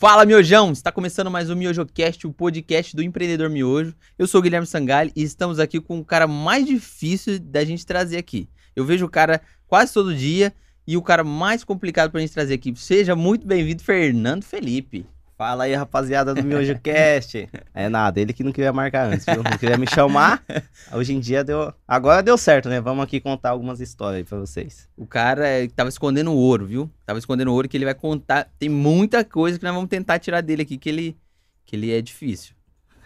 Fala, 0.00 0.24
Miojão! 0.24 0.70
Está 0.70 0.92
começando 0.92 1.28
mais 1.28 1.50
um 1.50 1.56
MiojoCast, 1.56 2.24
o 2.24 2.32
podcast 2.32 2.94
do 2.94 3.02
empreendedor 3.02 3.50
Miojo. 3.50 3.96
Eu 4.16 4.28
sou 4.28 4.38
o 4.38 4.42
Guilherme 4.42 4.64
Sangalli 4.64 5.10
e 5.16 5.24
estamos 5.24 5.58
aqui 5.58 5.80
com 5.80 5.98
o 5.98 6.04
cara 6.04 6.24
mais 6.28 6.64
difícil 6.64 7.36
da 7.40 7.64
gente 7.64 7.84
trazer 7.84 8.16
aqui. 8.16 8.48
Eu 8.76 8.84
vejo 8.84 9.04
o 9.04 9.10
cara 9.10 9.40
quase 9.66 9.92
todo 9.92 10.14
dia 10.14 10.54
e 10.86 10.96
o 10.96 11.02
cara 11.02 11.24
mais 11.24 11.64
complicado 11.64 12.12
pra 12.12 12.20
gente 12.20 12.32
trazer 12.32 12.54
aqui. 12.54 12.72
Seja 12.76 13.16
muito 13.16 13.44
bem-vindo, 13.44 13.82
Fernando 13.82 14.44
Felipe. 14.44 15.04
Fala 15.38 15.64
aí, 15.64 15.74
rapaziada 15.74 16.34
do 16.34 16.42
MiojoCast. 16.42 17.48
é 17.72 17.88
nada, 17.88 18.20
ele 18.20 18.32
que 18.32 18.42
não 18.42 18.50
queria 18.50 18.72
marcar 18.72 19.06
antes, 19.06 19.24
viu? 19.24 19.40
Não 19.40 19.56
queria 19.56 19.78
me 19.78 19.86
chamar. 19.88 20.42
Hoje 20.92 21.14
em 21.14 21.20
dia 21.20 21.44
deu. 21.44 21.72
Agora 21.86 22.24
deu 22.24 22.36
certo, 22.36 22.68
né? 22.68 22.80
Vamos 22.80 23.04
aqui 23.04 23.20
contar 23.20 23.50
algumas 23.50 23.78
histórias 23.78 24.16
aí 24.18 24.24
pra 24.24 24.36
vocês. 24.36 24.88
O 24.96 25.06
cara 25.06 25.46
é, 25.46 25.68
tava 25.68 25.88
escondendo 25.88 26.32
ouro, 26.34 26.66
viu? 26.66 26.90
Tava 27.06 27.20
escondendo 27.20 27.52
ouro 27.52 27.68
que 27.68 27.76
ele 27.76 27.84
vai 27.84 27.94
contar. 27.94 28.50
Tem 28.58 28.68
muita 28.68 29.24
coisa 29.24 29.56
que 29.56 29.64
nós 29.64 29.72
vamos 29.72 29.88
tentar 29.88 30.18
tirar 30.18 30.40
dele 30.40 30.62
aqui, 30.62 30.76
que 30.76 30.88
ele, 30.88 31.16
que 31.64 31.76
ele 31.76 31.92
é 31.92 32.02
difícil. 32.02 32.56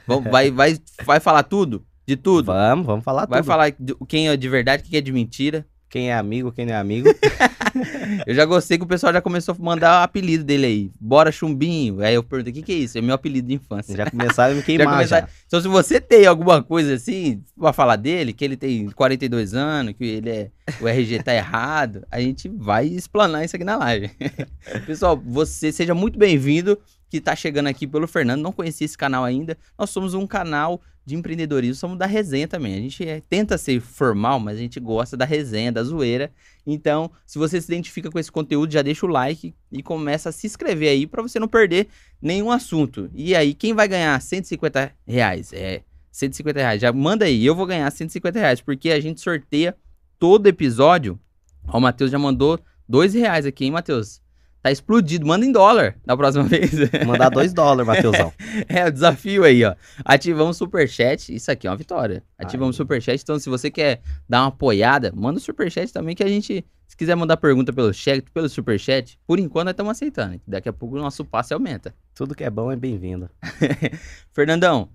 Vamos, 0.07 0.25
vai, 0.33 0.51
vai, 0.51 0.79
vai 1.05 1.21
falar 1.21 1.43
tudo? 1.43 1.85
De 2.07 2.17
tudo? 2.17 2.47
Vamos, 2.47 2.87
vamos 2.87 3.05
falar 3.05 3.27
Vai 3.27 3.41
tudo. 3.41 3.47
falar 3.47 3.71
de- 3.79 3.95
quem 4.09 4.31
é 4.31 4.37
de 4.39 4.49
verdade, 4.49 4.85
quem 4.85 4.97
é 4.99 5.03
de 5.03 5.13
mentira. 5.13 5.67
Quem 5.93 6.09
é 6.11 6.15
amigo, 6.15 6.51
quem 6.51 6.65
não 6.65 6.73
é 6.73 6.77
amigo. 6.79 7.07
Eu 8.27 8.35
já 8.35 8.47
gostei 8.47 8.79
que 8.79 8.85
o 8.85 8.87
pessoal 8.87 9.13
já 9.13 9.21
começou 9.21 9.55
a 9.55 9.63
mandar 9.63 10.01
o 10.01 10.05
apelido 10.05 10.43
dele 10.43 10.65
aí. 10.67 10.91
Bora 10.99 11.31
chumbinho. 11.31 12.01
Aí 12.03 12.15
eu 12.15 12.23
perguntei, 12.23 12.51
o 12.51 12.55
que, 12.55 12.63
que 12.63 12.73
é 12.73 12.77
isso? 12.77 12.97
É 12.97 13.03
meu 13.03 13.15
apelido 13.15 13.49
de 13.49 13.55
infância. 13.55 13.95
já 13.95 14.11
começaram 14.11 14.53
a 14.53 14.55
me 14.55 14.61
Já 14.61 14.67
queimar 14.67 14.87
já. 14.87 14.93
começaram- 14.95 15.29
Então, 15.47 15.61
se 15.61 15.69
você 15.69 16.01
tem 16.01 16.25
alguma 16.27 16.63
coisa 16.63 16.95
assim, 16.95 17.43
pra 17.59 17.75
falar 17.75 17.97
dele, 17.97 18.33
que 18.33 18.43
ele 18.43 18.57
tem 18.57 18.89
42 18.91 19.53
anos, 19.55 19.93
que 19.97 20.05
ele 20.05 20.31
é. 20.31 20.51
O 20.81 20.89
RG 20.89 21.23
tá 21.23 21.35
errado, 21.35 22.07
a 22.11 22.19
gente 22.21 22.49
vai 22.49 22.87
explanar 22.87 23.45
isso 23.45 23.55
aqui 23.57 23.65
na 23.65 23.77
live. 23.77 24.11
Pessoal, 24.87 25.21
você 25.23 25.71
seja 25.73 25.95
muito 25.95 26.19
bem-vindo 26.19 26.79
que 27.13 27.21
tá 27.21 27.37
chegando 27.37 27.67
aqui 27.67 27.87
pelo 27.87 28.09
Fernando. 28.09 28.41
Não 28.41 28.53
conhecia 28.53 28.87
esse 28.87 28.97
canal 28.97 29.23
ainda. 29.23 29.59
Nós 29.79 29.91
somos 29.91 30.15
um 30.15 30.27
canal 30.27 30.81
de 31.05 31.15
empreendedorismo, 31.15 31.75
somos 31.75 31.99
da 31.99 32.07
resenha 32.07 32.49
também. 32.49 32.75
A 32.75 32.81
gente 32.81 33.07
é- 33.07 33.21
tenta 33.29 33.59
ser 33.59 33.81
formal, 33.83 34.41
mas 34.41 34.57
a 34.57 34.61
gente 34.61 34.81
gosta 34.81 35.15
da 35.15 35.27
resenha, 35.27 35.71
da 35.71 35.85
zoeira. 35.85 36.33
Então, 36.67 37.11
se 37.27 37.39
você 37.39 37.61
se 37.61 37.71
identifica 37.71 38.11
com 38.11 38.19
esse 38.19 38.33
conteúdo, 38.33 38.73
já 38.73 38.81
deixa 38.81 39.05
o 39.05 39.11
like 39.11 39.55
e 39.71 39.83
começa 39.83 40.31
a 40.31 40.33
se 40.33 40.47
inscrever 40.47 40.89
aí 40.89 41.07
pra 41.07 41.21
você 41.21 41.39
não 41.39 41.47
perder 41.49 41.89
nenhum 42.21 42.51
assunto. 42.51 43.11
E 43.15 43.35
aí, 43.37 43.53
quem 43.53 43.75
vai 43.75 43.87
ganhar 43.87 44.19
150 44.19 44.91
reais? 45.07 45.53
É, 45.53 45.83
150 46.11 46.61
reais. 46.61 46.81
Já 46.81 46.91
manda 46.95 47.27
aí, 47.27 47.45
eu 47.45 47.55
vou 47.55 47.67
ganhar 47.67 47.91
150 47.91 48.39
reais, 48.39 48.63
porque 48.63 48.91
a 48.91 49.01
gente 49.01 49.21
sorteia 49.21 49.77
todo 50.19 50.47
episódio. 50.47 51.21
Ó, 51.69 51.77
o 51.77 51.81
Matheus 51.81 52.11
já 52.11 52.19
mandou 52.19 52.59
dois 52.89 53.13
reais 53.13 53.45
aqui, 53.45 53.67
hein, 53.67 53.71
Matheus? 53.71 54.22
Tá 54.63 54.71
explodido. 54.71 55.27
Manda 55.27 55.45
em 55.45 55.51
dólar 55.51 55.97
da 56.07 56.17
próxima 56.17 56.45
vez. 56.49 56.73
Mandar 57.05 57.31
dois 57.31 57.53
dólares, 57.53 57.87
Matheusão. 57.87 58.33
É 58.69 58.87
o 58.87 58.93
desafio 58.93 59.45
aí, 59.45 59.65
ó. 59.65 59.75
Ativamos 60.05 60.57
o 60.57 60.59
superchat. 60.59 61.35
Isso 61.35 61.51
aqui 61.51 61.67
é 61.67 61.71
uma 61.71 61.77
vitória. 61.77 62.23
Ativamos 62.39 62.77
o 62.77 62.79
superchat. 62.79 63.21
Então, 63.21 63.39
se 63.39 63.49
você 63.49 63.71
quer 63.71 64.01
dar 64.29 64.43
uma 64.43 64.49
apoiada, 64.49 65.13
manda 65.15 65.39
o 65.39 65.43
superchat 65.43 65.93
também, 65.93 66.15
que 66.15 66.23
a 66.23 66.29
gente, 66.29 66.65
se 66.87 66.97
quiser 66.97 67.15
mandar 67.17 67.39
pergunta 67.39 67.73
pelo 67.73 67.93
chat, 67.93 68.23
pelo 68.31 68.49
superchat, 68.49 69.19
por 69.27 69.39
enquanto 69.39 69.65
nós 69.67 69.73
estamos 69.73 69.91
aceitando. 69.91 70.41
Daqui 70.47 70.69
a 70.69 70.73
pouco 70.73 70.97
o 70.97 71.01
nosso 71.01 71.25
passe 71.25 71.53
aumenta. 71.53 71.95
Tudo 72.15 72.35
que 72.35 72.45
é 72.45 72.51
bom 72.51 72.71
é 72.71 72.77
bem-vindo. 72.77 73.29
Fernandão, 74.33 74.89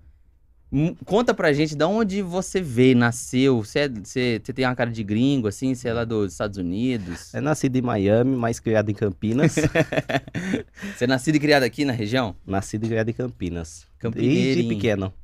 conta 1.04 1.32
pra 1.32 1.52
gente 1.52 1.74
de 1.74 1.84
onde 1.84 2.20
você 2.22 2.60
veio, 2.60 2.96
nasceu. 2.96 3.62
Você, 3.64 3.78
é- 3.80 3.88
você, 3.88 4.40
você 4.44 4.52
tem 4.52 4.64
uma 4.66 4.74
cara 4.74 4.90
de 4.90 5.02
gringo, 5.02 5.48
assim, 5.48 5.74
você 5.74 5.88
é 5.88 5.92
lá 5.92 6.04
dos 6.04 6.32
Estados 6.32 6.58
Unidos. 6.58 7.34
É 7.34 7.40
nascido 7.40 7.76
em 7.76 7.82
Miami, 7.82 8.36
mas 8.36 8.60
criado 8.60 8.90
em 8.90 8.94
Campinas. 8.94 9.54
Você 10.96 11.04
é 11.04 11.06
nascido 11.06 11.36
e 11.36 11.40
criado 11.40 11.62
aqui 11.62 11.84
na 11.84 11.92
região? 11.92 12.34
nascido 12.46 12.84
e 12.84 12.88
criado 12.88 13.08
em 13.08 13.12
Campinas. 13.12 13.86
Desde 13.86 13.98
Campineirinho. 14.00 14.68
pequeno. 14.68 15.14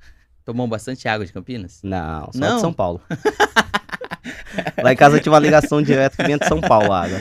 Tomou 0.44 0.66
bastante 0.66 1.06
água 1.08 1.24
de 1.26 1.32
Campinas? 1.32 1.80
Não, 1.82 2.30
só 2.32 2.38
Não? 2.38 2.54
de 2.56 2.60
São 2.60 2.72
Paulo. 2.72 3.00
Lá 4.82 4.92
em 4.92 4.96
casa 4.96 5.20
tinha 5.20 5.32
uma 5.32 5.38
ligação 5.38 5.82
direta 5.82 6.16
que 6.16 6.24
vinha 6.24 6.38
de 6.38 6.46
São 6.46 6.60
Paulo, 6.60 6.92
água. 6.92 7.18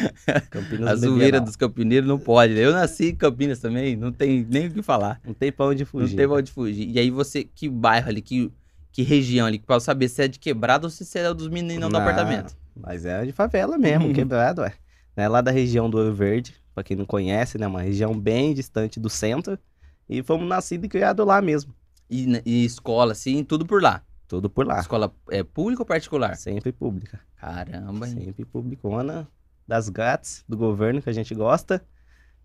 Campinas 0.50 0.90
A 0.90 0.96
zoeira 0.96 1.40
dos 1.41 1.56
campineiros 1.56 2.08
não 2.08 2.18
pode. 2.19 2.53
né? 2.53 2.62
Eu 2.66 2.72
nasci 2.72 3.09
em 3.09 3.16
Campinas 3.16 3.59
também, 3.59 3.96
não 3.96 4.12
tem 4.12 4.46
nem 4.50 4.68
o 4.68 4.72
que 4.72 4.81
falar. 4.81 5.19
Não 5.25 5.34
tem 5.34 5.52
pra 5.52 5.66
onde 5.66 5.86
fugir. 5.86 6.09
Não 6.12 6.16
tem 6.18 6.28
pra 6.28 6.38
onde 6.38 6.52
fugir. 6.52 6.90
E 6.90 7.00
aí 7.00 7.09
você, 7.09 7.44
que 7.44 7.68
bairro 7.69 8.09
ali, 8.09 8.22
que, 8.22 8.52
que 8.91 9.03
região 9.03 9.46
ali, 9.47 9.59
pra 9.59 9.75
eu 9.75 9.80
saber 9.80 10.08
se 10.08 10.22
é 10.24 10.28
de 10.28 10.40
quebrado 10.40 10.86
ou 10.88 10.90
se 10.90 11.18
é 11.18 11.34
dos 11.34 11.47
meninão 11.47 11.90
do 11.90 11.97
apartamento. 11.97 12.56
Mas 12.75 13.06
é 13.06 13.24
de 13.25 13.31
favela 13.31 13.78
mesmo, 13.78 14.08
Uhum. 14.08 14.14
quebrado, 14.14 14.62
ué. 14.62 14.74
É 15.16 15.28
lá 15.28 15.41
da 15.41 15.52
região 15.52 15.90
do 15.90 15.97
Ouro 15.97 16.14
Verde, 16.14 16.56
pra 16.74 16.84
quem 16.84 16.97
não 16.97 17.06
conhece, 17.06 17.58
né? 17.58 17.68
Uma 17.68 17.81
região 17.81 18.18
bem 18.18 18.53
distante 18.53 19.00
do 19.00 19.09
centro. 19.09 19.59
E 20.09 20.24
fomos 20.24 20.47
nascidos 20.47 20.85
e 20.85 20.90
criados 20.90 21.25
lá 21.25 21.41
mesmo. 21.41 21.74
E, 22.09 22.41
e 22.46 22.66
escola, 22.66 23.12
assim, 23.14 23.44
tudo 23.44 23.66
por 23.66 23.81
lá. 23.81 24.02
Tudo 24.34 24.50
por 24.50 24.66
lá. 24.66 24.80
Escola 24.80 25.14
é 25.30 25.44
pública 25.44 25.84
ou 25.84 25.86
particular? 25.86 26.36
Sempre 26.36 26.72
pública. 26.72 27.20
Caramba, 27.36 28.08
hein? 28.08 28.16
Sempre 28.16 28.44
publicona. 28.46 29.28
Das 29.68 29.90
grátis, 29.90 30.44
do 30.50 30.58
governo 30.58 31.04
que 31.04 31.10
a 31.10 31.14
gente 31.14 31.36
gosta. 31.36 31.86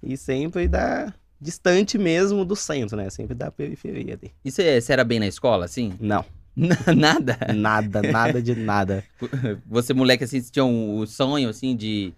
E 0.02 0.14
sempre 0.14 0.68
da 0.68 1.14
distante 1.40 1.96
mesmo 1.96 2.44
do 2.44 2.54
centro, 2.54 2.94
né? 2.94 3.08
Sempre 3.08 3.34
da 3.34 3.50
periferia 3.50 4.18
ali. 4.20 4.34
E 4.44 4.50
você, 4.50 4.80
era 4.90 5.02
bem 5.02 5.18
na 5.18 5.26
escola, 5.26 5.64
assim? 5.64 5.94
Não, 5.98 6.26
Nada? 6.94 7.38
nada, 7.54 8.02
nada 8.02 8.42
de 8.42 8.54
nada. 8.54 9.02
Você, 9.64 9.94
moleque, 9.94 10.24
assim, 10.24 10.42
tinha 10.42 10.64
um, 10.66 11.00
um 11.00 11.06
sonho, 11.06 11.48
assim, 11.48 11.74
de... 11.74 12.12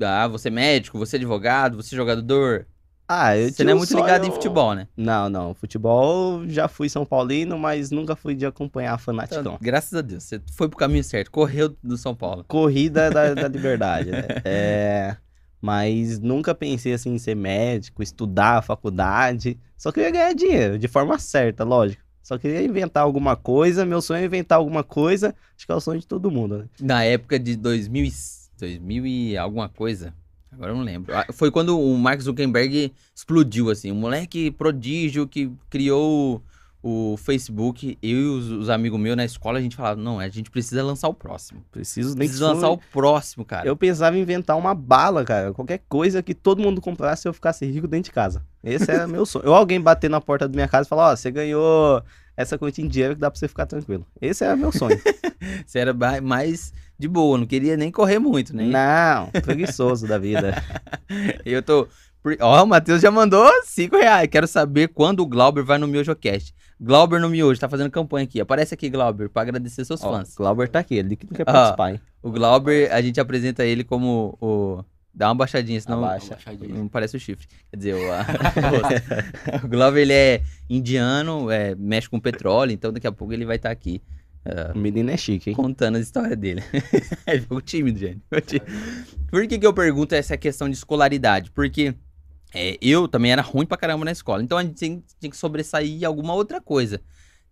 Ah, 0.00 0.26
você 0.28 0.48
é 0.48 0.50
médico, 0.50 0.98
você 0.98 1.16
é 1.16 1.18
advogado, 1.18 1.76
você 1.76 1.94
é 1.94 1.96
jogador. 1.96 2.66
Ah, 3.14 3.36
eu 3.36 3.48
Você 3.48 3.56
tinha 3.56 3.64
não 3.66 3.72
é 3.72 3.74
um 3.74 3.78
muito 3.78 3.94
ligado 3.96 4.26
em 4.26 4.30
futebol, 4.30 4.74
né? 4.74 4.88
Não, 4.96 5.28
não. 5.28 5.54
Futebol 5.54 6.48
já 6.48 6.66
fui 6.68 6.88
São 6.88 7.04
Paulino, 7.04 7.58
mas 7.58 7.90
nunca 7.90 8.16
fui 8.16 8.34
de 8.34 8.46
acompanhar 8.46 8.94
Então, 8.94 8.98
fanaticão. 8.98 9.58
graças 9.60 9.92
a 9.92 10.00
Deus, 10.00 10.22
você 10.24 10.40
foi 10.54 10.68
pro 10.68 10.78
caminho 10.78 11.04
certo, 11.04 11.30
correu 11.30 11.76
do 11.82 11.96
São 11.96 12.14
Paulo. 12.14 12.44
corrida 12.48 13.10
da, 13.10 13.34
da 13.34 13.48
liberdade, 13.48 14.10
né? 14.10 14.26
É, 14.44 15.16
mas 15.60 16.18
nunca 16.18 16.54
pensei 16.54 16.92
assim 16.92 17.10
em 17.14 17.18
ser 17.18 17.36
médico, 17.36 18.02
estudar 18.02 18.62
faculdade. 18.62 19.58
Só 19.76 19.92
queria 19.92 20.10
ganhar 20.10 20.32
dinheiro, 20.34 20.78
de 20.78 20.88
forma 20.88 21.18
certa, 21.18 21.64
lógico. 21.64 22.02
Só 22.22 22.38
queria 22.38 22.62
inventar 22.62 23.02
alguma 23.02 23.34
coisa. 23.34 23.84
Meu 23.84 24.00
sonho 24.00 24.22
é 24.22 24.24
inventar 24.24 24.56
alguma 24.58 24.84
coisa. 24.84 25.34
Acho 25.56 25.66
que 25.66 25.72
é 25.72 25.74
o 25.74 25.80
sonho 25.80 25.98
de 26.00 26.06
todo 26.06 26.30
mundo, 26.30 26.58
né? 26.58 26.64
Na 26.80 27.02
época 27.04 27.36
de 27.38 27.56
2000 27.56 28.04
e, 28.04 28.12
2000 28.58 29.06
e 29.06 29.36
alguma 29.36 29.68
coisa, 29.68 30.14
agora 30.52 30.72
eu 30.72 30.76
não 30.76 30.84
lembro. 30.84 31.14
Ah, 31.14 31.26
Foi 31.32 31.50
quando 31.50 31.80
o 31.80 31.98
Mark 31.98 32.20
Zuckerberg 32.20 32.92
explodiu, 33.14 33.70
assim. 33.70 33.90
Um 33.90 33.96
moleque 33.96 34.50
prodígio 34.50 35.26
que 35.26 35.50
criou 35.70 36.42
o, 36.82 37.16
Facebook. 37.16 37.96
Eu 38.02 38.18
e 38.18 38.26
os, 38.26 38.50
os 38.50 38.70
amigos 38.70 38.98
meus 38.98 39.16
na 39.16 39.24
escola, 39.24 39.58
a 39.58 39.62
gente 39.62 39.76
falava, 39.76 40.00
não, 40.00 40.18
a 40.18 40.28
gente 40.28 40.50
precisa 40.50 40.82
lançar 40.82 41.08
o 41.08 41.14
próximo. 41.14 41.64
Preciso 41.70 42.10
nem 42.10 42.26
que 42.26 42.34
Precisa 42.34 42.52
lançar 42.52 42.70
o 42.70 42.78
próximo, 42.78 43.44
cara. 43.44 43.66
Eu 43.66 43.76
pensava 43.76 44.16
em 44.16 44.20
inventar 44.20 44.56
uma 44.58 44.74
bala, 44.74 45.24
cara. 45.24 45.52
Qualquer 45.52 45.80
coisa 45.88 46.22
que 46.22 46.34
todo 46.34 46.62
mundo 46.62 46.80
comprasse 46.80 47.26
eu 47.26 47.32
ficasse 47.32 47.64
rico 47.64 47.86
dentro 47.86 48.10
de 48.10 48.12
casa. 48.12 48.44
Esse 48.62 48.90
era 48.90 49.06
meu 49.08 49.24
sonho. 49.24 49.48
Ou 49.48 49.54
alguém 49.54 49.80
bater 49.80 50.10
na 50.10 50.20
porta 50.20 50.48
da 50.48 50.54
minha 50.54 50.68
casa 50.68 50.86
e 50.86 50.88
falar, 50.88 51.12
ó, 51.12 51.16
você 51.16 51.30
ganhou 51.30 52.02
essa 52.36 52.58
quantia 52.58 52.84
em 52.84 52.88
dinheiro 52.88 53.14
que 53.14 53.20
dá 53.20 53.30
pra 53.30 53.38
você 53.38 53.46
ficar 53.46 53.66
tranquilo. 53.66 54.06
Esse 54.20 54.44
era 54.44 54.56
meu 54.56 54.72
sonho. 54.72 55.00
Você 55.66 55.80
era 55.80 55.92
mais 56.22 56.72
de 56.98 57.08
boa, 57.08 57.36
não 57.38 57.46
queria 57.46 57.76
nem 57.76 57.90
correr 57.90 58.18
muito, 58.18 58.54
né? 58.54 58.64
Não, 58.64 59.30
preguiçoso 59.40 60.06
da 60.06 60.18
vida. 60.18 60.54
Eu 61.44 61.62
tô. 61.62 61.88
Ó, 62.40 62.62
o 62.62 62.66
Matheus 62.66 63.02
já 63.02 63.10
mandou 63.10 63.50
5 63.64 63.96
reais. 63.96 64.28
Quero 64.30 64.46
saber 64.46 64.88
quando 64.88 65.20
o 65.20 65.26
Glauber 65.26 65.64
vai 65.64 65.78
no 65.78 65.88
MiojoCast. 65.88 66.54
Glauber 66.80 67.20
no 67.20 67.28
Miojo, 67.28 67.60
tá 67.60 67.68
fazendo 67.68 67.90
campanha 67.90 68.24
aqui. 68.24 68.40
Aparece 68.40 68.74
aqui, 68.74 68.88
Glauber, 68.88 69.28
pra 69.28 69.42
agradecer 69.42 69.84
seus 69.84 70.02
Ó, 70.04 70.10
fãs. 70.10 70.34
Glauber 70.36 70.68
tá 70.68 70.78
aqui, 70.80 70.96
ele 70.96 71.16
que 71.16 71.26
não 71.26 71.32
quer 71.32 71.44
participar, 71.44 71.92
hein? 71.92 72.00
O 72.22 72.30
Glauber, 72.30 72.92
a 72.92 73.00
gente 73.02 73.20
apresenta 73.20 73.64
ele 73.64 73.82
como 73.84 74.36
o. 74.40 74.84
Dá 75.14 75.28
uma 75.28 75.34
baixadinha, 75.34 75.78
senão 75.80 76.02
Abaixa. 76.02 76.38
não 76.70 76.88
parece 76.88 77.16
o 77.16 77.20
chifre. 77.20 77.46
Quer 77.70 77.76
dizer, 77.76 77.94
o, 77.94 78.12
a- 78.12 78.26
o 79.64 79.68
Glauber 79.68 80.00
ele 80.00 80.12
é 80.12 80.42
indiano, 80.70 81.50
é, 81.50 81.74
mexe 81.74 82.08
com 82.08 82.18
petróleo, 82.18 82.72
então 82.72 82.92
daqui 82.92 83.06
a 83.06 83.12
pouco 83.12 83.32
ele 83.34 83.44
vai 83.44 83.56
estar 83.56 83.70
aqui 83.70 84.00
O 84.74 84.78
menino 84.78 85.10
é 85.10 85.16
chique, 85.16 85.50
hein? 85.50 85.56
contando 85.56 85.96
a 85.96 86.00
história 86.00 86.36
dele. 86.36 86.62
Ele 87.26 87.40
ficou 87.40 87.60
tímido, 87.60 87.98
gente. 87.98 88.20
Por 89.30 89.46
que, 89.46 89.58
que 89.58 89.66
eu 89.66 89.72
pergunto 89.72 90.14
essa 90.14 90.36
questão 90.36 90.68
de 90.68 90.76
escolaridade? 90.76 91.50
Porque 91.52 91.94
é, 92.52 92.76
eu 92.80 93.06
também 93.06 93.32
era 93.32 93.42
ruim 93.42 93.64
pra 93.64 93.76
caramba 93.76 94.04
na 94.04 94.12
escola. 94.12 94.42
Então 94.42 94.58
a 94.58 94.62
gente 94.62 94.74
tinha 94.74 95.30
que 95.30 95.36
sobressair 95.36 96.02
em 96.02 96.04
alguma 96.04 96.34
outra 96.34 96.60
coisa. 96.60 97.00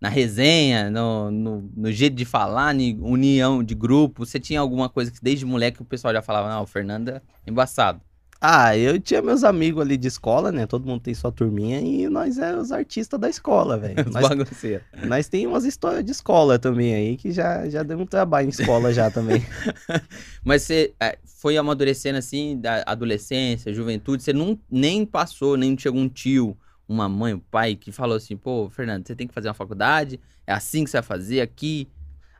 Na 0.00 0.08
resenha, 0.08 0.90
no, 0.90 1.30
no, 1.30 1.70
no 1.76 1.92
jeito 1.92 2.16
de 2.16 2.24
falar, 2.24 2.74
em 2.74 2.98
união 3.00 3.62
de 3.62 3.74
grupo. 3.74 4.24
Você 4.24 4.40
tinha 4.40 4.58
alguma 4.58 4.88
coisa 4.88 5.10
que 5.10 5.18
desde 5.22 5.44
moleque 5.44 5.82
o 5.82 5.84
pessoal 5.84 6.12
já 6.12 6.22
falava, 6.22 6.48
não, 6.48 6.62
o 6.62 6.66
Fernando 6.66 7.10
é 7.10 7.22
embaçado. 7.46 8.00
Ah, 8.40 8.74
eu 8.74 8.98
tinha 8.98 9.20
meus 9.20 9.44
amigos 9.44 9.82
ali 9.82 9.98
de 9.98 10.08
escola, 10.08 10.50
né? 10.50 10.66
Todo 10.66 10.86
mundo 10.86 11.02
tem 11.02 11.12
sua 11.12 11.30
turminha 11.30 11.78
e 11.78 12.08
nós 12.08 12.38
é 12.38 12.56
os 12.56 12.72
artistas 12.72 13.20
da 13.20 13.28
escola, 13.28 13.76
velho. 13.76 13.96
Nós, 14.10 14.28
bagunceiros. 14.28 14.82
nós 15.06 15.28
tem 15.28 15.46
umas 15.46 15.64
histórias 15.64 16.02
de 16.02 16.10
escola 16.10 16.58
também 16.58 16.94
aí 16.94 17.16
que 17.18 17.32
já, 17.32 17.68
já 17.68 17.82
deu 17.82 17.98
um 17.98 18.06
trabalho 18.06 18.46
em 18.46 18.50
escola 18.50 18.94
já 18.94 19.10
também. 19.10 19.44
Mas 20.42 20.62
você 20.62 20.94
é, 20.98 21.18
foi 21.24 21.58
amadurecendo 21.58 22.18
assim, 22.18 22.58
da 22.58 22.82
adolescência, 22.86 23.74
juventude, 23.74 24.22
você 24.22 24.32
não, 24.32 24.58
nem 24.70 25.04
passou, 25.04 25.56
nem 25.56 25.76
chegou 25.78 26.00
um 26.00 26.08
tio, 26.08 26.56
uma 26.88 27.08
mãe, 27.08 27.34
um 27.34 27.38
pai 27.38 27.76
que 27.76 27.92
falou 27.92 28.16
assim, 28.16 28.36
pô, 28.36 28.70
Fernando, 28.70 29.06
você 29.06 29.14
tem 29.14 29.26
que 29.26 29.34
fazer 29.34 29.48
uma 29.48 29.54
faculdade, 29.54 30.18
é 30.46 30.52
assim 30.52 30.82
que 30.82 30.90
você 30.90 30.96
vai 30.96 31.02
fazer 31.02 31.40
aqui. 31.42 31.88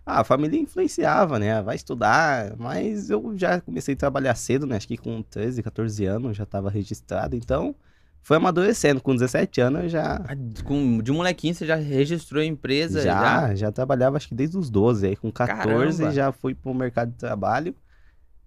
Ah, 0.04 0.20
a 0.20 0.24
família 0.24 0.58
influenciava, 0.58 1.38
né? 1.38 1.60
Vai 1.62 1.76
estudar, 1.76 2.54
mas 2.58 3.10
eu 3.10 3.32
já 3.36 3.60
comecei 3.60 3.94
a 3.94 3.96
trabalhar 3.98 4.34
cedo, 4.34 4.66
né? 4.66 4.76
Acho 4.76 4.88
que 4.88 4.96
com 4.96 5.22
13, 5.22 5.62
14 5.62 6.04
anos 6.06 6.36
já 6.36 6.44
estava 6.44 6.70
registrado, 6.70 7.36
então 7.36 7.74
foi 8.22 8.36
amadurecendo. 8.38 9.00
Com 9.00 9.14
17 9.14 9.60
anos 9.60 9.82
eu 9.84 9.88
já, 9.88 10.16
Ah, 10.26 10.62
Com, 10.64 10.98
de 10.98 11.12
molequinho 11.12 11.54
você 11.54 11.64
já 11.66 11.76
registrou 11.76 12.42
a 12.42 12.44
empresa? 12.46 13.02
já, 13.02 13.54
já 13.54 13.70
trabalhava 13.70 14.16
acho 14.16 14.28
que 14.28 14.34
desde 14.34 14.56
os 14.58 14.68
12, 14.70 15.06
aí 15.06 15.16
com 15.16 15.30
14 15.30 15.98
Caramba! 15.98 16.14
já 16.14 16.32
fui 16.32 16.54
pro 16.54 16.74
mercado 16.74 17.10
de 17.12 17.16
trabalho. 17.18 17.74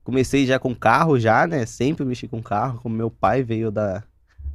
Comecei 0.03 0.45
já 0.45 0.59
com 0.59 0.75
carro 0.75 1.17
já, 1.17 1.47
né? 1.47 1.65
Sempre 1.65 2.03
mexi 2.03 2.27
com 2.27 2.41
carro, 2.43 2.79
como 2.81 2.93
meu 2.93 3.09
pai 3.09 3.41
veio 3.41 3.71
da, 3.71 4.03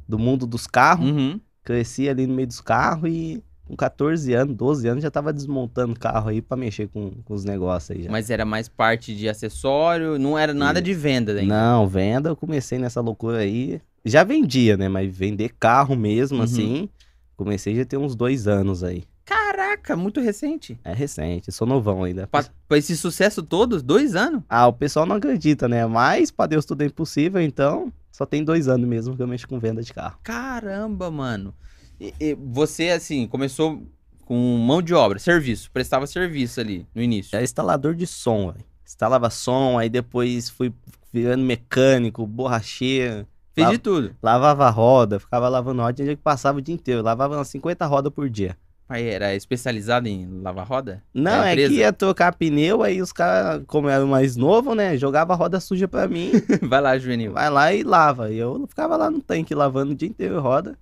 do 0.07 0.19
mundo 0.19 0.45
dos 0.45 0.67
carros. 0.67 1.09
Uhum. 1.09 1.39
Cresci 1.63 2.07
ali 2.07 2.27
no 2.27 2.35
meio 2.35 2.47
dos 2.47 2.61
carros 2.61 3.09
e 3.09 3.43
com 3.69 3.75
14 3.75 4.33
anos, 4.33 4.55
12 4.55 4.87
anos 4.87 5.03
já 5.03 5.11
tava 5.11 5.31
desmontando 5.31 5.93
carro 5.97 6.29
aí 6.29 6.41
pra 6.41 6.57
mexer 6.57 6.87
com, 6.87 7.11
com 7.23 7.33
os 7.35 7.45
negócios 7.45 7.95
aí 7.95 8.03
já. 8.03 8.11
Mas 8.11 8.29
era 8.31 8.43
mais 8.43 8.67
parte 8.67 9.15
de 9.15 9.29
acessório, 9.29 10.17
não 10.17 10.37
era 10.37 10.53
nada 10.53 10.81
de 10.81 10.91
venda 10.93 11.33
ainda. 11.33 11.53
Não, 11.53 11.87
venda, 11.87 12.29
eu 12.29 12.35
comecei 12.35 12.79
nessa 12.79 12.99
loucura 12.99 13.37
aí. 13.37 13.79
Já 14.03 14.23
vendia, 14.23 14.75
né? 14.75 14.89
Mas 14.89 15.15
vender 15.15 15.49
carro 15.59 15.95
mesmo, 15.95 16.37
Uhum. 16.39 16.43
assim, 16.43 16.89
comecei 17.37 17.75
já 17.75 17.85
tem 17.85 17.99
uns 17.99 18.15
dois 18.15 18.47
anos 18.47 18.83
aí. 18.83 19.03
Caraca, 19.23 19.95
muito 19.95 20.19
recente. 20.19 20.79
É 20.83 20.91
recente, 20.91 21.51
sou 21.51 21.67
novão 21.67 22.03
ainda. 22.03 22.25
Pra, 22.25 22.43
pra 22.67 22.77
esse 22.79 22.97
sucesso 22.97 23.43
todo, 23.43 23.79
dois 23.83 24.15
anos? 24.15 24.41
Ah, 24.49 24.65
o 24.67 24.73
pessoal 24.73 25.05
não 25.05 25.17
acredita, 25.17 25.67
né? 25.67 25.85
Mas 25.85 26.31
pra 26.31 26.47
Deus 26.47 26.65
tudo 26.65 26.81
é 26.81 26.85
impossível, 26.87 27.39
então 27.39 27.93
só 28.11 28.25
tem 28.25 28.43
dois 28.43 28.67
anos 28.67 28.87
mesmo 28.89 29.15
que 29.15 29.21
eu 29.21 29.27
mexo 29.27 29.47
com 29.47 29.59
venda 29.59 29.83
de 29.83 29.93
carro. 29.93 30.17
Caramba, 30.23 31.11
mano. 31.11 31.53
E- 31.99 32.13
e 32.19 32.33
você, 32.35 32.89
assim, 32.89 33.27
começou 33.27 33.83
com 34.25 34.35
mão 34.57 34.81
de 34.81 34.93
obra, 34.93 35.17
serviço, 35.19 35.69
prestava 35.71 36.05
serviço 36.07 36.59
ali 36.59 36.85
no 36.93 37.01
início. 37.01 37.35
É 37.37 37.43
instalador 37.43 37.95
de 37.95 38.05
som, 38.07 38.51
velho. 38.51 38.63
Instalava 38.85 39.29
som, 39.29 39.77
aí 39.77 39.89
depois 39.89 40.49
fui 40.49 40.71
virando 41.11 41.43
mecânico, 41.43 42.25
borracheiro, 42.25 43.25
Fez 43.55 43.65
Lá- 43.67 43.73
de 43.73 43.79
tudo. 43.79 44.15
lavava 44.21 44.69
roda, 44.69 45.19
ficava 45.19 45.49
lavando 45.49 45.81
roda, 45.81 45.93
tinha 45.93 46.15
que 46.15 46.21
passava 46.21 46.59
o 46.59 46.61
dia 46.61 46.73
inteiro, 46.75 47.01
lavava 47.01 47.35
umas 47.35 47.47
50 47.49 47.85
rodas 47.87 48.13
por 48.13 48.29
dia. 48.29 48.55
Aí 48.87 49.07
era 49.07 49.35
especializado 49.35 50.07
em 50.07 50.27
lavar 50.41 50.65
roda? 50.65 51.03
Não, 51.13 51.43
é, 51.43 51.55
que 51.55 51.67
ia 51.67 51.91
trocar 51.91 52.33
pneu, 52.33 52.81
aí 52.83 53.01
os 53.01 53.11
caras, 53.11 53.63
como 53.67 53.89
era 53.89 54.05
mais 54.05 54.35
novo, 54.35 54.73
né, 54.75 54.95
jogava 54.97 55.33
a 55.33 55.35
roda 55.35 55.59
suja 55.59 55.87
pra 55.87 56.07
mim, 56.07 56.31
Vai 56.69 56.79
lá, 56.81 56.97
Juvenil. 56.97 57.33
vai 57.33 57.49
lá 57.49 57.73
e 57.73 57.83
lava. 57.83 58.31
E 58.31 58.37
eu 58.37 58.65
ficava 58.67 58.95
lá 58.95 59.09
no 59.11 59.19
tanque 59.21 59.53
lavando 59.53 59.91
o 59.91 59.95
dia 59.95 60.07
inteiro 60.07 60.39
roda. 60.39 60.77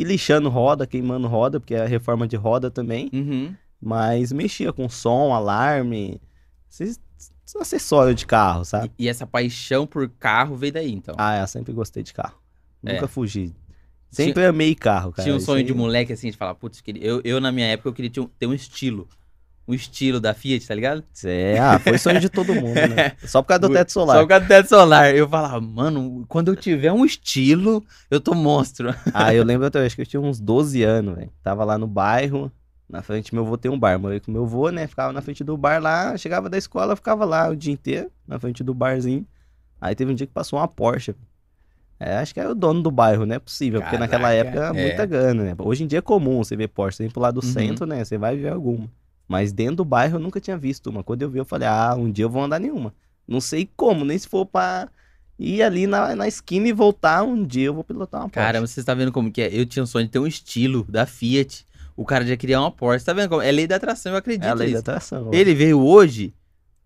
E 0.00 0.04
lixando 0.04 0.48
roda, 0.48 0.86
queimando 0.86 1.28
roda, 1.28 1.60
porque 1.60 1.74
é 1.74 1.84
reforma 1.86 2.26
de 2.26 2.36
roda 2.36 2.70
também. 2.70 3.10
Uhum. 3.12 3.54
Mas 3.80 4.32
mexia 4.32 4.72
com 4.72 4.88
som, 4.88 5.32
alarme, 5.34 6.20
esses 6.70 6.98
acessórios 7.58 8.16
de 8.16 8.26
carro, 8.26 8.64
sabe? 8.64 8.90
E, 8.98 9.04
e 9.04 9.08
essa 9.08 9.26
paixão 9.26 9.86
por 9.86 10.08
carro 10.08 10.56
veio 10.56 10.72
daí, 10.72 10.92
então. 10.92 11.14
Ah, 11.18 11.38
eu 11.40 11.46
sempre 11.46 11.72
gostei 11.72 12.02
de 12.02 12.12
carro. 12.14 12.38
É. 12.84 12.94
Nunca 12.94 13.08
fugi. 13.08 13.54
Sempre 14.10 14.44
amei 14.44 14.74
carro, 14.74 15.12
cara. 15.12 15.24
Tinha 15.24 15.36
um 15.36 15.40
sonho 15.40 15.58
aí- 15.58 15.64
de 15.64 15.72
moleque 15.74 16.12
assim, 16.12 16.30
de 16.30 16.36
falar, 16.36 16.54
putz, 16.54 16.82
eu, 17.00 17.20
eu 17.24 17.40
na 17.40 17.52
minha 17.52 17.66
época 17.66 17.88
eu 17.88 17.92
queria 17.92 18.10
ter 18.10 18.20
um, 18.20 18.26
ter 18.26 18.46
um 18.46 18.54
estilo. 18.54 19.06
Um 19.70 19.74
estilo 19.74 20.18
da 20.20 20.34
Fiat, 20.34 20.66
tá 20.66 20.74
ligado? 20.74 21.04
É, 21.24 21.58
ah, 21.58 21.78
foi 21.78 21.96
sonho 21.96 22.18
de 22.20 22.28
todo 22.28 22.54
mundo, 22.54 22.74
né? 22.74 23.12
Só 23.24 23.40
por 23.40 23.48
causa 23.48 23.60
do 23.60 23.70
teto 23.72 23.92
Só 23.92 24.00
solar. 24.00 24.20
por 24.20 24.28
causa 24.28 24.44
do 24.44 24.48
teto 24.48 24.68
solar. 24.68 25.14
Eu 25.14 25.28
falava, 25.28 25.60
mano, 25.60 26.24
quando 26.28 26.48
eu 26.48 26.56
tiver 26.56 26.92
um 26.92 27.04
estilo, 27.04 27.84
eu 28.10 28.20
tô 28.20 28.34
monstro. 28.34 28.94
Ah, 29.14 29.32
eu 29.34 29.44
lembro 29.44 29.66
até 29.66 29.80
hoje 29.80 29.94
que 29.94 30.02
eu 30.02 30.06
tinha 30.06 30.20
uns 30.20 30.40
12 30.40 30.82
anos, 30.82 31.14
velho. 31.14 31.30
Tava 31.42 31.62
lá 31.64 31.78
no 31.78 31.86
bairro, 31.86 32.50
na 32.88 33.02
frente 33.02 33.32
meu 33.34 33.44
avô 33.46 33.56
tem 33.56 33.70
um 33.70 33.78
bar. 33.78 33.98
Morei 33.98 34.18
com 34.18 34.32
meu 34.32 34.42
avô, 34.44 34.70
né? 34.70 34.86
Ficava 34.86 35.12
na 35.12 35.20
frente 35.22 35.44
do 35.44 35.56
bar 35.56 35.80
lá, 35.80 36.16
chegava 36.16 36.50
da 36.50 36.58
escola, 36.58 36.96
ficava 36.96 37.24
lá 37.24 37.48
o 37.48 37.54
dia 37.54 37.72
inteiro, 37.72 38.10
na 38.26 38.38
frente 38.38 38.64
do 38.64 38.74
barzinho. 38.74 39.24
Aí 39.80 39.94
teve 39.94 40.10
um 40.10 40.14
dia 40.14 40.26
que 40.26 40.32
passou 40.32 40.58
uma 40.58 40.66
Porsche. 40.68 41.14
É, 41.98 42.16
acho 42.16 42.32
que 42.32 42.40
era 42.40 42.50
o 42.50 42.54
dono 42.54 42.82
do 42.82 42.90
bairro, 42.90 43.26
não 43.26 43.36
é 43.36 43.38
possível, 43.38 43.80
porque 43.82 43.98
naquela 43.98 44.30
Caraca, 44.30 44.40
época 44.48 44.58
era 44.58 44.78
é. 44.78 44.82
muita 44.82 45.04
grana, 45.06 45.42
né? 45.44 45.54
Hoje 45.58 45.84
em 45.84 45.86
dia 45.86 45.98
é 45.98 46.02
comum 46.02 46.38
você 46.42 46.56
ver 46.56 46.68
Porsche, 46.68 46.96
você 46.96 47.02
vem 47.02 47.10
pro 47.12 47.20
lado 47.20 47.40
do 47.40 47.46
Uhum. 47.46 47.52
centro, 47.52 47.86
né? 47.86 48.02
Você 48.02 48.16
vai 48.16 48.36
ver 48.36 48.52
alguma. 48.52 48.88
Mas 49.30 49.52
dentro 49.52 49.76
do 49.76 49.84
bairro 49.84 50.16
eu 50.16 50.20
nunca 50.20 50.40
tinha 50.40 50.58
visto 50.58 50.90
uma. 50.90 51.04
Quando 51.04 51.22
eu 51.22 51.30
vi, 51.30 51.38
eu 51.38 51.44
falei, 51.44 51.68
ah, 51.68 51.94
um 51.96 52.10
dia 52.10 52.24
eu 52.24 52.28
vou 52.28 52.42
andar 52.42 52.58
nenhuma. 52.58 52.92
Não 53.28 53.40
sei 53.40 53.70
como, 53.76 54.04
nem 54.04 54.18
se 54.18 54.26
for 54.26 54.44
pra 54.44 54.88
ir 55.38 55.62
ali 55.62 55.86
na, 55.86 56.16
na 56.16 56.26
esquina 56.26 56.66
e 56.66 56.72
voltar, 56.72 57.22
um 57.22 57.44
dia 57.46 57.66
eu 57.66 57.74
vou 57.74 57.84
pilotar 57.84 58.22
uma 58.22 58.28
Porsche. 58.28 58.44
Caramba, 58.44 58.66
você 58.66 58.82
tá 58.82 58.92
vendo 58.92 59.12
como 59.12 59.30
que 59.30 59.40
é? 59.40 59.48
Eu 59.52 59.64
tinha 59.64 59.84
um 59.84 59.86
sonho 59.86 60.06
de 60.06 60.10
ter 60.10 60.18
um 60.18 60.26
estilo 60.26 60.84
da 60.88 61.06
Fiat. 61.06 61.64
O 61.96 62.04
cara 62.04 62.26
já 62.26 62.36
queria 62.36 62.58
uma 62.60 62.72
Porsche. 62.72 63.04
Tá 63.06 63.12
vendo 63.12 63.28
como? 63.28 63.40
É 63.40 63.52
lei 63.52 63.68
da 63.68 63.76
atração, 63.76 64.10
eu 64.10 64.18
acredito 64.18 64.44
É 64.46 64.50
a 64.50 64.54
lei 64.54 64.66
da 64.66 64.78
nisso. 64.78 64.80
atração. 64.90 65.30
Ele 65.32 65.54
veio 65.54 65.80
hoje 65.80 66.34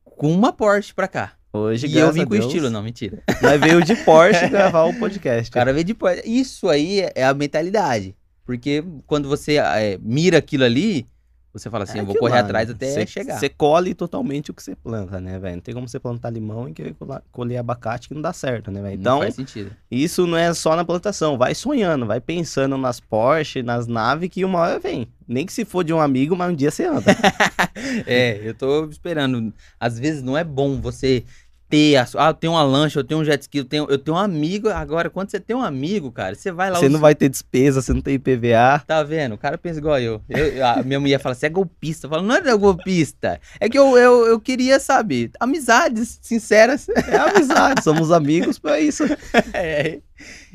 com 0.04 0.30
uma 0.30 0.52
Porsche 0.52 0.92
pra 0.92 1.08
cá. 1.08 1.32
Hoje, 1.50 1.86
e 1.86 1.96
eu 1.96 2.12
vim 2.12 2.24
com 2.24 2.30
Deus, 2.30 2.44
estilo, 2.46 2.68
não, 2.68 2.82
mentira. 2.82 3.22
Nós 3.40 3.58
veio 3.60 3.82
de 3.82 3.96
Porsche 3.96 4.48
gravar 4.50 4.84
o 4.84 4.92
podcast. 4.98 5.48
O 5.48 5.52
cara 5.54 5.72
veio 5.72 5.84
de 5.84 5.94
Porsche. 5.94 6.22
Isso 6.26 6.68
aí 6.68 7.00
é- 7.00 7.12
é 7.14 7.24
a 7.24 7.32
mentalidade. 7.32 8.14
Porque 8.44 8.84
quando 9.06 9.28
você 9.30 9.56
é, 9.56 9.98
mira 10.02 10.36
aquilo 10.38 10.64
ali, 10.64 11.06
você 11.54 11.70
fala 11.70 11.84
assim, 11.84 11.98
É 11.98 12.00
eu 12.02 12.04
vou 12.06 12.16
correr 12.16 12.34
lá, 12.34 12.40
atrás 12.40 12.68
né? 12.68 12.74
até 12.74 12.86
Cê- 12.92 13.06
chegar. 13.06 13.38
Você 13.38 13.48
colhe 13.48 13.94
totalmente 13.94 14.50
o 14.50 14.54
que 14.54 14.62
você 14.62 14.74
planta, 14.74 15.20
né, 15.20 15.38
velho? 15.38 15.54
Não 15.54 15.62
tem 15.62 15.72
como 15.72 15.88
você 15.88 15.98
plantar 16.00 16.28
limão 16.30 16.68
e 16.68 16.72
querer 16.72 16.94
colher 17.32 17.58
abacate 17.58 18.08
que 18.08 18.14
não 18.14 18.20
dá 18.20 18.32
certo, 18.32 18.70
né, 18.70 18.82
velho? 18.82 18.94
Então, 19.00 19.20
faz 19.20 19.34
sentido. 19.36 19.70
isso 19.90 20.26
não 20.26 20.36
é 20.36 20.52
só 20.52 20.74
na 20.76 20.84
plantação. 20.84 21.38
Vai 21.38 21.54
sonhando, 21.54 22.04
vai 22.06 22.20
pensando 22.20 22.76
nas 22.76 22.98
Porsche, 23.00 23.62
nas 23.62 23.86
naves 23.86 24.28
que 24.28 24.44
uma 24.44 24.58
hora 24.58 24.78
vem. 24.80 25.08
Nem 25.26 25.46
que 25.46 25.52
se 25.52 25.64
for 25.64 25.82
de 25.84 25.92
um 25.94 26.00
amigo, 26.00 26.36
mas 26.36 26.52
um 26.52 26.54
dia 26.54 26.70
você 26.70 26.84
anda. 26.84 27.04
É, 28.06 28.40
eu 28.42 28.54
tô 28.54 28.84
esperando. 28.86 29.52
Às 29.78 29.98
vezes 29.98 30.22
não 30.22 30.36
é 30.36 30.44
bom 30.44 30.80
você 30.80 31.24
ter. 31.68 31.96
A, 31.96 32.06
ah, 32.18 32.28
eu 32.30 32.34
tenho 32.34 32.52
uma 32.52 32.62
lancha, 32.62 32.98
eu 33.00 33.04
tenho 33.04 33.20
um 33.20 33.24
jet 33.24 33.40
ski, 33.42 33.58
eu 33.58 33.64
tenho, 33.64 33.86
eu 33.88 33.98
tenho 33.98 34.16
um 34.16 34.20
amigo. 34.20 34.68
Agora, 34.68 35.08
quando 35.10 35.30
você 35.30 35.40
tem 35.40 35.56
um 35.56 35.62
amigo, 35.62 36.10
cara, 36.12 36.34
você 36.34 36.52
vai 36.52 36.70
lá. 36.70 36.78
você 36.78 36.86
os- 36.86 36.92
não 36.92 37.00
vai 37.00 37.14
ter 37.14 37.28
despesa, 37.28 37.80
você 37.82 37.92
não 37.92 38.00
tem 38.00 38.14
IPVA. 38.14 38.82
Tá 38.86 39.02
vendo? 39.02 39.34
O 39.34 39.38
cara 39.38 39.56
pensa 39.58 39.78
igual 39.78 39.98
eu. 39.98 40.20
Eu- 40.28 40.66
a 40.66 40.82
minha 40.82 41.00
mulher 41.00 41.18
fala, 41.20 41.34
você 41.34 41.46
é 41.46 41.50
golpista. 41.50 42.06
Eu 42.06 42.10
falo, 42.10 42.22
não 42.22 42.34
é 42.36 42.56
golpista. 42.56 43.40
É 43.58 43.68
que 43.68 43.78
eu, 43.78 43.96
eu, 43.98 44.26
eu 44.26 44.40
queria, 44.40 44.78
sabe, 44.78 45.30
amizades 45.40 46.18
sinceras. 46.22 46.88
É 46.88 47.16
amizade, 47.16 47.82
somos 47.82 48.10
amigos 48.12 48.58
pra 48.58 48.80
isso. 48.80 49.04
É. 49.52 50.00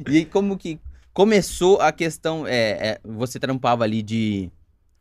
E 0.10 0.26
como 0.26 0.58
que 0.58 0.80
começou 1.14 1.80
a 1.82 1.92
questão? 1.92 2.46
É, 2.48 2.52
é, 2.92 3.00
você 3.04 3.40
trampava 3.40 3.84
ali 3.84 4.02
de. 4.02 4.50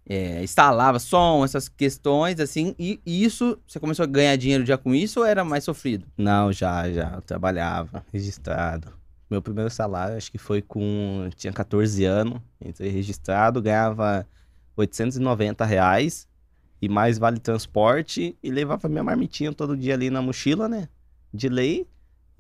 É, 0.09 0.43
instalava 0.43 0.99
som, 0.99 1.45
essas 1.45 1.69
questões, 1.69 2.41
assim, 2.41 2.75
e, 2.79 2.99
isso, 3.05 3.59
você 3.67 3.79
começou 3.79 4.05
a 4.05 4.07
ganhar 4.07 4.35
dinheiro 4.37 4.65
já 4.65 4.79
com 4.79 4.95
isso 4.95 5.21
ou 5.21 5.27
era 5.27 5.45
mais 5.45 5.65
sofrido? 5.65 6.07
Não, 6.17 6.51
já, 6.51 6.91
já. 6.91 7.13
Eu 7.17 7.21
trabalhava, 7.21 8.03
registrado. 8.11 8.91
Meu 9.31 9.43
primeiro 9.43 9.69
salário, 9.69 10.17
acho 10.17 10.33
que 10.33 10.39
foi 10.39 10.63
com. 10.63 11.29
Tinha 11.37 11.53
14 11.53 12.03
anos, 12.07 12.41
entrei 12.65 12.89
registrado, 12.89 13.61
ganhava 13.61 14.27
890 14.75 15.67
reais 15.67 16.27
e 16.81 16.89
mais 16.89 17.19
vale 17.19 17.39
transporte 17.39 18.35
e 18.43 18.51
levava 18.51 18.89
minha 18.89 19.05
marmitinha 19.05 19.53
todo 19.53 19.77
dia 19.77 19.93
ali 19.93 20.09
na 20.09 20.23
mochila, 20.23 20.67
né? 20.67 20.89
De 21.35 21.51
lei. 21.51 21.87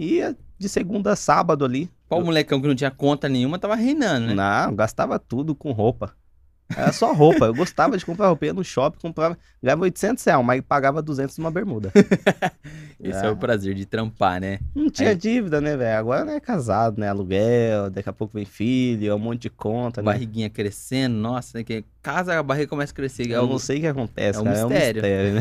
E 0.00 0.22
de 0.58 0.68
segunda 0.68 1.12
a 1.12 1.16
sábado 1.16 1.64
ali. 1.64 1.90
Qual 2.08 2.25
molecão 2.25 2.60
que 2.60 2.68
não 2.68 2.75
tinha 2.75 2.90
conta 2.90 3.28
nenhuma 3.28 3.58
tava 3.58 3.75
reinando, 3.75 4.28
né? 4.28 4.34
Não, 4.34 4.75
gastava 4.75 5.18
tudo 5.18 5.54
com 5.54 5.72
roupa. 5.72 6.14
Era 6.76 6.92
só 6.92 7.12
roupa. 7.12 7.46
Eu 7.46 7.54
gostava 7.54 7.96
de 7.96 8.04
comprar 8.04 8.28
roupa. 8.28 8.52
No 8.52 8.62
shopping, 8.62 8.98
comprava. 9.00 9.38
Ganhava 9.62 9.82
800 9.82 10.22
reais, 10.25 10.44
mas 10.44 10.60
pagava 10.60 11.00
200 11.02 11.37
numa 11.38 11.50
bermuda. 11.50 11.90
Esse 13.00 13.25
é. 13.25 13.30
o 13.30 13.37
prazer 13.37 13.75
de 13.75 13.87
trampar, 13.87 14.40
né? 14.40 14.58
Não 14.75 14.90
tinha 14.90 15.10
Aí- 15.10 15.16
dívida, 15.16 15.60
né, 15.60 15.76
velho? 15.76 15.98
Agora 15.98 16.25
não 16.25 16.32
é 16.32 16.40
casado, 16.40 16.98
né? 17.00 17.08
Aluguel, 17.08 17.88
daqui 17.90 18.08
a 18.08 18.12
pouco 18.12 18.34
vem 18.34 18.44
filho, 18.44 19.10
é 19.10 19.14
um 19.14 19.18
monte 19.18 19.42
de 19.42 19.50
conta, 19.50 20.02
né? 20.02 20.06
Barriguinha 20.06 20.50
crescendo, 20.50 21.14
nossa, 21.16 21.56
né, 21.58 21.64
que 21.64 21.84
casa 22.02 22.38
a 22.38 22.42
barriga 22.42 22.68
começa 22.68 22.92
a 22.92 22.96
crescer. 22.96 23.30
É 23.30 23.37
Eu 23.37 23.44
o- 23.44 23.48
não 23.48 23.58
sei 23.58 23.78
o 23.78 23.80
que 23.80 23.87
acontece, 23.87 24.38
é 24.38 24.42
um 24.42 24.44
cara. 24.44 24.58
mistério. 24.66 25.06
É 25.06 25.30
um 25.30 25.34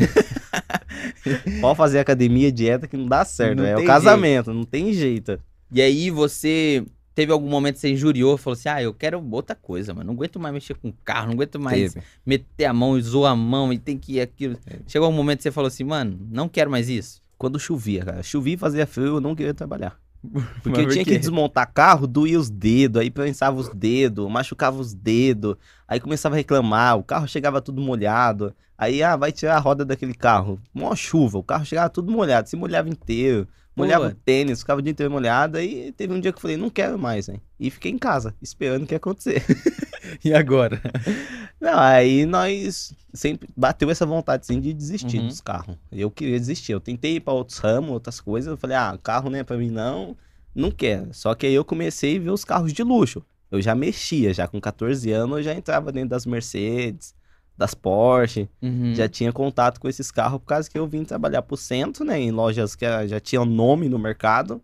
né? 1.44 1.58
Pode 1.60 1.76
fazer 1.76 1.98
academia, 1.98 2.50
dieta 2.50 2.86
que 2.86 2.96
não 2.96 3.06
dá 3.06 3.24
certo, 3.24 3.58
Não 3.58 3.66
é 3.66 3.76
o 3.76 3.84
casamento, 3.84 4.52
não 4.54 4.64
tem 4.64 4.92
jeito. 4.92 5.38
E 5.70 5.82
aí 5.82 6.10
você 6.10 6.84
teve 7.18 7.32
algum 7.32 7.48
momento 7.48 7.74
que 7.74 7.80
você 7.80 7.90
injuriou, 7.90 8.38
falou 8.38 8.56
assim, 8.56 8.68
ah, 8.68 8.80
eu 8.80 8.94
quero 8.94 9.20
outra 9.32 9.56
coisa, 9.56 9.92
mano. 9.92 10.06
Não 10.06 10.14
aguento 10.14 10.38
mais 10.38 10.54
mexer 10.54 10.74
com 10.74 10.92
carro, 11.04 11.26
não 11.26 11.32
aguento 11.32 11.58
mais 11.58 11.92
Teve. 11.92 12.06
meter 12.24 12.66
a 12.66 12.72
mão 12.72 12.96
e 12.96 13.02
zoar 13.02 13.32
a 13.32 13.36
mão 13.36 13.72
e 13.72 13.78
tem 13.78 13.98
que 13.98 14.12
ir 14.12 14.20
aquilo. 14.20 14.56
Chegou 14.86 15.08
um 15.08 15.12
momento 15.12 15.38
que 15.38 15.42
você 15.42 15.50
falou 15.50 15.66
assim, 15.66 15.82
mano, 15.82 16.16
não 16.30 16.48
quero 16.48 16.70
mais 16.70 16.88
isso. 16.88 17.20
Quando 17.36 17.58
chovia, 17.58 18.04
cara. 18.04 18.22
Chovia 18.22 18.54
e 18.54 18.56
fazia 18.56 18.86
frio, 18.86 19.16
eu 19.16 19.20
não 19.20 19.34
queria 19.34 19.52
trabalhar. 19.52 19.98
Porque 20.62 20.78
Mas 20.78 20.84
eu 20.84 20.88
tinha 20.92 21.04
que 21.04 21.18
desmontar 21.18 21.72
carro, 21.72 22.06
doía 22.06 22.38
os 22.38 22.48
dedos, 22.48 23.02
aí 23.02 23.10
prensava 23.10 23.58
os 23.58 23.68
dedos, 23.68 24.30
machucava 24.30 24.80
os 24.80 24.94
dedos, 24.94 25.56
aí 25.88 25.98
começava 25.98 26.36
a 26.36 26.38
reclamar, 26.38 26.98
o 26.98 27.02
carro 27.02 27.26
chegava 27.26 27.60
tudo 27.60 27.82
molhado, 27.82 28.54
aí, 28.76 29.02
ah, 29.02 29.16
vai 29.16 29.32
tirar 29.32 29.56
a 29.56 29.60
roda 29.60 29.84
daquele 29.84 30.14
carro, 30.14 30.60
mó 30.72 30.94
chuva, 30.94 31.36
o 31.38 31.42
carro 31.42 31.64
chegava 31.64 31.90
tudo 31.90 32.12
molhado, 32.12 32.48
se 32.48 32.54
molhava 32.54 32.88
inteiro, 32.88 33.48
molhava 33.78 34.08
o 34.08 34.14
tênis, 34.14 34.60
ficava 34.60 34.80
o 34.80 34.82
dia 34.82 34.90
inteiro 34.92 35.10
molhado, 35.12 35.56
aí 35.58 35.92
teve 35.92 36.12
um 36.12 36.20
dia 36.20 36.32
que 36.32 36.38
eu 36.38 36.42
falei, 36.42 36.56
não 36.56 36.68
quero 36.70 36.98
mais, 36.98 37.28
hein, 37.28 37.40
e 37.58 37.70
fiquei 37.70 37.90
em 37.90 37.98
casa, 37.98 38.34
esperando 38.42 38.82
o 38.84 38.86
que 38.86 38.94
ia 38.94 38.98
acontecer. 38.98 39.42
E 40.24 40.32
agora? 40.32 40.80
Não, 41.60 41.78
aí 41.78 42.24
nós 42.24 42.94
sempre 43.12 43.46
bateu 43.54 43.90
essa 43.90 44.06
vontade 44.06 44.42
assim, 44.42 44.58
de 44.58 44.72
desistir 44.72 45.18
Uhum. 45.18 45.26
dos 45.26 45.40
carros. 45.42 45.76
Eu 45.92 46.10
queria 46.10 46.38
desistir. 46.38 46.72
Eu 46.72 46.80
tentei 46.80 47.16
ir 47.16 47.20
para 47.20 47.34
outros 47.34 47.58
ramos, 47.58 47.90
outras 47.90 48.18
coisas. 48.18 48.50
Eu 48.50 48.56
falei, 48.56 48.74
ah, 48.76 48.98
carro 49.02 49.28
não 49.28 49.38
é 49.38 49.44
para 49.44 49.58
mim 49.58 49.68
não, 49.70 50.16
não 50.54 50.70
quero. 50.70 51.12
Só 51.12 51.34
que 51.34 51.44
aí 51.46 51.52
eu 51.52 51.64
comecei 51.64 52.16
a 52.16 52.20
ver 52.20 52.30
os 52.30 52.42
carros 52.42 52.72
de 52.72 52.82
luxo. 52.82 53.22
Eu 53.50 53.60
já 53.60 53.74
mexia, 53.74 54.32
já 54.32 54.48
com 54.48 54.58
14 54.58 55.10
anos 55.12 55.38
eu 55.38 55.42
já 55.42 55.52
entrava 55.54 55.92
dentro 55.92 56.10
das 56.10 56.24
Mercedes, 56.24 57.14
das 57.58 57.74
Porsche, 57.74 58.48
Uhum. 58.62 58.94
já 58.94 59.08
tinha 59.08 59.32
contato 59.32 59.80
com 59.80 59.88
esses 59.88 60.10
carros 60.12 60.38
por 60.38 60.46
causa 60.46 60.70
que 60.70 60.78
eu 60.78 60.86
vim 60.86 61.04
trabalhar 61.04 61.42
pro 61.42 61.56
centro, 61.56 62.04
né, 62.04 62.18
em 62.20 62.30
lojas 62.30 62.76
que 62.76 62.86
já 63.08 63.18
tinham 63.18 63.44
nome 63.44 63.88
no 63.88 63.98
mercado. 63.98 64.62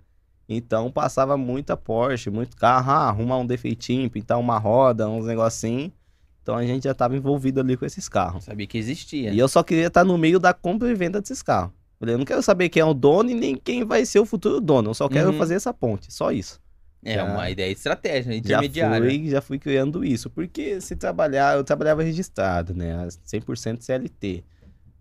Então 0.48 0.90
passava 0.92 1.36
muita 1.36 1.76
Porsche, 1.76 2.30
muito 2.30 2.56
carro, 2.56 2.90
ah, 2.92 3.08
arrumar 3.08 3.38
um 3.38 3.46
defeitinho, 3.46 4.08
pintar 4.08 4.38
uma 4.38 4.58
roda, 4.58 5.08
uns 5.08 5.26
negocinhos. 5.26 5.90
Então 6.42 6.54
a 6.56 6.64
gente 6.64 6.84
já 6.84 6.92
estava 6.92 7.16
envolvido 7.16 7.60
ali 7.60 7.76
com 7.76 7.84
esses 7.86 8.08
carros. 8.08 8.44
Sabia 8.44 8.66
que 8.66 8.76
existia. 8.78 9.32
E 9.32 9.38
eu 9.38 9.48
só 9.48 9.62
queria 9.62 9.86
estar 9.86 10.04
no 10.04 10.16
meio 10.18 10.38
da 10.38 10.52
compra 10.54 10.88
e 10.90 10.94
venda 10.94 11.20
desses 11.20 11.42
carros. 11.42 11.72
Eu 12.00 12.18
não 12.18 12.24
quero 12.26 12.42
saber 12.42 12.68
quem 12.68 12.82
é 12.82 12.84
o 12.84 12.92
dono 12.92 13.30
e 13.30 13.34
nem 13.34 13.56
quem 13.56 13.82
vai 13.82 14.04
ser 14.04 14.18
o 14.18 14.26
futuro 14.26 14.60
dono. 14.60 14.90
Eu 14.90 14.94
só 14.94 15.08
quero 15.08 15.30
Uhum. 15.32 15.38
fazer 15.38 15.54
essa 15.54 15.72
ponte, 15.72 16.12
só 16.12 16.30
isso. 16.30 16.60
É 17.04 17.14
Já- 17.16 17.24
uma 17.24 17.50
ideia 17.50 17.70
estratégica, 17.70 18.32
Já 18.32 18.38
intermediária. 18.38 19.10
fui, 19.10 19.28
já 19.28 19.40
fui 19.42 19.58
criando 19.58 20.04
isso. 20.04 20.30
Porque 20.30 20.80
se 20.80 20.96
trabalhar, 20.96 21.56
eu 21.56 21.62
trabalhava 21.64 22.02
registrado, 22.02 22.72
né? 22.74 23.06
100% 23.24 23.82
CLT. 23.82 24.42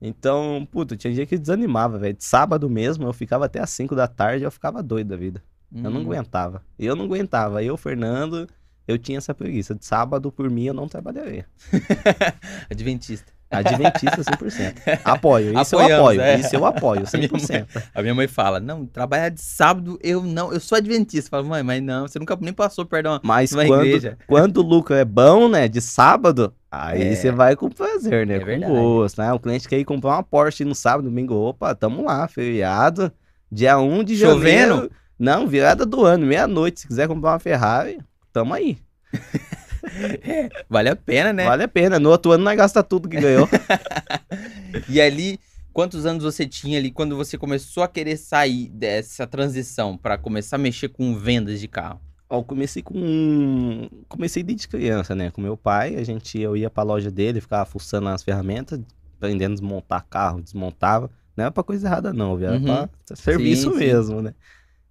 Então, 0.01 0.67
puta, 0.69 0.97
tinha 0.97 1.13
dia 1.13 1.25
que 1.25 1.37
desanimava, 1.37 1.97
velho. 1.97 2.13
De 2.13 2.23
sábado 2.25 2.69
mesmo, 2.69 3.05
eu 3.05 3.13
ficava 3.13 3.45
até 3.45 3.61
às 3.61 3.69
5 3.69 3.95
da 3.95 4.05
tarde, 4.07 4.43
eu 4.43 4.51
ficava 4.51 4.83
doido 4.83 5.07
da 5.07 5.15
vida. 5.15 5.41
Eu 5.73 5.89
não 5.89 6.01
Uhum. 6.01 6.07
aguentava. 6.07 6.61
Eu 6.77 6.95
não 6.95 7.05
aguentava. 7.05 7.63
Eu, 7.63 7.77
Fernando, 7.77 8.47
eu 8.87 8.97
tinha 8.97 9.17
essa 9.17 9.33
preguiça. 9.33 9.73
De 9.73 9.85
sábado, 9.85 10.29
por 10.31 10.49
mim, 10.49 10.65
eu 10.65 10.73
não 10.73 10.87
trabalharia. 10.89 11.45
Adventista. 12.69 13.31
Adventista 13.57 14.17
100%. 14.21 14.99
Apoio. 15.05 15.59
Isso 15.61 15.75
eu 15.75 15.79
Apoiamos, 15.79 15.99
apoio. 16.09 16.21
é. 16.21 16.39
Isso 16.39 16.55
eu 16.55 16.65
apoio, 16.65 17.03
A 17.11 17.17
minha 17.17 17.29
100%. 17.29 17.83
A 17.93 18.01
minha 18.01 18.15
mãe 18.15 18.27
fala: 18.27 18.59
Não, 18.59 18.85
trabalhar 18.85 19.29
de 19.29 19.41
sábado 19.41 19.99
eu 20.01 20.21
não. 20.23 20.51
Eu 20.51 20.59
sou 20.59 20.77
adventista. 20.77 21.27
Eu 21.27 21.31
falo, 21.31 21.47
mãe, 21.49 21.63
mas 21.63 21.81
não, 21.83 22.07
você 22.07 22.17
nunca 22.19 22.37
nem 22.41 22.53
passou, 22.53 22.85
perdão. 22.85 23.19
Mas 23.23 23.51
Numa 23.51 23.65
quando, 23.65 23.85
igreja. 23.85 24.17
quando 24.27 24.57
o 24.57 24.61
lucro 24.61 24.95
é 24.95 25.05
bom, 25.05 25.47
né, 25.47 25.67
de 25.67 25.79
sábado, 25.81 26.53
aí 26.71 27.01
É. 27.09 27.15
você 27.15 27.31
vai 27.31 27.55
com 27.55 27.69
prazer, 27.69 28.25
né, 28.25 28.35
É 28.35 28.39
com 28.39 28.45
verdade. 28.45 28.71
gosto, 28.73 29.21
né? 29.21 29.31
O 29.33 29.39
cliente 29.39 29.67
quer 29.67 29.77
ir 29.79 29.85
comprar 29.85 30.11
uma 30.11 30.23
Porsche 30.23 30.65
no 30.65 30.73
sábado, 30.75 31.05
domingo, 31.05 31.35
opa, 31.35 31.73
tamo 31.75 32.05
lá, 32.05 32.27
feriado, 32.27 33.11
dia 33.51 33.77
1 33.77 34.03
de 34.03 34.17
Chovendo? 34.17 34.41
janeiro. 34.75 34.91
Não, 35.19 35.47
virada 35.47 35.85
do 35.85 36.03
ano, 36.03 36.25
meia-noite, 36.25 36.81
se 36.81 36.87
quiser 36.87 37.07
comprar 37.07 37.31
uma 37.33 37.39
Ferrari, 37.39 37.99
tamo 38.33 38.53
aí. 38.53 38.77
Vale 40.69 40.89
a 40.89 40.95
pena, 40.95 41.33
né? 41.33 41.45
Vale 41.45 41.63
a 41.63 41.67
pena, 41.67 41.99
no 41.99 42.09
outro 42.09 42.31
ano 42.31 42.43
nós 42.43 42.55
gasta 42.57 42.81
tudo 42.83 43.07
que 43.09 43.19
ganhou. 43.19 43.47
E 44.89 44.99
ali, 44.99 45.39
quantos 45.71 46.05
anos 46.05 46.23
você 46.23 46.47
tinha 46.47 46.79
ali 46.79 46.91
quando 46.91 47.15
você 47.15 47.37
começou 47.37 47.83
a 47.83 47.87
querer 47.87 48.17
sair 48.17 48.69
dessa 48.69 49.27
transição 49.27 49.95
pra 49.97 50.17
começar 50.17 50.55
a 50.55 50.59
mexer 50.59 50.89
com 50.89 51.15
vendas 51.15 51.59
de 51.59 51.67
carro? 51.67 52.01
Ó, 52.29 52.39
eu 52.39 52.43
comecei 52.43 52.81
com. 52.81 53.87
Comecei 54.09 54.41
desde 54.41 54.67
criança, 54.67 55.13
né? 55.13 55.29
Com 55.29 55.41
meu 55.41 55.55
pai, 55.55 55.95
a 55.95 56.03
gente, 56.03 56.39
eu 56.39 56.57
ia 56.57 56.69
pra 56.69 56.81
loja 56.83 57.11
dele, 57.11 57.39
ficava 57.39 57.65
fuçando 57.65 58.09
as 58.09 58.23
ferramentas, 58.23 58.79
aprendendo 59.17 59.51
a 59.51 59.55
desmontar 59.55 60.05
carro, 60.09 60.41
desmontava. 60.41 61.09
Não 61.37 61.43
era 61.43 61.51
pra 61.51 61.63
coisa 61.63 61.87
errada, 61.87 62.11
não, 62.11 62.35
viu? 62.35 62.47
Era 62.47 62.57
Uhum. 62.57 62.63
pra 62.63 62.89
serviço 63.15 63.71
Sim, 63.73 63.77
sim. 63.77 63.85
mesmo, 63.85 64.21
né? 64.23 64.33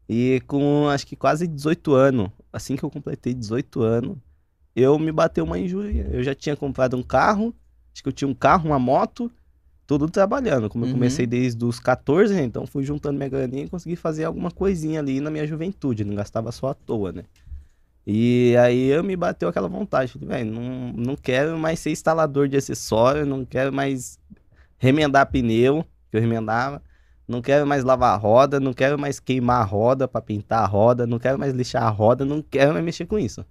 E 0.09 0.41
com 0.47 0.89
acho 0.89 1.07
que 1.07 1.17
quase 1.17 1.47
18 1.49 1.95
anos, 1.95 2.29
assim 2.53 2.77
que 2.77 2.85
eu 2.85 2.91
completei 2.91 3.35
18 3.35 3.83
anos, 3.83 4.17
eu 4.75 4.99
me 4.99 5.13
bateu 5.13 5.45
uma 5.45 5.59
injúria. 5.59 6.09
Eu 6.11 6.23
já 6.23 6.35
tinha 6.35 6.57
comprado 6.57 6.97
um 6.97 7.03
carro, 7.03 7.55
acho 7.93 8.03
que 8.03 8.09
eu 8.09 8.13
tinha 8.13 8.29
um 8.29 8.35
carro, 8.35 8.69
uma 8.71 8.79
moto, 8.79 9.31
tudo 9.87 10.09
trabalhando. 10.09 10.69
Como 10.71 10.85
eu 10.85 10.89
Uhum. 10.89 10.95
comecei 10.95 11.27
desde 11.27 11.65
os 11.65 11.79
14, 11.79 12.35
né? 12.35 12.43
então 12.43 12.67
fui 12.67 12.83
juntando 12.85 13.17
minha 13.19 13.29
graninha 13.29 13.65
e 13.65 13.69
consegui 13.69 13.97
fazer 13.97 14.25
alguma 14.25 14.51
coisinha 14.51 15.01
ali 15.01 15.21
na 15.21 15.31
minha 15.31 15.47
juventude, 15.47 16.05
não 16.05 16.15
gastava 16.15 16.51
só 16.53 16.69
à 16.69 16.75
toa, 16.75 17.13
né? 17.13 17.25
E 18.07 18.57
aí 18.59 18.89
eu 18.89 19.05
me 19.05 19.15
bateu 19.15 19.49
aquela 19.49 19.69
vontade, 19.69 20.13
falei, 20.13 20.29
velho, 20.29 20.51
não, 20.53 20.93
não 20.93 21.17
quero 21.17 21.57
mais 21.57 21.79
ser 21.79 21.91
instalador 21.91 22.49
de 22.49 22.57
acessório, 22.57 23.25
não 23.25 23.45
quero 23.45 23.73
mais 23.73 24.19
remendar 24.79 25.31
pneu, 25.31 25.85
que 26.11 26.17
eu 26.17 26.21
remendava, 26.21 26.83
não 27.29 27.41
quero 27.41 27.65
mais 27.65 27.85
lavar 27.85 28.13
a 28.15 28.17
roda, 28.17 28.59
não 28.59 28.73
quero 28.73 28.99
mais 28.99 29.21
queimar 29.21 29.61
a 29.61 29.65
roda 29.65 30.09
pra 30.09 30.21
pintar 30.21 30.65
a 30.65 30.67
roda, 30.67 31.07
não 31.07 31.19
quero 31.21 31.39
mais 31.39 31.55
lixar 31.55 31.85
a 31.85 31.89
roda, 31.91 32.25
não 32.25 32.43
quero 32.43 32.73
mais 32.73 32.85
mexer 32.85 33.07
com 33.07 33.19
isso. 33.19 33.45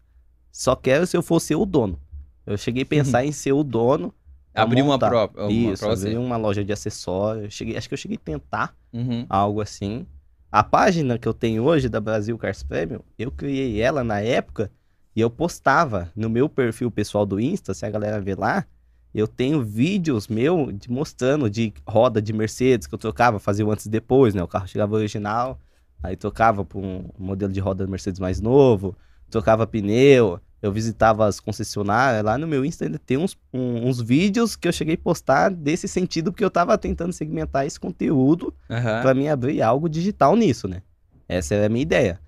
Só 0.51 0.75
quero 0.75 1.05
se 1.07 1.15
eu 1.15 1.21
for 1.21 1.39
ser 1.39 1.55
o 1.55 1.65
dono. 1.65 1.99
Eu 2.45 2.57
cheguei 2.57 2.83
a 2.83 2.85
pensar 2.85 3.25
em 3.25 3.31
ser 3.31 3.53
o 3.53 3.63
dono. 3.63 4.13
Abrir 4.53 4.81
uma 4.81 4.97
própria. 5.09 5.43
Isso, 5.73 5.83
pra 5.83 5.93
abrir 6.09 6.17
uma 6.17 6.37
loja 6.37 6.63
de 6.63 6.73
acessórios. 6.73 7.53
Cheguei, 7.53 7.77
acho 7.77 7.87
que 7.87 7.93
eu 7.93 7.97
cheguei 7.97 8.17
a 8.17 8.25
tentar 8.25 8.75
Uhum. 8.91 9.25
algo 9.29 9.61
assim. 9.61 10.05
A 10.51 10.61
página 10.63 11.17
que 11.17 11.25
eu 11.27 11.33
tenho 11.33 11.63
hoje 11.63 11.87
da 11.87 12.01
Brasil 12.01 12.37
Cars 12.37 12.61
Premium, 12.61 12.99
eu 13.17 13.31
criei 13.31 13.79
ela 13.81 14.03
na 14.03 14.19
época 14.19 14.69
e 15.15 15.21
eu 15.21 15.29
postava 15.29 16.11
no 16.13 16.29
meu 16.29 16.49
perfil 16.49 16.91
pessoal 16.91 17.25
do 17.25 17.39
Insta, 17.39 17.73
se 17.73 17.85
a 17.85 17.89
galera 17.89 18.19
ver 18.19 18.37
lá, 18.37 18.65
eu 19.13 19.27
tenho 19.29 19.61
vídeos 19.63 20.27
meu 20.27 20.69
de 20.71 20.91
mostrando 20.91 21.49
de 21.49 21.71
roda 21.87 22.21
de 22.21 22.33
Mercedes 22.33 22.85
que 22.87 22.93
eu 22.93 22.99
trocava, 22.99 23.39
fazia 23.39 23.65
o 23.65 23.71
antes 23.71 23.85
e 23.85 23.89
depois, 23.89 24.33
né? 24.33 24.43
O 24.43 24.47
carro 24.47 24.67
chegava 24.67 24.93
original, 24.95 25.57
aí 26.03 26.17
trocava 26.17 26.65
para 26.65 26.77
um 26.79 27.05
modelo 27.17 27.53
de 27.53 27.59
roda 27.61 27.87
Mercedes 27.87 28.19
mais 28.19 28.41
novo, 28.41 28.93
trocava 29.31 29.65
pneu, 29.65 30.39
eu 30.61 30.71
visitava 30.71 31.25
as 31.25 31.39
concessionárias, 31.39 32.23
lá 32.23 32.37
no 32.37 32.47
meu 32.47 32.63
Insta 32.63 32.85
ainda 32.85 32.99
tem 32.99 33.17
uns, 33.17 33.35
um- 33.51 33.87
uns 33.87 33.99
vídeos 33.99 34.55
que 34.55 34.67
eu 34.67 34.71
cheguei 34.71 34.93
a 34.95 34.97
postar 34.97 35.49
desse 35.49 35.87
sentido, 35.87 36.31
porque 36.31 36.45
eu 36.45 36.51
tava 36.51 36.77
tentando 36.77 37.11
segmentar 37.13 37.65
esse 37.65 37.79
conteúdo 37.79 38.53
Aham. 38.69 39.01
para 39.01 39.13
mim 39.15 39.27
abrir 39.27 39.61
algo 39.61 39.89
digital 39.89 40.35
nisso, 40.35 40.67
né? 40.67 40.83
Essa 41.27 41.55
era 41.55 41.65
a 41.65 41.69
minha 41.69 41.81
ideia. 41.81 42.19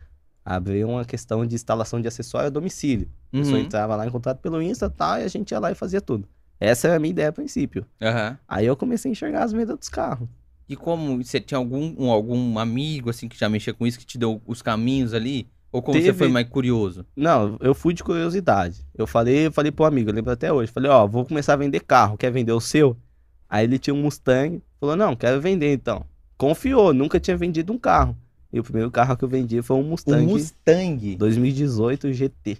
Abrir 0.45 0.83
uma 0.85 1.05
questão 1.05 1.45
de 1.45 1.55
instalação 1.55 2.01
de 2.01 2.07
acessório 2.07 2.47
a 2.47 2.49
domicílio. 2.49 3.07
A 3.31 3.37
pessoa 3.37 3.57
Uhum. 3.59 3.63
entrava 3.65 3.95
lá 3.95 4.05
em 4.07 4.09
contato 4.09 4.39
pelo 4.39 4.61
Insta 4.61 4.87
e 4.87 4.89
tal, 4.89 5.19
e 5.19 5.23
a 5.23 5.27
gente 5.27 5.51
ia 5.51 5.59
lá 5.59 5.71
e 5.71 5.75
fazia 5.75 6.01
tudo. 6.01 6.27
Essa 6.59 6.87
era 6.87 6.97
a 6.97 6.99
minha 6.99 7.11
ideia 7.11 7.29
a 7.29 7.31
princípio. 7.33 7.85
Aham. 8.01 8.37
Aí 8.47 8.65
eu 8.65 8.75
comecei 8.75 9.09
a 9.09 9.11
enxergar 9.11 9.43
as 9.43 9.51
vendas 9.51 9.77
dos 9.77 9.89
carros. 9.89 10.27
E 10.67 10.75
como 10.75 11.21
você 11.23 11.39
tinha 11.39 11.57
algum, 11.57 11.93
um- 11.97 12.09
algum 12.09 12.57
amigo 12.57 13.09
assim 13.09 13.27
que 13.27 13.37
já 13.37 13.47
mexia 13.49 13.73
com 13.73 13.85
isso, 13.85 13.99
que 13.99 14.05
te 14.05 14.17
deu 14.17 14.41
os 14.45 14.61
caminhos 14.61 15.13
ali? 15.13 15.47
Ou 15.73 15.81
como 15.81 15.97
você 15.97 16.05
Teve. 16.05 16.17
foi 16.19 16.27
mais 16.27 16.47
curioso? 16.47 17.03
Não, 17.15 17.57
eu 17.59 17.73
fui 17.73 17.95
de 17.95 18.03
curiosidade. 18.03 18.85
Eu 18.95 19.07
falei, 19.07 19.47
eu 19.47 19.51
falei 19.51 19.71
pro 19.71 19.85
amigo, 19.85 20.11
eu 20.11 20.13
lembro 20.13 20.31
até 20.31 20.53
hoje. 20.53 20.71
Falei, 20.71 20.91
ó, 20.91 21.07
vou 21.07 21.25
começar 21.25 21.53
a 21.53 21.55
vender 21.55 21.79
carro, 21.79 22.15
quer 22.15 22.31
vender 22.31 22.51
o 22.51 22.61
seu? 22.61 22.95
Aí 23.49 23.65
ele 23.65 23.79
tinha 23.79 23.93
um 23.93 24.01
Mustang, 24.01 24.61
falou, 24.79 24.95
não, 24.95 25.15
quero 25.15 25.41
vender 25.41 25.73
então. 25.73 26.05
Confiou, 26.37 26.93
nunca 26.93 27.19
tinha 27.19 27.35
vendido 27.35 27.73
um 27.73 27.77
carro. 27.79 28.15
E 28.51 28.59
o 28.59 28.63
primeiro 28.63 28.91
carro 28.91 29.17
que 29.17 29.23
eu 29.23 29.27
vendi 29.27 29.63
foi 29.63 29.75
um 29.75 29.79
Um 29.79 29.89
Mustang 29.89 30.25
Mustang. 30.27 31.15
2018 31.15 32.13
GT. 32.13 32.59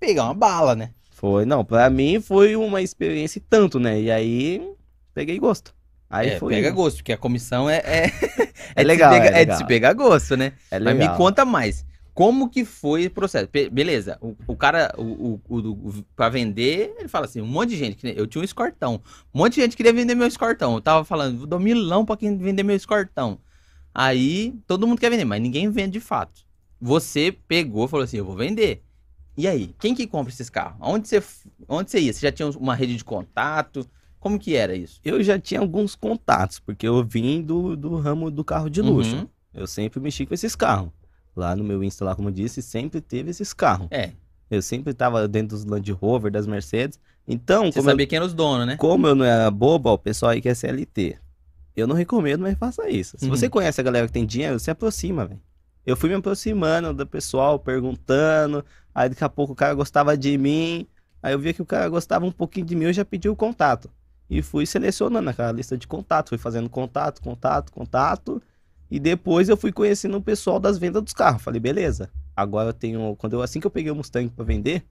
Pegar 0.00 0.24
uma 0.24 0.34
bala, 0.34 0.74
né? 0.74 0.90
Foi, 1.10 1.44
não, 1.44 1.62
pra 1.62 1.90
mim 1.90 2.20
foi 2.20 2.56
uma 2.56 2.80
experiência 2.80 3.38
e 3.38 3.42
tanto, 3.42 3.78
né? 3.78 4.00
E 4.00 4.10
aí 4.10 4.66
peguei 5.12 5.38
gosto. 5.38 5.74
Aí 6.08 6.30
é, 6.30 6.38
foi. 6.38 6.54
pega 6.54 6.70
gosto, 6.70 6.98
porque 6.98 7.12
a 7.12 7.18
comissão 7.18 7.68
é. 7.68 7.78
É, 7.78 8.12
É 8.74 8.82
legal, 8.82 9.12
pegar- 9.12 9.36
é 9.36 9.42
é 9.42 9.44
de 9.44 9.56
se 9.56 9.64
pegar 9.64 9.92
gosto, 9.92 10.36
né? 10.36 10.52
É 10.70 10.78
Mas 10.78 10.94
legal. 10.94 11.10
me 11.12 11.16
conta 11.16 11.44
mais. 11.44 11.84
Como 12.14 12.48
que 12.48 12.64
foi 12.64 13.06
o 13.06 13.10
processo? 13.10 13.46
Beleza, 13.70 14.16
o, 14.22 14.34
o 14.46 14.56
cara, 14.56 14.90
o, 14.96 15.38
o, 15.48 15.58
o, 15.58 16.02
pra 16.14 16.30
vender, 16.30 16.94
ele 16.98 17.08
fala 17.08 17.26
assim, 17.26 17.42
um 17.42 17.46
monte 17.46 17.70
de 17.70 17.76
gente, 17.76 17.98
eu 18.16 18.26
tinha 18.26 18.40
um 18.40 18.44
escortão, 18.44 19.02
um 19.34 19.38
monte 19.38 19.56
de 19.56 19.60
gente 19.60 19.76
queria 19.76 19.92
vender 19.92 20.14
meu 20.14 20.26
escortão, 20.26 20.74
eu 20.74 20.80
tava 20.80 21.04
falando, 21.04 21.38
vou 21.38 21.46
dar 21.46 21.56
um 21.56 21.60
milão 21.60 22.06
pra 22.06 22.16
quem 22.16 22.36
vender 22.38 22.62
meu 22.62 22.74
escortão. 22.74 23.38
Aí, 23.94 24.54
todo 24.66 24.86
mundo 24.86 24.98
quer 25.00 25.10
vender, 25.10 25.24
mas 25.24 25.40
ninguém 25.42 25.70
vende 25.70 25.92
de 25.92 26.00
fato. 26.00 26.42
Você 26.80 27.36
pegou 27.48 27.86
e 27.86 27.88
falou 27.88 28.04
assim, 28.04 28.18
eu 28.18 28.24
vou 28.24 28.36
vender. 28.36 28.82
E 29.36 29.46
aí, 29.46 29.74
quem 29.78 29.94
que 29.94 30.06
compra 30.06 30.32
esses 30.32 30.48
carros? 30.50 30.78
Onde 30.80 31.08
você, 31.08 31.22
onde 31.68 31.90
você 31.90 32.00
ia? 32.00 32.12
Você 32.12 32.20
já 32.20 32.32
tinha 32.32 32.48
uma 32.50 32.74
rede 32.74 32.96
de 32.96 33.04
contato? 33.04 33.88
Como 34.20 34.38
que 34.38 34.54
era 34.56 34.74
isso? 34.74 35.00
Eu 35.04 35.22
já 35.22 35.38
tinha 35.38 35.60
alguns 35.60 35.94
contatos, 35.94 36.58
porque 36.58 36.86
eu 36.86 37.04
vim 37.04 37.42
do, 37.42 37.76
do 37.76 37.96
ramo 37.96 38.30
do 38.30 38.42
carro 38.44 38.68
de 38.68 38.80
luxo. 38.82 39.16
Uhum. 39.16 39.28
Eu 39.54 39.66
sempre 39.66 40.00
mexi 40.00 40.26
com 40.26 40.34
esses 40.34 40.54
carros. 40.56 40.90
Lá 41.34 41.54
no 41.54 41.62
meu 41.62 41.82
Insta, 41.84 42.04
lá, 42.04 42.14
como 42.14 42.28
eu 42.28 42.32
disse, 42.32 42.60
sempre 42.62 43.00
teve 43.00 43.30
esses 43.30 43.52
carros. 43.52 43.88
É, 43.90 44.10
Eu 44.50 44.62
sempre 44.62 44.92
tava 44.94 45.26
dentro 45.28 45.56
dos 45.56 45.64
Land 45.64 45.90
Rover, 45.92 46.30
das 46.32 46.46
Mercedes. 46.46 46.98
Então, 47.28 47.66
você 47.66 47.78
como 47.78 47.88
eu, 47.90 47.92
sabia 47.92 48.06
quem 48.06 48.16
eram 48.16 48.26
os 48.26 48.34
donos, 48.34 48.66
né? 48.66 48.76
como 48.76 49.06
eu 49.06 49.14
não 49.14 49.24
era 49.24 49.50
bobo, 49.50 49.90
ó, 49.90 49.94
o 49.94 49.98
pessoal 49.98 50.32
aí 50.32 50.40
que 50.40 50.48
é 50.48 50.54
CLT. 50.54 51.18
Eu 51.76 51.86
não 51.86 51.94
recomendo, 51.94 52.40
mas 52.40 52.56
faça 52.56 52.88
isso. 52.88 53.16
Se 53.18 53.26
Uhum. 53.26 53.30
você 53.30 53.48
conhece 53.50 53.80
a 53.80 53.84
galera 53.84 54.06
que 54.06 54.12
tem 54.12 54.24
dinheiro, 54.24 54.58
se 54.58 54.70
aproxima, 54.70 55.26
velho. 55.26 55.40
eu 55.84 55.96
fui 55.96 56.08
me 56.08 56.14
aproximando 56.16 56.92
do 56.94 57.06
pessoal, 57.06 57.58
perguntando. 57.58 58.64
Aí 58.94 59.08
daqui 59.10 59.22
a 59.22 59.28
pouco 59.28 59.52
o 59.52 59.56
cara 59.56 59.74
gostava 59.74 60.16
de 60.16 60.36
mim. 60.38 60.86
Aí 61.22 61.32
eu 61.34 61.38
via 61.38 61.52
que 61.52 61.60
o 61.62 61.66
cara 61.66 61.88
gostava 61.88 62.24
um 62.24 62.32
pouquinho 62.32 62.64
de 62.66 62.74
mim, 62.74 62.84
eu 62.86 62.92
já 62.92 63.04
pedi 63.04 63.28
o 63.28 63.36
contato. 63.36 63.90
E 64.28 64.42
fui 64.42 64.66
selecionando 64.66 65.30
aquela 65.30 65.52
lista 65.52 65.76
de 65.76 65.86
contato, 65.86 66.30
fui 66.30 66.38
fazendo 66.38 66.68
contato, 66.68 67.22
contato, 67.22 67.72
contato. 67.72 68.42
E 68.90 68.98
depois 68.98 69.48
eu 69.48 69.56
fui 69.56 69.72
conhecendo 69.72 70.16
o 70.16 70.22
pessoal 70.22 70.58
das 70.58 70.78
vendas 70.78 71.02
dos 71.02 71.12
carros. 71.12 71.42
Falei, 71.42 71.60
beleza. 71.60 72.10
Agora 72.34 72.70
eu 72.70 72.72
tenho. 72.72 73.16
Quando 73.16 73.34
eu, 73.34 73.42
assim 73.42 73.60
que 73.60 73.66
eu 73.66 73.70
peguei 73.70 73.90
o 73.90 73.96
Mustang 73.96 74.28
para 74.28 74.44
vender, 74.44 74.84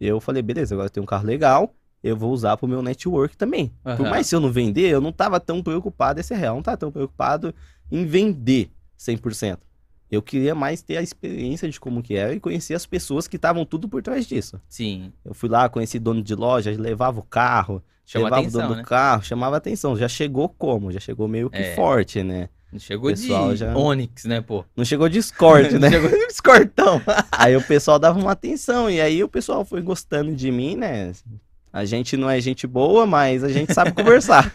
eu 0.00 0.20
falei, 0.20 0.42
beleza, 0.42 0.74
agora 0.74 0.86
eu 0.86 0.90
tenho 0.90 1.04
um 1.04 1.06
carro 1.06 1.26
legal 1.26 1.74
eu 2.02 2.16
vou 2.16 2.32
usar 2.32 2.56
pro 2.56 2.68
meu 2.68 2.82
network 2.82 3.36
também. 3.36 3.72
Uhum. 3.84 3.96
Por 3.96 4.08
mais 4.08 4.26
se 4.26 4.34
eu 4.34 4.40
não 4.40 4.52
vender, 4.52 4.88
eu 4.88 5.00
não 5.00 5.12
tava 5.12 5.40
tão 5.40 5.62
preocupado, 5.62 6.20
esse 6.20 6.32
é 6.32 6.36
real, 6.36 6.56
não 6.56 6.62
tava 6.62 6.76
tão 6.76 6.92
preocupado 6.92 7.54
em 7.90 8.04
vender 8.04 8.70
100%. 8.98 9.58
Eu 10.10 10.22
queria 10.22 10.54
mais 10.54 10.80
ter 10.82 10.96
a 10.96 11.02
experiência 11.02 11.68
de 11.68 11.78
como 11.78 12.02
que 12.02 12.14
era 12.14 12.34
e 12.34 12.40
conhecer 12.40 12.74
as 12.74 12.86
pessoas 12.86 13.28
que 13.28 13.36
estavam 13.36 13.64
tudo 13.64 13.88
por 13.88 14.02
trás 14.02 14.26
disso. 14.26 14.60
Sim. 14.68 15.12
Eu 15.24 15.34
fui 15.34 15.48
lá, 15.48 15.68
conheci 15.68 15.98
dono 15.98 16.22
de 16.22 16.34
loja, 16.34 16.74
levava 16.78 17.20
o 17.20 17.22
carro, 17.22 17.82
Chama 18.06 18.24
levava 18.24 18.40
atenção, 18.40 18.60
o 18.60 18.62
dono 18.62 18.76
né? 18.76 18.82
do 18.82 18.88
carro, 18.88 19.22
chamava 19.22 19.56
atenção. 19.58 19.96
Já 19.96 20.08
chegou 20.08 20.48
como? 20.48 20.90
Já 20.90 20.98
chegou 20.98 21.28
meio 21.28 21.50
que 21.50 21.58
é. 21.58 21.74
forte, 21.74 22.22
né? 22.22 22.48
Não 22.72 22.78
chegou 22.78 23.10
pessoal 23.10 23.50
de 23.50 23.56
já... 23.56 23.76
Onix, 23.76 24.24
né, 24.24 24.40
pô? 24.40 24.64
Não 24.74 24.84
chegou 24.84 25.08
de 25.08 25.18
Escort, 25.18 25.72
né? 25.78 25.90
Não 25.90 25.90
chegou 25.90 26.10
de 26.10 26.32
Escortão. 26.32 27.02
aí 27.30 27.54
o 27.54 27.62
pessoal 27.62 27.98
dava 27.98 28.18
uma 28.18 28.32
atenção, 28.32 28.90
e 28.90 29.00
aí 29.00 29.22
o 29.22 29.28
pessoal 29.28 29.62
foi 29.64 29.82
gostando 29.82 30.34
de 30.34 30.50
mim, 30.50 30.76
né? 30.76 31.12
A 31.72 31.84
gente 31.84 32.16
não 32.16 32.28
é 32.28 32.40
gente 32.40 32.66
boa, 32.66 33.06
mas 33.06 33.44
a 33.44 33.48
gente 33.48 33.72
sabe 33.74 33.92
conversar. 33.94 34.52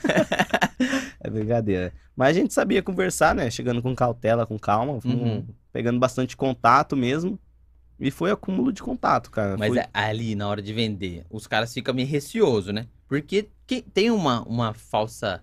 É 1.19 1.29
brincadeira. 1.29 1.93
Mas 2.15 2.29
a 2.29 2.39
gente 2.39 2.53
sabia 2.53 2.81
conversar, 2.81 3.33
né? 3.33 3.49
Chegando 3.49 3.81
com 3.81 3.95
cautela, 3.95 4.45
com 4.45 4.57
calma, 4.59 4.99
uhum. 5.03 5.45
pegando 5.71 5.99
bastante 5.99 6.37
contato 6.37 6.95
mesmo. 6.95 7.39
E 7.99 8.11
foi 8.11 8.31
acúmulo 8.31 8.71
de 8.73 8.81
contato, 8.81 9.31
cara. 9.31 9.55
Mas 9.57 9.69
foi... 9.69 9.79
É 9.79 9.89
ali, 9.93 10.35
na 10.35 10.47
hora 10.47 10.61
de 10.61 10.73
vender, 10.73 11.25
os 11.29 11.47
caras 11.47 11.73
ficam 11.73 11.93
meio 11.93 12.07
receosos, 12.07 12.73
né? 12.73 12.87
Porque 13.07 13.47
tem 13.93 14.11
uma, 14.11 14.43
uma 14.43 14.73
falsa. 14.73 15.41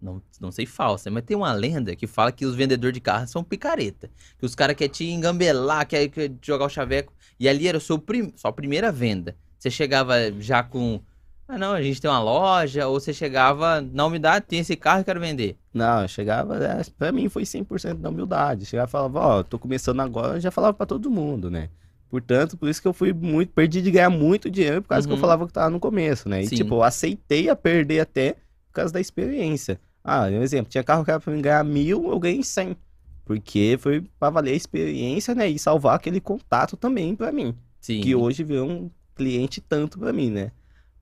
Não, 0.00 0.20
não 0.40 0.50
sei 0.50 0.66
falsa, 0.66 1.10
mas 1.10 1.22
tem 1.22 1.36
uma 1.36 1.52
lenda 1.52 1.94
que 1.94 2.08
fala 2.08 2.32
que 2.32 2.44
os 2.44 2.56
vendedores 2.56 2.94
de 2.94 3.00
carro 3.00 3.26
são 3.28 3.44
picareta. 3.44 4.10
Que 4.36 4.44
os 4.44 4.54
caras 4.54 4.74
querem 4.76 4.92
te 4.92 5.04
engambelar, 5.04 5.86
querem 5.86 6.10
jogar 6.42 6.66
o 6.66 6.68
chaveco. 6.68 7.14
E 7.38 7.48
ali 7.48 7.68
era 7.68 7.78
a 7.78 7.80
sua, 7.80 7.98
prim... 7.98 8.32
sua 8.36 8.52
primeira 8.52 8.90
venda. 8.90 9.36
Você 9.58 9.70
chegava 9.70 10.14
já 10.40 10.62
com 10.62 11.00
ah, 11.48 11.58
não, 11.58 11.72
a 11.72 11.82
gente 11.82 12.00
tem 12.00 12.10
uma 12.10 12.22
loja, 12.22 12.86
ou 12.86 12.98
você 12.98 13.12
chegava 13.12 13.80
na 13.80 14.06
humildade, 14.06 14.46
tem 14.48 14.60
esse 14.60 14.76
carro 14.76 15.00
e 15.00 15.04
quero 15.04 15.20
vender. 15.20 15.56
Não, 15.74 16.02
eu 16.02 16.08
chegava, 16.08 16.56
é, 16.56 16.82
pra 16.98 17.12
mim 17.12 17.28
foi 17.28 17.42
100% 17.42 17.94
da 17.94 18.08
humildade. 18.08 18.64
Chegava 18.64 18.88
e 18.88 18.90
falava, 18.90 19.20
ó, 19.20 19.38
oh, 19.38 19.44
tô 19.44 19.58
começando 19.58 20.00
agora, 20.00 20.36
eu 20.36 20.40
já 20.40 20.50
falava 20.50 20.72
pra 20.72 20.86
todo 20.86 21.10
mundo, 21.10 21.50
né? 21.50 21.68
Portanto, 22.08 22.56
por 22.56 22.68
isso 22.68 22.80
que 22.80 22.86
eu 22.86 22.92
fui 22.92 23.12
muito, 23.12 23.52
perdi 23.52 23.80
de 23.80 23.90
ganhar 23.90 24.10
muito 24.10 24.50
dinheiro, 24.50 24.82
por 24.82 24.88
causa 24.88 25.06
uhum. 25.06 25.08
que 25.08 25.12
eu 25.12 25.16
uhum. 25.16 25.20
falava 25.20 25.46
que 25.46 25.52
tava 25.52 25.70
no 25.70 25.80
começo, 25.80 26.28
né? 26.28 26.42
E 26.42 26.46
Sim. 26.46 26.56
tipo, 26.56 26.74
eu 26.74 26.82
aceitei 26.82 27.48
a 27.48 27.56
perder 27.56 28.00
até 28.00 28.32
por 28.66 28.74
causa 28.74 28.92
da 28.92 29.00
experiência. 29.00 29.80
Ah, 30.04 30.24
um 30.24 30.42
exemplo, 30.42 30.70
tinha 30.70 30.84
carro 30.84 31.04
que 31.04 31.10
era 31.10 31.20
pra 31.20 31.32
mim 31.32 31.40
ganhar 31.40 31.64
mil, 31.64 32.10
eu 32.10 32.18
ganhei 32.18 32.42
cem. 32.42 32.76
Porque 33.24 33.76
foi 33.80 34.04
pra 34.18 34.30
valer 34.30 34.52
a 34.52 34.56
experiência, 34.56 35.34
né? 35.34 35.48
E 35.48 35.58
salvar 35.58 35.96
aquele 35.96 36.20
contato 36.20 36.76
também 36.76 37.14
pra 37.14 37.30
mim. 37.30 37.54
Sim. 37.80 38.00
Que 38.00 38.14
hoje 38.14 38.44
virou 38.44 38.68
um 38.68 38.90
cliente 39.14 39.60
tanto 39.60 39.98
pra 39.98 40.12
mim, 40.12 40.30
né? 40.30 40.52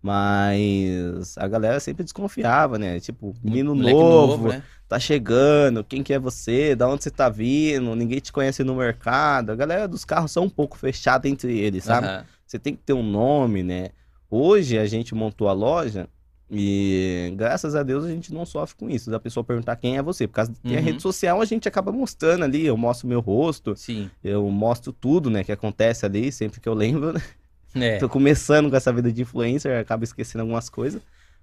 Mas 0.02 1.36
a 1.36 1.46
galera 1.46 1.78
sempre 1.78 2.02
desconfiava, 2.02 2.78
né? 2.78 2.98
Tipo, 3.00 3.34
menino 3.42 3.74
novo, 3.74 3.96
novo 3.96 4.48
né? 4.48 4.62
tá 4.88 4.98
chegando, 4.98 5.84
quem 5.84 6.02
que 6.02 6.12
é 6.12 6.18
você? 6.18 6.74
Da 6.74 6.88
onde 6.88 7.04
você 7.04 7.10
tá 7.10 7.28
vindo? 7.28 7.94
Ninguém 7.94 8.18
te 8.18 8.32
conhece 8.32 8.64
no 8.64 8.74
mercado. 8.74 9.52
A 9.52 9.54
galera 9.56 9.86
dos 9.86 10.04
carros 10.04 10.32
são 10.32 10.44
um 10.44 10.48
pouco 10.50 10.78
fechada 10.78 11.28
entre 11.28 11.58
eles, 11.58 11.84
sabe? 11.84 12.06
Uhum. 12.06 12.24
Você 12.46 12.58
tem 12.58 12.74
que 12.74 12.82
ter 12.82 12.94
um 12.94 13.02
nome, 13.02 13.62
né? 13.62 13.90
Hoje 14.30 14.78
a 14.78 14.86
gente 14.86 15.14
montou 15.14 15.48
a 15.48 15.52
loja 15.52 16.08
e 16.50 17.32
graças 17.36 17.76
a 17.76 17.82
Deus 17.82 18.04
a 18.04 18.08
gente 18.08 18.34
não 18.34 18.44
sofre 18.44 18.76
com 18.76 18.90
isso, 18.90 19.10
da 19.10 19.20
pessoa 19.20 19.44
perguntar 19.44 19.76
quem 19.76 19.96
é 19.96 20.02
você. 20.02 20.26
Por 20.26 20.34
causa 20.34 20.52
que 20.52 20.72
uhum. 20.72 20.78
a 20.78 20.80
rede 20.80 21.00
social 21.00 21.40
a 21.40 21.44
gente 21.44 21.68
acaba 21.68 21.92
mostrando 21.92 22.44
ali, 22.44 22.66
eu 22.66 22.76
mostro 22.76 23.06
meu 23.06 23.20
rosto, 23.20 23.76
Sim. 23.76 24.10
eu 24.24 24.48
mostro 24.50 24.92
tudo, 24.92 25.30
né, 25.30 25.44
que 25.44 25.52
acontece 25.52 26.06
ali, 26.06 26.32
sempre 26.32 26.58
que 26.58 26.68
eu 26.68 26.74
lembro, 26.74 27.12
né? 27.12 27.20
É. 27.74 27.98
Tô 27.98 28.08
começando 28.08 28.68
com 28.70 28.76
essa 28.76 28.92
vida 28.92 29.12
de 29.12 29.22
influencer, 29.22 29.78
acaba 29.78 30.04
esquecendo 30.04 30.42
algumas 30.42 30.68
coisas. 30.68 31.00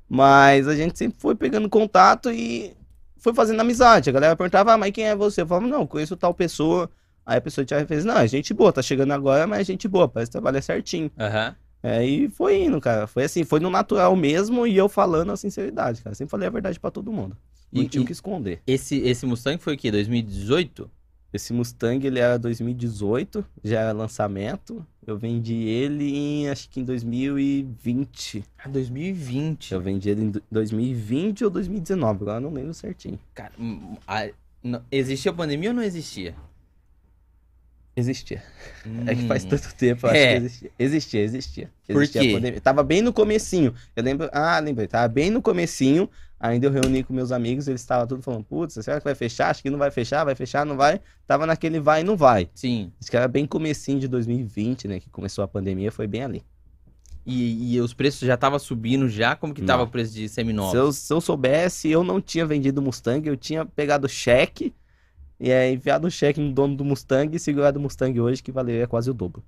Mas 0.10 0.68
a 0.68 0.76
gente 0.76 0.98
sempre 0.98 1.20
foi 1.20 1.36
pegando 1.36 1.70
contato 1.70 2.32
e 2.32 2.74
foi 3.18 3.34
fazendo 3.34 3.60
amizade. 3.60 4.10
A 4.10 4.14
galera 4.14 4.36
perguntava, 4.36 4.74
ah, 4.74 4.78
mas 4.78 4.92
quem 4.92 5.06
é 5.06 5.16
você? 5.16 5.42
Eu 5.42 5.48
falava, 5.48 5.68
não, 5.68 5.86
conheço 5.86 6.16
tal 6.16 6.34
pessoa. 6.34 6.90
Aí 7.26 7.38
a 7.38 7.42
pessoa 7.42 7.66
tinha 7.66 7.86
fez, 7.86 8.06
não, 8.06 8.18
é 8.18 8.28
gente 8.28 8.54
boa, 8.54 8.72
tá 8.72 8.82
chegando 8.82 9.12
agora, 9.12 9.46
mas 9.46 9.60
é 9.60 9.64
gente 9.66 9.86
boa, 9.88 10.08
parece 10.08 10.30
que 10.30 10.34
trabalha 10.34 10.62
certinho. 10.62 11.12
Uhum. 11.18 11.56
É, 11.84 12.06
e 12.06 12.30
foi 12.30 12.64
indo, 12.64 12.80
cara. 12.80 13.06
Foi 13.06 13.24
assim, 13.24 13.44
foi 13.44 13.60
no 13.60 13.70
natural 13.70 14.16
mesmo 14.16 14.66
e 14.66 14.78
eu 14.78 14.88
falando 14.88 15.32
a 15.32 15.38
sinceridade, 15.38 16.02
cara. 16.02 16.16
Sempre 16.16 16.32
falei 16.32 16.48
a 16.48 16.52
verdade 16.52 16.80
para 16.80 16.90
todo 16.90 17.12
mundo. 17.12 17.36
Não 17.72 17.84
e, 17.84 17.90
tinha 17.90 18.02
o 18.02 18.06
que 18.06 18.14
esconder. 18.14 18.62
Esse, 18.66 18.98
esse 19.00 19.26
Mustang 19.26 19.62
foi 19.62 19.76
o 19.76 19.78
quê? 19.78 19.92
2018? 19.92 20.90
Esse 21.34 21.52
Mustang, 21.52 22.06
ele 22.08 22.20
era 22.20 22.40
2018, 22.40 23.46
já 23.64 23.82
era 23.82 23.92
lançamento. 23.92 24.86
Eu 25.06 25.18
vendi 25.18 25.56
ele 25.56 26.16
em, 26.16 26.50
acho 26.50 26.70
que 26.70 26.80
em 26.80 26.84
2020. 26.84 28.44
Ah, 28.58 28.70
2020. 28.70 29.74
Eu 29.74 29.82
vendi 29.82 30.10
ele 30.10 30.22
em 30.24 30.34
2020 30.50 31.44
ou 31.46 31.50
2019, 31.50 32.24
agora 32.24 32.40
não 32.40 32.52
lembro 32.52 32.74
certinho. 32.74 33.20
Cara, 33.34 33.52
a, 34.08 34.30
não, 34.64 34.82
existia 34.92 35.34
pandemia 35.34 35.70
ou 35.70 35.76
não 35.76 35.84
existia? 35.84 36.34
Existia. 37.96 38.44
Hum. 38.86 39.04
É 39.08 39.16
que 39.16 39.28
faz 39.28 39.44
hum. 39.44 39.50
tanto 39.50 39.74
tempo, 39.76 40.06
eu 40.06 40.12
acho 40.12 40.20
é. 40.20 40.32
que 40.32 40.46
existia. 40.46 40.72
Existia, 40.78 41.22
existia. 41.24 41.72
Por 41.88 42.02
existia 42.04 42.22
quê? 42.22 42.34
Pandemia. 42.34 42.62
Tava 42.62 42.84
bem 42.84 43.02
no 43.02 43.12
comecinho. 43.12 43.74
Eu 43.96 44.04
lembro, 44.04 44.30
ah, 44.32 44.60
lembrei, 44.60 44.88
tava 44.88 45.08
bem 45.08 45.30
no 45.30 45.42
comecinho. 45.42 46.10
Ainda 46.40 46.68
eu 46.68 46.72
reuni 46.72 47.04
com 47.04 47.14
meus 47.14 47.32
amigos, 47.32 47.68
eles 47.68 47.82
estavam 47.82 48.06
tudo 48.06 48.22
falando, 48.22 48.44
putz, 48.44 48.76
será 48.76 49.00
que 49.00 49.04
vai 49.04 49.16
fechar? 49.16 49.50
Acho 49.50 49.64
que 49.64 49.70
não 49.70 49.80
vai 49.80 49.90
fechar, 49.90 50.24
vai 50.24 50.36
fechar, 50.36 50.66
não 50.66 50.78
vai. 50.78 51.02
Tava 51.26 51.48
naquele 51.48 51.80
vai 51.80 52.02
e 52.02 52.04
não 52.04 52.16
vai. 52.16 52.50
Sim. 52.54 52.92
Acho 53.02 53.10
que 53.10 53.18
era 53.18 53.28
bem 53.28 53.46
comecinho 53.46 54.00
de 54.00 54.08
2020, 54.08 54.88
né, 54.88 55.00
que 55.00 55.10
começou 55.10 55.44
a 55.44 55.48
pandemia, 55.48 55.92
foi 55.92 56.06
bem 56.06 56.24
ali. 56.24 56.44
E, 57.26 57.76
e 57.76 57.82
os 57.82 57.94
preços 57.94 58.26
já 58.26 58.36
estavam 58.36 58.58
subindo 58.58 59.10
já? 59.10 59.36
Como 59.36 59.54
que 59.54 59.62
tava 59.62 59.82
não. 59.82 59.90
o 59.90 59.92
preço 59.92 60.14
de 60.14 60.30
seminovos? 60.30 60.72
Se 60.72 60.78
eu, 60.78 60.92
se 60.94 61.14
eu 61.14 61.20
soubesse, 61.20 61.90
eu 61.90 62.04
não 62.04 62.22
tinha 62.22 62.46
vendido 62.46 62.82
Mustang, 62.82 63.28
eu 63.28 63.36
tinha 63.36 63.66
pegado 63.66 64.08
cheque 64.08 64.74
e 65.40 65.52
é, 65.52 65.72
enviado 65.72 66.08
o 66.08 66.12
cheque 66.12 66.40
no 66.40 66.54
dono 66.54 66.76
do 66.76 66.86
Mustang 66.86 67.36
e 67.36 67.40
segurado 67.40 67.80
o 67.80 67.82
Mustang 67.82 68.18
hoje, 68.20 68.42
que 68.42 68.52
valeria 68.52 68.88
quase 68.88 69.10
o 69.10 69.14
dobro. 69.14 69.44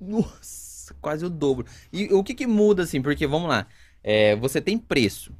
Nossa, 0.00 0.94
quase 1.00 1.26
o 1.26 1.28
dobro. 1.28 1.66
E 1.92 2.12
o 2.14 2.24
que 2.24 2.34
que 2.34 2.46
muda, 2.46 2.84
assim? 2.84 3.02
Porque, 3.02 3.26
vamos 3.26 3.48
lá, 3.48 3.66
é, 4.02 4.34
você 4.36 4.60
tem 4.60 4.78
preço. 4.78 5.32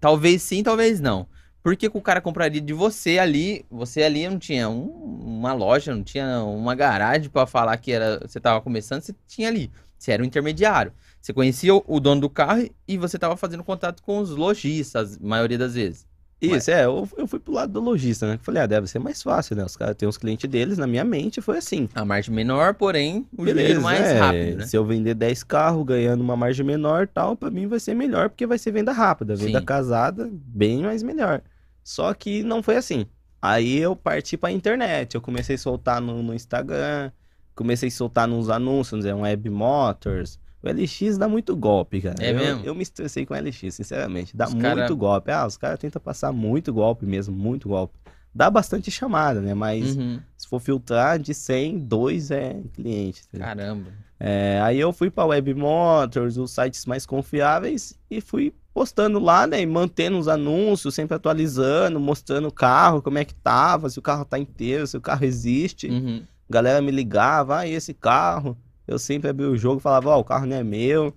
Talvez 0.00 0.42
sim, 0.42 0.62
talvez 0.62 1.00
não. 1.00 1.26
Por 1.62 1.76
que, 1.76 1.90
que 1.90 1.98
o 1.98 2.00
cara 2.00 2.20
compraria 2.20 2.60
de 2.60 2.72
você 2.72 3.18
ali? 3.18 3.64
Você 3.70 4.02
ali 4.02 4.28
não 4.28 4.38
tinha 4.38 4.68
um, 4.68 4.86
uma 4.86 5.52
loja, 5.52 5.94
não 5.94 6.04
tinha 6.04 6.40
uma 6.44 6.74
garagem 6.74 7.28
para 7.28 7.46
falar 7.46 7.76
que 7.78 7.90
era 7.90 8.20
você 8.20 8.38
estava 8.38 8.60
começando, 8.60 9.02
você 9.02 9.14
tinha 9.26 9.48
ali. 9.48 9.70
Você 9.98 10.12
era 10.12 10.22
um 10.22 10.26
intermediário. 10.26 10.92
Você 11.20 11.32
conhecia 11.32 11.74
o, 11.74 12.00
dono 12.00 12.20
do 12.20 12.30
carro 12.30 12.68
e 12.86 12.96
você 12.96 13.16
estava 13.16 13.36
fazendo 13.36 13.64
contato 13.64 14.00
com 14.00 14.20
os 14.20 14.30
lojistas, 14.30 15.16
a 15.16 15.26
maioria 15.26 15.58
das 15.58 15.74
vezes. 15.74 16.06
Isso, 16.40 16.52
Mas... 16.52 16.68
é, 16.68 16.84
eu, 16.84 17.08
eu 17.16 17.26
fui 17.26 17.38
pro 17.38 17.52
lado 17.52 17.72
do 17.72 17.80
lojista, 17.80 18.26
né? 18.26 18.38
Falei, 18.42 18.62
ah, 18.62 18.66
deve 18.66 18.86
ser 18.86 18.98
mais 18.98 19.22
fácil, 19.22 19.56
né? 19.56 19.64
Os 19.64 19.74
caras 19.74 19.96
têm 19.96 20.06
os 20.06 20.18
clientes 20.18 20.48
deles, 20.48 20.76
na 20.76 20.86
minha 20.86 21.04
mente 21.04 21.40
foi 21.40 21.56
assim. 21.56 21.88
A 21.94 22.04
margem 22.04 22.34
menor, 22.34 22.74
porém, 22.74 23.26
o 23.36 23.44
dinheiro 23.44 23.80
mais 23.80 24.00
é, 24.00 24.18
rápido, 24.18 24.58
né? 24.58 24.66
Se 24.66 24.76
eu 24.76 24.84
vender 24.84 25.14
10 25.14 25.42
carros 25.44 25.86
ganhando 25.86 26.20
uma 26.20 26.36
margem 26.36 26.64
menor 26.64 27.08
tal, 27.08 27.36
pra 27.36 27.50
mim 27.50 27.66
vai 27.66 27.80
ser 27.80 27.94
melhor, 27.94 28.28
porque 28.28 28.46
vai 28.46 28.58
ser 28.58 28.70
venda 28.70 28.92
rápida. 28.92 29.34
Venda 29.34 29.60
Sim. 29.60 29.64
casada, 29.64 30.28
bem 30.30 30.82
mais 30.82 31.02
melhor. 31.02 31.40
Só 31.82 32.12
que 32.12 32.42
não 32.42 32.62
foi 32.62 32.76
assim. 32.76 33.06
Aí 33.40 33.78
eu 33.78 33.96
parti 33.96 34.36
pra 34.36 34.50
internet, 34.50 35.14
eu 35.14 35.20
comecei 35.22 35.56
a 35.56 35.58
soltar 35.58 36.02
no, 36.02 36.22
no 36.22 36.34
Instagram, 36.34 37.12
comecei 37.54 37.88
a 37.88 37.92
soltar 37.92 38.28
nos 38.28 38.50
anúncios, 38.50 39.06
né? 39.06 39.14
Um 39.14 39.22
Web 39.22 39.48
Motors, 39.48 40.38
o 40.66 40.72
LX 40.72 41.18
dá 41.18 41.28
muito 41.28 41.56
golpe, 41.56 42.00
cara. 42.00 42.16
É 42.20 42.30
eu, 42.30 42.34
mesmo? 42.36 42.64
Eu 42.64 42.74
me 42.74 42.82
estressei 42.82 43.24
com 43.24 43.34
o 43.34 43.36
LX, 43.38 43.74
sinceramente. 43.74 44.36
Dá 44.36 44.46
os 44.46 44.54
muito 44.54 44.64
cara... 44.64 44.94
golpe. 44.94 45.30
Ah, 45.30 45.46
os 45.46 45.56
caras 45.56 45.78
tentam 45.78 46.00
passar 46.00 46.32
muito 46.32 46.72
golpe 46.72 47.06
mesmo, 47.06 47.34
muito 47.34 47.68
golpe. 47.68 47.94
Dá 48.34 48.50
bastante 48.50 48.90
chamada, 48.90 49.40
né? 49.40 49.54
Mas 49.54 49.96
uhum. 49.96 50.20
se 50.36 50.46
for 50.46 50.60
filtrar 50.60 51.18
de 51.18 51.32
100, 51.32 51.78
2 51.78 52.30
é 52.30 52.60
cliente. 52.74 53.22
Caramba. 53.38 53.90
É, 54.18 54.60
aí 54.62 54.78
eu 54.78 54.92
fui 54.92 55.10
para 55.10 55.26
Web 55.26 55.54
Motors, 55.54 56.36
os 56.36 56.50
sites 56.50 56.86
mais 56.86 57.04
confiáveis 57.04 57.98
e 58.10 58.20
fui 58.20 58.54
postando 58.72 59.18
lá, 59.18 59.46
né? 59.46 59.62
E 59.62 59.66
mantendo 59.66 60.18
os 60.18 60.28
anúncios, 60.28 60.94
sempre 60.94 61.16
atualizando, 61.16 61.98
mostrando 61.98 62.48
o 62.48 62.52
carro, 62.52 63.00
como 63.00 63.16
é 63.16 63.24
que 63.24 63.34
tava, 63.34 63.88
se 63.88 63.98
o 63.98 64.02
carro 64.02 64.24
tá 64.24 64.38
inteiro, 64.38 64.86
se 64.86 64.96
o 64.98 65.00
carro 65.00 65.24
existe. 65.24 65.88
Uhum. 65.88 66.22
Galera 66.48 66.82
me 66.82 66.90
ligava, 66.90 67.60
ah, 67.60 67.66
esse 67.66 67.94
carro? 67.94 68.56
Eu 68.86 68.98
sempre 68.98 69.30
abri 69.30 69.44
o 69.46 69.56
jogo 69.56 69.78
e 69.78 69.82
falava, 69.82 70.10
ó, 70.10 70.16
oh, 70.16 70.20
o 70.20 70.24
carro 70.24 70.46
não 70.46 70.56
é 70.56 70.62
meu, 70.64 71.14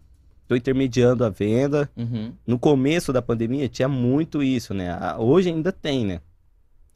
tô 0.47 0.55
intermediando 0.55 1.23
a 1.23 1.29
venda. 1.29 1.89
Uhum. 1.95 2.33
No 2.45 2.57
começo 2.59 3.13
da 3.13 3.21
pandemia 3.21 3.67
tinha 3.69 3.87
muito 3.87 4.41
isso, 4.43 4.73
né? 4.73 4.97
Hoje 5.17 5.49
ainda 5.49 5.71
tem, 5.71 6.05
né? 6.05 6.21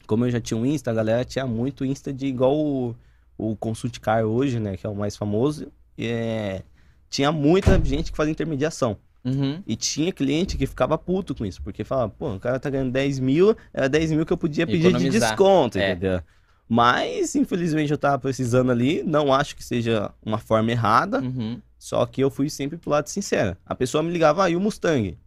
como 0.06 0.26
eu 0.26 0.30
já 0.30 0.40
tinha 0.40 0.58
um 0.58 0.66
Insta, 0.66 0.90
a 0.90 0.94
galera 0.94 1.24
tinha 1.24 1.46
muito 1.46 1.84
Insta 1.84 2.12
de 2.12 2.26
igual 2.26 2.54
o, 2.54 2.94
o 3.38 3.56
Consult 3.56 3.98
Car 4.00 4.24
hoje, 4.24 4.60
né? 4.60 4.76
Que 4.76 4.86
é 4.86 4.90
o 4.90 4.94
mais 4.94 5.16
famoso. 5.16 5.68
É, 5.96 6.62
tinha 7.08 7.32
muita 7.32 7.82
gente 7.82 8.10
que 8.10 8.16
fazia 8.16 8.32
intermediação. 8.32 8.96
Uhum. 9.24 9.62
E 9.66 9.74
tinha 9.74 10.12
cliente 10.12 10.58
que 10.58 10.66
ficava 10.66 10.98
puto 10.98 11.34
com 11.34 11.46
isso, 11.46 11.62
porque 11.62 11.82
falava, 11.82 12.10
pô, 12.18 12.34
o 12.34 12.38
cara 12.40 12.60
tá 12.60 12.68
ganhando 12.68 12.92
10 12.92 13.18
mil, 13.20 13.56
era 13.72 13.88
10 13.88 14.12
mil 14.12 14.26
que 14.26 14.32
eu 14.32 14.36
podia 14.36 14.66
pedir 14.66 14.80
de 14.82 14.88
Economizar. 14.88 15.30
desconto, 15.30 15.78
É. 15.78 15.92
entendeu? 15.92 16.20
Mas, 16.68 17.34
infelizmente, 17.34 17.90
eu 17.92 17.98
tava 17.98 18.18
precisando 18.18 18.70
ali, 18.72 19.02
não 19.02 19.32
acho 19.32 19.54
que 19.54 19.64
seja 19.64 20.10
uma 20.24 20.38
forma 20.38 20.70
errada, 20.70 21.20
Uhum. 21.20 21.60
só 21.78 22.04
que 22.06 22.20
eu 22.22 22.30
fui 22.30 22.48
sempre 22.48 22.78
pro 22.78 22.90
lado 22.90 23.08
sincero. 23.08 23.56
A 23.66 23.74
pessoa 23.74 24.02
me 24.02 24.10
ligava, 24.10 24.44
ah, 24.44 24.50
e 24.50 24.56
o 24.56 24.60
Mustang? 24.60 25.18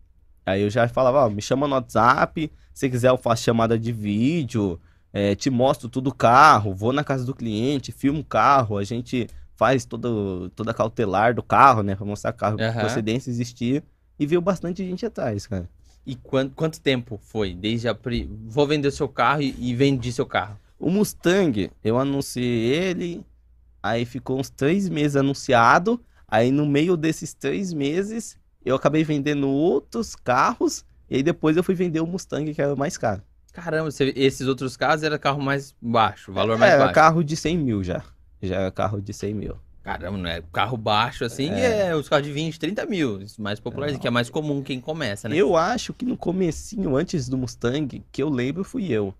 Aí 0.45 0.61
eu 0.61 0.69
já 0.69 0.87
falava, 0.87 1.25
ó, 1.25 1.29
me 1.29 1.41
chama 1.41 1.67
no 1.67 1.75
WhatsApp, 1.75 2.51
se 2.73 2.89
quiser 2.89 3.09
eu 3.09 3.17
faço 3.17 3.43
chamada 3.43 3.77
de 3.77 3.91
vídeo, 3.91 4.79
é, 5.13 5.35
te 5.35 5.49
mostro 5.49 5.87
tudo 5.89 6.09
o 6.09 6.13
carro, 6.13 6.73
vou 6.73 6.91
na 6.91 7.03
casa 7.03 7.25
do 7.25 7.35
cliente, 7.35 7.91
filmo 7.91 8.21
o 8.21 8.25
carro, 8.25 8.77
a 8.77 8.83
gente 8.83 9.27
faz 9.55 9.85
todo, 9.85 10.49
toda 10.55 10.71
a 10.71 10.73
cautelar 10.73 11.33
do 11.33 11.43
carro, 11.43 11.81
né, 11.83 11.95
pra 11.95 12.05
mostrar 12.05 12.31
carro 12.33 12.59
Aham. 12.59 12.79
procedência 12.79 13.29
existia. 13.29 13.83
E 14.19 14.25
veio 14.25 14.41
bastante 14.41 14.83
gente 14.83 15.05
atrás, 15.05 15.45
cara. 15.45 15.69
E 16.05 16.15
quanto, 16.15 16.55
quanto 16.55 16.79
tempo 16.81 17.19
foi? 17.21 17.53
Desde 17.53 17.87
a. 17.87 17.95
Vou 18.47 18.65
vender 18.65 18.87
o 18.87 18.91
seu 18.91 19.07
carro 19.07 19.41
e, 19.43 19.53
e 19.59 19.75
vendi 19.75 20.11
seu 20.11 20.25
carro. 20.25 20.57
O 20.79 20.89
Mustang, 20.89 21.71
eu 21.83 21.97
anunciei 21.97 22.45
ele, 22.73 23.25
aí 23.81 24.05
ficou 24.05 24.39
uns 24.39 24.49
três 24.49 24.87
meses 24.87 25.15
anunciado. 25.15 25.99
Aí 26.27 26.51
no 26.51 26.65
meio 26.65 26.95
desses 26.97 27.33
três 27.33 27.73
meses, 27.73 28.37
eu 28.63 28.75
acabei 28.75 29.03
vendendo 29.03 29.47
outros 29.47 30.15
carros. 30.15 30.85
E 31.09 31.15
aí 31.15 31.23
depois 31.23 31.55
eu 31.57 31.63
fui 31.63 31.73
vender 31.73 31.99
o 32.01 32.05
Mustang, 32.07 32.53
que 32.53 32.61
era 32.61 32.73
o 32.73 32.77
mais 32.77 32.97
caro. 32.97 33.21
Caramba, 33.53 33.89
esses 34.15 34.45
outros 34.45 34.77
carros 34.77 35.01
era 35.01 35.17
carro 35.17 35.41
mais 35.41 35.73
baixo, 35.81 36.31
valor 36.31 36.59
mais 36.59 36.73
era 36.73 36.83
baixo. 36.83 36.93
carro 36.93 37.23
de 37.23 37.35
100 37.35 37.57
mil 37.57 37.83
já. 37.83 38.03
Já 38.39 38.55
era 38.57 38.71
carro 38.71 39.01
de 39.01 39.11
100 39.13 39.33
mil. 39.33 39.55
Caramba, 39.81 40.17
não 40.17 40.29
é? 40.29 40.43
Carro 40.51 40.77
baixo 40.77 41.23
assim 41.23 41.49
É. 41.49 41.87
é, 41.87 41.95
os 41.95 42.09
carros 42.09 42.27
de 42.27 42.33
20, 42.33 42.59
30 42.59 42.85
mil. 42.85 43.19
Mais 43.39 43.59
popular, 43.59 43.97
que 43.97 44.05
é 44.05 44.11
mais 44.11 44.29
comum 44.29 44.61
quem 44.61 44.79
começa, 44.81 45.27
né? 45.29 45.35
Eu 45.35 45.55
acho 45.55 45.93
que 45.93 46.05
no 46.05 46.17
comecinho, 46.17 46.95
antes 46.95 47.27
do 47.29 47.37
Mustang, 47.37 48.03
que 48.11 48.21
eu 48.21 48.29
lembro, 48.29 48.63
fui 48.65 48.91
eu. 48.91 49.13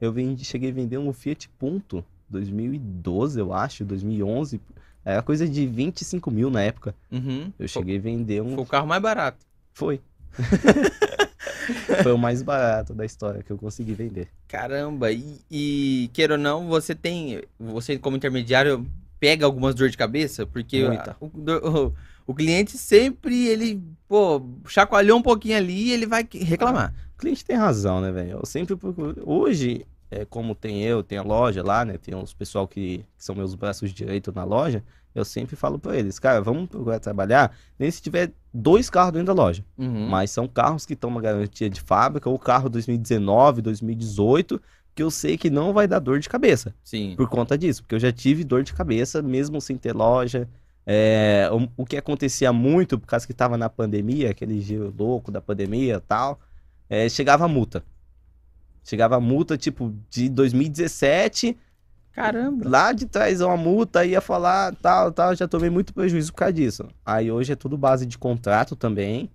Eu 0.00 0.12
vendi, 0.12 0.44
cheguei 0.44 0.70
a 0.70 0.74
vender 0.74 0.98
um 0.98 1.12
Fiat 1.12 1.48
Punto, 1.58 2.04
2012, 2.28 3.38
eu 3.38 3.52
acho, 3.52 3.84
2011. 3.84 4.60
Era 5.04 5.22
coisa 5.22 5.46
de 5.48 5.66
25 5.66 6.30
mil 6.30 6.50
na 6.50 6.62
época. 6.62 6.94
Uhum. 7.10 7.52
Eu 7.58 7.68
cheguei 7.68 7.98
a 7.98 8.00
vender 8.00 8.42
um 8.42 8.54
foi 8.54 8.64
o 8.64 8.66
carro 8.66 8.86
mais 8.86 9.02
barato. 9.02 9.44
Foi. 9.72 10.00
Foi 12.02 12.12
o 12.12 12.18
mais 12.18 12.42
barato 12.42 12.94
da 12.94 13.04
história 13.04 13.42
que 13.42 13.50
eu 13.50 13.56
consegui 13.56 13.94
vender. 13.94 14.28
Caramba, 14.48 15.10
e, 15.10 15.40
e 15.50 16.10
queira 16.12 16.34
ou 16.34 16.38
não, 16.38 16.68
você 16.68 16.94
tem. 16.94 17.42
Você, 17.58 17.98
como 17.98 18.16
intermediário, 18.16 18.86
pega 19.18 19.46
algumas 19.46 19.74
dor 19.74 19.88
de 19.88 19.96
cabeça, 19.96 20.46
porque 20.46 20.86
Muita. 20.86 21.16
o, 21.20 21.26
o, 21.26 21.94
o 22.26 22.34
cliente 22.34 22.78
sempre, 22.78 23.46
ele, 23.46 23.82
pô, 24.08 24.42
chacoalhou 24.66 25.18
um 25.18 25.22
pouquinho 25.22 25.56
ali 25.56 25.88
e 25.88 25.92
ele 25.92 26.06
vai 26.06 26.26
reclamar. 26.32 26.94
O 27.14 27.18
cliente 27.18 27.44
tem 27.44 27.56
razão, 27.56 28.00
né, 28.00 28.10
velho? 28.10 28.38
Eu 28.40 28.46
sempre 28.46 28.76
procuro. 28.76 29.22
Hoje, 29.24 29.86
é, 30.10 30.24
como 30.24 30.54
tem 30.54 30.82
eu, 30.82 31.02
tem 31.02 31.18
a 31.18 31.22
loja 31.22 31.62
lá, 31.62 31.84
né? 31.84 31.98
Tem 31.98 32.14
os 32.14 32.32
pessoal 32.32 32.66
que, 32.66 33.04
que 33.16 33.24
são 33.24 33.34
meus 33.34 33.54
braços 33.54 33.92
direitos 33.92 34.32
na 34.34 34.44
loja. 34.44 34.82
Eu 35.14 35.24
sempre 35.24 35.54
falo 35.54 35.78
pra 35.78 35.96
eles, 35.96 36.18
cara, 36.18 36.40
vamos 36.40 36.68
procurar 36.68 36.98
trabalhar 36.98 37.56
nem 37.78 37.88
se 37.88 38.02
tiver 38.02 38.32
dois 38.52 38.90
carros 38.90 39.12
dentro 39.12 39.26
da 39.26 39.32
loja. 39.32 39.64
Uhum. 39.78 40.08
Mas 40.08 40.30
são 40.30 40.48
carros 40.48 40.84
que 40.84 40.94
estão 40.94 41.08
uma 41.08 41.20
garantia 41.20 41.70
de 41.70 41.80
fábrica, 41.80 42.28
ou 42.28 42.38
carro 42.38 42.68
2019, 42.68 43.62
2018, 43.62 44.60
que 44.92 45.02
eu 45.02 45.10
sei 45.10 45.36
que 45.38 45.50
não 45.50 45.72
vai 45.72 45.86
dar 45.86 46.00
dor 46.00 46.18
de 46.18 46.28
cabeça. 46.28 46.74
Sim. 46.82 47.14
por 47.16 47.28
conta 47.28 47.56
disso, 47.56 47.82
porque 47.82 47.94
eu 47.94 48.00
já 48.00 48.10
tive 48.10 48.42
dor 48.42 48.64
de 48.64 48.72
cabeça 48.72 49.22
mesmo 49.22 49.60
sem 49.60 49.76
ter 49.76 49.94
loja. 49.94 50.48
É, 50.86 51.48
o, 51.50 51.82
o 51.82 51.86
que 51.86 51.96
acontecia 51.96 52.52
muito, 52.52 52.98
por 52.98 53.06
causa 53.06 53.26
que 53.26 53.32
tava 53.32 53.56
na 53.56 53.68
pandemia, 53.68 54.30
aquele 54.30 54.60
giro 54.60 54.92
louco 54.96 55.30
da 55.30 55.40
pandemia 55.40 55.94
e 55.94 56.00
tal, 56.00 56.38
é, 56.88 57.08
chegava 57.08 57.44
a 57.44 57.48
multa. 57.48 57.82
Chegava 58.82 59.16
a 59.16 59.20
multa, 59.20 59.56
tipo, 59.56 59.94
de 60.10 60.28
2017, 60.28 61.56
Caramba. 62.12 62.68
lá 62.68 62.92
de 62.92 63.06
trás 63.06 63.40
uma 63.40 63.56
multa, 63.56 64.04
ia 64.04 64.20
falar 64.20 64.74
tal, 64.76 65.10
tal, 65.10 65.34
já 65.34 65.48
tomei 65.48 65.70
muito 65.70 65.94
prejuízo 65.94 66.32
por 66.32 66.38
causa 66.38 66.52
disso. 66.52 66.88
Aí 67.04 67.32
hoje 67.32 67.52
é 67.52 67.56
tudo 67.56 67.78
base 67.78 68.04
de 68.04 68.18
contrato 68.18 68.76
também, 68.76 69.30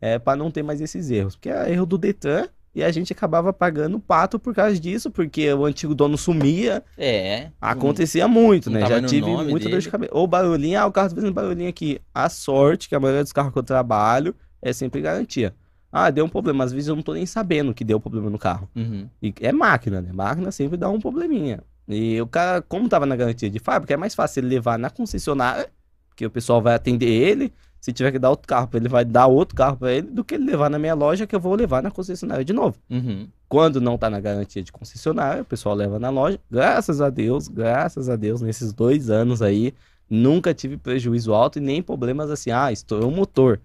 é, 0.00 0.18
para 0.18 0.36
não 0.36 0.50
ter 0.50 0.62
mais 0.62 0.80
esses 0.82 1.10
erros, 1.10 1.34
porque 1.34 1.48
é 1.48 1.72
erro 1.72 1.86
do 1.86 1.96
Detran, 1.96 2.46
e 2.74 2.82
a 2.82 2.90
gente 2.90 3.12
acabava 3.12 3.52
pagando 3.52 3.98
pato 3.98 4.38
por 4.38 4.54
causa 4.54 4.78
disso, 4.78 5.10
porque 5.10 5.52
o 5.52 5.64
antigo 5.64 5.94
dono 5.94 6.16
sumia, 6.16 6.84
É. 6.96 7.50
Acontecia 7.60 8.28
muito, 8.28 8.70
né? 8.70 8.80
Já 8.86 9.02
tive 9.02 9.26
muita 9.26 9.64
dor 9.64 9.70
dele. 9.70 9.78
de 9.78 9.90
cabeça. 9.90 10.12
Ou 10.14 10.26
barulhinho, 10.26 10.78
ah, 10.80 10.86
o 10.86 10.92
carro 10.92 11.08
tá 11.08 11.14
fazendo 11.16 11.32
barulhinho 11.32 11.68
aqui. 11.68 12.00
A 12.14 12.28
sorte, 12.28 12.88
que 12.88 12.94
a 12.94 13.00
maioria 13.00 13.22
dos 13.22 13.32
carros 13.32 13.52
que 13.52 13.58
eu 13.58 13.62
trabalho 13.62 14.34
é 14.62 14.72
sempre 14.72 15.00
garantia. 15.00 15.54
Ah, 15.92 16.08
deu 16.10 16.24
um 16.24 16.28
problema. 16.28 16.62
Às 16.62 16.72
vezes 16.72 16.88
eu 16.88 16.94
não 16.94 17.02
tô 17.02 17.14
nem 17.14 17.26
sabendo 17.26 17.74
que 17.74 17.82
deu 17.82 17.98
problema 17.98 18.30
no 18.30 18.38
carro. 18.38 18.68
Uhum. 18.76 19.08
E 19.20 19.34
é 19.40 19.50
máquina, 19.50 20.00
né? 20.00 20.10
Máquina 20.12 20.52
sempre 20.52 20.76
dá 20.76 20.88
um 20.88 21.00
probleminha. 21.00 21.64
E 21.88 22.20
o 22.20 22.26
cara, 22.28 22.62
como 22.62 22.88
tava 22.88 23.04
na 23.04 23.16
garantia 23.16 23.50
de 23.50 23.58
fábrica, 23.58 23.94
é 23.94 23.96
mais 23.96 24.14
fácil 24.14 24.40
ele 24.40 24.48
levar 24.54 24.78
na 24.78 24.88
concessionária, 24.90 25.68
porque 26.08 26.24
o 26.24 26.30
pessoal 26.30 26.62
vai 26.62 26.74
atender 26.74 27.08
ele. 27.08 27.52
Se 27.80 27.92
tiver 27.92 28.12
que 28.12 28.18
dar 28.18 28.30
outro 28.30 28.46
carro 28.46 28.68
pra 28.68 28.78
ele, 28.78 28.88
vai 28.88 29.04
dar 29.04 29.26
outro 29.26 29.56
carro 29.56 29.76
pra 29.76 29.90
ele, 29.92 30.06
do 30.06 30.22
que 30.22 30.34
ele 30.34 30.44
levar 30.44 30.68
na 30.68 30.78
minha 30.78 30.94
loja, 30.94 31.26
que 31.26 31.34
eu 31.34 31.40
vou 31.40 31.54
levar 31.54 31.82
na 31.82 31.90
concessionária 31.90 32.44
de 32.44 32.52
novo. 32.52 32.76
Uhum. 32.90 33.26
Quando 33.48 33.80
não 33.80 33.96
tá 33.96 34.10
na 34.10 34.20
garantia 34.20 34.62
de 34.62 34.70
concessionária, 34.70 35.42
o 35.42 35.46
pessoal 35.46 35.74
leva 35.74 35.98
na 35.98 36.10
loja. 36.10 36.38
Graças 36.50 37.00
a 37.00 37.08
Deus, 37.08 37.48
graças 37.48 38.10
a 38.10 38.16
Deus, 38.16 38.42
nesses 38.42 38.72
dois 38.72 39.08
anos 39.08 39.40
aí, 39.40 39.72
nunca 40.10 40.52
tive 40.52 40.76
prejuízo 40.76 41.32
alto 41.32 41.58
e 41.58 41.62
nem 41.62 41.82
problemas 41.82 42.30
assim. 42.30 42.50
Ah, 42.50 42.70
estourou 42.70 43.10
o 43.10 43.14
motor 43.14 43.58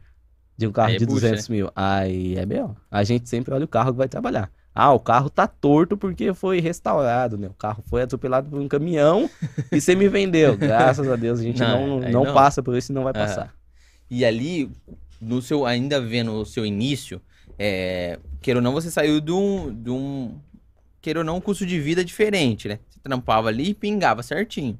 de 0.57 0.65
um 0.65 0.71
carro 0.71 0.91
Aí 0.91 0.97
de 0.97 1.05
puxa, 1.05 1.27
200 1.27 1.49
mil. 1.49 1.69
Aí 1.75 2.37
é 2.37 2.45
bem, 2.45 2.65
A 2.89 3.03
gente 3.03 3.27
sempre 3.27 3.53
olha 3.53 3.65
o 3.65 3.67
carro 3.67 3.91
que 3.91 3.97
vai 3.97 4.07
trabalhar. 4.07 4.49
Ah, 4.73 4.91
o 4.91 4.99
carro 4.99 5.29
tá 5.29 5.47
torto 5.47 5.95
porque 5.97 6.33
foi 6.33 6.59
restaurado, 6.59 7.37
né? 7.37 7.47
O 7.47 7.53
carro 7.53 7.81
foi 7.87 8.01
atropelado 8.01 8.49
por 8.49 8.59
um 8.59 8.67
caminhão 8.67 9.29
e 9.71 9.79
você 9.79 9.95
me 9.95 10.09
vendeu. 10.09 10.55
Graças 10.57 11.09
a 11.09 11.15
Deus, 11.15 11.39
a 11.39 11.43
gente 11.43 11.59
Não, 11.61 11.87
não, 11.87 11.99
não, 11.99 12.25
não. 12.25 12.33
passa 12.33 12.61
por 12.61 12.75
isso 12.75 12.91
e 12.91 12.95
não 12.95 13.03
vai 13.03 13.13
Aham. 13.15 13.25
passar. 13.25 13.53
E 14.09 14.23
ali, 14.23 14.69
no 15.19 15.41
seu, 15.41 15.65
ainda 15.65 15.99
vendo 15.99 16.33
o 16.33 16.45
seu 16.45 16.65
início, 16.65 17.21
é, 17.57 18.19
queira 18.41 18.59
ou 18.59 18.63
não, 18.63 18.73
você 18.73 18.91
saiu 18.91 19.19
de 19.19 19.31
um, 19.31 19.73
de 19.73 19.89
um, 19.89 20.37
queira 21.01 21.19
ou 21.19 21.25
não, 21.25 21.37
um 21.37 21.41
custo 21.41 21.65
de 21.65 21.79
vida 21.79 22.03
diferente, 22.03 22.67
né? 22.67 22.79
Você 22.89 22.99
trampava 22.99 23.49
ali 23.49 23.69
e 23.69 23.73
pingava 23.73 24.23
certinho. 24.23 24.77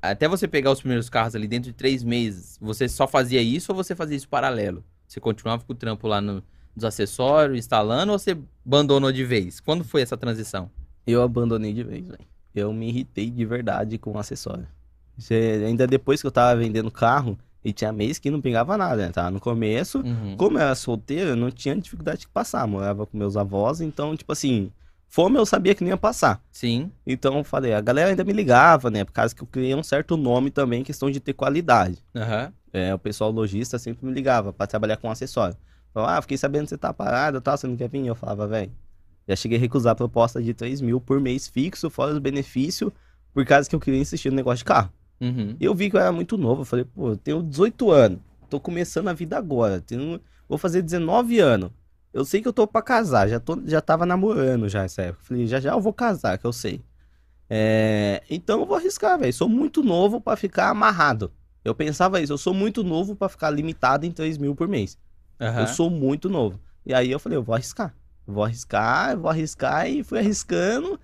Até 0.00 0.28
você 0.28 0.46
pegar 0.46 0.70
os 0.70 0.80
primeiros 0.80 1.08
carros 1.08 1.34
ali 1.34 1.48
dentro 1.48 1.70
de 1.70 1.76
três 1.76 2.04
meses, 2.04 2.56
você 2.60 2.88
só 2.88 3.08
fazia 3.08 3.42
isso 3.42 3.72
ou 3.72 3.76
você 3.76 3.96
fazia 3.96 4.16
isso 4.16 4.28
paralelo? 4.28 4.84
Você 5.08 5.18
continuava 5.18 5.64
com 5.64 5.72
o 5.72 5.76
trampo 5.76 6.06
lá 6.06 6.20
no, 6.20 6.42
nos 6.74 6.84
acessórios, 6.84 7.58
instalando, 7.58 8.12
ou 8.12 8.18
você 8.18 8.38
abandonou 8.64 9.10
de 9.10 9.24
vez? 9.24 9.58
Quando 9.58 9.82
foi 9.82 10.02
essa 10.02 10.16
transição? 10.16 10.70
Eu 11.06 11.22
abandonei 11.22 11.72
de 11.72 11.82
vez, 11.82 12.06
velho. 12.06 12.26
Eu 12.54 12.72
me 12.72 12.88
irritei 12.88 13.30
de 13.30 13.44
verdade 13.44 13.98
com 13.98 14.12
o 14.12 14.18
acessório. 14.18 14.66
Ainda 15.66 15.86
depois 15.86 16.20
que 16.20 16.26
eu 16.26 16.32
tava 16.32 16.58
vendendo 16.60 16.90
carro, 16.90 17.38
e 17.66 17.72
tinha 17.72 17.92
mês 17.92 18.16
que 18.16 18.30
não 18.30 18.40
pingava 18.40 18.76
nada, 18.76 19.06
né? 19.06 19.10
Tava 19.10 19.32
no 19.32 19.40
começo. 19.40 19.98
Uhum. 19.98 20.36
Como 20.36 20.56
eu 20.56 20.62
era 20.62 20.74
solteiro, 20.76 21.30
eu 21.30 21.36
não 21.36 21.50
tinha 21.50 21.74
dificuldade 21.74 22.20
de 22.20 22.28
passar. 22.28 22.64
Morava 22.64 23.04
com 23.04 23.18
meus 23.18 23.36
avós, 23.36 23.80
então, 23.80 24.16
tipo 24.16 24.30
assim, 24.30 24.70
fome 25.08 25.36
eu 25.36 25.44
sabia 25.44 25.74
que 25.74 25.82
não 25.82 25.88
ia 25.88 25.96
passar. 25.96 26.40
Sim. 26.52 26.92
Então 27.04 27.36
eu 27.38 27.42
falei, 27.42 27.74
a 27.74 27.80
galera 27.80 28.10
ainda 28.10 28.22
me 28.22 28.32
ligava, 28.32 28.88
né? 28.88 29.04
Por 29.04 29.10
causa 29.10 29.34
que 29.34 29.42
eu 29.42 29.48
criei 29.48 29.74
um 29.74 29.82
certo 29.82 30.16
nome 30.16 30.48
também, 30.48 30.84
questão 30.84 31.10
de 31.10 31.18
ter 31.18 31.32
qualidade. 31.32 31.98
Aham. 32.14 32.52
É, 32.72 32.94
o 32.94 32.98
pessoal 33.00 33.32
lojista 33.32 33.80
sempre 33.80 34.06
me 34.06 34.12
ligava 34.12 34.52
pra 34.52 34.64
trabalhar 34.68 34.98
com 34.98 35.10
acessório. 35.10 35.56
Falava, 35.92 36.18
ah, 36.18 36.22
fiquei 36.22 36.36
sabendo 36.36 36.64
que 36.64 36.68
você 36.68 36.78
tá 36.78 36.92
parado 36.92 37.38
e 37.38 37.40
tal, 37.40 37.56
você 37.56 37.66
não 37.66 37.76
quer 37.76 37.88
vir? 37.88 38.06
Eu 38.06 38.14
falava, 38.14 38.46
velho, 38.46 38.70
já 39.26 39.34
cheguei 39.34 39.58
a 39.58 39.60
recusar 39.60 39.90
a 39.90 39.96
proposta 39.96 40.40
de 40.40 40.54
3 40.54 40.80
mil 40.80 41.00
por 41.00 41.18
mês 41.18 41.48
fixo, 41.48 41.90
fora 41.90 42.12
os 42.12 42.20
benefícios, 42.20 42.92
por 43.34 43.44
causa 43.44 43.68
que 43.68 43.74
eu 43.74 43.80
queria 43.80 44.00
insistir 44.00 44.30
no 44.30 44.36
negócio 44.36 44.58
de 44.58 44.64
carro. 44.66 44.92
Uhum. 45.20 45.56
Eu 45.60 45.74
vi 45.74 45.90
que 45.90 45.96
eu 45.96 46.00
era 46.00 46.12
muito 46.12 46.36
novo, 46.36 46.62
eu 46.62 46.64
falei, 46.64 46.84
pô, 46.84 47.10
eu 47.10 47.16
tenho 47.16 47.42
18 47.42 47.90
anos, 47.90 48.18
tô 48.50 48.60
começando 48.60 49.08
a 49.08 49.12
vida 49.12 49.36
agora, 49.36 49.80
tenho... 49.80 50.20
vou 50.48 50.58
fazer 50.58 50.82
19 50.82 51.38
anos. 51.38 51.70
Eu 52.12 52.24
sei 52.24 52.40
que 52.40 52.48
eu 52.48 52.52
tô 52.52 52.66
pra 52.66 52.80
casar, 52.80 53.28
já, 53.28 53.38
tô, 53.38 53.60
já 53.66 53.80
tava 53.80 54.06
namorando 54.06 54.68
já 54.68 54.84
essa 54.84 55.02
época. 55.02 55.24
Falei, 55.24 55.46
já 55.46 55.60
já 55.60 55.72
eu 55.72 55.80
vou 55.80 55.92
casar, 55.92 56.38
que 56.38 56.46
eu 56.46 56.52
sei. 56.52 56.82
É, 57.48 58.22
Então 58.30 58.60
eu 58.60 58.66
vou 58.66 58.76
arriscar, 58.76 59.18
velho. 59.18 59.32
Sou 59.32 59.48
muito 59.48 59.82
novo 59.82 60.20
pra 60.20 60.34
ficar 60.34 60.70
amarrado. 60.70 61.30
Eu 61.64 61.74
pensava 61.74 62.20
isso, 62.20 62.32
eu 62.32 62.38
sou 62.38 62.54
muito 62.54 62.82
novo 62.82 63.14
pra 63.14 63.28
ficar 63.28 63.50
limitado 63.50 64.06
em 64.06 64.10
3 64.10 64.38
mil 64.38 64.54
por 64.54 64.68
mês. 64.68 64.96
Aham. 65.40 65.60
Eu 65.60 65.66
sou 65.66 65.90
muito 65.90 66.28
novo. 66.28 66.58
E 66.86 66.94
aí 66.94 67.10
eu 67.10 67.18
falei, 67.18 67.36
eu 67.36 67.42
vou 67.42 67.54
arriscar. 67.54 67.94
Eu 68.26 68.34
Vou 68.34 68.44
arriscar, 68.44 69.12
eu 69.12 69.20
vou 69.20 69.30
arriscar 69.30 69.88
e 69.88 70.02
fui 70.02 70.18
arriscando. 70.18 70.98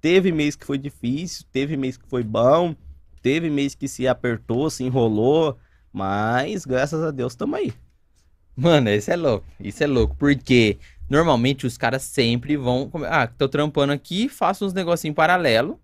Teve 0.00 0.30
mês 0.30 0.54
que 0.54 0.64
foi 0.64 0.78
difícil, 0.78 1.44
teve 1.50 1.76
mês 1.76 1.96
que 1.96 2.06
foi 2.08 2.22
bom, 2.22 2.74
teve 3.22 3.48
mês 3.48 3.74
que 3.74 3.88
se 3.88 4.08
apertou, 4.08 4.68
se 4.68 4.84
enrolou, 4.84 5.56
mas 5.92 6.64
graças 6.64 7.02
a 7.02 7.10
Deus 7.10 7.32
estamos 7.32 7.58
aí. 7.58 7.72
Mano, 8.56 8.90
isso 8.90 9.10
é 9.10 9.16
louco. 9.16 9.46
Isso 9.58 9.82
é 9.82 9.86
louco. 9.86 10.14
Porque 10.18 10.78
Normalmente 11.12 11.66
os 11.66 11.76
caras 11.76 12.04
sempre 12.04 12.56
vão. 12.56 12.90
Ah, 13.06 13.26
tô 13.26 13.46
trampando 13.46 13.92
aqui, 13.92 14.30
faço 14.30 14.64
uns 14.64 14.72
negocinhos 14.72 15.14
paralelo. 15.14 15.78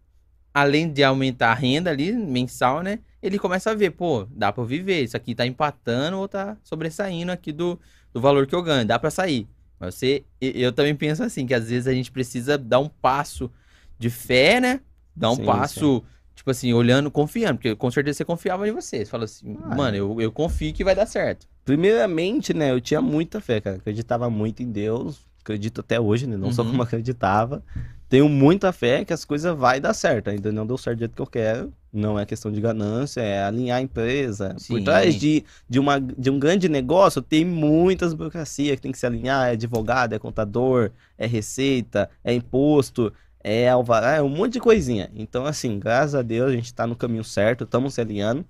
Além 0.54 0.90
de 0.90 1.04
aumentar 1.04 1.50
a 1.50 1.54
renda 1.54 1.90
ali, 1.90 2.12
mensal, 2.12 2.82
né? 2.82 3.00
Ele 3.22 3.38
começa 3.38 3.70
a 3.70 3.74
ver, 3.74 3.90
pô, 3.90 4.26
dá 4.30 4.50
pra 4.50 4.64
viver. 4.64 5.02
Isso 5.02 5.18
aqui 5.18 5.34
tá 5.34 5.46
empatando 5.46 6.16
ou 6.16 6.26
tá 6.26 6.56
sobressaindo 6.64 7.30
aqui 7.30 7.52
do, 7.52 7.78
do 8.10 8.22
valor 8.22 8.46
que 8.46 8.54
eu 8.54 8.62
ganho. 8.62 8.86
Dá 8.86 8.98
pra 8.98 9.10
sair. 9.10 9.46
Mas 9.78 9.96
você. 9.96 10.24
Eu 10.40 10.72
também 10.72 10.96
penso 10.96 11.22
assim, 11.22 11.46
que 11.46 11.52
às 11.52 11.68
vezes 11.68 11.86
a 11.86 11.92
gente 11.92 12.10
precisa 12.10 12.56
dar 12.56 12.78
um 12.78 12.88
passo 12.88 13.50
de 13.98 14.08
fé, 14.08 14.60
né? 14.60 14.80
Dar 15.14 15.30
um 15.30 15.36
Sim, 15.36 15.44
passo, 15.44 16.02
tipo 16.38 16.50
assim, 16.50 16.72
olhando, 16.72 17.10
confiando. 17.10 17.54
Porque 17.56 17.74
com 17.74 17.90
certeza 17.90 18.18
você 18.18 18.24
confiava 18.24 18.66
em 18.66 18.72
você. 18.72 18.98
Você 19.04 19.10
fala 19.10 19.24
assim, 19.24 19.56
Ah, 19.64 19.74
mano, 19.74 19.96
eu, 19.96 20.20
eu 20.20 20.32
confio 20.32 20.72
que 20.72 20.84
vai 20.84 20.94
dar 20.94 21.06
certo. 21.06 21.46
Primeiramente, 21.64 22.54
né, 22.54 22.70
eu 22.72 22.80
tinha 22.80 23.00
muita 23.02 23.40
fé, 23.40 23.60
cara. 23.60 23.76
Acreditava 23.76 24.28
muito 24.30 24.62
em 24.62 24.70
Deus. 24.70 25.20
Acredito 25.42 25.80
até 25.80 25.98
hoje, 26.00 26.26
né? 26.26 26.36
Não 26.36 26.52
só 26.52 26.62
Uhum. 26.62 26.70
como 26.70 26.82
acreditava. 26.82 27.62
Tenho 28.08 28.28
muita 28.28 28.72
fé 28.72 29.04
que 29.04 29.12
as 29.12 29.24
coisas 29.24 29.56
vai 29.56 29.80
dar 29.80 29.92
certo. 29.94 30.28
Ainda 30.30 30.50
não 30.52 30.66
deu 30.66 30.78
certo 30.78 30.96
do 30.96 31.00
jeito 31.00 31.14
que 31.14 31.22
eu 31.22 31.26
quero. 31.26 31.72
Não 31.92 32.18
é 32.18 32.24
questão 32.26 32.52
de 32.52 32.60
ganância, 32.60 33.20
é 33.20 33.42
alinhar 33.42 33.78
a 33.78 33.82
empresa. 33.82 34.54
Sim. 34.58 34.74
Por 34.74 34.82
trás 34.84 35.14
de, 35.14 35.44
de, 35.68 35.78
uma, 35.78 35.98
de 36.00 36.30
um 36.30 36.38
grande 36.38 36.68
negócio, 36.68 37.20
tem 37.22 37.44
muitas 37.44 38.12
burocracias 38.14 38.76
que 38.76 38.82
tem 38.82 38.92
que 38.92 38.98
se 38.98 39.06
alinhar. 39.06 39.48
É 39.48 39.52
advogado, 39.52 40.12
é 40.14 40.18
contador, 40.18 40.90
é 41.16 41.26
receita, 41.26 42.10
é 42.22 42.32
imposto, 42.34 43.12
é 43.48 43.70
alvará, 43.70 44.16
é 44.16 44.22
um 44.22 44.28
monte 44.28 44.54
de 44.54 44.60
coisinha. 44.60 45.10
Então, 45.14 45.46
assim, 45.46 45.78
graças 45.78 46.14
a 46.14 46.20
Deus 46.20 46.50
a 46.50 46.52
gente 46.52 46.74
tá 46.74 46.86
no 46.86 46.94
caminho 46.94 47.24
certo, 47.24 47.64
estamos 47.64 47.94
se 47.94 48.00
alinhando. 48.00 48.44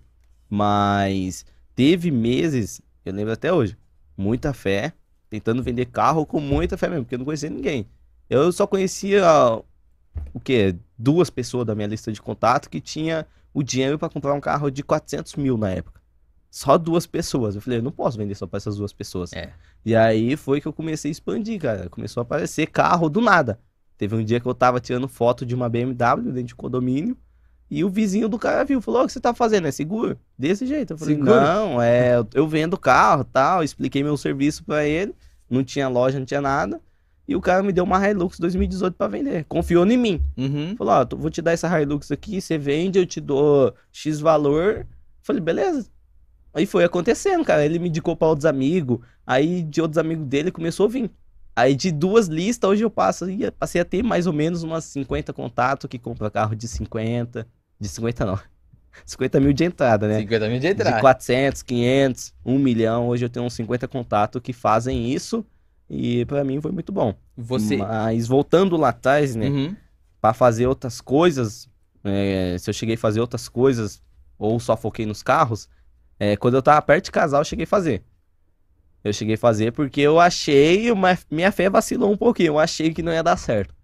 Mas 0.51 1.47
teve 1.75 2.11
meses, 2.11 2.81
eu 3.05 3.13
lembro 3.13 3.33
até 3.33 3.53
hoje, 3.53 3.79
muita 4.17 4.53
fé, 4.53 4.93
tentando 5.31 5.63
vender 5.63 5.87
carro 5.87 6.27
com 6.27 6.41
muita 6.41 6.77
fé 6.77 6.89
mesmo, 6.89 7.05
porque 7.05 7.15
eu 7.15 7.19
não 7.19 7.25
conhecia 7.25 7.49
ninguém. 7.49 7.87
Eu 8.29 8.51
só 8.51 8.67
conhecia 8.67 9.25
o 10.35 10.41
quê? 10.41 10.75
Duas 10.99 11.31
pessoas 11.31 11.65
da 11.65 11.77
minha 11.77 11.87
lista 11.87 12.11
de 12.11 12.21
contato 12.21 12.69
que 12.69 12.81
tinha 12.81 13.25
o 13.55 13.63
dinheiro 13.63 13.99
para 14.01 14.09
comprar 14.09 14.35
um 14.35 14.41
carro 14.41 14.69
de 14.69 14.83
400 14.83 15.37
mil 15.37 15.57
na 15.57 15.71
época. 15.71 16.01
Só 16.51 16.77
duas 16.77 17.07
pessoas. 17.07 17.55
Eu 17.55 17.61
falei, 17.61 17.79
eu 17.79 17.83
não 17.83 17.93
posso 17.93 18.19
vender 18.19 18.35
só 18.35 18.47
para 18.47 18.57
essas 18.57 18.77
duas 18.77 18.93
pessoas. 18.93 19.33
É. 19.33 19.53
E 19.85 19.95
aí 19.95 20.37
foi 20.37 20.61
que 20.61 20.67
eu 20.67 20.73
comecei 20.73 21.11
a 21.11 21.13
expandir, 21.13 21.61
cara. 21.61 21.89
Começou 21.89 22.21
a 22.21 22.23
aparecer 22.23 22.67
carro 22.67 23.09
do 23.09 23.21
nada. 23.21 23.61
Teve 23.99 24.15
um 24.15 24.25
dia 24.25 24.39
que 24.41 24.47
eu 24.47 24.55
tava 24.55 24.81
tirando 24.81 25.09
foto 25.09 25.45
de 25.45 25.55
uma 25.55 25.69
BMW 25.69 26.23
dentro 26.33 26.43
de 26.45 26.55
condomínio. 26.55 27.17
E 27.71 27.85
o 27.85 27.91
vizinho 27.91 28.29
do 28.29 28.39
cara 28.39 28.65
viu, 28.65 28.81
falou: 28.81 29.03
O 29.03 29.07
que 29.07 29.13
você 29.13 29.21
tá 29.21 29.35
fazendo? 29.35 29.67
É 29.67 29.71
seguro? 29.71 30.17
Desse 30.39 30.65
jeito. 30.67 30.95
Eu 30.95 30.99
falei: 30.99 31.17
Seguro? 31.17 31.35
Não, 31.35 31.83
é, 31.83 32.25
eu- 32.33 32.49
vendo 32.49 32.79
carro 32.79 33.25
tal. 33.25 33.63
Expliquei 33.63 34.03
meu 34.03 34.17
serviço 34.17 34.65
pra 34.65 34.87
ele. 34.87 35.15
Não 35.51 35.63
tinha 35.65 35.89
loja, 35.89 36.19
não 36.19 36.25
tinha 36.25 36.41
nada. 36.41 36.81
E 37.27 37.37
o 37.37 37.41
cara 37.43 37.63
me 37.63 37.73
deu 37.73 37.85
uma 37.85 38.09
Hilux 38.09 38.39
2018 38.39 38.95
pra 38.95 39.07
vender. 39.09 39.45
Confiou 39.49 39.85
em 39.87 39.99
mim. 39.99 40.23
Uhum. 40.37 40.75
Falou: 40.79 40.95
Ó, 40.95 41.07
vou 41.17 41.31
te 41.31 41.43
dar 41.43 41.53
essa 41.53 41.69
Hilux 41.83 42.11
aqui. 42.11 42.41
Você 42.41 42.57
vende, 42.57 42.99
eu 42.99 43.05
te 43.05 43.21
dou 43.21 43.75
X 43.93 44.19
valor. 44.21 44.87
Falei: 45.23 45.43
Beleza. 45.43 45.91
Aí 46.55 46.65
foi 46.65 46.85
acontecendo, 46.85 47.45
cara. 47.45 47.65
Ele 47.67 47.79
me 47.79 47.89
indicou 47.91 48.17
pra 48.17 48.29
outros 48.29 48.47
amigos. 48.47 49.01
Aí 49.27 49.63
de 49.63 49.83
outros 49.83 49.99
amigos 49.99 50.25
dele 50.27 50.51
começou 50.51 50.87
a 50.87 50.89
vir. 50.89 51.11
Aí 51.59 51.75
de 51.75 51.91
duas 51.91 52.29
listas, 52.29 52.71
hoje 52.71 52.85
eu 52.85 52.91
passo, 52.91 53.27
passei 53.59 53.81
a 53.81 53.85
ter 53.85 54.01
mais 54.01 54.29
ou 54.29 54.33
menos 54.33 54.63
umas 54.63 54.85
50 54.85 55.33
contatos 55.33 55.91
que 55.91 55.99
compra 55.99 56.31
carro 56.31 56.55
de 56.55 56.69
50. 56.69 57.45
De 57.81 57.89
50 57.89 58.25
não. 58.25 58.39
50 59.05 59.41
mil 59.41 59.53
de 59.53 59.65
entrada, 59.65 60.07
né? 60.07 60.21
50 60.21 60.49
mil 60.49 60.61
de 60.61 60.61
De 60.61 60.69
entrada. 60.69 61.01
400, 61.01 61.63
500, 61.63 62.33
1 62.45 62.59
milhão. 62.61 63.09
Hoje 63.09 63.25
eu 63.25 63.29
tenho 63.29 63.45
uns 63.45 63.55
50 63.55 63.89
contatos 63.89 64.41
que 64.41 64.53
fazem 64.53 65.13
isso. 65.13 65.45
E 65.91 66.25
pra 66.27 66.45
mim 66.45 66.61
foi 66.61 66.71
muito 66.71 66.93
bom. 66.93 67.13
Você. 67.37 67.77
Mas 67.77 68.29
voltando 68.29 68.77
lá 68.77 68.91
atrás, 68.91 69.35
né? 69.35 69.49
Uhum. 69.49 69.77
Pra 70.21 70.33
fazer 70.33 70.69
outras 70.69 71.01
coisas, 71.01 71.69
é, 72.05 72.55
se 72.57 72.71
eu 72.71 72.75
cheguei 72.75 72.95
a 72.95 72.99
fazer 72.99 73.21
outras 73.21 73.49
coisas 73.49 74.01
ou 74.39 74.61
só 74.61 74.77
foquei 74.77 75.07
nos 75.07 75.25
carros, 75.25 75.69
é, 76.21 76.37
quando 76.37 76.55
eu 76.55 76.63
tava 76.63 76.81
perto 76.83 77.07
de 77.07 77.11
casar, 77.11 77.39
eu 77.39 77.45
cheguei 77.45 77.65
a 77.65 77.69
fazer. 77.69 78.05
Eu 79.09 79.13
cheguei 79.13 79.35
a 79.35 79.39
fazer 79.39 79.73
porque 79.73 80.01
eu 80.01 80.19
achei, 80.21 80.91
uma, 80.93 81.17
minha 81.31 81.51
fé 81.53 81.69
vacilou 81.71 82.13
um 82.13 82.17
pouquinho, 82.17 82.49
eu 82.49 82.59
achei 82.59 82.93
que 82.93 83.03
não 83.03 83.13
ia 83.13 83.23
dar 83.23 83.37
certo. 83.37 83.75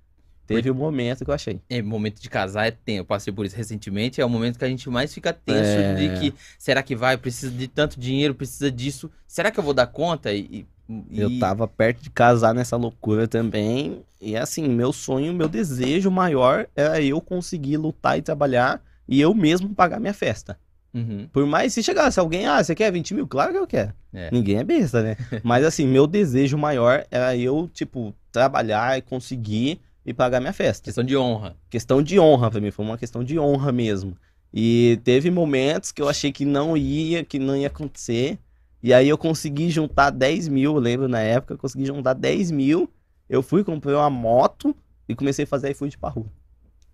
Teve 0.47 0.71
um 0.71 0.75
momento 0.75 1.25
que 1.25 1.31
eu 1.31 1.35
achei. 1.35 1.59
É, 1.71 1.81
momento 1.81 2.21
de 2.21 2.29
casar 2.29 2.67
é 2.67 2.71
tempo. 2.71 3.01
Eu 3.01 3.05
passei 3.07 3.33
por 3.33 3.47
isso 3.47 3.57
recentemente. 3.57 4.21
É 4.21 4.25
o 4.27 4.29
momento 4.29 4.59
que 4.59 4.65
a 4.67 4.69
gente 4.69 4.91
mais 4.91 5.13
fica 5.15 5.33
tenso 5.33 5.59
É. 5.81 5.95
de 5.95 6.21
que 6.21 6.35
será 6.59 6.83
que 6.83 6.95
vai? 6.95 7.17
Precisa 7.17 7.51
de 7.51 7.67
tanto 7.67 7.99
dinheiro, 7.99 8.35
precisa 8.35 8.71
disso. 8.71 9.11
Será 9.27 9.51
que 9.51 9.59
eu 9.59 9.65
vou 9.65 9.73
dar 9.73 9.87
conta? 9.87 10.31
E, 10.35 10.67
e- 10.87 11.19
Eu 11.19 11.39
tava 11.39 11.67
perto 11.67 12.03
de 12.03 12.11
casar 12.11 12.55
nessa 12.55 12.77
loucura 12.77 13.27
também. 13.27 14.03
E 14.21 14.37
assim, 14.37 14.69
meu 14.69 14.93
sonho, 14.93 15.33
meu 15.33 15.49
desejo 15.49 16.11
maior 16.11 16.67
era 16.77 17.01
eu 17.01 17.23
conseguir 17.23 17.79
lutar 17.79 18.19
e 18.19 18.23
trabalhar 18.23 18.83
e 19.09 19.19
eu 19.23 19.33
mesmo 19.35 19.75
pagar 19.75 19.99
minha 19.99 20.13
festa. 20.13 20.59
Uhum. 20.95 21.29
Por 21.33 21.45
mais 21.45 21.75
se 21.75 21.83
chegasse 21.83 22.21
alguém, 22.21 22.47
ah, 22.47 22.63
você 22.63 22.73
quer 22.73 22.93
20 22.93 23.15
mil? 23.15 23.27
Claro 23.27 23.53
que 23.53 23.59
eu 23.59 23.67
quero. 23.67 23.93
É. 24.13 24.31
Ninguém 24.31 24.59
é 24.59 24.65
besta, 24.65 25.03
né? 25.03 25.17
Mas 25.43 25.65
assim, 25.65 25.87
meu 25.87 26.07
desejo 26.07 26.57
maior 26.57 27.05
era 27.11 27.37
eu, 27.37 27.69
tipo, 27.73 28.15
trabalhar 28.31 28.97
e 28.97 29.03
conseguir 29.03 29.81
e 30.07 30.15
pagar 30.15 30.39
minha 30.41 30.53
festa. 30.53 30.85
Questão 30.85 31.03
de 31.03 31.17
honra. 31.17 31.57
Questão 31.69 32.01
de 32.01 32.21
honra 32.21 32.51
pra 32.51 32.61
mim, 32.61 32.71
foi 32.71 32.85
uma 32.85 32.97
questão 32.97 33.25
de 33.25 33.39
honra 33.39 33.73
mesmo. 33.73 34.17
E 34.53 35.01
teve 35.03 35.33
momentos 35.33 35.91
que 35.91 36.01
eu 36.01 36.09
achei 36.09 36.31
que 36.31 36.45
não 36.45 36.77
ia, 36.77 37.25
que 37.25 37.41
não 37.41 37.57
ia 37.57 37.67
acontecer. 37.67 38.39
E 38.81 38.95
aí 38.95 39.09
eu 39.09 39.19
consegui 39.19 39.71
juntar 39.71 40.11
10 40.11 40.47
mil, 40.47 40.75
eu 40.75 40.81
lembro 40.81 41.09
na 41.09 41.19
época, 41.19 41.55
eu 41.55 41.59
consegui 41.59 41.87
juntar 41.87 42.13
10 42.13 42.53
mil. 42.53 42.89
Eu 43.29 43.43
fui, 43.43 43.65
comprei 43.65 43.97
uma 43.97 44.11
moto 44.11 44.77
e 45.09 45.15
comecei 45.15 45.45
a 45.45 45.49
fazer 45.49 45.71
iFood 45.71 45.99
pra 45.99 46.11
rua. 46.11 46.27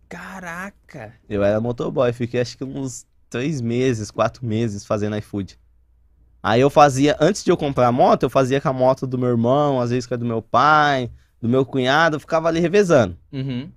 Caraca! 0.08 1.12
Eu 1.28 1.44
era 1.44 1.60
motoboy, 1.60 2.12
fiquei 2.12 2.40
acho 2.40 2.56
que 2.56 2.64
uns 2.64 3.04
três 3.30 3.60
meses, 3.60 4.10
quatro 4.10 4.44
meses 4.44 4.84
fazendo 4.84 5.16
iFood. 5.16 5.58
Aí 6.42 6.60
eu 6.60 6.68
fazia, 6.68 7.16
antes 7.20 7.44
de 7.44 7.50
eu 7.50 7.56
comprar 7.56 7.86
a 7.86 7.92
moto, 7.92 8.24
eu 8.24 8.30
fazia 8.30 8.60
com 8.60 8.68
a 8.68 8.72
moto 8.72 9.06
do 9.06 9.16
meu 9.16 9.28
irmão, 9.28 9.80
às 9.80 9.90
vezes 9.90 10.06
com 10.06 10.14
a 10.14 10.16
do 10.16 10.24
meu 10.24 10.42
pai, 10.42 11.10
do 11.40 11.48
meu 11.48 11.64
cunhado, 11.64 12.16
eu 12.16 12.20
ficava 12.20 12.48
ali 12.48 12.60
revezando. 12.60 13.16
Uhum. 13.32 13.70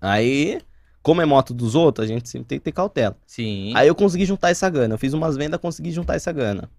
Aí, 0.00 0.60
como 1.02 1.20
é 1.20 1.24
moto 1.24 1.52
dos 1.52 1.74
outros, 1.74 2.04
a 2.04 2.08
gente 2.08 2.28
sempre 2.28 2.46
tem 2.46 2.58
que 2.58 2.64
ter 2.64 2.72
cautela. 2.72 3.16
Sim. 3.26 3.72
Aí 3.74 3.88
eu 3.88 3.94
consegui 3.94 4.24
juntar 4.24 4.50
essa 4.50 4.68
grana. 4.68 4.94
Eu 4.94 4.98
fiz 4.98 5.12
umas 5.12 5.36
vendas, 5.36 5.60
consegui 5.60 5.90
juntar 5.90 6.14
essa 6.14 6.30
grana. 6.30 6.70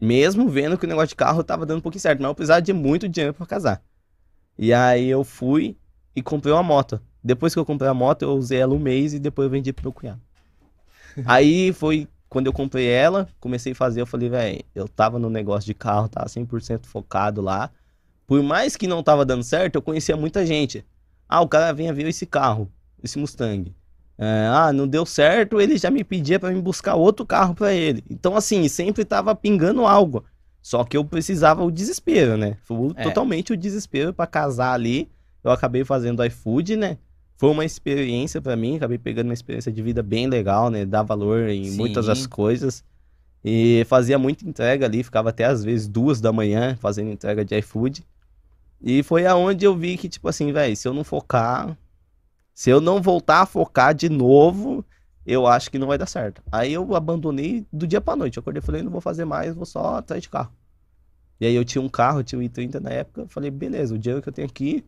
Mesmo 0.00 0.48
vendo 0.48 0.76
que 0.76 0.84
o 0.84 0.88
negócio 0.88 1.08
de 1.08 1.14
carro 1.14 1.42
tava 1.42 1.64
dando 1.64 1.78
um 1.78 1.82
pouquinho 1.82 2.02
certo, 2.02 2.20
mas 2.20 2.28
eu 2.28 2.34
precisava 2.34 2.60
de 2.60 2.72
muito 2.72 3.08
dinheiro 3.08 3.34
pra 3.34 3.46
casar. 3.46 3.82
E 4.58 4.72
aí 4.72 5.08
eu 5.08 5.24
fui 5.24 5.76
e 6.14 6.22
comprei 6.22 6.52
uma 6.52 6.62
moto. 6.62 7.00
Depois 7.22 7.52
que 7.52 7.58
eu 7.58 7.64
comprei 7.64 7.88
a 7.88 7.94
moto, 7.94 8.22
eu 8.22 8.30
usei 8.32 8.58
ela 8.58 8.74
um 8.74 8.78
mês 8.78 9.12
e 9.12 9.18
depois 9.18 9.46
eu 9.46 9.50
vendi 9.50 9.72
pro 9.72 9.84
meu 9.84 9.92
cunhado. 9.92 10.20
Aí 11.24 11.72
foi 11.72 12.08
quando 12.28 12.46
eu 12.46 12.52
comprei 12.52 12.86
ela, 12.88 13.28
comecei 13.40 13.72
a 13.72 13.74
fazer, 13.74 14.00
eu 14.00 14.06
falei, 14.06 14.28
velho, 14.28 14.60
eu 14.74 14.88
tava 14.88 15.18
no 15.18 15.30
negócio 15.30 15.64
de 15.66 15.74
carro, 15.74 16.08
tava 16.08 16.26
100% 16.26 16.84
focado 16.84 17.40
lá. 17.40 17.70
Por 18.26 18.42
mais 18.42 18.76
que 18.76 18.86
não 18.88 19.02
tava 19.02 19.24
dando 19.24 19.42
certo, 19.44 19.76
eu 19.76 19.82
conhecia 19.82 20.16
muita 20.16 20.44
gente. 20.44 20.84
Ah, 21.28 21.40
o 21.40 21.48
cara 21.48 21.72
vinha 21.72 21.94
ver 21.94 22.06
esse 22.08 22.26
carro, 22.26 22.70
esse 23.02 23.18
Mustang. 23.18 23.72
É, 24.18 24.48
ah, 24.50 24.72
não 24.72 24.88
deu 24.88 25.06
certo, 25.06 25.60
ele 25.60 25.76
já 25.78 25.90
me 25.90 26.02
pedia 26.02 26.38
pra 26.38 26.50
me 26.50 26.60
buscar 26.60 26.94
outro 26.94 27.24
carro 27.24 27.54
pra 27.54 27.72
ele. 27.72 28.02
Então, 28.10 28.34
assim, 28.36 28.66
sempre 28.68 29.04
tava 29.04 29.34
pingando 29.34 29.86
algo. 29.86 30.24
Só 30.60 30.82
que 30.82 30.96
eu 30.96 31.04
precisava 31.04 31.62
o 31.62 31.70
desespero, 31.70 32.36
né? 32.36 32.56
Foi 32.64 32.90
É. 32.96 33.02
totalmente 33.04 33.52
o 33.52 33.56
desespero 33.56 34.12
pra 34.12 34.26
casar 34.26 34.72
ali. 34.72 35.08
Eu 35.44 35.50
acabei 35.52 35.84
fazendo 35.84 36.24
iFood, 36.24 36.76
né? 36.76 36.98
Foi 37.36 37.50
uma 37.50 37.64
experiência 37.64 38.40
pra 38.40 38.56
mim, 38.56 38.76
acabei 38.76 38.98
pegando 38.98 39.28
uma 39.28 39.34
experiência 39.34 39.70
de 39.70 39.82
vida 39.82 40.02
bem 40.02 40.26
legal, 40.26 40.70
né? 40.70 40.86
Dar 40.86 41.02
valor 41.02 41.48
em 41.48 41.64
Sim. 41.64 41.76
muitas 41.76 42.06
das 42.06 42.26
coisas. 42.26 42.82
E 43.44 43.84
fazia 43.86 44.18
muita 44.18 44.48
entrega 44.48 44.86
ali, 44.86 45.02
ficava 45.02 45.28
até 45.28 45.44
às 45.44 45.62
vezes 45.62 45.86
duas 45.86 46.20
da 46.20 46.32
manhã 46.32 46.76
fazendo 46.80 47.10
entrega 47.10 47.44
de 47.44 47.56
iFood. 47.58 48.04
E 48.82 49.02
foi 49.02 49.26
aonde 49.26 49.64
eu 49.64 49.76
vi 49.76 49.96
que, 49.96 50.08
tipo 50.08 50.28
assim, 50.28 50.52
velho, 50.52 50.76
se 50.76 50.88
eu 50.88 50.94
não 50.94 51.04
focar, 51.04 51.76
se 52.54 52.70
eu 52.70 52.80
não 52.80 53.00
voltar 53.02 53.42
a 53.42 53.46
focar 53.46 53.94
de 53.94 54.08
novo, 54.08 54.84
eu 55.26 55.46
acho 55.46 55.70
que 55.70 55.78
não 55.78 55.86
vai 55.86 55.98
dar 55.98 56.06
certo. 56.06 56.42
Aí 56.50 56.72
eu 56.72 56.94
abandonei 56.94 57.66
do 57.72 57.86
dia 57.86 58.00
pra 58.00 58.16
noite. 58.16 58.36
Eu 58.36 58.40
acordei 58.40 58.60
e 58.60 58.64
falei, 58.64 58.82
não 58.82 58.90
vou 58.90 59.00
fazer 59.00 59.24
mais, 59.24 59.54
vou 59.54 59.66
só 59.66 59.96
atrás 59.96 60.22
de 60.22 60.28
carro. 60.28 60.52
E 61.38 61.46
aí 61.46 61.54
eu 61.54 61.64
tinha 61.64 61.82
um 61.82 61.88
carro, 61.88 62.20
eu 62.20 62.24
tinha 62.24 62.38
um 62.38 62.42
i30 62.42 62.80
na 62.80 62.90
época, 62.90 63.22
eu 63.22 63.28
falei, 63.28 63.50
beleza, 63.50 63.94
o 63.94 63.98
dinheiro 63.98 64.22
que 64.22 64.28
eu 64.28 64.32
tenho 64.32 64.48
aqui, 64.48 64.84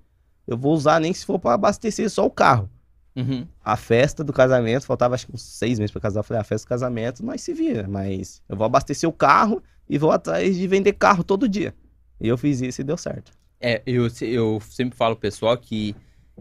eu 0.49 0.57
vou 0.57 0.73
usar 0.73 0.99
nem 0.99 1.13
se 1.13 1.27
for 1.27 1.39
pra 1.39 1.53
abastecer 1.53 2.09
só 2.09 2.25
o 2.25 2.31
carro. 2.31 2.71
Uhum. 3.15 3.47
A 3.63 3.77
festa 3.77 4.25
do 4.25 4.33
casamento, 4.33 4.87
faltava 4.87 5.15
acho 5.15 5.27
que 5.27 5.35
uns 5.35 5.43
seis 5.43 5.79
meses 5.79 5.93
pra 5.93 6.01
casar. 6.01 6.21
Eu 6.21 6.25
falei, 6.25 6.41
a 6.41 6.45
festa 6.45 6.67
do 6.67 6.71
casamento, 6.71 7.25
nós 7.25 7.43
se 7.43 7.53
vira, 7.53 7.87
mas 7.87 8.43
eu 8.49 8.57
vou 8.57 8.65
abastecer 8.65 9.07
o 9.09 9.13
carro 9.13 9.63
e 9.89 9.99
vou 9.99 10.11
atrás 10.11 10.57
de 10.57 10.67
vender 10.67 10.95
carro 10.95 11.23
todo 11.23 11.49
dia. 11.49 11.75
E 12.19 12.27
eu 12.27 12.39
fiz 12.39 12.63
isso 12.63 12.81
e 12.81 12.85
deu 12.85 12.97
certo. 12.97 13.31
É, 13.61 13.83
eu, 13.85 14.09
eu 14.23 14.63
sempre 14.71 14.97
falo 14.97 15.17
pessoal 15.17 15.57
que 15.59 15.95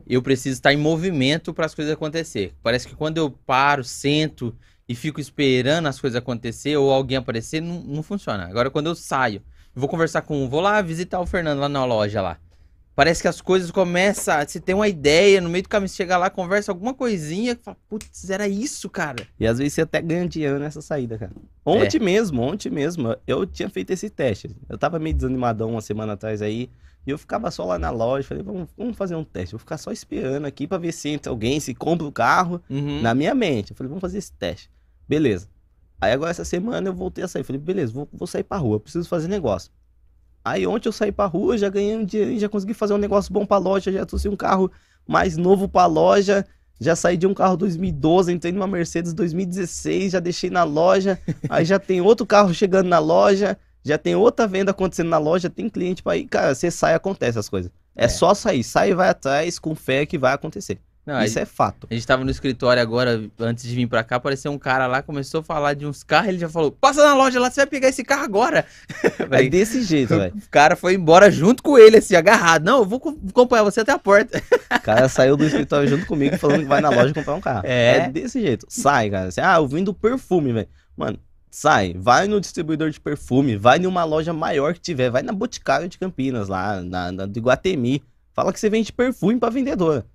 eu 0.07 0.21
preciso 0.21 0.53
estar 0.53 0.71
em 0.71 0.77
movimento 0.77 1.53
para 1.53 1.65
as 1.65 1.75
coisas 1.75 1.93
acontecer. 1.93 2.53
Parece 2.63 2.87
que 2.87 2.95
quando 2.95 3.17
eu 3.17 3.29
paro, 3.29 3.83
sento 3.83 4.55
e 4.87 4.95
fico 4.95 5.19
esperando 5.19 5.87
as 5.87 5.99
coisas 5.99 6.15
acontecer 6.15 6.77
ou 6.77 6.91
alguém 6.91 7.17
aparecer, 7.17 7.61
não, 7.61 7.81
não 7.81 8.03
funciona. 8.03 8.45
Agora, 8.45 8.69
quando 8.69 8.85
eu 8.85 8.95
saio, 8.95 9.41
vou 9.75 9.89
conversar 9.89 10.21
com. 10.21 10.47
Vou 10.47 10.61
lá 10.61 10.81
visitar 10.81 11.19
o 11.19 11.25
Fernando 11.25 11.59
lá 11.59 11.67
na 11.67 11.83
loja 11.83 12.21
lá. 12.21 12.37
Parece 12.97 13.21
que 13.21 13.27
as 13.27 13.39
coisas 13.41 13.69
começam. 13.69 14.35
Você 14.39 14.59
tem 14.59 14.73
uma 14.73 14.87
ideia, 14.87 15.39
no 15.39 15.47
meio 15.47 15.61
do 15.61 15.69
caminho 15.69 15.87
você 15.87 15.97
chega 15.97 16.17
lá, 16.17 16.31
conversa 16.31 16.71
alguma 16.71 16.95
coisinha, 16.95 17.55
fala, 17.61 17.77
putz, 17.87 18.27
era 18.27 18.47
isso, 18.47 18.89
cara. 18.89 19.27
E 19.39 19.45
às 19.45 19.59
vezes 19.59 19.73
você 19.73 19.81
até 19.81 20.01
ganha 20.01 20.27
dinheiro 20.27 20.57
nessa 20.57 20.81
saída, 20.81 21.15
cara. 21.15 21.31
Ontem 21.63 21.99
mesmo, 21.99 22.41
ontem 22.41 22.71
mesmo, 22.71 23.15
eu 23.27 23.45
tinha 23.45 23.69
feito 23.69 23.91
esse 23.91 24.09
teste. 24.09 24.49
Eu 24.67 24.79
tava 24.79 24.97
meio 24.97 25.15
desanimadão 25.15 25.69
uma 25.69 25.81
semana 25.81 26.13
atrás 26.13 26.41
aí. 26.41 26.71
E 27.05 27.11
eu 27.11 27.19
ficava 27.19 27.51
só 27.51 27.65
lá 27.65 27.77
na 27.77 27.91
loja. 27.91 28.27
Falei, 28.27 28.41
vamos, 28.41 28.67
vamos 28.75 28.97
fazer 28.97 29.15
um 29.15 29.23
teste. 29.23 29.51
Vou 29.51 29.59
ficar 29.59 29.77
só 29.77 29.91
esperando 29.91 30.45
aqui 30.45 30.65
pra 30.65 30.79
ver 30.79 30.91
se 30.91 31.07
entra 31.07 31.31
alguém, 31.31 31.59
se 31.59 31.75
compra 31.75 32.07
o 32.07 32.11
carro. 32.11 32.59
Uhum. 32.67 32.99
Na 33.03 33.13
minha 33.13 33.35
mente. 33.35 33.73
Eu 33.73 33.77
falei, 33.77 33.89
vamos 33.89 34.01
fazer 34.01 34.17
esse 34.17 34.31
teste. 34.31 34.71
Beleza. 35.07 35.47
Aí 36.01 36.11
agora 36.11 36.31
essa 36.31 36.43
semana 36.43 36.89
eu 36.89 36.95
voltei 36.95 37.23
a 37.23 37.27
sair. 37.27 37.43
Falei, 37.43 37.61
beleza, 37.61 37.93
vou, 37.93 38.09
vou 38.11 38.25
sair 38.25 38.43
pra 38.43 38.57
rua, 38.57 38.79
preciso 38.79 39.07
fazer 39.07 39.27
negócio. 39.27 39.71
Aí 40.49 40.65
ontem 40.67 40.87
eu 40.87 40.93
saí 40.93 41.11
pra 41.11 41.25
rua, 41.25 41.57
já 41.57 41.69
ganhei 41.69 41.95
um 41.95 42.05
dinheiro, 42.05 42.39
já 42.39 42.47
consegui 42.49 42.73
fazer 42.73 42.93
um 42.93 42.97
negócio 42.97 43.31
bom 43.33 43.45
pra 43.45 43.57
loja, 43.57 43.91
já 43.91 44.05
trouxe 44.05 44.29
um 44.29 44.35
carro 44.35 44.71
mais 45.07 45.37
novo 45.37 45.67
pra 45.67 45.85
loja. 45.85 46.45
Já 46.79 46.95
saí 46.95 47.17
de 47.17 47.25
um 47.25 47.33
carro 47.33 47.57
2012, 47.57 48.31
entrei 48.31 48.53
numa 48.53 48.67
Mercedes 48.67 49.11
2016, 49.13 50.11
já 50.11 50.19
deixei 50.19 50.49
na 50.49 50.63
loja. 50.63 51.19
Aí 51.49 51.65
já 51.65 51.79
tem 51.79 52.01
outro 52.01 52.25
carro 52.25 52.53
chegando 52.53 52.87
na 52.87 52.99
loja, 52.99 53.57
já 53.83 53.97
tem 53.97 54.15
outra 54.15 54.45
venda 54.47 54.71
acontecendo 54.71 55.09
na 55.09 55.17
loja, 55.17 55.49
tem 55.49 55.69
cliente 55.69 56.03
pra 56.03 56.15
ir. 56.15 56.25
Cara, 56.25 56.53
você 56.53 56.69
sai, 56.69 56.93
acontece 56.93 57.39
as 57.39 57.49
coisas. 57.49 57.71
É, 57.95 58.05
É. 58.05 58.07
só 58.07 58.33
sair, 58.35 58.63
sai 58.63 58.91
e 58.91 58.93
vai 58.93 59.09
atrás 59.09 59.57
com 59.57 59.73
fé 59.73 60.05
que 60.05 60.19
vai 60.19 60.33
acontecer. 60.33 60.79
Não, 61.07 61.23
Isso 61.23 61.39
é 61.39 61.45
fato. 61.45 61.87
a 61.89 61.93
gente 61.93 62.05
tava 62.05 62.25
no 62.25 62.29
escritório 62.29 62.81
agora, 62.81 63.23
antes 63.39 63.63
de 63.63 63.73
vir 63.73 63.87
pra 63.87 64.03
cá, 64.03 64.17
apareceu 64.17 64.51
um 64.51 64.57
cara 64.59 64.87
lá, 64.87 65.01
começou 65.01 65.39
a 65.39 65.43
falar 65.43 65.73
de 65.73 65.85
uns 65.85 66.03
carros, 66.03 66.27
ele 66.27 66.37
já 66.37 66.49
falou, 66.49 66.69
passa 66.69 67.01
na 67.01 67.15
loja 67.15 67.39
lá, 67.39 67.49
você 67.49 67.61
vai 67.61 67.67
pegar 67.67 67.87
esse 67.87 68.03
carro 68.03 68.23
agora. 68.25 68.65
É 69.31 69.47
desse 69.49 69.83
jeito, 69.83 70.09
velho. 70.17 70.35
o 70.35 70.41
cara 70.51 70.75
foi 70.75 70.95
embora 70.95 71.31
junto 71.31 71.63
com 71.63 71.77
ele, 71.77 71.97
assim, 71.97 72.15
agarrado. 72.15 72.65
Não, 72.65 72.79
eu 72.79 72.85
vou 72.85 72.99
co- 72.99 73.17
acompanhar 73.29 73.63
você 73.63 73.79
até 73.79 73.93
a 73.93 73.97
porta. 73.99 74.41
O 74.69 74.81
cara 74.81 75.07
saiu 75.09 75.37
do 75.37 75.45
escritório 75.45 75.87
junto 75.87 76.05
comigo 76.05 76.37
falando 76.37 76.59
que 76.61 76.65
vai 76.65 76.81
na 76.81 76.89
loja 76.89 77.13
comprar 77.13 77.35
um 77.35 77.41
carro. 77.41 77.61
É? 77.65 78.09
desse 78.09 78.41
jeito. 78.41 78.65
Sai, 78.69 79.09
cara. 79.09 79.27
Assim, 79.29 79.39
ah, 79.41 79.55
eu 79.57 79.67
vim 79.67 79.83
do 79.83 79.93
perfume, 79.93 80.51
velho. 80.53 80.67
Mano, 80.95 81.17
sai. 81.49 81.93
Vai 81.97 82.27
no 82.27 82.39
distribuidor 82.41 82.89
de 82.89 82.99
perfume. 82.99 83.55
Vai 83.55 83.79
numa 83.79 84.03
loja 84.03 84.33
maior 84.33 84.73
que 84.73 84.79
tiver. 84.81 85.09
Vai 85.09 85.23
na 85.23 85.31
Boticário 85.33 85.87
de 85.87 85.97
Campinas, 85.97 86.47
lá, 86.49 86.81
na, 86.81 87.11
na 87.13 87.25
do 87.25 87.37
Iguatemi. 87.37 88.03
Fala 88.33 88.51
que 88.53 88.59
você 88.59 88.69
vende 88.69 88.91
perfume 88.93 89.39
pra 89.39 89.49
vendedora. 89.49 90.05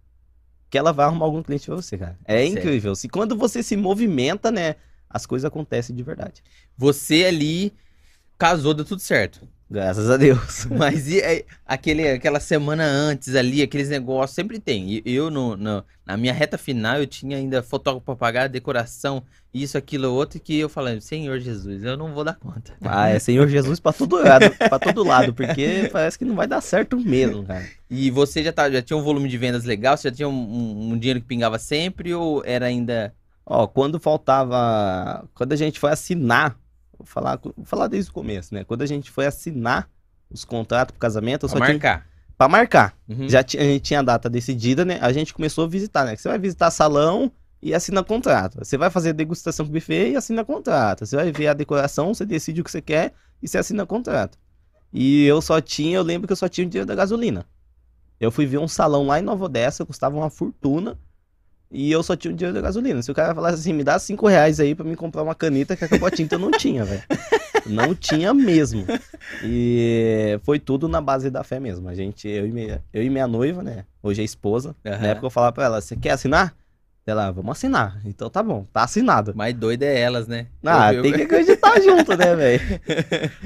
Que 0.72 0.78
ela 0.78 0.90
vai 0.90 1.04
arrumar 1.04 1.26
algum 1.26 1.42
cliente 1.42 1.66
pra 1.66 1.74
você, 1.76 1.98
cara. 1.98 2.18
É 2.24 2.46
Certo. 2.46 2.58
incrível. 2.58 2.94
Se 2.94 3.06
quando 3.06 3.37
você 3.37 3.62
se 3.62 3.76
movimenta, 3.76 4.50
né, 4.50 4.76
as 5.08 5.26
coisas 5.26 5.44
acontecem 5.44 5.94
de 5.94 6.02
verdade. 6.02 6.42
Você 6.78 7.26
ali 7.26 7.74
casou, 8.38 8.72
deu 8.72 8.82
tudo 8.82 9.02
certo. 9.02 9.46
Graças 9.72 10.11
a 10.11 10.18
Deus. 10.18 10.66
Mas 10.70 11.08
e 11.08 11.22
aí, 11.22 11.44
aquele, 11.66 12.06
aquela 12.06 12.38
semana 12.40 12.85
antes 12.85 13.35
ali, 13.35 13.62
aqueles 13.62 13.88
negócios, 13.88 14.35
sempre 14.35 14.58
tem. 14.58 14.90
E 14.90 15.02
Eu, 15.06 15.30
no, 15.30 15.56
no- 15.56 15.82
na 16.04 16.16
minha 16.16 16.32
reta 16.35 16.58
final, 16.58 16.98
eu 16.98 17.06
tinha 17.06 17.38
ainda 17.38 17.62
fotógrafo 17.62 18.04
pra 18.04 18.14
pagar, 18.16 18.48
decoração, 18.48 19.22
isso, 19.54 19.78
aquilo, 19.78 20.12
outro, 20.12 20.38
que 20.40 20.58
eu 20.58 20.68
falei, 20.68 21.00
Senhor 21.00 21.38
Jesus, 21.38 21.82
eu 21.85 21.96
não 21.96 22.12
vou 22.12 22.22
dar 22.24 22.35
conta. 22.35 22.74
Ah, 22.82 23.08
é 23.08 23.18
Senhor 23.18 23.48
Jesus 23.48 23.80
pra 23.80 23.92
todo 23.94 24.16
lado, 24.22 24.50
pra 24.56 24.78
todo 24.78 25.02
lado, 25.04 25.32
porque 25.32 25.88
parece 25.90 26.18
que 26.18 26.24
não 26.24 26.35
vai 26.35 26.46
dar 26.46 26.61
certo 26.61 26.98
mesmo, 26.98 27.44
cara. 27.44 27.64
E 27.88 28.11
você 28.11 28.42
já, 28.42 28.52
tá, 28.52 28.70
já 28.70 28.82
tinha 28.82 28.96
um 28.96 29.02
volume 29.02 29.28
de 29.28 29.38
vendas 29.38 29.64
legal? 29.64 29.96
Você 29.96 30.08
já 30.11 30.14
tinha 30.14 30.28
um, 30.28 30.32
um- 30.32 30.90
um 30.92 30.98
dinheiro 30.98 31.20
que 31.20 31.26
pingava 31.26 31.58
sempre 31.58 32.12
ou 32.12 32.42
era 32.44 32.66
ainda... 32.66 33.14
Ó, 33.44 33.66
quando 33.66 33.98
faltava. 33.98 35.24
Quando 35.35 35.52
a 35.52 35.56
gente 35.56 35.78
foi 35.80 35.90
assinar. 35.90 36.56
Vou 36.98 37.07
falar, 37.07 37.38
vou 37.42 37.64
falar 37.64 37.88
desde 37.88 38.11
o 38.11 38.14
começo, 38.14 38.55
né? 38.55 38.64
Quando 38.64 38.83
a 38.83 38.87
gente 38.87 39.11
foi 39.11 39.26
assinar 39.26 39.88
os 40.31 40.44
contratos 40.44 40.92
pro 40.92 41.00
casamento, 41.00 41.46
eu 41.46 41.48
Pra 41.50 41.59
só 41.59 41.64
tinha. 41.64 41.74
marcar? 41.74 42.07
Pra 42.38 42.48
marcar. 42.48 42.96
Uhum. 43.09 43.28
Já 43.28 43.40
a 43.40 43.42
gente 43.42 43.81
tinha 43.81 44.00
a 44.00 44.02
data 44.02 44.28
decidida, 44.31 44.85
né? 44.85 44.98
A 45.00 45.12
gente 45.12 45.33
começou 45.35 45.64
a 45.64 45.68
visitar, 45.68 46.05
né? 46.05 46.16
Você 46.16 46.28
vai 46.28 46.38
visitar 46.38 46.70
salão 46.70 47.31
e 47.61 47.74
assina 47.74 48.02
contrato. 48.02 48.59
Você 48.64 48.76
vai 48.76 48.90
fazer 48.90 49.12
degustação 49.12 49.66
com 49.66 49.72
buffet 49.72 50.11
e 50.12 50.16
assina 50.16 50.44
contrato. 50.44 51.07
Você 51.07 51.14
vai 51.16 51.31
ver 51.31 51.48
a 51.48 51.55
decoração, 51.55 52.12
você 52.14 52.24
decide 52.26 52.61
o 52.61 52.64
que 52.64 52.70
você 52.70 52.81
quer 52.83 53.12
e 53.42 53.46
você 53.48 53.59
assina 53.59 53.87
contrato. 53.87 54.38
E 54.92 55.24
eu 55.24 55.40
só 55.40 55.61
tinha, 55.61 55.96
eu 55.96 56.02
lembro 56.02 56.26
que 56.26 56.33
eu 56.33 56.37
só 56.37 56.48
tinha 56.48 56.66
o 56.66 56.70
dinheiro 56.70 56.87
da 56.87 56.94
gasolina. 56.94 57.46
Eu 58.20 58.31
fui 58.31 58.46
ver 58.46 58.59
um 58.59 58.68
salão 58.68 59.07
lá 59.07 59.18
em 59.18 59.22
Nova 59.22 59.44
Odessa, 59.46 59.85
custava 59.87 60.16
uma 60.16 60.31
fortuna. 60.31 60.98
E 61.72 61.90
eu 61.90 62.02
só 62.02 62.14
tinha 62.14 62.32
o 62.32 62.37
dinheiro 62.37 62.54
da 62.54 62.61
gasolina. 62.61 63.00
Se 63.00 63.11
o 63.11 63.14
cara 63.14 63.35
falasse 63.35 63.54
assim, 63.54 63.72
me 63.72 63.82
dá 63.82 63.98
cinco 63.98 64.28
reais 64.28 64.61
aí 64.61 64.74
pra 64.74 64.85
me 64.85 64.94
comprar 64.94 65.22
uma 65.22 65.35
caneta 65.35 65.74
que 65.74 65.85
acabou 65.85 66.06
a 66.06 66.11
tinta, 66.11 66.35
eu 66.35 66.38
não 66.38 66.50
tinha, 66.50 66.85
velho. 66.85 67.02
Não 67.66 67.94
tinha 67.94 68.35
mesmo. 68.35 68.85
E 69.42 70.38
foi 70.42 70.58
tudo 70.58 70.87
na 70.87 71.00
base 71.00 71.30
da 71.30 71.42
fé 71.42 71.58
mesmo. 71.58 71.88
A 71.88 71.94
gente, 71.94 72.28
eu 72.28 72.46
e 72.46 72.52
minha, 72.52 72.82
eu 72.92 73.02
e 73.02 73.08
minha 73.08 73.26
noiva, 73.26 73.62
né? 73.62 73.85
Hoje 74.02 74.20
é 74.20 74.24
esposa. 74.24 74.76
Aham. 74.85 74.98
Na 74.98 75.08
época 75.08 75.26
eu 75.26 75.30
falava 75.30 75.52
pra 75.52 75.64
ela, 75.64 75.80
você 75.80 75.96
quer 75.96 76.11
assinar? 76.11 76.54
Ela, 77.04 77.32
vamos 77.32 77.50
assinar. 77.58 78.00
Então 78.04 78.30
tá 78.30 78.42
bom, 78.42 78.64
tá 78.72 78.84
assinado. 78.84 79.32
Mais 79.34 79.52
doida 79.54 79.84
é 79.84 79.98
elas, 80.00 80.28
né? 80.28 80.46
Ah, 80.64 80.94
Eu- 80.94 81.02
tem 81.02 81.12
que 81.12 81.22
acreditar 81.22 81.78
junto, 81.82 82.16
né, 82.16 82.36
velho? 82.36 82.80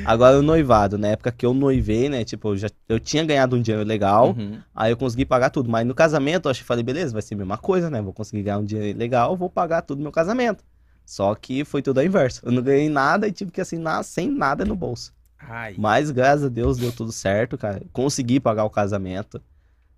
Agora 0.04 0.38
o 0.38 0.42
noivado, 0.42 0.98
na 0.98 1.08
época 1.08 1.32
que 1.32 1.46
eu 1.46 1.54
noivei, 1.54 2.08
né? 2.10 2.22
Tipo, 2.22 2.48
eu, 2.50 2.56
já, 2.58 2.68
eu 2.86 3.00
tinha 3.00 3.24
ganhado 3.24 3.56
um 3.56 3.62
dinheiro 3.62 3.86
legal, 3.86 4.34
Uhum. 4.36 4.58
aí 4.74 4.92
eu 4.92 4.96
consegui 4.96 5.24
pagar 5.24 5.48
tudo. 5.48 5.70
Mas 5.70 5.86
no 5.86 5.94
casamento, 5.94 6.46
eu 6.46 6.50
acho 6.50 6.60
que 6.60 6.66
falei, 6.66 6.84
beleza, 6.84 7.14
vai 7.14 7.22
ser 7.22 7.34
a 7.34 7.38
mesma 7.38 7.56
coisa, 7.56 7.88
né? 7.88 8.02
Vou 8.02 8.12
conseguir 8.12 8.42
ganhar 8.42 8.58
um 8.58 8.64
dinheiro 8.64 8.98
legal, 8.98 9.34
vou 9.36 9.48
pagar 9.48 9.80
tudo 9.82 9.98
no 9.98 10.02
meu 10.04 10.12
casamento. 10.12 10.62
Só 11.06 11.34
que 11.34 11.64
foi 11.64 11.80
tudo 11.80 11.98
ao 12.00 12.04
inverso. 12.04 12.42
Eu 12.44 12.52
não 12.52 12.62
ganhei 12.62 12.90
nada 12.90 13.26
e 13.26 13.32
tive 13.32 13.50
que 13.50 13.60
assinar 13.60 14.04
sem 14.04 14.30
nada 14.30 14.64
no 14.66 14.76
bolso. 14.76 15.14
Ai, 15.38 15.74
Mas 15.78 16.10
graças 16.10 16.44
a 16.44 16.48
Deus 16.48 16.76
deu 16.76 16.92
tudo 16.92 17.10
certo, 17.12 17.56
cara. 17.56 17.80
Consegui 17.92 18.38
pagar 18.38 18.64
o 18.64 18.70
casamento. 18.70 19.40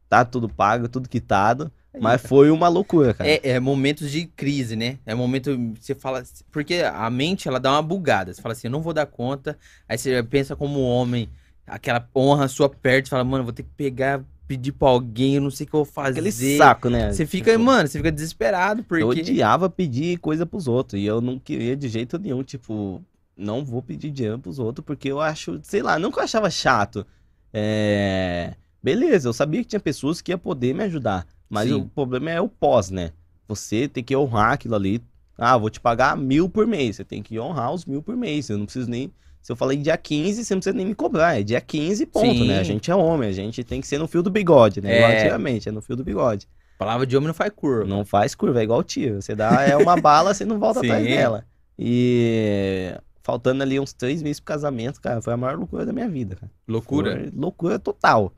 Tá 0.09 0.25
tudo 0.25 0.49
pago, 0.49 0.89
tudo 0.89 1.09
quitado. 1.09 1.73
Mas 1.99 2.23
foi 2.23 2.51
uma 2.51 2.69
loucura, 2.69 3.15
cara. 3.15 3.29
É, 3.29 3.41
é 3.51 3.61
momentos 3.61 4.11
de 4.11 4.27
crise, 4.27 4.77
né? 4.77 4.99
É 5.07 5.15
momento 5.15 5.75
você 5.81 5.95
fala, 5.95 6.23
porque 6.53 6.83
a 6.83 7.09
mente 7.11 7.49
ela 7.49 7.59
dá 7.59 7.73
uma 7.73 7.83
bugada. 7.83 8.33
Você 8.33 8.43
fala 8.43 8.53
assim, 8.53 8.69
eu 8.69 8.71
não 8.71 8.83
vou 8.83 8.93
dar 8.93 9.07
conta. 9.07 9.59
Aí 9.89 9.97
você 9.97 10.23
pensa 10.23 10.55
como 10.55 10.81
homem, 10.81 11.29
aquela 11.67 12.07
honra 12.15 12.47
sua 12.49 12.69
perto, 12.69 13.07
você 13.07 13.11
fala, 13.11 13.25
mano, 13.25 13.45
vou 13.45 13.53
ter 13.53 13.63
que 13.63 13.71
pegar, 13.77 14.23
pedir 14.47 14.73
pra 14.73 14.89
alguém, 14.89 15.37
eu 15.37 15.43
não 15.43 15.51
sei 15.51 15.67
o 15.67 15.71
que 15.71 15.75
eu 15.75 15.85
vou 15.85 15.93
fazer. 15.93 16.21
Aquele 16.21 16.57
saco, 16.57 16.89
né? 16.89 17.13
Você 17.13 17.27
fica, 17.27 17.53
Tipo, 17.53 17.65
mano, 17.65 17.89
você 17.89 17.99
fica 17.99 18.13
desesperado 18.13 18.85
porque 18.85 19.03
Eu 19.03 19.09
odiava 19.09 19.71
pedir 19.71 20.19
coisa 20.19 20.45
pros 20.45 20.69
outros. 20.69 21.01
E 21.01 21.07
eu 21.07 21.21
não 21.21 21.39
queria 21.39 21.77
de 21.77 21.89
jeito 21.89 22.19
nenhum, 22.19 22.43
tipo, 22.43 23.03
não 23.37 23.65
vou 23.65 23.83
pedir 23.83 24.11
dinheiro 24.11 24.39
pros 24.39 24.59
outros, 24.59 24.85
porque 24.85 25.11
eu 25.11 25.21
acho, 25.21 25.59
sei 25.63 25.83
lá, 25.83 25.99
eu 25.99 26.13
achava 26.19 26.51
chato. 26.51 27.07
É. 27.53 28.55
Beleza, 28.83 29.29
eu 29.29 29.33
sabia 29.33 29.61
que 29.63 29.69
tinha 29.69 29.81
pessoas 29.81 30.21
que 30.21 30.31
iam 30.31 30.39
poder 30.39 30.75
me 30.75 30.85
ajudar. 30.85 31.27
Mas 31.49 31.69
Sim. 31.69 31.77
o 31.77 31.87
problema 31.87 32.31
é 32.31 32.41
o 32.41 32.49
pós, 32.49 32.91
né? 32.91 33.13
Você 33.47 33.89
tem 33.89 34.05
que 34.05 34.15
honrar 34.15 34.53
aquilo 34.53 34.75
ali. 34.75 35.03
Ah, 35.37 35.57
vou 35.57 35.71
te 35.71 35.81
pagar 35.81 36.17
mil 36.17 36.49
por 36.49 36.67
mês. 36.67 36.97
Você 36.97 37.05
tem 37.05 37.23
que 37.23 37.39
honrar 37.39 37.73
os 37.73 37.87
mil 37.87 38.03
por 38.03 38.17
mês. 38.17 38.51
Eu 38.51 38.59
não 38.59 38.67
preciso 38.67 38.91
nem. 38.91 39.11
Se 39.41 39.51
eu 39.51 39.57
falei 39.57 39.79
dia 39.79 39.97
15, 39.97 40.45
você 40.45 40.55
não 40.55 40.61
precisa 40.61 40.77
nem 40.77 40.85
me 40.85 40.95
cobrar. 40.95 41.39
É 41.39 41.43
dia 41.43 41.61
15, 41.61 42.05
ponto, 42.07 42.27
Sim. 42.27 42.49
né? 42.49 42.59
A 42.59 42.63
gente 42.63 42.91
é 42.91 42.95
homem, 42.95 43.29
a 43.29 43.33
gente 43.33 43.65
tem 43.65 43.81
que 43.81 43.87
ser 43.87 43.99
no 43.99 44.07
fio 44.07 44.23
do 44.23 44.31
bigode, 44.31 44.81
né? 44.83 44.93
É. 44.93 44.97
Igual 44.99 45.13
antigamente, 45.13 45.69
é 45.69 45.73
no 45.73 45.81
fio 45.81 45.97
do 45.97 46.05
bigode. 46.05 46.47
palavra 46.77 47.07
de 47.07 47.17
homem 47.17 47.29
não 47.29 47.35
faz 47.35 47.51
curva. 47.55 47.85
Não 47.87 48.05
faz 48.05 48.35
curva, 48.35 48.61
é 48.61 48.65
igual 48.65 48.83
tiro. 48.83 49.23
Você 49.23 49.35
dá 49.35 49.63
é 49.63 49.77
uma 49.77 49.97
bala, 50.01 50.35
você 50.35 50.45
não 50.45 50.59
volta 50.59 50.81
Sim. 50.81 50.87
atrás 50.87 51.07
dela. 51.07 51.47
E 51.79 52.93
faltando 53.23 53.63
ali 53.63 53.79
uns 53.79 53.93
três 53.93 54.23
meses 54.23 54.41
pro 54.41 54.53
casamento, 54.53 55.01
cara, 55.01 55.23
foi 55.23 55.33
a 55.33 55.37
maior 55.37 55.57
loucura 55.57 55.87
da 55.87 55.93
minha 55.93 56.09
vida, 56.09 56.35
cara. 56.35 56.51
Loucura. 56.67 57.13
Foi 57.13 57.33
loucura 57.35 57.79
total. 57.79 58.35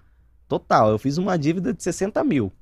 Total. 0.46 0.90
Eu 0.90 0.98
fiz 0.98 1.16
uma 1.16 1.36
dívida 1.38 1.72
de 1.72 1.82
60 1.82 2.22
mil 2.22 2.52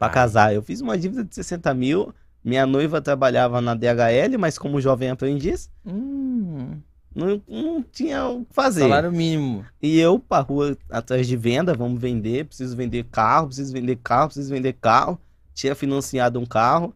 Ai. 0.00 0.12
casar. 0.12 0.54
Eu 0.54 0.62
fiz 0.62 0.80
uma 0.80 0.96
dívida 0.98 1.24
de 1.24 1.34
60 1.34 1.72
mil. 1.74 2.14
Minha 2.44 2.64
noiva 2.66 3.00
trabalhava 3.00 3.60
na 3.60 3.74
DHL, 3.74 4.38
mas 4.38 4.56
como 4.58 4.80
jovem 4.80 5.10
aprendiz, 5.10 5.68
Hum, 5.84 6.78
não, 7.14 7.42
não 7.48 7.82
tinha 7.82 8.24
o 8.26 8.44
que 8.44 8.54
fazer. 8.54 8.82
salário 8.82 9.10
mínimo. 9.10 9.64
E 9.82 9.98
eu 9.98 10.18
pra 10.18 10.40
rua 10.40 10.76
atrás 10.90 11.26
de 11.26 11.36
venda, 11.36 11.74
vamos 11.74 12.00
vender, 12.00 12.44
preciso 12.44 12.76
vender 12.76 13.04
carro, 13.10 13.48
preciso 13.48 13.72
vender 13.72 13.96
carro, 13.96 14.26
preciso 14.28 14.50
vender 14.54 14.74
carro. 14.74 15.18
Tinha 15.54 15.74
financiado 15.74 16.38
um 16.38 16.46
carro, 16.46 16.94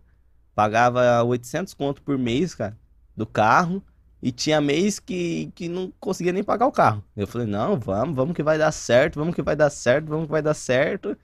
pagava 0.55 1.23
800 1.25 1.75
conto 1.75 2.03
por 2.03 2.19
mês, 2.19 2.55
cara, 2.55 2.77
do 3.17 3.27
carro. 3.27 3.83
E 4.23 4.31
tinha 4.31 4.61
mês 4.61 4.99
que, 5.01 5.51
que 5.55 5.67
não 5.67 5.91
conseguia 5.99 6.33
nem 6.33 6.45
pagar 6.45 6.67
o 6.67 6.73
carro. 6.73 7.03
Eu 7.17 7.27
falei, 7.27 7.47
não, 7.47 7.77
vamos, 7.79 8.15
vamos 8.15 8.37
que 8.37 8.43
vai 8.43 8.59
dar 8.59 8.71
certo, 8.71 9.19
vamos 9.19 9.35
que 9.35 9.41
vai 9.43 9.57
dar 9.57 9.71
certo, 9.71 10.09
vamos 10.09 10.27
que 10.27 10.31
vai 10.31 10.43
dar 10.43 10.53
certo. 10.53 11.17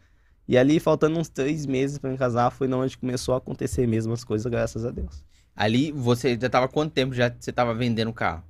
E 0.49 0.57
ali, 0.57 0.79
faltando 0.79 1.19
uns 1.19 1.29
três 1.29 1.67
meses 1.67 1.99
pra 1.99 2.11
me 2.11 2.17
casar, 2.17 2.51
foi 2.51 2.73
onde 2.73 2.97
começou 2.97 3.35
a 3.35 3.39
acontecer 3.39 3.87
mesmo 3.87 4.13
as 4.13 4.23
coisas, 4.23 4.51
graças 4.51 4.85
a 4.85 4.91
Deus. 4.91 5.25
Ali 5.55 5.91
você 5.91 6.39
já 6.41 6.49
tava 6.49 6.69
quanto 6.69 6.93
tempo 6.93 7.15
já 7.15 7.35
você 7.37 7.51
tava 7.51 7.75
vendendo 7.75 8.09
o 8.09 8.15
carro? 8.15 8.45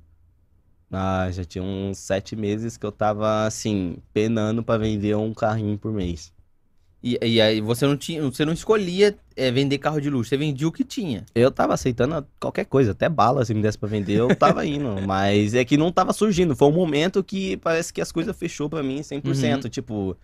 Ah, 0.90 1.28
já 1.30 1.44
tinha 1.44 1.64
uns 1.64 1.98
sete 1.98 2.36
meses 2.36 2.76
que 2.76 2.86
eu 2.86 2.92
tava, 2.92 3.46
assim, 3.46 3.96
penando 4.12 4.62
pra 4.62 4.78
vender 4.78 5.16
um 5.16 5.32
carrinho 5.34 5.76
por 5.78 5.92
mês. 5.92 6.32
E, 7.02 7.18
e 7.22 7.40
aí 7.40 7.60
você 7.60 7.86
não 7.86 7.96
tinha, 7.96 8.22
você 8.22 8.44
não 8.44 8.52
escolhia 8.52 9.16
é, 9.36 9.50
vender 9.50 9.78
carro 9.78 10.00
de 10.00 10.10
luxo, 10.10 10.30
você 10.30 10.36
vendia 10.36 10.66
o 10.66 10.72
que 10.72 10.82
tinha. 10.82 11.24
Eu 11.34 11.50
tava 11.50 11.74
aceitando 11.74 12.26
qualquer 12.40 12.64
coisa, 12.64 12.92
até 12.92 13.08
bala, 13.08 13.44
se 13.44 13.54
me 13.54 13.62
desse 13.62 13.78
pra 13.78 13.88
vender, 13.88 14.14
eu 14.14 14.34
tava 14.34 14.64
indo. 14.66 15.02
mas 15.06 15.54
é 15.54 15.64
que 15.64 15.76
não 15.76 15.92
tava 15.92 16.12
surgindo. 16.12 16.56
Foi 16.56 16.68
um 16.68 16.72
momento 16.72 17.22
que 17.22 17.56
parece 17.58 17.92
que 17.92 18.00
as 18.00 18.10
coisas 18.10 18.36
fechou 18.36 18.68
pra 18.68 18.82
mim 18.82 19.00
100%. 19.00 19.68
Tipo, 19.68 20.16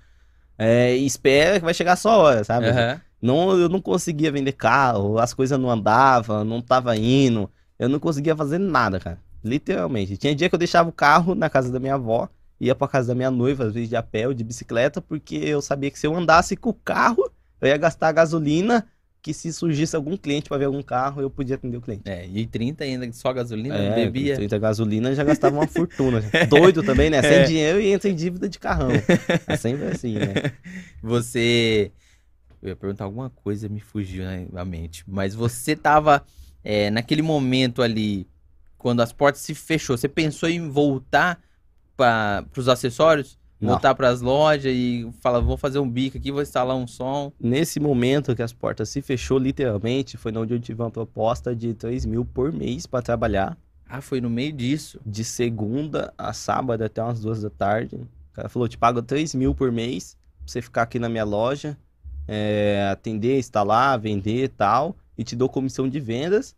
é, 0.59 0.97
e 0.97 1.07
espera 1.07 1.59
que 1.59 1.65
vai 1.65 1.75
chegar 1.75 1.93
a 1.93 1.97
sua 1.97 2.17
hora, 2.17 2.45
sabe? 2.45 2.69
Aham. 2.69 3.01
Não, 3.21 3.57
eu 3.57 3.69
não 3.69 3.81
conseguia 3.81 4.33
vender 4.33 4.53
carro, 4.53 5.19
as 5.19 5.33
coisas 5.33 5.57
não 5.59 5.71
andavam, 5.71 6.45
não 6.45 6.61
tava 6.61 6.97
indo. 6.97 7.49
Eu 7.79 7.89
não 7.89 8.01
conseguia 8.01 8.37
fazer 8.37 8.59
nada, 8.59 8.99
cara. 8.99 9.19
Literalmente. 9.45 10.17
Tinha 10.17 10.35
dia 10.35 10.49
que 10.49 10.55
eu 10.55 10.59
deixava 10.59 10.89
o 10.89 10.93
carro 10.93 11.35
na 11.35 11.49
casa 11.49 11.71
da 11.71 11.79
minha 11.79 11.95
avó, 11.95 12.29
ia 12.61 12.75
pra 12.75 12.89
casa 12.89 13.09
da 13.09 13.15
minha 13.15 13.31
noiva, 13.31 13.65
às 13.65 13.75
vezes 13.75 13.89
de 13.89 13.97
a 13.97 14.03
pé 14.03 14.27
ou 14.27 14.35
de 14.35 14.43
bicicleta, 14.43 15.01
porque 15.01 15.37
eu 15.37 15.63
sabia 15.63 15.91
que 15.91 15.99
se 15.99 16.07
eu 16.07 16.17
andasse 16.17 16.57
com 16.57 16.71
o 16.71 16.75
carro, 16.75 17.31
eu 17.61 17.69
ia 17.69 17.77
gastar 17.77 18.11
gasolina, 18.11 18.87
que 19.23 19.33
se 19.33 19.53
surgisse 19.53 19.95
algum 19.95 20.17
cliente 20.17 20.49
pra 20.49 20.59
ver 20.59 20.65
algum 20.65 20.83
carro, 20.83 21.23
eu 21.23 21.31
podia 21.31 21.55
atender 21.55 21.77
o 21.77 21.81
cliente. 21.81 22.03
É, 22.07 22.27
e 22.27 22.45
30 22.45 22.83
ainda, 22.83 23.11
só 23.13 23.33
gasolina, 23.33 23.77
É, 23.77 23.95
bebia. 23.95 24.33
com 24.33 24.39
30 24.41 24.59
gasolina 24.59 25.15
já 25.15 25.23
gastava 25.23 25.55
uma 25.57 25.67
fortuna. 25.69 26.21
Doido 26.49 26.83
também, 26.83 27.09
né? 27.09 27.23
Sem 27.23 27.31
É. 27.31 27.45
dinheiro 27.45 27.81
e 27.81 27.93
entra 27.93 28.11
em 28.11 28.17
dívida 28.17 28.49
de 28.49 28.59
carrão. 28.59 28.89
É 29.47 29.57
sempre 29.57 29.85
assim, 29.87 30.15
né? 30.15 30.53
Você. 31.01 31.93
Eu 32.61 32.71
ia 32.71 32.77
perguntar 32.77 33.05
alguma 33.05 33.31
coisa, 33.31 33.69
me 33.69 33.79
fugiu 33.81 34.25
né, 34.25 34.47
na 34.53 34.65
mente. 34.65 35.05
Mas 35.07 35.35
você 35.35 35.75
tava 35.77 36.25
é, 36.65 36.91
naquele 36.91 37.23
momento 37.23 37.83
ali, 37.83 38.27
quando 38.79 39.01
as 39.03 39.13
portas 39.13 39.43
se 39.43 39.55
fechou, 39.55 39.97
você 39.97 40.09
pensou 40.09 40.49
em 40.49 40.69
voltar 40.69 41.41
para 41.97 42.45
os 42.57 42.69
acessórios? 42.69 43.39
Voltar 43.69 43.95
para 43.95 44.09
as 44.09 44.21
lojas 44.21 44.73
e 44.75 45.09
falar, 45.21 45.41
vou 45.41 45.57
fazer 45.57 45.79
um 45.79 45.89
bico 45.89 46.19
aqui, 46.19 46.33
vou 46.33 46.43
instalar 46.43 46.77
um 46.77 46.87
som. 46.87 47.33
Nesse 47.41 47.79
momento 47.79 48.35
que 48.35 48.43
as 48.43 48.53
portas 48.53 48.89
se 48.89 49.01
fechou, 49.01 49.39
literalmente, 49.39 50.17
foi 50.17 50.37
onde 50.37 50.55
eu 50.55 50.61
tive 50.61 50.83
uma 50.83 50.91
proposta 50.91 51.55
de 51.55 51.73
3 51.73 52.05
mil 52.05 52.25
por 52.25 52.53
mês 52.53 52.87
pra 52.87 53.01
trabalhar. 53.01 53.57
Ah, 53.89 54.01
foi 54.01 54.21
no 54.21 54.31
meio 54.31 54.53
disso. 54.53 55.01
De 55.05 55.23
segunda 55.23 56.13
a 56.17 56.33
sábado 56.33 56.83
até 56.83 57.03
umas 57.03 57.21
duas 57.21 57.43
da 57.43 57.51
tarde. 57.51 57.97
O 57.97 58.35
cara 58.35 58.49
falou, 58.49 58.67
te 58.67 58.79
pago 58.79 59.03
3 59.03 59.35
mil 59.35 59.55
por 59.55 59.71
mês 59.71 60.17
pra 60.39 60.47
você 60.47 60.63
ficar 60.63 60.83
aqui 60.83 60.99
na 60.99 61.09
minha 61.09 61.25
loja, 61.25 61.77
é, 62.27 62.89
atender, 62.91 63.39
instalar, 63.39 64.01
vender 64.01 64.45
e 64.45 64.49
tal. 64.49 64.97
E 65.17 65.23
te 65.23 65.37
dou 65.37 65.49
comissão 65.49 65.89
de 65.89 66.01
vendas. 66.01 66.57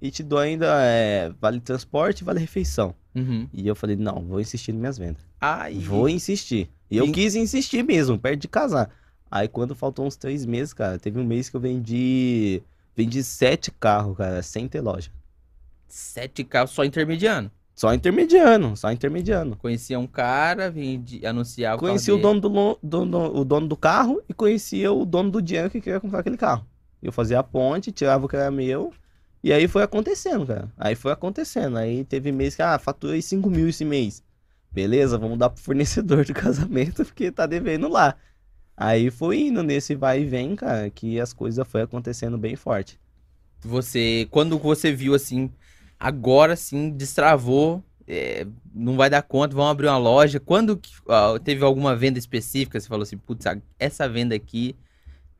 E 0.00 0.10
te 0.10 0.22
dou 0.22 0.38
ainda 0.38 0.66
é, 0.82 1.32
vale 1.40 1.60
transporte 1.60 2.22
vale 2.22 2.38
refeição. 2.40 2.94
Uhum. 3.14 3.48
E 3.52 3.66
eu 3.66 3.74
falei, 3.74 3.96
não, 3.96 4.26
vou 4.26 4.40
insistir 4.40 4.72
nas 4.72 4.80
minhas 4.80 4.98
vendas. 4.98 5.22
Ai, 5.40 5.74
Vou 5.74 6.08
insistir. 6.08 6.68
E 6.90 6.98
eu 6.98 7.10
quis 7.10 7.34
insistir 7.34 7.82
mesmo, 7.82 8.18
perto 8.18 8.40
de 8.40 8.48
casar. 8.48 8.90
Aí 9.30 9.48
quando 9.48 9.74
faltou 9.74 10.06
uns 10.06 10.16
três 10.16 10.44
meses, 10.44 10.72
cara, 10.72 10.98
teve 10.98 11.18
um 11.18 11.24
mês 11.24 11.48
que 11.48 11.56
eu 11.56 11.60
vendi. 11.60 12.62
Vendi 12.94 13.22
sete 13.24 13.70
carros, 13.70 14.16
cara, 14.16 14.42
sem 14.42 14.68
ter 14.68 14.80
loja. 14.80 15.10
sete 15.88 16.44
carros 16.44 16.70
só 16.70 16.84
intermediando. 16.84 17.50
Só 17.74 17.92
intermediano, 17.92 18.74
só 18.74 18.90
intermediano. 18.90 19.54
Conhecia 19.56 19.98
um 19.98 20.06
cara, 20.06 20.70
vendi, 20.70 21.26
anunciava. 21.26 21.78
Conheci 21.78 22.10
o 22.10 22.16
dono 22.16 22.40
do, 22.40 22.78
dono, 22.82 23.38
o 23.38 23.44
dono 23.44 23.68
do 23.68 23.76
carro 23.76 24.22
e 24.26 24.32
conhecia 24.32 24.90
o 24.90 25.04
dono 25.04 25.30
do 25.30 25.42
dinheiro 25.42 25.68
que 25.68 25.80
queria 25.80 26.00
comprar 26.00 26.20
aquele 26.20 26.38
carro. 26.38 26.66
Eu 27.02 27.12
fazia 27.12 27.38
a 27.38 27.42
ponte, 27.42 27.92
tirava 27.92 28.24
o 28.24 28.28
que 28.28 28.36
era 28.36 28.50
meu. 28.50 28.94
E 29.46 29.52
aí 29.52 29.68
foi 29.68 29.84
acontecendo, 29.84 30.44
cara. 30.44 30.72
Aí 30.76 30.96
foi 30.96 31.12
acontecendo. 31.12 31.76
Aí 31.78 32.04
teve 32.04 32.32
mês 32.32 32.56
que, 32.56 32.62
ah, 32.62 32.80
faturei 32.80 33.22
5 33.22 33.48
mil 33.48 33.68
esse 33.68 33.84
mês. 33.84 34.20
Beleza, 34.72 35.16
vamos 35.16 35.38
dar 35.38 35.50
pro 35.50 35.62
fornecedor 35.62 36.24
do 36.24 36.34
casamento, 36.34 37.04
porque 37.04 37.30
tá 37.30 37.46
devendo 37.46 37.86
lá. 37.88 38.16
Aí 38.76 39.08
foi 39.08 39.42
indo 39.42 39.62
nesse 39.62 39.94
vai 39.94 40.22
e 40.22 40.24
vem, 40.26 40.56
cara, 40.56 40.90
que 40.90 41.20
as 41.20 41.32
coisas 41.32 41.64
foi 41.68 41.82
acontecendo 41.82 42.36
bem 42.36 42.56
forte. 42.56 42.98
Você, 43.60 44.26
quando 44.32 44.58
você 44.58 44.92
viu 44.92 45.14
assim, 45.14 45.48
agora 45.96 46.56
sim, 46.56 46.90
destravou, 46.90 47.84
é, 48.04 48.48
não 48.74 48.96
vai 48.96 49.08
dar 49.08 49.22
conta, 49.22 49.54
vamos 49.54 49.70
abrir 49.70 49.86
uma 49.86 49.96
loja. 49.96 50.40
Quando 50.40 50.80
ah, 51.08 51.38
teve 51.44 51.64
alguma 51.64 51.94
venda 51.94 52.18
específica, 52.18 52.80
você 52.80 52.88
falou 52.88 53.04
assim, 53.04 53.16
putz, 53.16 53.46
essa 53.78 54.08
venda 54.08 54.34
aqui, 54.34 54.74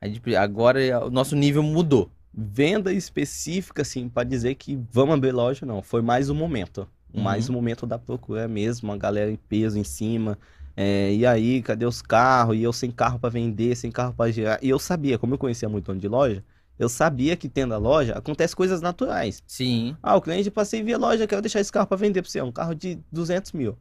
gente- 0.04 0.36
agora 0.36 1.06
o 1.06 1.10
nosso 1.10 1.34
nível 1.34 1.62
mudou. 1.64 2.08
Venda 2.36 2.92
específica, 2.92 3.80
assim, 3.80 4.08
pra 4.08 4.22
dizer 4.22 4.54
que 4.56 4.78
vamos 4.92 5.14
abrir 5.14 5.32
loja, 5.32 5.64
não. 5.64 5.80
Foi 5.82 6.02
mais 6.02 6.28
um 6.28 6.34
momento. 6.34 6.86
Uhum. 7.14 7.22
Mais 7.22 7.48
um 7.48 7.52
momento 7.54 7.86
da 7.86 7.98
procura 7.98 8.46
mesmo, 8.46 8.92
a 8.92 8.96
galera 8.96 9.30
em 9.30 9.36
peso 9.36 9.78
em 9.78 9.84
cima. 9.84 10.38
É, 10.76 11.14
e 11.14 11.24
aí, 11.24 11.62
cadê 11.62 11.86
os 11.86 12.02
carros? 12.02 12.56
E 12.56 12.62
eu 12.62 12.72
sem 12.72 12.90
carro 12.90 13.18
pra 13.18 13.30
vender, 13.30 13.74
sem 13.74 13.90
carro 13.90 14.12
pra 14.12 14.30
girar. 14.30 14.58
E 14.60 14.68
eu 14.68 14.78
sabia, 14.78 15.18
como 15.18 15.32
eu 15.32 15.38
conhecia 15.38 15.68
muito 15.68 15.86
dono 15.86 15.98
de 15.98 16.08
loja, 16.08 16.44
eu 16.78 16.90
sabia 16.90 17.34
que 17.36 17.48
tendo 17.48 17.72
a 17.72 17.78
loja, 17.78 18.12
acontece 18.12 18.54
coisas 18.54 18.82
naturais. 18.82 19.42
Sim. 19.46 19.96
Ah, 20.02 20.14
o 20.14 20.20
cliente 20.20 20.50
passei 20.50 20.82
via 20.82 20.98
loja, 20.98 21.26
quero 21.26 21.40
deixar 21.40 21.60
esse 21.60 21.72
carro 21.72 21.86
pra 21.86 21.96
vender 21.96 22.20
pra 22.20 22.30
você. 22.30 22.40
É 22.40 22.44
um 22.44 22.52
carro 22.52 22.74
de 22.74 22.98
200 23.10 23.52
mil. 23.52 23.78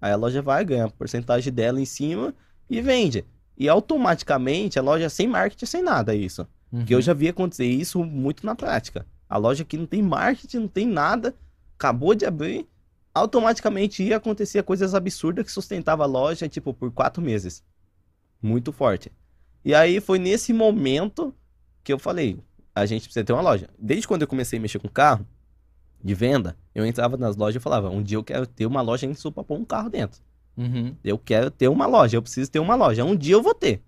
Aí 0.00 0.12
a 0.12 0.16
loja 0.16 0.40
vai, 0.40 0.64
ganha 0.64 0.84
a 0.84 0.90
porcentagem 0.90 1.52
dela 1.52 1.80
em 1.80 1.84
cima 1.84 2.32
e 2.68 2.80
vende. 2.80 3.24
E 3.58 3.68
automaticamente 3.68 4.78
a 4.78 4.82
loja 4.82 5.10
sem 5.10 5.26
marketing, 5.26 5.66
sem 5.66 5.82
nada, 5.82 6.14
isso. 6.14 6.46
Que 6.86 6.94
eu 6.94 6.98
Uhum. 6.98 7.02
já 7.02 7.12
vi 7.12 7.28
acontecer 7.28 7.66
isso 7.66 8.04
muito 8.04 8.46
na 8.46 8.54
prática. 8.54 9.04
A 9.28 9.36
loja 9.36 9.64
que 9.64 9.76
não 9.76 9.86
tem 9.86 10.02
marketing, 10.02 10.58
não 10.58 10.68
tem 10.68 10.86
nada, 10.86 11.34
acabou 11.76 12.14
de 12.14 12.24
abrir, 12.24 12.66
automaticamente 13.14 14.02
ia 14.02 14.16
acontecer 14.16 14.62
coisas 14.62 14.94
absurdas 14.94 15.44
que 15.44 15.52
sustentava 15.52 16.04
a 16.04 16.06
loja, 16.06 16.48
tipo, 16.48 16.72
por 16.72 16.90
quatro 16.92 17.22
meses. 17.22 17.62
Muito 18.40 18.72
forte. 18.72 19.10
E 19.64 19.74
aí 19.74 20.00
foi 20.00 20.18
nesse 20.18 20.52
momento 20.52 21.34
que 21.82 21.92
eu 21.92 21.98
falei, 21.98 22.38
a 22.74 22.86
gente 22.86 23.02
precisa 23.04 23.24
ter 23.24 23.32
uma 23.32 23.42
loja. 23.42 23.68
Desde 23.78 24.06
quando 24.06 24.22
eu 24.22 24.28
comecei 24.28 24.58
a 24.58 24.62
mexer 24.62 24.78
com 24.78 24.88
carro, 24.88 25.26
de 26.02 26.14
venda, 26.14 26.56
eu 26.74 26.86
entrava 26.86 27.16
nas 27.16 27.36
lojas 27.36 27.60
e 27.60 27.62
falava, 27.62 27.90
um 27.90 28.02
dia 28.02 28.16
eu 28.16 28.24
quero 28.24 28.46
ter 28.46 28.64
uma 28.64 28.80
loja 28.80 29.06
em 29.06 29.12
Sul 29.14 29.30
pra 29.32 29.44
pôr 29.44 29.58
um 29.58 29.64
carro 29.64 29.90
dentro. 29.90 30.20
Uhum. 30.56 30.94
Eu 31.04 31.18
quero 31.18 31.50
ter 31.50 31.68
uma 31.68 31.86
loja, 31.86 32.16
eu 32.16 32.22
preciso 32.22 32.50
ter 32.50 32.58
uma 32.58 32.74
loja. 32.74 33.04
Um 33.04 33.14
dia 33.14 33.34
eu 33.34 33.42
vou 33.42 33.54
ter. 33.54 33.82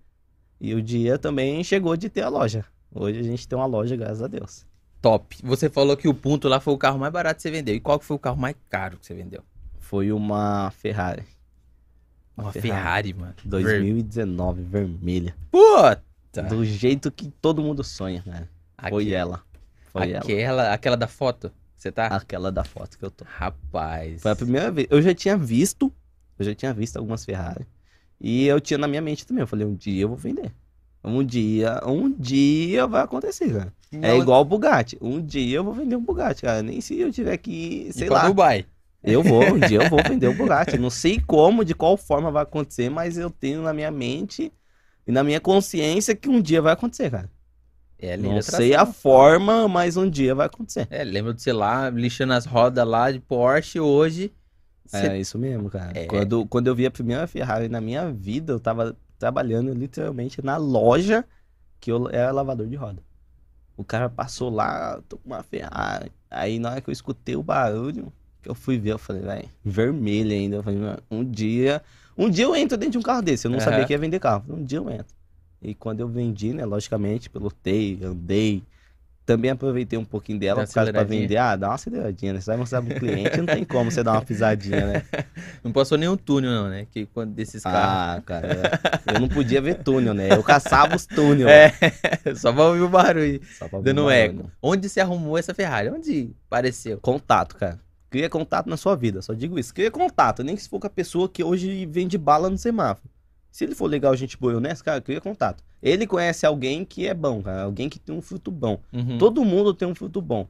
E 0.61 0.73
o 0.75 0.81
dia 0.81 1.17
também 1.17 1.63
chegou 1.63 1.97
de 1.97 2.09
ter 2.09 2.21
a 2.21 2.29
loja. 2.29 2.63
Hoje 2.93 3.19
a 3.19 3.23
gente 3.23 3.47
tem 3.47 3.57
uma 3.57 3.65
loja, 3.65 3.95
graças 3.95 4.21
a 4.21 4.27
Deus. 4.27 4.65
Top. 5.01 5.35
Você 5.43 5.69
falou 5.69 5.97
que 5.97 6.07
o 6.07 6.13
Punto 6.13 6.47
lá 6.47 6.59
foi 6.59 6.73
o 6.73 6.77
carro 6.77 6.99
mais 6.99 7.11
barato 7.11 7.37
que 7.37 7.41
você 7.41 7.51
vendeu. 7.51 7.75
E 7.75 7.79
qual 7.79 7.99
que 7.99 8.05
foi 8.05 8.15
o 8.15 8.19
carro 8.19 8.37
mais 8.37 8.55
caro 8.69 8.97
que 8.97 9.05
você 9.05 9.13
vendeu? 9.13 9.43
Foi 9.79 10.11
uma 10.11 10.71
Ferrari. 10.71 11.23
Uma 12.37 12.51
Ferrari, 12.51 13.13
mano. 13.13 13.33
2019, 13.43 14.61
vermelha. 14.61 15.35
Puta! 15.51 16.43
Do 16.49 16.63
jeito 16.65 17.11
que 17.11 17.29
todo 17.29 17.61
mundo 17.61 17.83
sonha, 17.83 18.23
né? 18.25 18.47
Foi 18.89 19.11
ela. 19.11 19.43
Foi 19.91 20.11
ela. 20.11 20.19
aquela, 20.19 20.73
aquela 20.73 20.97
da 20.97 21.07
foto. 21.07 21.51
Você 21.75 21.91
tá? 21.91 22.07
Aquela 22.07 22.51
da 22.51 22.63
foto 22.63 22.97
que 22.97 23.03
eu 23.03 23.11
tô. 23.11 23.25
Rapaz. 23.27 24.21
Foi 24.21 24.31
a 24.31 24.35
primeira 24.35 24.71
vez. 24.71 24.87
Eu 24.89 25.01
já 25.01 25.13
tinha 25.13 25.37
visto. 25.37 25.93
Eu 26.39 26.45
já 26.45 26.55
tinha 26.55 26.73
visto 26.73 26.97
algumas 26.97 27.25
Ferrari. 27.25 27.67
E 28.19 28.47
eu 28.47 28.59
tinha 28.61 28.77
na 28.77 28.87
minha 28.87 29.01
mente 29.01 29.27
também. 29.27 29.41
Eu 29.41 29.47
falei, 29.47 29.67
um 29.67 29.75
dia 29.75 30.01
eu 30.01 30.07
vou 30.07 30.17
vender. 30.17 30.51
Um 31.03 31.23
dia, 31.23 31.81
um 31.85 32.09
dia 32.09 32.87
vai 32.87 33.03
acontecer, 33.03 33.51
cara. 33.51 33.73
É 33.91 33.97
Não- 33.97 34.21
igual 34.21 34.41
o 34.41 34.45
Bugatti. 34.45 34.97
Um 35.01 35.21
dia 35.21 35.57
eu 35.57 35.63
vou 35.63 35.73
vender 35.73 35.95
um 35.95 36.01
Bugatti, 36.01 36.41
cara. 36.43 36.63
Nem 36.63 36.79
se 36.81 36.97
eu 36.99 37.11
tiver 37.11 37.37
que 37.37 37.89
sei 37.91 38.09
lá. 38.09 38.27
Dubai. 38.27 38.65
Eu 39.03 39.21
vou, 39.21 39.43
um 39.43 39.59
dia 39.59 39.83
eu 39.83 39.89
vou 39.89 39.99
vender 40.07 40.27
o 40.27 40.33
Bugatti. 40.33 40.77
Não 40.77 40.89
sei 40.89 41.19
como, 41.19 41.65
de 41.65 41.75
qual 41.75 41.97
forma 41.97 42.31
vai 42.31 42.43
acontecer, 42.43 42.89
mas 42.89 43.17
eu 43.17 43.29
tenho 43.29 43.61
na 43.61 43.73
minha 43.73 43.91
mente 43.91 44.51
e 45.05 45.11
na 45.11 45.23
minha 45.23 45.41
consciência 45.41 46.15
que 46.15 46.29
um 46.29 46.41
dia 46.41 46.61
vai 46.61 46.71
acontecer, 46.73 47.11
cara. 47.11 47.29
É, 47.99 48.17
Não 48.17 48.41
sei 48.41 48.73
a 48.75 48.85
forma, 48.85 49.67
mas 49.67 49.95
um 49.95 50.09
dia 50.09 50.33
vai 50.35 50.45
acontecer. 50.47 50.87
É, 50.89 51.03
lembra 51.03 51.33
de 51.33 51.41
você 51.41 51.53
lá, 51.53 51.89
lixando 51.89 52.33
as 52.33 52.45
rodas 52.45 52.85
lá 52.87 53.11
de 53.11 53.19
Porsche 53.19 53.79
hoje. 53.79 54.33
É 54.91 55.17
isso 55.17 55.37
mesmo, 55.37 55.69
cara. 55.69 55.91
É. 55.95 56.05
Quando, 56.05 56.45
quando 56.47 56.67
eu 56.67 56.75
vi 56.75 56.85
a 56.85 56.91
primeira 56.91 57.25
Ferrari 57.27 57.69
na 57.69 57.79
minha 57.79 58.11
vida, 58.11 58.53
eu 58.53 58.59
tava 58.59 58.95
trabalhando 59.23 59.73
literalmente 59.73 60.43
na 60.43 60.57
loja 60.57 61.23
que 61.79 61.89
eu 61.89 62.09
era 62.09 62.29
lavador 62.29 62.67
de 62.67 62.75
roda. 62.75 63.01
O 63.77 63.83
cara 63.83 64.09
passou 64.09 64.49
lá, 64.49 65.01
tô 65.07 65.17
com 65.17 65.29
uma 65.29 65.41
Ferrari. 65.41 66.11
Aí 66.29 66.59
na 66.59 66.71
hora 66.71 66.81
que 66.81 66.89
eu 66.89 66.91
escutei 66.91 67.33
o 67.37 67.41
barulho, 67.41 68.11
que 68.41 68.49
eu 68.49 68.53
fui 68.53 68.77
ver, 68.77 68.91
eu 68.91 68.97
falei, 68.97 69.21
velho, 69.21 69.49
vermelho 69.63 70.31
ainda. 70.33 70.57
Eu 70.57 70.63
falei, 70.63 70.77
"Mano, 70.77 70.99
um 71.09 71.23
dia. 71.23 71.81
Um 72.17 72.29
dia 72.29 72.43
eu 72.43 72.53
entro 72.53 72.77
dentro 72.77 72.91
de 72.91 72.97
um 72.97 73.01
carro 73.01 73.21
desse. 73.21 73.47
Eu 73.47 73.51
não 73.51 73.59
Aham. 73.59 73.65
sabia 73.65 73.85
que 73.85 73.93
ia 73.93 73.97
vender 73.97 74.19
carro. 74.19 74.43
Um 74.49 74.61
dia 74.61 74.79
eu 74.79 74.89
entro. 74.89 75.15
E 75.61 75.73
quando 75.73 76.01
eu 76.01 76.07
vendi, 76.09 76.53
né, 76.53 76.65
logicamente, 76.65 77.29
pilotei, 77.29 77.97
andei. 78.03 78.61
Também 79.25 79.51
aproveitei 79.51 79.97
um 79.97 80.03
pouquinho 80.03 80.37
dela 80.37 80.57
Dá 80.57 80.61
uma 80.61 80.67
por 80.67 80.73
causa 80.73 80.91
pra 80.91 81.03
vender. 81.03 81.37
Ah, 81.37 81.55
dá 81.55 81.69
uma 81.69 81.75
aceleradinha, 81.75 82.33
né? 82.33 82.41
Você 82.41 82.47
vai 82.47 82.57
mostrar 82.57 82.81
pro 82.81 82.99
cliente, 82.99 83.37
não 83.37 83.45
tem 83.45 83.63
como 83.63 83.89
você 83.89 84.03
dar 84.03 84.13
uma 84.13 84.21
pisadinha, 84.21 84.85
né? 84.85 85.03
Não 85.63 85.71
passou 85.71 85.97
nenhum 85.97 86.17
túnel, 86.17 86.51
não, 86.51 86.67
né? 86.67 86.85
Que 86.91 87.05
quando 87.05 87.31
desses 87.31 87.63
carros. 87.63 87.79
Ah, 87.79 88.21
cara, 88.25 88.79
eu 89.13 89.19
não 89.19 89.29
podia 89.29 89.61
ver 89.61 89.75
túnel, 89.75 90.13
né? 90.13 90.31
Eu 90.31 90.43
caçava 90.43 90.95
os 90.95 91.05
túnel. 91.05 91.47
É, 91.47 91.71
só 92.35 92.51
pra 92.51 92.65
ouvir 92.65 92.81
o 92.81 92.89
barulho. 92.89 93.39
Só 93.57 93.67
pra 93.69 93.79
Dando 93.79 94.05
o 94.05 94.11
eco. 94.11 94.51
Onde 94.61 94.89
você 94.89 94.99
arrumou 94.99 95.37
essa 95.37 95.53
Ferrari? 95.53 95.89
Onde 95.89 96.31
apareceu? 96.47 96.99
Contato, 96.99 97.55
cara. 97.55 97.79
Cria 98.09 98.29
contato 98.29 98.69
na 98.69 98.77
sua 98.77 98.95
vida, 98.95 99.21
só 99.21 99.33
digo 99.33 99.57
isso. 99.57 99.73
Cria 99.73 99.89
contato, 99.89 100.43
nem 100.43 100.55
que 100.55 100.61
se 100.61 100.69
for 100.69 100.79
com 100.79 100.87
a 100.87 100.89
pessoa 100.89 101.29
que 101.29 101.43
hoje 101.43 101.85
vende 101.85 102.17
bala 102.17 102.49
no 102.49 102.57
semáforo. 102.57 103.09
Se 103.53 103.63
ele 103.63 103.75
for 103.75 103.85
legal, 103.85 104.15
gente 104.15 104.35
boa 104.35 104.53
e 104.53 104.55
honesta, 104.55 104.83
cara, 104.83 104.99
cria 104.99 105.21
contato. 105.21 105.63
Ele 105.79 106.07
conhece 106.07 106.43
alguém 106.43 106.83
que 106.83 107.05
é 107.05 107.13
bom, 107.13 107.39
cara. 107.39 107.61
Alguém 107.61 107.87
que 107.87 107.99
tem 107.99 108.15
um 108.15 108.19
fruto 108.19 108.49
bom. 108.49 108.79
Uhum. 108.91 109.19
Todo 109.19 109.45
mundo 109.45 109.75
tem 109.75 109.87
um 109.87 109.93
fruto 109.93 110.19
bom. 110.19 110.47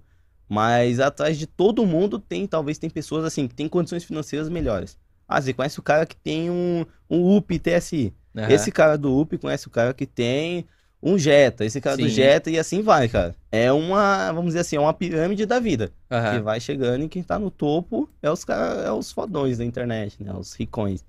Mas 0.48 1.02
atrás 1.02 1.38
de 1.38 1.46
todo 1.46 1.86
mundo 1.86 2.18
tem, 2.18 2.48
talvez, 2.48 2.78
tem 2.78 2.90
pessoas 2.90 3.26
assim, 3.26 3.46
que 3.46 3.54
tem 3.54 3.68
condições 3.68 4.06
financeiras 4.06 4.48
melhores. 4.48 4.98
Ah, 5.28 5.42
você 5.42 5.52
conhece 5.52 5.78
o 5.78 5.84
cara 5.84 6.06
que 6.06 6.16
tem 6.16 6.50
um, 6.50 6.86
um 7.10 7.36
UP 7.36 7.60
TSI. 7.60 8.14
Aham. 8.38 8.50
Esse 8.50 8.72
cara 8.72 8.98
do 8.98 9.20
UP 9.20 9.38
conhece 9.38 9.68
o 9.68 9.70
cara 9.70 9.94
que 9.94 10.06
tem 10.06 10.66
um 11.02 11.18
Jetta, 11.18 11.66
esse 11.66 11.82
cara 11.82 11.98
do 11.98 12.04
Sim. 12.04 12.10
Jetta 12.10 12.50
e 12.50 12.58
assim 12.58 12.82
vai, 12.82 13.10
cara. 13.10 13.36
É 13.52 13.70
uma, 13.70 14.32
vamos 14.32 14.52
dizer 14.52 14.60
assim, 14.60 14.78
é 14.78 14.80
uma 14.80 14.94
pirâmide 14.94 15.46
da 15.46 15.60
vida. 15.60 15.90
Que 16.08 16.16
Aham. 16.16 16.42
vai 16.42 16.62
chegando 16.62 17.04
e 17.04 17.10
quem 17.10 17.22
tá 17.22 17.38
no 17.38 17.52
topo 17.52 18.10
é 18.22 18.32
os 18.32 18.46
cara, 18.46 18.82
é 18.82 18.92
os 18.94 19.12
fodões 19.12 19.58
da 19.58 19.66
internet, 19.66 20.24
né? 20.24 20.34
Os 20.34 20.54
ricões. 20.54 21.04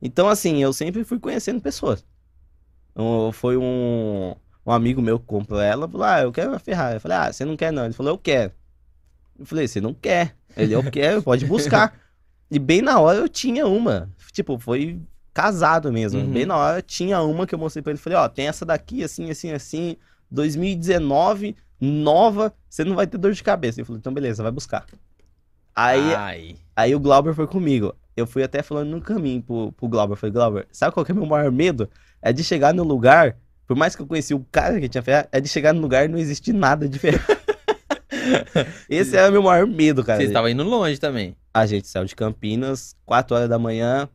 Então, 0.00 0.28
assim, 0.28 0.62
eu 0.62 0.72
sempre 0.72 1.04
fui 1.04 1.18
conhecendo 1.18 1.60
pessoas. 1.60 2.04
Um- 2.96 3.32
foi 3.32 3.56
um, 3.56 4.34
um 4.66 4.72
amigo 4.72 5.00
meu 5.00 5.18
que 5.18 5.26
comprou 5.26 5.60
ela, 5.60 5.88
falou, 5.88 6.06
ah, 6.06 6.20
eu 6.22 6.32
quero 6.32 6.50
uma 6.50 6.58
Ferrari. 6.58 6.96
Eu 6.96 7.00
falei, 7.00 7.16
ah, 7.16 7.32
você 7.32 7.44
não 7.44 7.56
quer 7.56 7.72
não? 7.72 7.84
Ele 7.84 7.94
falou, 7.94 8.12
eu 8.12 8.18
quero. 8.18 8.52
Eu 9.38 9.46
falei, 9.46 9.68
você 9.68 9.80
não 9.80 9.94
quer? 9.94 10.34
Ele, 10.56 10.74
eu 10.74 10.82
quero, 10.90 11.22
pode 11.22 11.46
buscar. 11.46 11.98
E 12.50 12.58
bem 12.58 12.80
na 12.80 12.98
hora 12.98 13.18
eu 13.18 13.28
tinha 13.28 13.66
uma. 13.66 14.08
Tipo, 14.32 14.58
foi 14.58 14.98
casado 15.34 15.92
mesmo. 15.92 16.18
Uhum. 16.20 16.32
Bem 16.32 16.46
na 16.46 16.56
hora 16.56 16.80
tinha 16.80 17.20
uma 17.20 17.46
que 17.46 17.54
eu 17.54 17.58
mostrei 17.58 17.82
pra 17.82 17.92
ele. 17.92 17.98
Falei, 18.00 18.18
ó, 18.18 18.26
tem 18.26 18.48
essa 18.48 18.64
daqui, 18.64 19.04
assim, 19.04 19.30
assim, 19.30 19.52
assim. 19.52 19.96
2019, 20.30 21.54
nova, 21.78 22.54
você 22.68 22.84
não 22.84 22.96
vai 22.96 23.06
ter 23.06 23.18
dor 23.18 23.32
de 23.32 23.42
cabeça. 23.42 23.80
Ele 23.80 23.84
falou, 23.84 23.98
então 23.98 24.14
beleza, 24.14 24.42
vai 24.42 24.50
buscar. 24.50 24.86
Aí, 25.74 26.14
Ai. 26.14 26.56
aí 26.74 26.94
o 26.94 27.00
Glauber 27.00 27.34
foi 27.34 27.46
comigo. 27.46 27.94
Eu 28.18 28.26
fui 28.26 28.42
até 28.42 28.62
falando 28.62 28.90
no 28.90 29.00
caminho 29.00 29.40
pro, 29.42 29.72
pro 29.72 29.88
Glauber. 29.88 30.16
Falei, 30.16 30.32
Glauber, 30.32 30.66
sabe 30.72 30.92
qual 30.92 31.04
que 31.06 31.12
é 31.12 31.14
o 31.14 31.18
meu 31.18 31.26
maior 31.26 31.50
medo? 31.52 31.88
É 32.20 32.32
de 32.32 32.42
chegar 32.42 32.74
no 32.74 32.82
lugar, 32.82 33.36
por 33.66 33.76
mais 33.76 33.94
que 33.94 34.02
eu 34.02 34.06
conheci 34.06 34.34
o 34.34 34.44
cara 34.50 34.80
que 34.80 34.88
tinha 34.88 35.02
Ferrari, 35.02 35.28
é 35.30 35.40
de 35.40 35.48
chegar 35.48 35.72
no 35.72 35.80
lugar 35.80 36.04
e 36.04 36.08
não 36.08 36.18
existir 36.18 36.52
nada 36.52 36.88
de 36.88 36.98
Ferrari. 36.98 37.22
Esse 38.88 39.16
era 39.16 39.28
o 39.28 39.32
meu 39.32 39.42
maior 39.42 39.66
medo, 39.66 40.02
cara. 40.04 40.20
Você 40.20 40.26
estava 40.26 40.50
indo 40.50 40.62
longe 40.64 40.98
também. 40.98 41.36
A 41.52 41.66
gente 41.66 41.86
saiu 41.88 42.04
de 42.04 42.14
Campinas, 42.14 42.94
4 43.06 43.36
horas 43.36 43.48
da 43.48 43.58
manhã, 43.58 44.08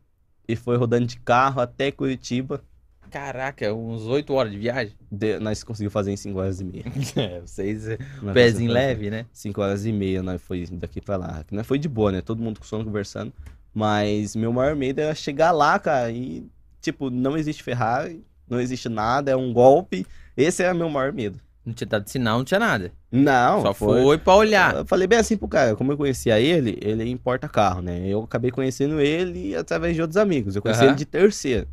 e 0.46 0.54
foi 0.56 0.76
rodando 0.76 1.06
de 1.06 1.18
carro 1.18 1.60
até 1.60 1.90
Curitiba. 1.90 2.62
Caraca, 3.10 3.72
uns 3.72 4.06
8 4.06 4.32
horas 4.32 4.50
de 4.52 4.58
viagem. 4.58 4.92
De- 5.10 5.38
nós 5.38 5.62
conseguimos 5.62 5.92
fazer 5.92 6.10
em 6.10 6.16
5 6.16 6.38
horas 6.38 6.60
e 6.60 6.64
meia. 6.64 6.84
É, 7.16 7.40
vocês, 7.40 7.86
Nós 8.20 8.34
pezinho 8.34 8.72
leve, 8.72 9.08
né? 9.08 9.26
5 9.32 9.60
horas 9.62 9.86
e 9.86 9.92
meia, 9.92 10.22
nós 10.22 10.42
foi 10.42 10.66
daqui 10.72 11.00
pra 11.00 11.16
lá. 11.16 11.44
Nós 11.50 11.66
foi 11.66 11.78
de 11.78 11.88
boa, 11.88 12.10
né? 12.10 12.20
Todo 12.20 12.42
mundo 12.42 12.58
com 12.58 12.66
sono 12.66 12.84
conversando. 12.84 13.32
Mas 13.74 14.36
meu 14.36 14.52
maior 14.52 14.76
medo 14.76 15.00
era 15.00 15.14
chegar 15.14 15.50
lá, 15.50 15.78
cara, 15.78 16.10
e, 16.10 16.46
tipo, 16.80 17.10
não 17.10 17.36
existe 17.36 17.62
Ferrari, 17.62 18.24
não 18.48 18.60
existe 18.60 18.88
nada, 18.88 19.32
é 19.32 19.36
um 19.36 19.52
golpe. 19.52 20.06
Esse 20.36 20.62
era 20.62 20.72
meu 20.72 20.88
maior 20.88 21.12
medo. 21.12 21.40
Não 21.66 21.72
tinha 21.72 21.88
dado 21.88 22.08
sinal, 22.08 22.38
não 22.38 22.44
tinha 22.44 22.60
nada. 22.60 22.92
Não, 23.10 23.62
Só 23.62 23.72
foi, 23.72 24.18
pra 24.18 24.34
olhar. 24.34 24.74
Eu 24.76 24.86
falei 24.86 25.06
bem 25.06 25.18
assim 25.18 25.36
pro 25.36 25.48
cara, 25.48 25.74
como 25.74 25.92
eu 25.92 25.96
conhecia 25.96 26.38
ele, 26.38 26.78
ele 26.82 27.08
importa 27.08 27.48
carro, 27.48 27.80
né? 27.80 28.06
Eu 28.06 28.22
acabei 28.22 28.50
conhecendo 28.50 29.00
ele 29.00 29.56
através 29.56 29.94
de 29.94 30.02
outros 30.02 30.18
amigos. 30.18 30.54
Eu 30.54 30.62
conheci 30.62 30.82
Aham. 30.82 30.90
ele 30.90 30.96
de 30.96 31.06
terceiro. 31.06 31.66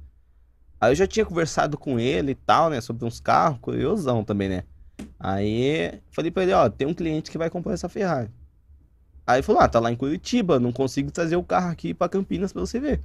Aí 0.80 0.92
eu 0.92 0.96
já 0.96 1.06
tinha 1.06 1.26
conversado 1.26 1.78
com 1.78 2.00
ele 2.00 2.32
e 2.32 2.36
tal, 2.36 2.70
né? 2.70 2.80
Sobre 2.80 3.06
uns 3.06 3.20
carros, 3.20 3.60
curiosão 3.60 4.24
também, 4.24 4.48
né? 4.50 4.64
Aí 5.20 6.00
falei 6.10 6.32
pra 6.32 6.44
ele, 6.44 6.54
ó, 6.54 6.70
tem 6.70 6.88
um 6.88 6.94
cliente 6.94 7.30
que 7.30 7.38
vai 7.38 7.50
comprar 7.50 7.74
essa 7.74 7.90
Ferrari. 7.90 8.30
Aí 9.26 9.42
falou, 9.42 9.62
ah, 9.62 9.68
tá 9.68 9.80
lá 9.80 9.92
em 9.92 9.96
Curitiba, 9.96 10.60
não 10.60 10.72
consigo 10.72 11.12
trazer 11.12 11.36
o 11.36 11.44
carro 11.44 11.70
aqui 11.72 11.94
pra 11.94 12.10
Campinas 12.10 12.52
pra 12.52 12.62
você 12.62 12.80
ver. 12.80 13.02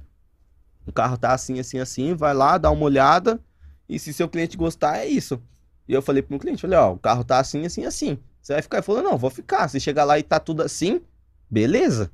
O 0.85 0.91
carro 0.91 1.17
tá 1.17 1.33
assim, 1.33 1.59
assim, 1.59 1.79
assim, 1.79 2.13
vai 2.15 2.33
lá, 2.33 2.57
dá 2.57 2.71
uma 2.71 2.83
olhada, 2.83 3.39
e 3.87 3.99
se 3.99 4.13
seu 4.13 4.27
cliente 4.27 4.57
gostar, 4.57 4.97
é 4.99 5.05
isso. 5.05 5.41
E 5.87 5.93
eu 5.93 6.01
falei 6.01 6.21
pro 6.21 6.33
meu 6.33 6.39
cliente, 6.39 6.61
falei, 6.61 6.77
ó, 6.77 6.93
o 6.93 6.97
carro 6.97 7.23
tá 7.23 7.39
assim, 7.39 7.65
assim, 7.65 7.85
assim. 7.85 8.17
Você 8.41 8.53
vai 8.53 8.61
ficar? 8.61 8.77
Ele 8.77 8.85
falou, 8.85 9.03
não, 9.03 9.17
vou 9.17 9.29
ficar. 9.29 9.67
Se 9.67 9.79
chegar 9.79 10.03
lá 10.05 10.17
e 10.17 10.23
tá 10.23 10.39
tudo 10.39 10.63
assim, 10.63 11.01
beleza. 11.49 12.11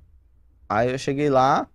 Aí 0.67 0.91
eu 0.91 0.97
cheguei 0.97 1.29
lá, 1.29 1.67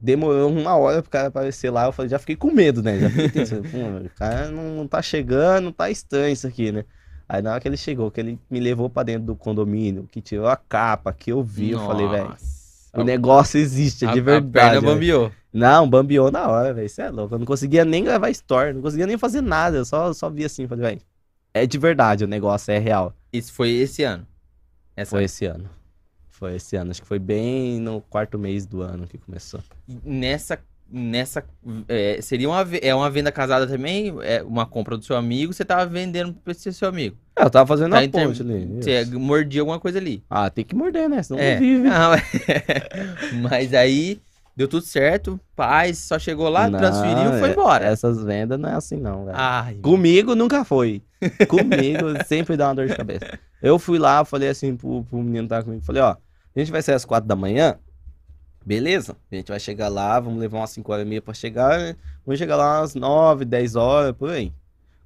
demorou 0.00 0.50
uma 0.50 0.74
hora 0.76 1.00
pro 1.00 1.10
cara 1.10 1.28
aparecer 1.28 1.70
lá, 1.70 1.84
eu 1.84 1.92
falei, 1.92 2.08
já 2.08 2.18
fiquei 2.18 2.34
com 2.34 2.50
medo, 2.50 2.82
né? 2.82 2.98
Já 2.98 3.10
fiquei 3.10 3.28
pensando, 3.28 3.62
"Pô, 3.70 4.06
o 4.06 4.10
cara 4.10 4.50
não, 4.50 4.76
não 4.76 4.88
tá 4.88 5.00
chegando, 5.00 5.72
tá 5.72 5.88
estranho 5.88 6.32
isso 6.32 6.46
aqui, 6.46 6.72
né? 6.72 6.84
Aí 7.32 7.40
na 7.40 7.52
hora 7.52 7.60
que 7.60 7.66
ele 7.66 7.78
chegou, 7.78 8.10
que 8.10 8.20
ele 8.20 8.38
me 8.50 8.60
levou 8.60 8.90
pra 8.90 9.02
dentro 9.02 9.22
do 9.24 9.34
condomínio, 9.34 10.06
que 10.12 10.20
tirou 10.20 10.48
a 10.48 10.54
capa, 10.56 11.14
que 11.14 11.32
eu 11.32 11.42
vi, 11.42 11.70
eu 11.70 11.78
falei, 11.78 12.06
velho, 12.06 12.28
Nossa. 12.28 12.90
o 12.94 13.02
negócio 13.02 13.58
existe, 13.58 14.04
é 14.04 14.08
A- 14.08 14.12
de 14.12 14.20
A 14.20 14.22
verdade. 14.22 14.52
perna 14.52 14.80
velho. 14.82 14.92
bambiou. 14.92 15.32
Não, 15.50 15.88
bambiou 15.88 16.30
na 16.30 16.46
hora, 16.46 16.74
velho. 16.74 16.84
Isso 16.84 17.00
é 17.00 17.08
louco. 17.08 17.34
Eu 17.34 17.38
não 17.38 17.46
conseguia 17.46 17.86
nem 17.86 18.04
gravar 18.04 18.28
story, 18.28 18.74
não 18.74 18.82
conseguia 18.82 19.06
nem 19.06 19.16
fazer 19.16 19.40
nada. 19.40 19.78
Eu 19.78 19.84
só, 19.86 20.12
só 20.12 20.28
vi 20.28 20.44
assim, 20.44 20.68
falei, 20.68 20.84
velho. 20.84 21.00
É 21.54 21.64
de 21.66 21.78
verdade, 21.78 22.22
o 22.22 22.28
negócio 22.28 22.70
é 22.70 22.78
real. 22.78 23.14
Isso 23.32 23.50
foi 23.54 23.70
esse 23.70 24.02
ano. 24.02 24.26
Essa... 24.94 25.12
Foi 25.12 25.24
esse 25.24 25.46
ano. 25.46 25.70
Foi 26.28 26.56
esse 26.56 26.76
ano. 26.76 26.90
Acho 26.90 27.00
que 27.00 27.08
foi 27.08 27.18
bem 27.18 27.80
no 27.80 28.02
quarto 28.02 28.38
mês 28.38 28.66
do 28.66 28.82
ano 28.82 29.06
que 29.06 29.16
começou. 29.16 29.60
Nessa. 30.04 30.58
Nessa. 30.94 31.42
é, 31.88 32.20
seria 32.20 32.46
uma, 32.50 32.60
é 32.82 32.94
uma 32.94 33.08
venda 33.08 33.32
casada 33.32 33.66
também? 33.66 34.12
É 34.22 34.42
uma 34.42 34.66
compra 34.66 34.98
do 34.98 35.02
seu 35.04 35.16
amigo, 35.16 35.50
você 35.54 35.64
tava 35.64 35.86
vendendo 35.86 36.34
pra 36.34 36.50
esse 36.52 36.70
seu 36.74 36.86
amigo. 36.88 37.16
É, 37.36 37.44
eu 37.44 37.50
tava 37.50 37.66
fazendo 37.66 37.92
Tá 37.92 37.98
a 38.00 38.08
termo- 38.08 38.28
ponte 38.28 38.42
ali. 38.42 38.66
Você 38.82 39.00
isso. 39.02 39.18
mordia 39.18 39.62
alguma 39.62 39.80
coisa 39.80 39.98
ali. 39.98 40.22
Ah, 40.28 40.50
tem 40.50 40.64
que 40.64 40.74
morder, 40.74 41.08
né? 41.08 41.22
Senão 41.22 41.40
É. 41.40 41.54
não 41.54 41.60
vive. 41.60 41.88
Não, 41.88 42.14
é. 42.14 42.22
Mas 43.40 43.72
aí 43.72 44.20
deu 44.54 44.68
tudo 44.68 44.84
certo, 44.84 45.40
paz, 45.56 45.96
só 45.98 46.18
chegou 46.18 46.48
lá, 46.50 46.68
Não, 46.68 46.78
transferiu 46.78 47.34
e 47.34 47.38
foi 47.40 47.48
é- 47.48 47.52
embora. 47.52 47.84
Essas 47.86 48.22
vendas 48.22 48.58
não 48.60 48.68
é 48.68 48.74
assim, 48.74 48.96
não, 48.96 49.24
velho. 49.24 49.36
Ai, 49.38 49.74
Comigo 49.76 50.34
nunca 50.34 50.64
foi. 50.64 51.02
Comigo 51.48 52.08
sempre 52.26 52.56
dá 52.56 52.68
uma 52.68 52.74
dor 52.74 52.86
de 52.88 52.94
cabeça. 52.96 53.38
Eu 53.62 53.78
fui 53.78 53.98
lá, 53.98 54.24
falei 54.24 54.48
assim 54.50 54.76
pro, 54.76 55.02
pro 55.04 55.18
menino 55.18 55.44
que 55.44 55.48
tava 55.50 55.64
comigo, 55.64 55.82
falei, 55.84 56.02
ó, 56.02 56.10
a 56.54 56.58
gente 56.58 56.70
vai 56.70 56.82
sair 56.82 56.96
às 56.96 57.04
quatro 57.04 57.26
da 57.28 57.36
manhã, 57.36 57.76
beleza? 58.64 59.16
A 59.30 59.34
gente 59.34 59.48
vai 59.48 59.58
chegar 59.60 59.88
lá, 59.88 60.18
vamos 60.20 60.38
levar 60.40 60.58
umas 60.58 60.70
5 60.70 60.92
horas 60.92 61.06
e 61.06 61.08
meia 61.08 61.22
pra 61.22 61.32
chegar, 61.34 61.78
né? 61.78 61.96
Vamos 62.26 62.38
chegar 62.38 62.56
lá 62.56 62.80
umas 62.80 62.94
9, 62.94 63.44
10 63.44 63.74
horas, 63.76 64.12
por 64.12 64.30
aí. 64.30 64.52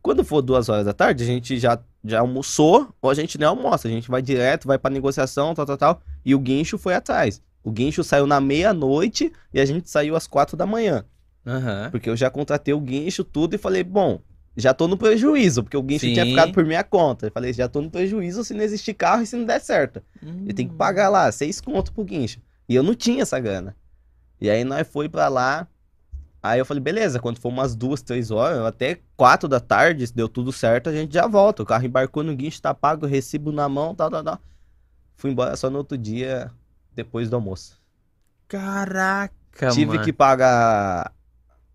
Quando 0.02 0.24
for 0.24 0.40
duas 0.42 0.68
horas 0.68 0.84
da 0.86 0.92
tarde, 0.92 1.22
a 1.24 1.26
gente 1.26 1.58
já, 1.58 1.78
já 2.06 2.20
almoçou, 2.20 2.94
ou 3.00 3.10
a 3.10 3.14
gente 3.14 3.38
nem 3.38 3.46
almoça, 3.46 3.88
a 3.88 3.90
gente 3.90 4.08
vai 4.10 4.22
direto, 4.22 4.66
vai 4.66 4.78
pra 4.78 4.90
negociação, 4.90 5.54
tal, 5.54 5.66
tal, 5.66 5.76
tal, 5.76 6.02
e 6.24 6.34
o 6.34 6.38
guincho 6.38 6.78
foi 6.78 6.94
atrás. 6.94 7.42
O 7.62 7.70
guincho 7.70 8.04
saiu 8.04 8.26
na 8.26 8.40
meia-noite 8.40 9.32
e 9.52 9.60
a 9.60 9.64
gente 9.64 9.90
saiu 9.90 10.14
às 10.16 10.26
quatro 10.26 10.56
da 10.56 10.66
manhã. 10.66 11.04
aham. 11.46 11.88
Porque 11.90 12.08
eu 12.08 12.16
já 12.16 12.30
contratei 12.30 12.72
o 12.74 12.80
guincho, 12.80 13.24
tudo, 13.24 13.54
e 13.54 13.58
falei, 13.58 13.82
bom, 13.82 14.20
já 14.56 14.72
tô 14.72 14.88
no 14.88 14.96
prejuízo, 14.96 15.62
porque 15.62 15.76
o 15.76 15.82
guincho 15.82 16.08
tinha 16.10 16.24
Sim. 16.24 16.30
ficado 16.30 16.52
por 16.52 16.64
minha 16.64 16.82
conta. 16.84 17.26
Eu 17.26 17.30
falei, 17.32 17.52
já 17.52 17.68
tô 17.68 17.80
no 17.82 17.90
prejuízo 17.90 18.42
se 18.44 18.54
não 18.54 18.62
existir 18.62 18.94
carro 18.94 19.22
e 19.22 19.26
se 19.26 19.36
não 19.36 19.44
der 19.44 19.60
certo. 19.60 20.02
Eu 20.46 20.54
tenho 20.54 20.68
que 20.70 20.74
pagar 20.76 21.08
lá, 21.08 21.30
seis 21.30 21.60
conto 21.60 21.92
pro 21.92 22.04
guincho. 22.04 22.40
E 22.68 22.74
eu 22.74 22.82
não 22.82 22.94
tinha 22.94 23.22
essa 23.22 23.38
grana. 23.38 23.76
E 24.40 24.48
aí 24.50 24.64
nós 24.64 24.86
foi 24.88 25.08
pra 25.08 25.28
lá. 25.28 25.66
Aí 26.50 26.58
eu 26.58 26.64
falei, 26.66 26.82
beleza, 26.82 27.18
quando 27.18 27.38
for 27.38 27.48
umas 27.48 27.74
duas, 27.74 28.02
três 28.02 28.30
horas, 28.30 28.60
até 28.60 29.00
quatro 29.16 29.48
da 29.48 29.60
tarde, 29.60 30.06
se 30.06 30.14
deu 30.14 30.28
tudo 30.28 30.52
certo, 30.52 30.88
a 30.88 30.92
gente 30.92 31.12
já 31.14 31.26
volta. 31.26 31.62
O 31.62 31.66
carro 31.66 31.84
embarcou 31.84 32.22
no 32.22 32.34
guincho, 32.34 32.60
tá 32.62 32.74
pago, 32.74 33.06
recibo 33.06 33.52
na 33.52 33.68
mão, 33.68 33.94
tal, 33.94 34.10
tal, 34.10 34.22
tal. 34.22 34.40
Fui 35.16 35.30
embora 35.30 35.56
só 35.56 35.70
no 35.70 35.78
outro 35.78 35.96
dia, 35.96 36.50
depois 36.94 37.28
do 37.30 37.36
almoço. 37.36 37.80
Caraca, 38.48 39.70
Tive 39.70 39.92
mano. 39.92 40.02
que 40.02 40.12
pagar 40.12 41.12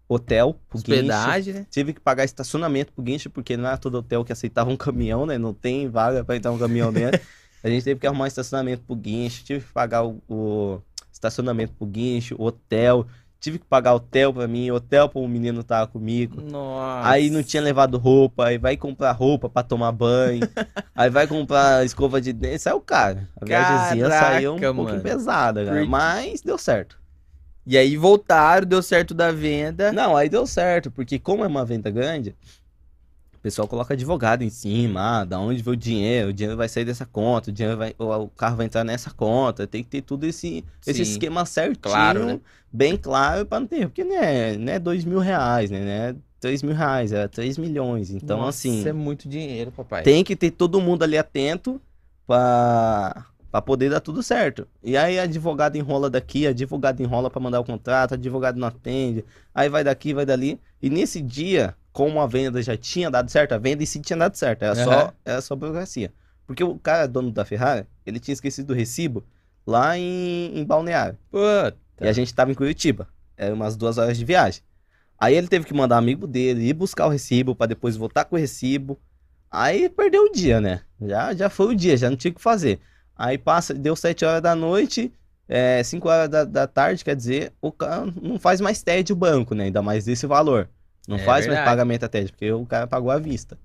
hotel 0.07 0.59
pro 0.69 0.77
guincho. 0.77 0.91
Hospedagem, 0.91 1.53
né? 1.53 1.67
Tive 1.69 1.93
que 1.93 1.99
pagar 1.99 2.23
estacionamento 2.25 2.91
pro 2.93 3.03
guincho, 3.03 3.29
porque 3.29 3.55
não 3.57 3.67
era 3.67 3.77
todo 3.77 3.95
hotel 3.95 4.23
que 4.23 4.31
aceitava 4.31 4.69
um 4.69 4.77
caminhão, 4.77 5.25
né? 5.25 5.37
Não 5.37 5.53
tem 5.53 5.89
vaga 5.89 6.23
pra 6.23 6.35
entrar 6.35 6.51
um 6.51 6.57
caminhão 6.57 6.91
dentro. 6.93 7.19
A 7.63 7.69
gente 7.69 7.83
teve 7.83 7.99
que 7.99 8.07
arrumar 8.07 8.25
um 8.25 8.27
estacionamento 8.27 8.83
pro 8.83 8.95
guincho, 8.95 9.43
tive 9.43 9.65
que 9.65 9.71
pagar 9.71 10.03
o, 10.03 10.21
o 10.27 10.81
estacionamento 11.11 11.73
pro 11.73 11.85
guincho, 11.85 12.35
hotel. 12.39 13.07
Tive 13.41 13.57
que 13.57 13.65
pagar 13.65 13.95
hotel 13.95 14.31
pra 14.31 14.47
mim, 14.47 14.69
hotel 14.69 15.09
pro 15.09 15.27
menino 15.27 15.61
que 15.61 15.65
tava 15.65 15.87
comigo. 15.87 16.39
Nossa. 16.39 17.09
Aí 17.09 17.31
não 17.31 17.41
tinha 17.41 17.63
levado 17.63 17.97
roupa, 17.97 18.45
aí 18.45 18.59
vai 18.59 18.77
comprar 18.77 19.11
roupa 19.13 19.49
pra 19.49 19.63
tomar 19.63 19.91
banho, 19.91 20.41
aí 20.95 21.09
vai 21.09 21.25
comprar 21.25 21.83
escova 21.83 22.21
de 22.21 22.31
dente, 22.33 22.59
saiu 22.59 22.79
caro. 22.79 23.27
A 23.41 23.43
viagemzinha 23.43 24.09
saiu 24.09 24.53
um 24.53 24.59
Caraca, 24.59 24.75
pouquinho 24.75 24.97
mano. 25.03 25.09
pesada, 25.09 25.65
cara, 25.65 25.85
mas 25.87 26.41
deu 26.41 26.55
certo. 26.55 27.01
E 27.65 27.75
aí 27.75 27.97
voltaram, 27.97 28.67
deu 28.67 28.81
certo 28.83 29.11
da 29.15 29.31
venda. 29.31 29.91
Não, 29.91 30.15
aí 30.15 30.29
deu 30.29 30.45
certo, 30.45 30.91
porque 30.91 31.17
como 31.17 31.43
é 31.43 31.47
uma 31.47 31.65
venda 31.65 31.89
grande, 31.89 32.35
pessoal 33.41 33.67
coloca 33.67 33.93
advogado 33.93 34.43
em 34.43 34.49
cima, 34.49 35.21
ah, 35.21 35.25
da 35.25 35.39
onde 35.39 35.63
veio 35.63 35.73
o 35.73 35.77
dinheiro, 35.77 36.29
o 36.29 36.33
dinheiro 36.33 36.55
vai 36.57 36.69
sair 36.69 36.85
dessa 36.85 37.05
conta, 37.05 37.49
o 37.49 37.53
dinheiro 37.53 37.77
vai, 37.77 37.95
o, 37.97 38.27
carro 38.29 38.55
vai 38.57 38.65
entrar 38.67 38.83
nessa 38.83 39.09
conta, 39.11 39.65
tem 39.65 39.83
que 39.83 39.89
ter 39.89 40.01
tudo 40.01 40.25
esse, 40.25 40.63
esse 40.85 41.01
esquema 41.01 41.45
certinho, 41.45 41.79
Claro, 41.81 42.25
né? 42.25 42.39
bem 42.71 42.95
claro 42.97 43.45
pra 43.45 43.59
não 43.59 43.67
ter, 43.67 43.87
porque 43.87 44.03
não 44.03 44.15
é, 44.15 44.55
não 44.57 44.71
é 44.71 44.77
dois 44.79 45.03
mil 45.03 45.19
reais, 45.19 45.71
né, 45.71 45.79
não 45.79 45.87
é 45.91 46.15
três 46.39 46.61
mil 46.63 46.75
reais, 46.75 47.11
é 47.11 47.27
três 47.27 47.57
milhões, 47.57 48.11
então 48.11 48.37
Nossa, 48.37 48.49
assim, 48.67 48.79
Isso 48.79 48.87
é 48.89 48.93
muito 48.93 49.27
dinheiro, 49.27 49.71
papai. 49.71 50.03
tem 50.03 50.23
que 50.23 50.35
ter 50.35 50.51
todo 50.51 50.79
mundo 50.81 51.03
ali 51.03 51.17
atento 51.17 51.81
pra, 52.27 53.25
pra 53.51 53.61
poder 53.61 53.89
dar 53.89 53.99
tudo 53.99 54.23
certo. 54.23 54.67
E 54.83 54.95
aí 54.95 55.19
advogado 55.19 55.75
enrola 55.75 56.09
daqui, 56.09 56.47
advogado 56.47 57.01
enrola 57.01 57.29
pra 57.29 57.39
mandar 57.41 57.59
o 57.59 57.63
contrato, 57.63 58.13
advogado 58.13 58.57
não 58.57 58.67
atende, 58.67 59.25
aí 59.53 59.67
vai 59.69 59.83
daqui, 59.83 60.13
vai 60.13 60.25
dali. 60.25 60.59
E 60.81 60.89
nesse 60.89 61.21
dia, 61.21 61.75
como 61.91 62.21
a 62.21 62.27
venda 62.27 62.61
já 62.61 62.77
tinha 62.77 63.09
dado 63.09 63.29
certo, 63.29 63.53
a 63.53 63.57
venda 63.57 63.83
em 63.83 63.85
si 63.85 63.99
tinha 63.99 64.17
dado 64.17 64.35
certo, 64.35 64.63
era, 64.63 64.73
Aham. 64.73 64.83
só, 64.83 65.13
era 65.25 65.41
só 65.41 65.55
burocracia. 65.55 66.11
Porque 66.47 66.63
o 66.63 66.77
cara, 66.77 67.07
dono 67.07 67.31
da 67.31 67.45
Ferrari, 67.45 67.85
ele 68.05 68.19
tinha 68.19 68.33
esquecido 68.33 68.71
o 68.71 68.75
recibo 68.75 69.23
lá 69.65 69.97
em, 69.97 70.51
em 70.57 70.65
Balneário. 70.65 71.17
Puta. 71.29 71.77
E 71.99 72.07
a 72.07 72.13
gente 72.13 72.33
tava 72.33 72.51
em 72.51 72.55
Curitiba. 72.55 73.07
Era 73.37 73.53
umas 73.53 73.75
duas 73.75 73.97
horas 73.97 74.17
de 74.17 74.25
viagem. 74.25 74.61
Aí 75.19 75.35
ele 75.35 75.47
teve 75.47 75.65
que 75.65 75.73
mandar 75.73 75.97
amigo 75.97 76.25
dele 76.25 76.67
ir 76.67 76.73
buscar 76.73 77.05
o 77.05 77.09
recibo 77.09 77.55
pra 77.55 77.67
depois 77.67 77.95
voltar 77.95 78.25
com 78.25 78.35
o 78.35 78.39
recibo. 78.39 78.99
Aí 79.49 79.87
perdeu 79.89 80.23
o 80.23 80.31
dia, 80.31 80.59
né? 80.59 80.81
Já, 81.01 81.33
já 81.33 81.49
foi 81.49 81.67
o 81.67 81.75
dia, 81.75 81.95
já 81.95 82.09
não 82.09 82.17
tinha 82.17 82.31
o 82.31 82.35
que 82.35 82.41
fazer. 82.41 82.79
Aí 83.15 83.37
passa, 83.37 83.73
deu 83.73 83.95
7 83.95 84.25
horas 84.25 84.41
da 84.41 84.55
noite, 84.55 85.13
é, 85.47 85.83
5 85.83 86.09
horas 86.09 86.29
da, 86.29 86.43
da 86.43 86.65
tarde, 86.65 87.03
quer 87.03 87.15
dizer, 87.15 87.53
o 87.61 87.71
cara 87.71 88.05
não 88.21 88.39
faz 88.39 88.59
mais 88.59 88.81
TED 88.81 89.13
o 89.13 89.15
banco, 89.15 89.53
né? 89.53 89.65
Ainda 89.65 89.81
mais 89.81 90.05
desse 90.05 90.25
valor. 90.25 90.67
Não 91.07 91.17
É 91.17 91.19
faz 91.19 91.45
verdade. 91.45 91.65
mais 91.65 91.69
pagamento 91.71 92.03
a 92.05 92.07
TED, 92.09 92.31
porque 92.31 92.51
o 92.51 92.65
cara 92.65 92.87
pagou 92.87 93.11
à 93.11 93.17
vista. 93.17 93.57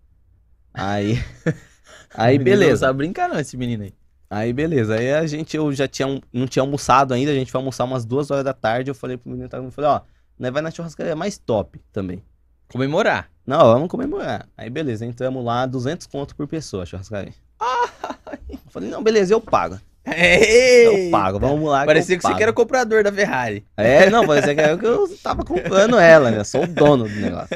Aí. 0.72 1.22
aí 2.14 2.38
menino 2.38 2.56
Não 2.56 2.60
beleza. 2.60 2.80
sabe 2.86 2.98
brincar, 2.98 3.28
não, 3.28 3.38
esse 3.38 3.56
menino 3.56 3.84
aí. 3.84 3.94
Aí 4.28 4.52
beleza. 4.52 4.96
Aí 4.96 5.12
a 5.12 5.26
gente, 5.26 5.56
eu 5.56 5.72
já 5.72 5.86
tinha, 5.86 6.20
não 6.32 6.46
tinha 6.46 6.62
almoçado 6.62 7.14
ainda, 7.14 7.30
a 7.30 7.34
gente 7.34 7.50
foi 7.52 7.58
almoçar 7.58 7.84
umas 7.84 8.04
duas 8.04 8.30
horas 8.30 8.44
da 8.44 8.52
tarde. 8.52 8.90
Eu 8.90 8.94
falei 8.94 9.16
pro 9.16 9.30
menino, 9.30 9.48
eu 9.52 9.70
falei, 9.70 9.90
ó, 9.90 10.00
nós 10.38 10.52
vai 10.52 10.62
na 10.62 10.70
churrascaria 10.70 11.14
mais 11.14 11.38
top 11.38 11.80
também. 11.92 12.22
Comemorar. 12.68 13.30
Não, 13.46 13.60
vamos 13.60 13.88
comemorar. 13.88 14.48
Aí 14.56 14.68
beleza, 14.68 15.06
entramos 15.06 15.44
lá, 15.44 15.66
200 15.66 16.06
conto 16.08 16.34
por 16.34 16.48
pessoa, 16.48 16.82
a 16.82 16.86
churrascaria. 16.86 17.32
Eu 18.50 18.70
falei, 18.70 18.90
não, 18.90 19.02
beleza, 19.02 19.32
eu 19.32 19.40
pago. 19.40 19.80
Eu 20.06 21.10
pago, 21.10 21.38
vamos 21.38 21.68
lá. 21.68 21.84
Parecia 21.84 22.14
eu 22.14 22.18
que 22.18 22.26
você 22.26 22.34
que 22.34 22.42
era 22.42 22.52
comprador 22.52 23.02
da 23.02 23.12
Ferrari. 23.12 23.64
É, 23.76 24.08
não, 24.08 24.26
parecia 24.26 24.54
que 24.54 24.60
era 24.60 24.78
que 24.78 24.86
eu 24.86 25.08
tava 25.18 25.44
comprando 25.44 25.98
ela, 25.98 26.30
né? 26.30 26.44
Sou 26.44 26.64
o 26.64 26.66
dono 26.66 27.08
do 27.08 27.14
negócio. 27.14 27.48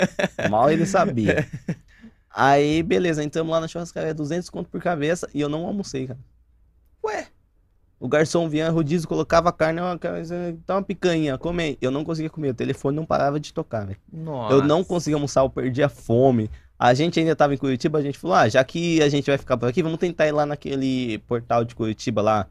Mal 0.50 0.70
ele 0.70 0.84
sabia. 0.86 1.46
Aí, 2.32 2.82
beleza, 2.82 3.22
entramos 3.24 3.50
lá 3.50 3.60
na 3.60 3.68
churrascaria, 3.68 4.14
200 4.14 4.48
conto 4.50 4.68
por 4.68 4.80
cabeça 4.80 5.28
e 5.34 5.40
eu 5.40 5.48
não 5.48 5.64
almocei, 5.64 6.06
cara. 6.06 6.18
Ué? 7.04 7.26
O 7.98 8.08
garçom 8.08 8.48
vinha, 8.48 8.70
rodízio, 8.70 9.06
colocava 9.06 9.52
carne, 9.52 9.80
uma, 9.80 9.98
tá 10.66 10.74
uma 10.76 10.82
picanha, 10.82 11.36
come 11.36 11.62
aí. 11.62 11.78
Eu 11.82 11.90
não 11.90 12.02
conseguia 12.02 12.30
comer, 12.30 12.50
o 12.50 12.54
telefone 12.54 12.96
não 12.96 13.04
parava 13.04 13.38
de 13.38 13.52
tocar, 13.52 13.84
velho. 13.84 13.98
Eu 14.50 14.62
não 14.64 14.82
conseguia 14.82 15.16
almoçar, 15.16 15.42
eu 15.42 15.50
perdia 15.50 15.88
fome. 15.88 16.50
A 16.82 16.94
gente 16.94 17.20
ainda 17.20 17.36
tava 17.36 17.52
em 17.52 17.58
Curitiba, 17.58 17.98
a 17.98 18.02
gente 18.02 18.16
falou, 18.18 18.34
ah, 18.34 18.48
já 18.48 18.64
que 18.64 19.02
a 19.02 19.08
gente 19.10 19.26
vai 19.26 19.36
ficar 19.36 19.54
por 19.58 19.68
aqui, 19.68 19.82
vamos 19.82 19.98
tentar 19.98 20.26
ir 20.26 20.32
lá 20.32 20.46
naquele 20.46 21.18
portal 21.28 21.62
de 21.62 21.74
Curitiba 21.74 22.22
lá, 22.22 22.46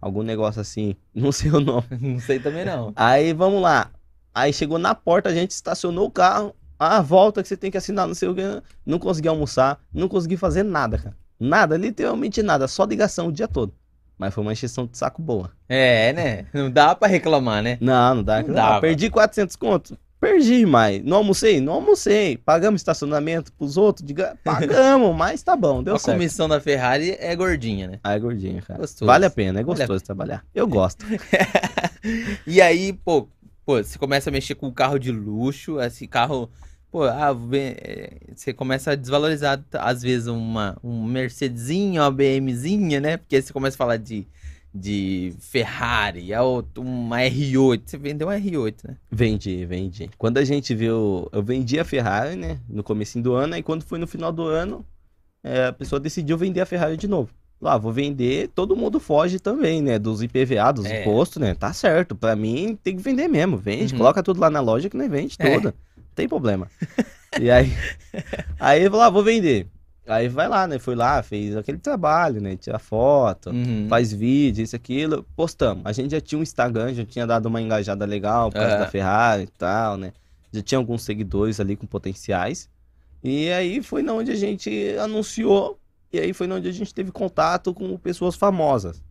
algum 0.00 0.22
negócio 0.22 0.58
assim, 0.58 0.96
não 1.14 1.30
sei 1.30 1.50
o 1.50 1.60
nome. 1.60 1.84
Não 2.00 2.18
sei 2.18 2.38
também 2.40 2.64
não. 2.64 2.94
Aí 2.96 3.34
vamos 3.34 3.60
lá. 3.60 3.90
Aí 4.34 4.54
chegou 4.54 4.78
na 4.78 4.94
porta, 4.94 5.28
a 5.28 5.34
gente 5.34 5.50
estacionou 5.50 6.06
o 6.06 6.10
carro. 6.10 6.56
Ah, 6.78 7.02
volta 7.02 7.42
que 7.42 7.48
você 7.48 7.58
tem 7.58 7.70
que 7.70 7.76
assinar, 7.76 8.06
não 8.06 8.14
sei 8.14 8.26
o 8.28 8.34
que. 8.34 8.42
Não 8.86 8.98
consegui 8.98 9.28
almoçar, 9.28 9.78
não 9.92 10.08
consegui 10.08 10.38
fazer 10.38 10.62
nada, 10.62 10.96
cara. 10.96 11.16
Nada, 11.38 11.76
literalmente 11.76 12.42
nada, 12.42 12.66
só 12.66 12.84
ligação 12.84 13.28
o 13.28 13.32
dia 13.32 13.46
todo. 13.46 13.74
Mas 14.16 14.32
foi 14.32 14.42
uma 14.42 14.52
encheção 14.52 14.86
de 14.86 14.96
saco 14.96 15.20
boa. 15.20 15.50
É, 15.68 16.12
né? 16.14 16.46
Não 16.54 16.70
dá 16.70 16.94
pra 16.94 17.06
reclamar, 17.06 17.62
né? 17.62 17.76
Não, 17.82 18.14
não 18.16 18.22
dá. 18.22 18.42
Não 18.42 18.54
dava. 18.54 18.80
perdi 18.80 19.10
400 19.10 19.54
conto. 19.56 19.98
Perdi, 20.24 20.64
mas 20.64 21.04
não 21.04 21.18
almocei? 21.18 21.60
Não 21.60 21.74
almocei. 21.74 22.38
Pagamos 22.38 22.80
estacionamento 22.80 23.52
pros 23.52 23.76
outros? 23.76 24.06
Diga, 24.06 24.38
pagamos, 24.42 25.14
mas 25.14 25.42
tá 25.42 25.54
bom, 25.54 25.82
deu 25.82 25.96
a 25.96 25.98
certo. 25.98 26.16
comissão 26.16 26.48
da 26.48 26.58
Ferrari 26.58 27.14
é 27.20 27.36
gordinha, 27.36 27.88
né? 27.88 28.00
Ah, 28.02 28.14
é 28.14 28.18
gordinho, 28.18 28.62
cara. 28.62 28.80
Gostoso. 28.80 29.04
Vale 29.04 29.26
a 29.26 29.30
pena, 29.30 29.60
é 29.60 29.62
Vale 29.62 29.82
a 29.82 29.86
gostoso 29.86 30.04
trabalhar. 30.04 30.44
Eu 30.54 30.66
gosto. 30.66 31.04
E 32.46 32.60
aí, 32.60 32.92
pô, 32.92 33.26
pô, 33.64 33.82
você 33.82 33.98
começa 33.98 34.28
a 34.28 34.32
mexer 34.32 34.54
com 34.54 34.70
carro 34.70 34.98
de 34.98 35.10
luxo, 35.10 35.80
esse 35.80 36.06
carro, 36.06 36.50
pô, 36.90 37.04
ah, 37.04 37.34
é, 37.54 38.18
você 38.34 38.52
começa 38.52 38.90
a 38.90 38.94
desvalorizar, 38.94 39.58
às 39.72 40.02
vezes, 40.02 40.26
uma, 40.26 40.76
um 40.84 41.02
Mercedesinha, 41.02 42.02
uma 42.02 42.10
BMzinha, 42.10 43.00
né? 43.00 43.16
Porque 43.16 43.36
aí 43.36 43.42
você 43.42 43.54
começa 43.54 43.74
a 43.74 43.78
falar 43.78 43.96
de, 43.96 44.26
de 44.74 45.32
Ferrari, 45.38 46.34
a 46.34 46.42
outra- 46.42 46.82
uma 46.82 47.18
R8. 47.20 47.82
Você 47.86 47.96
vendeu 47.96 48.26
uma 48.28 48.36
R8, 48.36 48.88
né? 48.88 48.96
Vendi, 49.10 49.64
vendi. 49.64 50.10
Quando 50.18 50.38
a 50.38 50.44
gente 50.44 50.74
viu, 50.74 51.28
eu 51.30 51.42
vendi 51.42 51.78
a 51.78 51.84
Ferrari, 51.84 52.34
né, 52.34 52.58
no 52.68 52.82
comecinho 52.82 53.22
do 53.22 53.34
ano, 53.34 53.54
aí 53.54 53.62
quando 53.62 53.84
foi 53.84 53.98
no 54.00 54.06
final 54.06 54.32
do 54.32 54.42
ano, 54.42 54.84
é, 55.44 55.66
a 55.66 55.72
pessoa 55.72 56.00
decidiu 56.00 56.36
vender 56.36 56.60
a 56.60 56.66
Ferrari 56.66 56.96
de 56.96 57.06
novo. 57.06 57.30
Lá, 57.60 57.78
vou 57.78 57.92
vender, 57.92 58.48
todo 58.48 58.74
mundo 58.76 58.98
foge 58.98 59.38
também, 59.38 59.80
né, 59.80 59.96
dos 59.98 60.22
IPVA, 60.22 60.72
dos 60.72 60.86
É. 60.86 61.00
impostos, 61.02 61.40
né, 61.40 61.54
tá 61.54 61.72
certo, 61.72 62.16
pra 62.16 62.34
mim 62.34 62.76
tem 62.82 62.96
que 62.96 63.02
vender 63.02 63.28
mesmo, 63.28 63.56
vende, 63.56 63.92
Uhum. 63.92 63.98
coloca 63.98 64.22
tudo 64.24 64.40
lá 64.40 64.50
na 64.50 64.60
loja 64.60 64.90
que 64.90 64.96
nem 64.96 65.08
vende 65.08 65.36
É. 65.38 65.50
toda, 65.54 65.74
não 65.96 66.04
tem 66.16 66.28
problema. 66.28 66.68
e 67.40 67.48
aí, 67.50 67.72
aí 68.58 68.82
eu 68.82 68.90
falei, 68.90 69.06
ah, 69.06 69.10
vou 69.10 69.22
vender. 69.22 69.68
Aí 70.06 70.28
vai 70.28 70.48
lá, 70.48 70.66
né, 70.66 70.78
fui 70.78 70.94
lá, 70.94 71.22
fez 71.22 71.56
aquele 71.56 71.78
trabalho, 71.78 72.40
né, 72.40 72.56
tira 72.56 72.78
foto, 72.78 73.50
Uhum. 73.50 73.86
faz 73.88 74.12
vídeo, 74.12 74.62
isso, 74.62 74.76
aquilo, 74.76 75.24
postamos. 75.34 75.82
A 75.86 75.92
gente 75.92 76.10
já 76.10 76.20
tinha 76.20 76.38
um 76.38 76.42
Instagram, 76.42 76.92
já 76.92 77.04
tinha 77.06 77.26
dado 77.26 77.46
uma 77.46 77.60
engajada 77.62 78.04
legal 78.04 78.50
por 78.50 78.58
causa 78.58 78.74
Aham. 78.74 78.84
da 78.84 78.86
Ferrari 78.90 79.42
e 79.44 79.46
tal, 79.46 79.96
né? 79.96 80.12
Já 80.52 80.60
tinha 80.62 80.78
alguns 80.78 81.02
seguidores 81.02 81.58
ali 81.58 81.74
com 81.74 81.86
potenciais. 81.86 82.68
E 83.22 83.50
aí 83.50 83.82
foi 83.82 84.06
onde 84.06 84.30
a 84.30 84.34
gente 84.36 84.94
anunciou, 85.00 85.78
e 86.12 86.18
aí 86.18 86.34
foi 86.34 86.50
onde 86.50 86.68
a 86.68 86.72
gente 86.72 86.92
teve 86.92 87.10
contato 87.10 87.72
com 87.72 87.96
pessoas 87.96 88.36
famosas, 88.36 89.02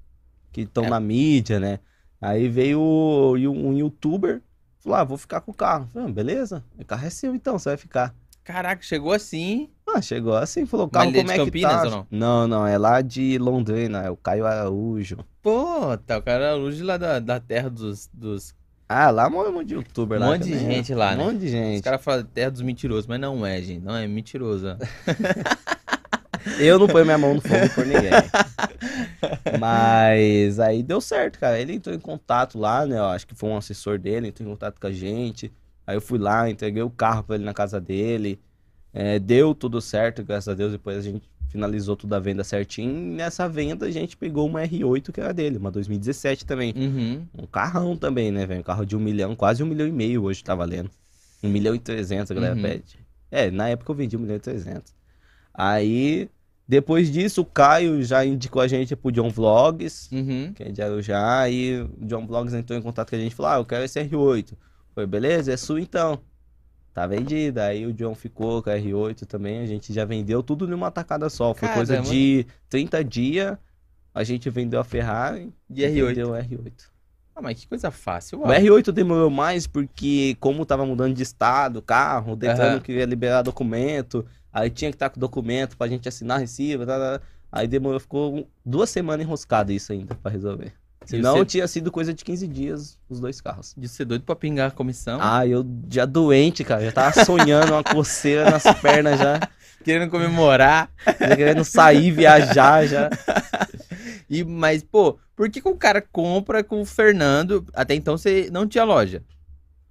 que 0.52 0.62
estão 0.62 0.86
É. 0.86 0.90
na 0.90 1.00
mídia, 1.00 1.60
né? 1.60 1.80
Aí 2.22 2.48
veio 2.48 2.80
um 2.80 3.74
youtuber, 3.74 4.42
falou, 4.80 4.98
ah, 5.00 5.04
vou 5.04 5.18
ficar 5.18 5.42
com 5.42 5.50
o 5.52 5.54
carro. 5.56 5.90
Falei, 5.92 6.08
ah, 6.08 6.12
beleza, 6.12 6.64
o 6.80 6.86
carro 6.86 7.06
é 7.08 7.10
seu 7.10 7.34
então, 7.34 7.58
você 7.58 7.70
vai 7.70 7.78
ficar. 7.78 8.14
Caraca, 8.44 8.82
chegou 8.84 9.12
assim. 9.14 9.70
Ah, 9.96 10.02
chegou 10.02 10.36
assim, 10.36 10.66
falou, 10.66 10.88
o 10.88 10.90
Mas 10.92 11.04
carro 11.04 11.10
ele 11.12 11.20
é 11.20 11.22
como 11.22 11.34
de 11.34 11.42
é 11.42 11.52
que 11.52 11.62
tá? 11.62 11.84
ou 11.84 11.92
não? 11.92 12.08
Não, 12.10 12.48
não, 12.48 12.68
é 12.68 12.78
lá 12.78 13.02
de 13.02 13.38
Londrina, 13.38 14.00
é 14.02 14.10
o 14.10 14.16
Caio 14.18 14.46
Araújo. 14.46 15.18
Pô, 15.42 15.96
tá 16.06 16.18
o 16.18 16.22
cara 16.22 16.46
é 16.46 16.54
luz 16.54 16.80
lá 16.82 16.98
da, 16.98 17.20
da 17.20 17.40
terra 17.40 17.70
dos, 17.70 18.10
dos. 18.14 18.56
Ah, 18.90 19.10
lá 19.12 19.30
mora 19.30 19.50
um 19.50 19.54
monte 19.54 19.68
de 19.68 19.74
youtuber 19.76 20.18
Um 20.18 20.22
lá. 20.22 20.28
monte 20.28 20.44
de 20.46 20.52
também, 20.58 20.76
gente 20.78 20.94
lá, 20.94 21.14
Um 21.14 21.18
né? 21.18 21.24
monte 21.26 21.38
de 21.40 21.46
Os 21.46 21.52
gente. 21.52 21.84
caras 21.84 22.04
falam 22.04 22.24
terra 22.26 22.52
dos 22.52 22.62
mentirosos, 22.62 23.08
mas 23.08 23.20
não 23.20 23.46
é, 23.46 23.62
gente. 23.62 23.84
Não 23.84 23.96
é 23.96 24.08
mentiroso. 24.08 24.68
ó. 24.70 24.76
Eu 26.60 26.78
não 26.78 26.88
ponho 26.88 27.06
minha 27.06 27.18
mão 27.18 27.36
no 27.36 27.42
fogo 27.42 27.70
por 27.74 27.86
ninguém. 27.86 28.12
Mas 29.60 30.60
aí 30.60 30.84
deu 30.84 31.00
certo, 31.00 31.40
cara. 31.40 31.58
Ele 31.60 31.74
entrou 31.74 31.96
em 31.96 32.00
contato 32.00 32.60
lá, 32.60 32.86
né? 32.86 32.98
Eu 32.98 33.06
acho 33.06 33.26
que 33.26 33.34
foi 33.34 33.50
um 33.50 33.56
assessor 33.58 33.98
dele, 33.98 34.28
entrou 34.28 34.48
em 34.48 34.52
contato 34.52 34.80
com 34.80 34.88
a 34.88 34.92
gente. 34.92 35.52
Aí 35.88 35.96
eu 35.96 36.02
fui 36.02 36.20
lá, 36.20 36.50
entreguei 36.50 36.84
o 36.84 36.90
carro 36.90 37.24
pra 37.24 37.36
ele 37.36 37.46
na 37.46 37.54
casa 37.54 37.80
dele. 37.80 38.40
É, 38.94 39.18
deu 39.20 39.56
tudo 39.56 39.82
certo, 39.82 40.24
graças 40.24 40.48
a 40.48 40.54
Deus. 40.54 40.72
Depois 40.72 40.98
a 40.98 41.02
gente 41.02 41.24
finalizou 41.50 41.96
tudo 41.96 42.14
a 42.14 42.20
venda 42.20 42.44
certinho. 42.44 42.92
E 42.92 43.16
nessa 43.16 43.48
venda 43.50 43.86
a 43.86 43.92
gente 43.92 44.16
pegou 44.18 44.48
uma 44.48 44.62
R8 44.62 45.12
que 45.12 45.20
era 45.20 45.34
dele, 45.34 45.58
uma 45.58 45.72
2017 45.72 46.46
também. 46.46 46.74
Uhum. 46.76 47.26
Um 47.44 47.46
carrão 47.48 47.96
também, 47.98 48.32
né, 48.32 48.46
velho? 48.46 48.60
Um 48.62 48.64
carro 48.64 48.86
de 48.86 48.96
um 48.96 49.00
milhão, 49.00 49.36
quase 49.36 49.64
um 49.64 49.66
milhão 49.66 49.88
e 49.88 49.92
meio 49.92 50.24
hoje 50.24 50.44
tá 50.44 50.54
valendo. 50.56 50.90
Um 51.44 51.50
milhão 51.50 51.76
e 51.76 51.80
trezentos, 51.80 52.32
a 52.32 52.36
galera 52.36 52.56
Uhum. 52.56 52.62
pede. 52.62 53.00
É, 53.32 53.50
na 53.52 53.68
época 53.70 53.92
eu 53.92 53.96
vendi 53.96 54.16
um 54.16 54.20
milhão 54.20 54.36
e 54.36 54.40
trezentos. 54.40 54.94
Aí, 55.54 56.30
depois 56.68 57.12
disso, 57.12 57.42
o 57.42 57.46
Caio 57.46 58.02
já 58.04 58.26
indicou 58.26 58.62
a 58.62 58.68
gente 58.68 58.96
pro 58.96 59.12
John 59.12 59.30
Vlogs, 59.30 60.10
Uhum. 60.12 60.54
que 60.54 60.64
é 60.64 60.72
de 60.72 60.82
Arujá, 60.82 61.40
aí 61.42 61.82
o 61.82 62.06
John 62.06 62.26
Vlogs 62.26 62.54
entrou 62.54 62.78
em 62.78 62.82
contato 62.82 63.10
com 63.10 63.16
a 63.16 63.20
gente 63.20 63.32
e 63.32 63.36
falou, 63.36 63.52
ah, 63.52 63.56
eu 63.58 63.66
quero 63.66 63.84
esse 63.84 64.00
R8. 64.04 64.54
Foi, 64.96 65.06
beleza, 65.06 65.52
é 65.52 65.58
sua 65.58 65.82
então. 65.82 66.20
Tá 66.94 67.08
vendida. 67.08 67.66
Aí 67.66 67.86
o 67.86 67.94
John 67.94 68.14
ficou 68.14 68.62
com 68.62 68.70
a 68.70 68.76
R8 68.78 69.26
também, 69.26 69.60
a 69.60 69.66
gente 69.66 69.92
já 69.92 70.06
vendeu 70.06 70.44
tudo 70.44 70.68
numa 70.68 70.92
tacada 70.92 71.30
só. 71.30 71.54
Foi 71.54 71.68
coisa 71.70 71.96
Caramba. 71.96 72.14
de 72.14 72.46
30 72.70 73.04
dias, 73.04 73.58
a 74.14 74.24
gente 74.24 74.50
vendeu 74.50 74.80
a 74.80 74.84
Ferrari 74.84 75.52
De 75.70 75.82
e 75.82 75.86
R8. 75.90 76.06
vendeu 76.08 76.30
o 76.30 76.34
R8. 76.34 76.94
Ah, 77.36 77.42
mas 77.42 77.60
que 77.60 77.68
coisa 77.68 77.90
fácil. 77.90 78.40
O 78.40 78.42
uau. 78.42 78.52
R8 78.52 78.92
demorou 78.92 79.30
mais 79.32 79.66
porque, 79.66 80.38
como 80.40 80.66
tava 80.68 80.86
mudando 80.86 81.16
de 81.16 81.24
estado, 81.24 81.78
o 81.78 81.82
carro, 81.82 82.34
o 82.34 82.36
Detran 82.36 82.74
não 82.74 82.80
queria 82.80 83.06
liberar 83.06 83.42
documento, 83.42 84.24
aí 84.52 84.70
tinha 84.70 84.92
que 84.92 84.96
estar 84.96 85.10
com 85.10 85.20
documento 85.20 85.76
pra 85.76 85.88
gente 85.88 86.08
assinar 86.08 86.40
recibo, 86.40 86.86
tá, 86.86 87.00
tá, 87.00 87.20
tá. 87.20 87.26
aí 87.52 87.68
demorou, 87.68 88.00
ficou 88.00 88.48
duas 88.64 88.92
semanas 88.92 89.26
enroscado 89.26 89.72
isso 89.72 89.92
ainda 89.92 90.14
pra 90.14 90.32
resolver. 90.32 90.74
Senão 91.06 91.38
você- 91.38 91.46
tinha 91.46 91.68
sido 91.68 91.92
coisa 91.92 92.14
de 92.14 92.24
15 92.24 92.48
dias 92.48 92.98
os 93.10 93.20
dois 93.20 93.40
carros. 93.42 93.74
De 93.78 93.88
ser 93.88 94.06
doido 94.06 94.24
pra 94.24 94.36
pingar 94.36 94.70
a 94.70 94.72
comissão. 94.72 95.20
Ah, 95.22 95.46
eu 95.46 95.66
já 95.90 96.06
doente, 96.06 96.64
cara, 96.64 96.84
já 96.86 96.92
tava 96.92 97.24
sonhando 97.26 97.74
uma 97.74 97.84
coceira 97.84 98.50
nas 98.50 98.64
pernas 98.82 99.20
já, 99.20 99.40
Querendo 99.84 100.10
comemorar. 100.10 100.90
já 101.20 101.36
querendo 101.36 101.64
sair, 101.66 102.12
viajar 102.12 102.86
já. 102.88 103.10
E, 104.30 104.44
mas, 104.44 104.82
pô, 104.84 105.20
por 105.36 105.50
que, 105.50 105.62
que 105.62 105.68
o 105.68 105.76
cara 105.76 106.02
compra 106.02 106.64
com 106.64 106.82
o 106.82 106.86
Fernando? 106.86 107.64
Até 107.74 107.94
então 107.94 108.18
você 108.18 108.50
não 108.52 108.66
tinha 108.68 108.84
loja. 108.84 109.22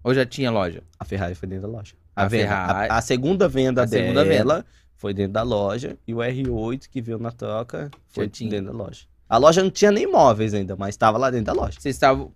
Ou 0.03 0.13
já 0.13 0.27
tinha 0.27 0.51
loja? 0.51 0.83
A 0.99 1.05
Ferrari 1.05 1.35
foi 1.35 1.49
dentro 1.49 1.69
da 1.71 1.77
loja. 1.77 1.95
A 2.17 2.25
A, 2.25 2.29
venda, 2.29 2.49
Ferrari- 2.49 2.91
a, 2.91 2.97
a 2.97 3.01
segunda 3.01 3.49
venda 3.49 3.85
A 3.85 3.87
segunda 3.87 4.25
dela 4.25 4.65
foi 4.97 5.15
dentro 5.15 5.35
da 5.35 5.43
loja 5.43 5.97
e 6.09 6.13
o 6.15 6.19
R8 6.19 6.89
que 6.91 7.01
veio 7.01 7.19
na 7.19 7.31
troca 7.31 7.89
foi 8.09 8.27
dentro 8.27 8.67
da 8.67 8.73
loja. 8.73 9.03
A 9.33 9.39
loja 9.39 9.62
não 9.62 9.70
tinha 9.70 9.91
nem 9.91 10.07
móveis 10.07 10.53
ainda, 10.53 10.76
mas 10.76 10.91
estava 10.91 11.16
lá 11.16 11.30
dentro 11.30 11.47
da 11.47 11.55
loja. 11.55 11.80
Vocês 11.80 11.97
estavam. 11.97 12.35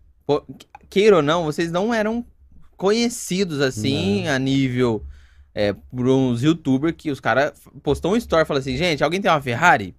Queira 0.88 1.16
ou 1.16 1.22
não, 1.22 1.44
vocês 1.44 1.70
não 1.70 1.92
eram 1.92 2.24
conhecidos 2.74 3.60
assim 3.60 4.26
a 4.28 4.38
nível. 4.38 5.04
É, 5.54 5.74
por 5.74 6.08
uns 6.08 6.42
youtubers 6.42 6.94
que 6.96 7.10
os 7.10 7.20
caras 7.20 7.52
postou 7.82 8.14
um 8.14 8.16
story 8.16 8.44
e 8.44 8.46
falam 8.46 8.62
assim: 8.62 8.78
gente, 8.78 9.04
alguém 9.04 9.20
tem 9.20 9.30
uma 9.30 9.42
Ferrari? 9.42 9.94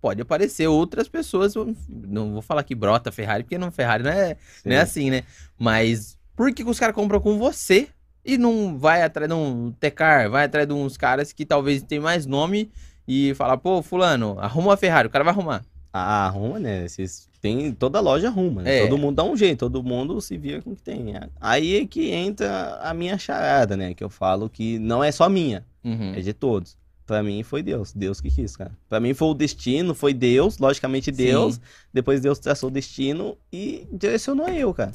Pode 0.00 0.20
aparecer 0.20 0.66
outras 0.66 1.08
pessoas. 1.08 1.54
Não 1.88 2.32
vou 2.32 2.42
falar 2.42 2.64
que 2.64 2.74
brota 2.74 3.12
Ferrari, 3.12 3.44
porque 3.44 3.56
não 3.56 3.70
Ferrari 3.70 4.02
não 4.02 4.10
é, 4.10 4.36
não 4.64 4.74
é 4.74 4.80
assim, 4.80 5.10
né? 5.10 5.22
Mas 5.56 6.18
por 6.34 6.52
que, 6.52 6.64
que 6.64 6.70
os 6.70 6.80
caras 6.80 6.96
compram 6.96 7.20
com 7.20 7.38
você? 7.38 7.86
E 8.24 8.36
não 8.36 8.76
vai 8.76 9.02
atrás 9.02 9.28
de 9.28 9.34
um 9.36 9.70
Tecar, 9.78 10.28
vai 10.28 10.46
atrás 10.46 10.66
de 10.66 10.74
uns 10.74 10.96
caras 10.96 11.32
que 11.32 11.46
talvez 11.46 11.84
tem 11.84 12.00
mais 12.00 12.26
nome 12.26 12.68
e 13.06 13.32
falar, 13.36 13.58
pô, 13.58 13.80
fulano, 13.80 14.40
arruma 14.40 14.70
uma 14.70 14.76
Ferrari, 14.76 15.06
o 15.06 15.10
cara 15.10 15.22
vai 15.22 15.32
arrumar. 15.32 15.64
Ah, 15.92 16.26
arruma, 16.26 16.58
né? 16.58 16.84
Esses, 16.84 17.28
tem, 17.40 17.70
toda 17.72 18.00
loja 18.00 18.28
arruma, 18.28 18.62
né? 18.62 18.78
É. 18.78 18.82
Todo 18.86 18.96
mundo 18.96 19.16
dá 19.16 19.24
um 19.24 19.36
jeito, 19.36 19.58
todo 19.68 19.82
mundo 19.82 20.20
se 20.20 20.38
vira 20.38 20.62
com 20.62 20.70
o 20.70 20.76
que 20.76 20.82
tem. 20.82 21.12
Aí 21.40 21.76
é 21.82 21.86
que 21.86 22.10
entra 22.10 22.78
a 22.82 22.94
minha 22.94 23.18
charada, 23.18 23.76
né? 23.76 23.92
Que 23.92 24.02
eu 24.02 24.08
falo 24.08 24.48
que 24.48 24.78
não 24.78 25.04
é 25.04 25.12
só 25.12 25.28
minha, 25.28 25.64
Uhum. 25.84 26.14
é 26.14 26.20
de 26.20 26.32
todos. 26.32 26.76
Pra 27.04 27.22
mim 27.22 27.42
foi 27.42 27.62
Deus, 27.62 27.92
Deus 27.92 28.20
que 28.20 28.30
quis, 28.30 28.56
cara. 28.56 28.70
Pra 28.88 29.00
mim 29.00 29.12
foi 29.12 29.28
o 29.28 29.34
destino, 29.34 29.94
foi 29.94 30.14
Deus, 30.14 30.56
logicamente 30.58 31.10
Deus. 31.10 31.56
Sim. 31.56 31.60
Depois 31.92 32.20
Deus 32.20 32.38
traçou 32.38 32.68
o 32.70 32.72
destino 32.72 33.36
e 33.52 33.86
direcionou 33.92 34.48
eu, 34.48 34.72
cara. 34.72 34.92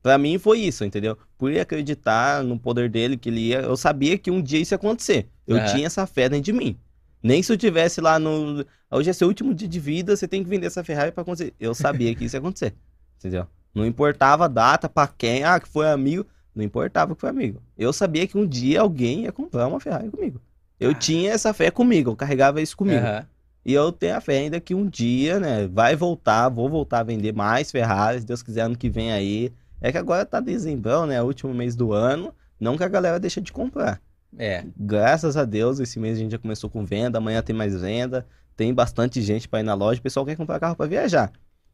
Pra 0.00 0.16
mim 0.16 0.38
foi 0.38 0.60
isso, 0.60 0.84
entendeu? 0.84 1.18
Por 1.36 1.54
acreditar 1.58 2.42
no 2.44 2.58
poder 2.58 2.88
dele, 2.88 3.16
que 3.16 3.28
ele 3.28 3.40
ia. 3.48 3.58
Eu 3.60 3.76
sabia 3.76 4.16
que 4.16 4.30
um 4.30 4.40
dia 4.40 4.60
isso 4.60 4.72
ia 4.72 4.76
acontecer. 4.76 5.26
Eu 5.46 5.56
Aham. 5.58 5.66
tinha 5.74 5.86
essa 5.86 6.06
fé 6.06 6.28
dentro 6.28 6.44
de 6.44 6.52
mim. 6.52 6.76
Nem 7.22 7.42
se 7.42 7.52
eu 7.52 7.56
tivesse 7.56 8.00
lá 8.00 8.18
no. 8.18 8.64
Hoje 8.90 9.10
é 9.10 9.12
seu 9.12 9.28
último 9.28 9.52
dia 9.54 9.68
de 9.68 9.80
vida, 9.80 10.16
você 10.16 10.26
tem 10.28 10.42
que 10.42 10.48
vender 10.48 10.66
essa 10.66 10.84
Ferrari 10.84 11.12
pra 11.12 11.22
acontecer. 11.22 11.52
Eu 11.58 11.74
sabia 11.74 12.14
que 12.14 12.24
isso 12.24 12.36
ia 12.36 12.40
acontecer. 12.40 12.74
Entendeu? 13.18 13.46
Não 13.74 13.84
importava 13.86 14.44
a 14.46 14.48
data, 14.48 14.88
pra 14.88 15.06
quem, 15.08 15.44
ah, 15.44 15.58
que 15.60 15.68
foi 15.68 15.88
amigo. 15.90 16.24
Não 16.54 16.64
importava 16.64 17.14
que 17.14 17.20
foi 17.20 17.30
amigo. 17.30 17.62
Eu 17.76 17.92
sabia 17.92 18.26
que 18.26 18.36
um 18.38 18.46
dia 18.46 18.80
alguém 18.80 19.22
ia 19.22 19.32
comprar 19.32 19.66
uma 19.66 19.78
Ferrari 19.80 20.08
comigo. 20.10 20.40
Eu 20.80 20.90
Ah. 20.90 20.94
tinha 20.94 21.32
essa 21.32 21.52
fé 21.52 21.70
comigo, 21.70 22.10
eu 22.12 22.16
carregava 22.16 22.60
isso 22.60 22.76
comigo. 22.76 22.98
Aham. 23.04 23.26
E 23.64 23.74
eu 23.74 23.92
tenho 23.92 24.16
a 24.16 24.20
fé 24.20 24.38
ainda 24.38 24.58
que 24.60 24.74
um 24.74 24.86
dia, 24.88 25.38
né, 25.38 25.68
vai 25.68 25.94
voltar, 25.94 26.48
vou 26.48 26.70
voltar 26.70 27.00
a 27.00 27.02
vender 27.02 27.34
mais 27.34 27.70
Ferraris, 27.70 28.22
se 28.22 28.26
Deus 28.26 28.42
quiser, 28.42 28.62
ano 28.62 28.78
que 28.78 28.88
vem 28.88 29.12
aí. 29.12 29.52
É 29.80 29.92
que 29.92 29.98
agora 29.98 30.24
tá 30.24 30.40
dezembro, 30.40 31.04
né, 31.04 31.22
último 31.22 31.52
mês 31.52 31.76
do 31.76 31.92
ano, 31.92 32.32
não 32.58 32.76
que 32.78 32.82
a 32.84 32.88
galera 32.88 33.20
deixa 33.20 33.40
de 33.40 33.52
comprar. 33.52 34.00
É. 34.36 34.64
Graças 34.76 35.36
a 35.36 35.44
Deus, 35.44 35.78
esse 35.80 35.98
mês 35.98 36.16
a 36.16 36.20
gente 36.20 36.32
já 36.32 36.38
começou 36.38 36.68
com 36.68 36.84
venda, 36.84 37.18
amanhã 37.18 37.40
tem 37.42 37.54
mais 37.54 37.80
venda, 37.80 38.26
tem 38.56 38.74
bastante 38.74 39.22
gente 39.22 39.48
pra 39.48 39.60
ir 39.60 39.62
na 39.62 39.74
loja, 39.74 40.00
o 40.00 40.02
pessoal 40.02 40.26
quer 40.26 40.36
comprar 40.36 40.60
carro 40.60 40.76
pra 40.76 40.86
viajar. 40.86 41.32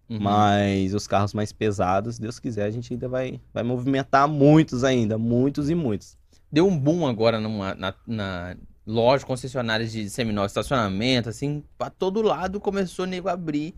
Uhum. 0.08 0.20
Mas 0.20 0.92
os 0.92 1.06
carros 1.06 1.32
mais 1.32 1.52
pesados, 1.52 2.16
se 2.16 2.20
Deus 2.20 2.38
quiser, 2.38 2.66
a 2.66 2.70
gente 2.70 2.92
ainda 2.92 3.08
vai, 3.08 3.40
vai 3.52 3.62
movimentar 3.62 4.28
muitos 4.28 4.84
ainda, 4.84 5.16
muitos 5.16 5.70
e 5.70 5.74
muitos. 5.74 6.16
Deu 6.52 6.68
um 6.68 6.78
boom 6.78 7.06
agora 7.06 7.40
numa, 7.40 7.74
na, 7.74 7.94
na 8.06 8.56
loja, 8.86 9.24
concessionárias 9.24 9.90
de 9.90 10.08
seminóvel, 10.10 10.46
estacionamento, 10.46 11.28
assim, 11.28 11.64
pra 11.78 11.88
todo 11.90 12.22
lado 12.22 12.60
começou 12.60 13.06
o 13.06 13.08
nego 13.08 13.28
a 13.28 13.32
abrir, 13.32 13.74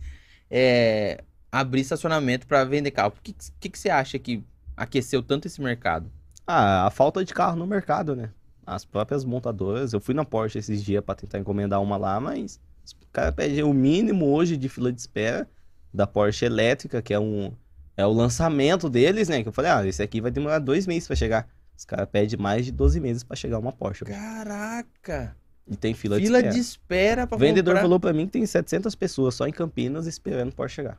é, 0.50 1.22
abrir 1.50 1.82
estacionamento 1.82 2.46
pra 2.46 2.64
vender 2.64 2.90
carro. 2.90 3.14
O 3.16 3.22
que, 3.22 3.34
que, 3.60 3.68
que 3.68 3.78
você 3.78 3.88
acha 3.88 4.18
que 4.18 4.42
aqueceu 4.76 5.22
tanto 5.22 5.46
esse 5.46 5.60
mercado? 5.60 6.10
Ah, 6.46 6.86
a 6.86 6.90
falta 6.90 7.24
de 7.24 7.32
carro 7.32 7.56
no 7.56 7.66
mercado, 7.66 8.14
né? 8.14 8.30
As 8.66 8.84
próprias 8.84 9.24
montadoras. 9.24 9.92
Eu 9.92 10.00
fui 10.00 10.12
na 10.14 10.24
Porsche 10.24 10.58
esses 10.58 10.82
dias 10.82 11.02
pra 11.04 11.14
tentar 11.14 11.38
encomendar 11.38 11.80
uma 11.80 11.96
lá, 11.96 12.18
mas 12.18 12.58
o 13.00 13.06
cara 13.12 13.30
pede 13.30 13.62
o 13.62 13.72
mínimo 13.72 14.26
hoje 14.26 14.56
de 14.56 14.68
fila 14.68 14.92
de 14.92 15.00
espera 15.00 15.48
da 15.94 16.06
Porsche 16.06 16.44
elétrica, 16.44 17.00
que 17.00 17.14
é 17.14 17.18
um 17.20 17.52
é 17.96 18.04
o 18.04 18.12
lançamento 18.12 18.90
deles, 18.90 19.28
né? 19.28 19.42
Que 19.42 19.48
eu 19.48 19.52
falei, 19.52 19.70
ah, 19.70 19.86
esse 19.86 20.02
aqui 20.02 20.20
vai 20.20 20.30
demorar 20.30 20.58
dois 20.58 20.86
meses 20.86 21.06
pra 21.06 21.16
chegar. 21.16 21.48
Os 21.78 21.84
caras 21.84 22.08
pedem 22.10 22.38
mais 22.38 22.66
de 22.66 22.72
12 22.72 22.98
meses 23.00 23.22
pra 23.22 23.36
chegar 23.36 23.58
uma 23.58 23.72
Porsche. 23.72 24.04
Caraca! 24.04 25.34
E 25.68 25.76
tem 25.76 25.94
fila, 25.94 26.16
Fila 26.18 26.42
de 26.42 26.50
de 26.50 26.58
espera. 26.58 27.22
espera 27.22 27.26
pra 27.26 27.36
O 27.36 27.38
vendedor 27.38 27.72
comprar. 27.72 27.82
falou 27.82 27.98
pra 28.00 28.12
mim 28.12 28.26
que 28.26 28.32
tem 28.32 28.46
700 28.46 28.94
pessoas 28.94 29.34
só 29.34 29.46
em 29.46 29.52
Campinas 29.52 30.06
esperando 30.06 30.52
Porsche 30.52 30.76
chegar. 30.76 30.98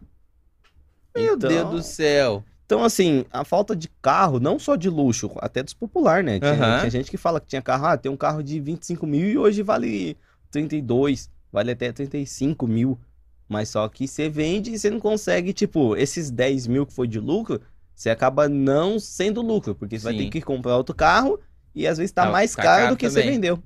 Meu 1.16 1.36
Então- 1.36 1.50
Deus 1.50 1.70
do 1.72 1.82
céu. 1.84 2.44
Então, 2.68 2.84
assim, 2.84 3.24
a 3.32 3.46
falta 3.46 3.74
de 3.74 3.88
carro, 4.02 4.42
não 4.42 4.60
só 4.60 4.76
de 4.76 4.90
luxo, 4.90 5.32
até 5.38 5.64
dos 5.64 5.74
popular, 5.74 6.22
né? 6.22 6.38
Tinha, 6.38 6.54
Aham. 6.54 6.80
tinha 6.80 6.90
gente 6.90 7.10
que 7.10 7.16
fala 7.16 7.40
que 7.40 7.48
tinha 7.48 7.62
carro, 7.62 7.86
ah, 7.86 7.98
tem 7.98 8.12
um 8.12 8.18
carro 8.18 8.44
de 8.44 8.60
25 8.60 9.08
mil 9.08 9.26
e 9.26 9.38
hoje 9.38 9.64
vale 9.64 10.18
32, 10.52 11.30
vale 11.50 11.72
até 11.72 11.94
35 11.94 12.68
mil. 12.68 13.00
Mas 13.48 13.70
só 13.70 13.88
que 13.88 14.06
você 14.06 14.28
vende 14.28 14.74
e 14.74 14.78
você 14.78 14.90
não 14.90 15.00
consegue, 15.00 15.54
tipo, 15.54 15.96
esses 15.96 16.30
10 16.30 16.68
mil 16.68 16.86
que 16.86 16.92
foi 16.92 17.08
de 17.08 17.22
lucro, 17.22 17.62
você 17.96 18.10
acaba 18.10 18.50
não 18.50 19.00
sendo 19.00 19.42
lucro, 19.42 19.74
porque 19.74 19.98
você 19.98 20.04
vai 20.04 20.12
Sim. 20.14 20.26
ter 20.26 20.30
que 20.30 20.42
comprar 20.42 20.76
outro 20.76 20.94
carro 20.94 21.40
e 21.74 21.88
às 21.88 21.98
vezes 21.98 22.12
tá 22.12 22.24
Ah, 22.24 22.32
mais 22.34 22.54
tá 22.54 22.64
caro 22.64 22.82
caro 22.82 22.96
do 22.96 22.98
que 22.98 23.10
você 23.10 23.22
também. 23.22 23.36
vendeu. 23.36 23.64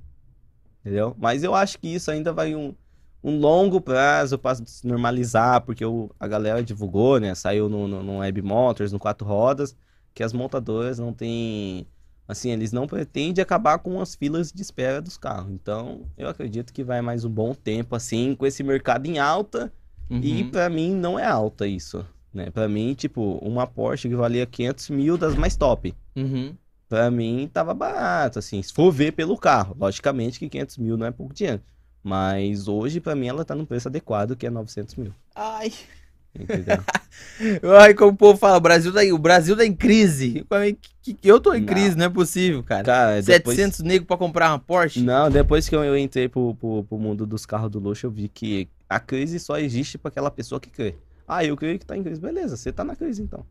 Entendeu? 0.80 1.16
Mas 1.18 1.42
eu 1.42 1.56
acho 1.56 1.76
que 1.76 1.88
isso 1.92 2.08
ainda 2.08 2.32
vai 2.32 2.54
um, 2.54 2.72
um 3.22 3.38
longo 3.38 3.80
prazo 3.80 4.38
para 4.38 4.56
se 4.64 4.86
normalizar, 4.86 5.60
porque 5.62 5.84
o, 5.84 6.10
a 6.18 6.26
galera 6.26 6.62
divulgou, 6.62 7.20
né? 7.20 7.34
Saiu 7.34 7.68
no, 7.68 7.86
no, 7.86 8.02
no 8.02 8.18
Web 8.18 8.42
Motors, 8.42 8.92
no 8.92 8.98
Quatro 8.98 9.26
Rodas, 9.26 9.76
que 10.14 10.22
as 10.22 10.32
montadoras 10.32 10.98
não 10.98 11.12
têm. 11.12 11.86
Assim, 12.26 12.50
eles 12.50 12.72
não 12.72 12.86
pretendem 12.86 13.42
acabar 13.42 13.78
com 13.78 14.00
as 14.00 14.14
filas 14.14 14.50
de 14.52 14.62
espera 14.62 15.02
dos 15.02 15.16
carros. 15.18 15.50
Então, 15.52 16.02
eu 16.16 16.28
acredito 16.28 16.72
que 16.72 16.82
vai 16.84 17.02
mais 17.02 17.24
um 17.24 17.30
bom 17.30 17.52
tempo, 17.54 17.94
assim, 17.94 18.34
com 18.34 18.46
esse 18.46 18.62
mercado 18.62 19.06
em 19.06 19.18
alta. 19.18 19.72
E 20.10 20.42
Uhum. 20.42 20.50
pra 20.50 20.68
mim 20.68 20.94
não 20.94 21.18
é 21.18 21.24
alta 21.26 21.66
isso, 21.66 22.04
né? 22.34 22.50
Pra 22.50 22.68
mim, 22.68 22.92
tipo, 22.94 23.38
uma 23.42 23.66
Porsche 23.66 24.08
que 24.08 24.14
valia 24.14 24.44
500 24.46 24.90
mil 24.90 25.16
das 25.16 25.34
mais 25.34 25.56
top. 25.56 25.94
Uhum. 26.14 26.54
Pra 26.88 27.10
mim 27.10 27.48
tava 27.52 27.72
barato, 27.72 28.38
assim, 28.38 28.62
se 28.62 28.72
for 28.72 28.90
ver 28.92 29.12
pelo 29.12 29.38
carro. 29.38 29.74
Logicamente 29.78 30.38
que 30.38 30.48
500 30.48 30.78
mil 30.78 30.96
não 30.98 31.06
é 31.06 31.10
pouco 31.10 31.32
dinheiro. 31.32 31.62
Mas 32.02 32.66
hoje, 32.66 33.00
pra 33.00 33.14
mim, 33.14 33.28
ela 33.28 33.44
tá 33.44 33.54
num 33.54 33.64
preço 33.64 33.88
adequado, 33.88 34.36
que 34.36 34.46
é 34.46 34.50
900 34.50 34.96
mil. 34.96 35.14
Ai. 35.34 35.72
Entendeu? 36.34 36.78
Ai, 37.78 37.94
como 37.94 38.12
o 38.12 38.16
povo 38.16 38.38
fala, 38.38 38.56
o 38.56 38.60
Brasil 38.60 38.92
tá, 38.92 39.00
o 39.12 39.18
Brasil 39.18 39.56
tá 39.56 39.64
em 39.64 39.74
crise. 39.74 40.44
É 40.50 40.76
Eu 41.22 41.38
tô 41.38 41.52
em 41.54 41.60
Não. 41.60 41.66
crise, 41.66 41.96
não 41.96 42.06
é 42.06 42.08
possível, 42.08 42.62
cara. 42.62 42.84
Cara, 42.84 43.22
depois... 43.22 43.56
700 43.56 43.80
negros 43.80 44.06
pra 44.06 44.16
comprar 44.16 44.50
uma 44.50 44.58
Porsche? 44.58 45.02
Não, 45.02 45.30
depois 45.30 45.68
que 45.68 45.76
eu, 45.76 45.84
eu 45.84 45.96
entrei 45.96 46.28
pro, 46.28 46.54
pro, 46.54 46.84
pro 46.84 46.98
mundo 46.98 47.26
dos 47.26 47.44
carros 47.44 47.70
do 47.70 47.78
luxo, 47.78 48.06
eu 48.06 48.10
vi 48.10 48.28
que 48.28 48.68
a 48.88 48.98
crise 48.98 49.38
só 49.38 49.58
existe 49.58 49.98
pra 49.98 50.08
aquela 50.08 50.30
pessoa 50.30 50.60
que 50.60 50.70
crê. 50.70 50.94
Ah, 51.28 51.44
eu 51.44 51.56
creio 51.56 51.78
que 51.78 51.86
tá 51.86 51.96
em 51.96 52.02
crise. 52.02 52.20
Beleza, 52.20 52.56
você 52.56 52.72
tá 52.72 52.82
na 52.82 52.96
crise 52.96 53.22
então. 53.22 53.44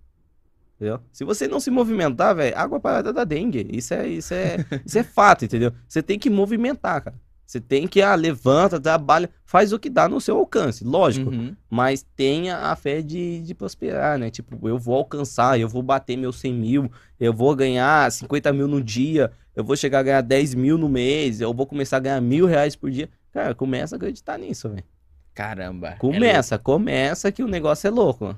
Entendeu? 0.75 0.99
Se 1.11 1.23
você 1.23 1.47
não 1.47 1.59
se 1.59 1.69
movimentar, 1.69 2.35
velho, 2.35 2.57
água 2.57 2.79
parada 2.79 3.13
da 3.13 3.23
dengue. 3.23 3.67
Isso 3.71 3.93
é, 3.93 4.07
isso 4.07 4.33
é, 4.33 4.57
isso 4.83 4.97
é 4.97 5.03
fato, 5.03 5.45
entendeu? 5.45 5.71
Você 5.87 6.01
tem 6.01 6.17
que 6.17 6.29
movimentar, 6.29 7.03
cara. 7.03 7.15
Você 7.51 7.59
tem 7.59 7.85
que, 7.85 8.01
ah, 8.01 8.15
levanta, 8.15 8.79
trabalha, 8.79 9.29
faz 9.45 9.73
o 9.73 9.77
que 9.79 9.89
dá 9.89 10.07
no 10.07 10.21
seu 10.21 10.37
alcance, 10.37 10.85
lógico. 10.85 11.31
Uhum. 11.31 11.53
Mas 11.69 12.01
tenha 12.15 12.55
a 12.57 12.75
fé 12.77 13.01
de, 13.01 13.41
de 13.41 13.53
prosperar, 13.53 14.17
né? 14.17 14.29
Tipo, 14.29 14.69
eu 14.69 14.77
vou 14.79 14.95
alcançar, 14.95 15.59
eu 15.59 15.67
vou 15.67 15.83
bater 15.83 16.15
meus 16.15 16.39
100 16.39 16.53
mil, 16.53 16.91
eu 17.19 17.33
vou 17.33 17.53
ganhar 17.53 18.09
50 18.09 18.53
mil 18.53 18.69
no 18.69 18.81
dia, 18.81 19.33
eu 19.53 19.65
vou 19.65 19.75
chegar 19.75 19.99
a 19.99 20.03
ganhar 20.03 20.21
10 20.21 20.55
mil 20.55 20.77
no 20.77 20.87
mês, 20.87 21.41
eu 21.41 21.53
vou 21.53 21.67
começar 21.67 21.97
a 21.97 21.99
ganhar 21.99 22.21
mil 22.21 22.45
reais 22.45 22.73
por 22.73 22.89
dia. 22.89 23.09
Cara, 23.33 23.53
começa 23.53 23.95
a 23.95 23.97
acreditar 23.97 24.37
nisso, 24.39 24.69
velho. 24.69 24.85
Caramba. 25.33 25.89
é 25.89 25.95
Começa, 25.97 26.57
começa 26.57 27.33
que 27.33 27.43
o 27.43 27.49
negócio 27.49 27.85
é 27.85 27.91
louco. 27.91 28.33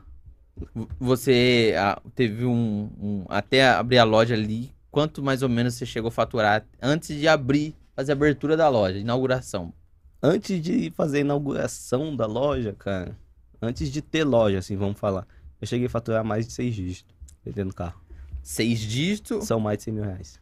louco. 0.75 0.89
Você 0.99 1.75
ah, 1.77 2.01
teve 2.15 2.45
um, 2.45 2.89
um- 2.99 3.25
Até 3.29 3.63
abrir 3.69 3.99
a 3.99 4.03
loja 4.03 4.33
ali, 4.33 4.71
quanto 4.89 5.21
mais 5.21 5.43
ou 5.43 5.49
menos 5.49 5.75
você 5.75 5.85
chegou 5.85 6.07
a 6.07 6.11
faturar 6.11 6.65
antes 6.81 7.15
de 7.15 7.27
abrir, 7.27 7.75
fazer 7.95 8.11
a 8.11 8.15
abertura 8.15 8.55
da 8.57 8.67
loja, 8.69 8.97
inauguração? 8.97 9.73
Antes 10.21 10.61
de 10.61 10.91
fazer 10.95 11.17
a 11.17 11.21
inauguração 11.21 12.15
da 12.15 12.25
loja, 12.25 12.73
cara, 12.77 13.17
antes 13.61 13.91
de 13.91 14.01
ter 14.01 14.23
loja, 14.23 14.59
assim, 14.59 14.75
vamos 14.77 14.99
falar, 14.99 15.27
eu 15.59 15.67
cheguei 15.67 15.87
a 15.87 15.89
faturar 15.89 16.23
mais 16.23 16.47
de 16.47 16.53
6 16.53 16.73
dígitos 16.75 17.15
vendendo 17.45 17.73
carro. 17.73 18.01
Seis 18.41 18.79
dígitos? 18.79 19.45
São 19.45 19.59
mais 19.59 19.77
de 19.77 19.85
100 19.85 19.93
mil 19.93 20.03
reais. 20.03 20.39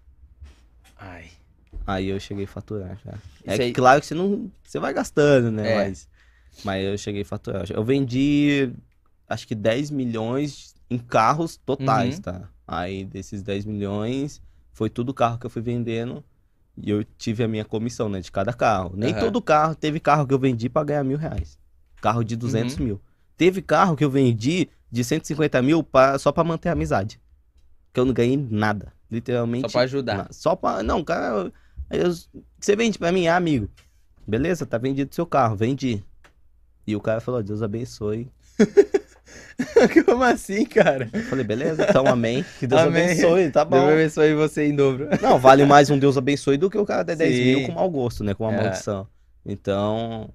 Ai. 0.98 1.26
Aí 1.86 2.08
eu 2.08 2.20
cheguei 2.20 2.46
a 2.46 2.48
faturar 2.48 2.98
já. 3.04 3.14
É 3.46 3.54
aí- 3.62 3.74
claro 3.74 4.00
que 4.02 4.08
você 4.08 4.14
não. 4.16 4.52
Você 4.64 4.80
vai 4.80 4.94
gastando, 4.94 5.52
né? 5.52 5.72
É. 5.72 5.76
Mas, 5.78 6.10
mas 6.64 6.84
eu 6.86 6.98
cheguei 6.98 7.22
a 7.22 7.26
faturar. 7.26 7.66
Eu 7.72 7.84
vendi 7.84 8.72
acho 9.28 9.48
que 9.48 9.56
10 9.56 9.90
milhões 9.92 10.76
em 10.90 10.98
carros 10.98 11.58
totais, 11.58 12.16
Uhum. 12.16 12.22
tá? 12.22 12.50
Aí 12.68 13.06
desses 13.06 13.42
10 13.44 13.66
milhões 13.66 14.42
foi 14.74 14.90
tudo 14.90 15.14
carro 15.14 15.38
que 15.38 15.46
eu 15.46 15.50
fui 15.50 15.62
vendendo. 15.62 16.24
E 16.78 16.90
eu 16.90 17.04
tive 17.18 17.44
a 17.44 17.48
minha 17.48 17.66
comissão, 17.66 18.08
né? 18.10 18.20
De 18.22 18.32
cada 18.32 18.54
carro. 18.54 18.94
Nem 18.96 19.12
Aham. 19.14 19.20
todo 19.20 19.42
carro. 19.42 19.76
Teve 19.76 20.00
carro 20.00 20.26
que 20.26 20.34
eu 20.34 20.40
vendi 20.40 20.70
pra 20.70 20.84
ganhar 20.84 21.04
mil 21.04 21.18
reais. 21.18 21.58
Carro 22.02 22.24
de 22.24 22.36
200 22.36 22.78
Uhum. 22.78 22.86
mil. 22.86 23.02
Teve 23.38 23.62
carro 23.62 23.96
que 23.96 24.04
eu 24.04 24.10
vendi 24.10 24.70
de 24.92 25.04
150 25.04 25.62
mil 25.62 25.84
pra, 25.84 26.18
só 26.18 26.32
pra 26.32 26.44
manter 26.44 26.70
a 26.70 26.72
amizade. 26.74 27.20
Que 27.94 28.00
eu 28.00 28.06
não 28.06 28.14
ganhei 28.14 28.38
nada. 28.38 28.94
Literalmente. 29.10 29.64
Só 29.64 29.72
pra 29.74 29.82
ajudar. 29.82 30.28
Só 30.32 30.56
pra. 30.56 30.82
Não, 30.84 31.04
cara. 31.04 31.52
eu- 31.90 32.14
você 32.60 32.76
vende 32.76 32.98
pra 32.98 33.12
mim, 33.12 33.28
ah, 33.28 33.36
amigo. 33.36 33.70
Beleza, 34.26 34.66
tá 34.66 34.78
vendido 34.78 35.14
seu 35.14 35.26
carro, 35.26 35.56
vendi. 35.58 36.02
E 36.88 36.96
o 36.96 37.02
cara 37.02 37.20
falou, 37.20 37.44
Deus 37.44 37.62
abençoe. 37.62 38.32
Como 40.06 40.24
assim, 40.24 40.66
cara? 40.66 41.10
Eu 41.14 41.22
falei, 41.24 41.44
beleza, 41.46 41.86
então 41.88 42.06
amém. 42.08 42.44
Que 42.60 42.66
Deus 42.68 42.82
Amém. 42.82 43.04
abençoe, 43.04 43.50
tá 43.52 43.64
bom. 43.64 43.78
Deus 43.80 43.92
abençoe 43.94 44.34
você 44.34 44.66
em 44.68 44.76
dobro. 44.76 45.08
Não, 45.22 45.38
vale 45.40 45.66
mais 45.66 45.90
um 45.90 45.98
Deus 46.00 46.18
abençoe 46.18 46.58
do 46.58 46.70
que 46.70 46.78
o 46.78 46.86
cara 46.86 47.04
der 47.04 47.16
10 47.16 47.36
Sim. 47.36 47.44
mil 47.44 47.66
com 47.68 47.74
mau 47.74 47.90
gosto, 47.90 48.24
né? 48.24 48.34
Com 48.34 48.46
uma 48.46 48.54
É. 48.54 48.62
maldição. 48.64 49.08
Então, 49.46 50.30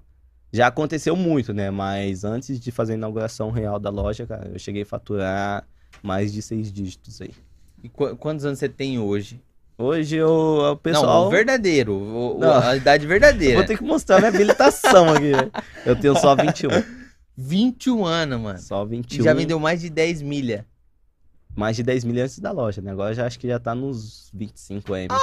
já 0.51 0.67
aconteceu 0.67 1.15
muito, 1.15 1.53
né? 1.53 1.69
Mas 1.69 2.23
antes 2.23 2.59
de 2.59 2.71
fazer 2.71 2.93
a 2.93 2.95
inauguração 2.95 3.51
real 3.51 3.79
da 3.79 3.89
loja, 3.89 4.25
cara, 4.25 4.49
eu 4.53 4.59
cheguei 4.59 4.83
a 4.83 4.85
faturar 4.85 5.65
mais 6.01 6.31
de 6.31 6.41
seis 6.41 6.71
dígitos 6.71 7.21
aí. 7.21 7.31
E 7.83 7.89
qu- 7.89 8.15
quantos 8.15 8.45
anos 8.45 8.59
você 8.59 8.69
tem 8.69 8.97
hoje? 8.99 9.41
Hoje 9.77 10.15
eu, 10.15 10.29
o 10.29 10.61
Não, 10.69 10.77
pessoal. 10.77 11.27
o 11.27 11.29
verdadeiro. 11.29 11.93
o- 11.93 12.37
o- 12.37 12.39
Não. 12.39 12.59
a 12.59 12.75
idade 12.75 13.05
verdadeira. 13.05 13.57
Vou 13.57 13.65
ter 13.65 13.77
que 13.77 13.83
mostrar 13.83 14.17
minha 14.17 14.29
habilitação 14.29 15.09
aqui, 15.09 15.31
velho. 15.31 15.51
Eu 15.85 15.95
tenho 15.95 16.15
só 16.17 16.35
21. 16.35 16.69
21 17.37 18.05
anos, 18.05 18.39
mano. 18.41 18.59
Só 18.59 18.83
E 18.83 18.87
21. 18.89 19.23
já 19.23 19.33
vendeu 19.33 19.59
mais 19.59 19.79
de 19.81 19.89
10 19.89 20.21
milha. 20.21 20.65
mais 21.55 21.75
de 21.75 21.83
10 21.83 22.03
mil 22.03 22.23
antes 22.23 22.39
da 22.39 22.51
loja, 22.51 22.81
né? 22.81 22.91
Agora 22.91 23.13
já 23.13 23.25
acho 23.25 23.39
que 23.39 23.47
já 23.47 23.59
tá 23.59 23.73
nos 23.75 24.29
25 24.33 24.93
aí. 24.93 25.07
né? 25.07 25.15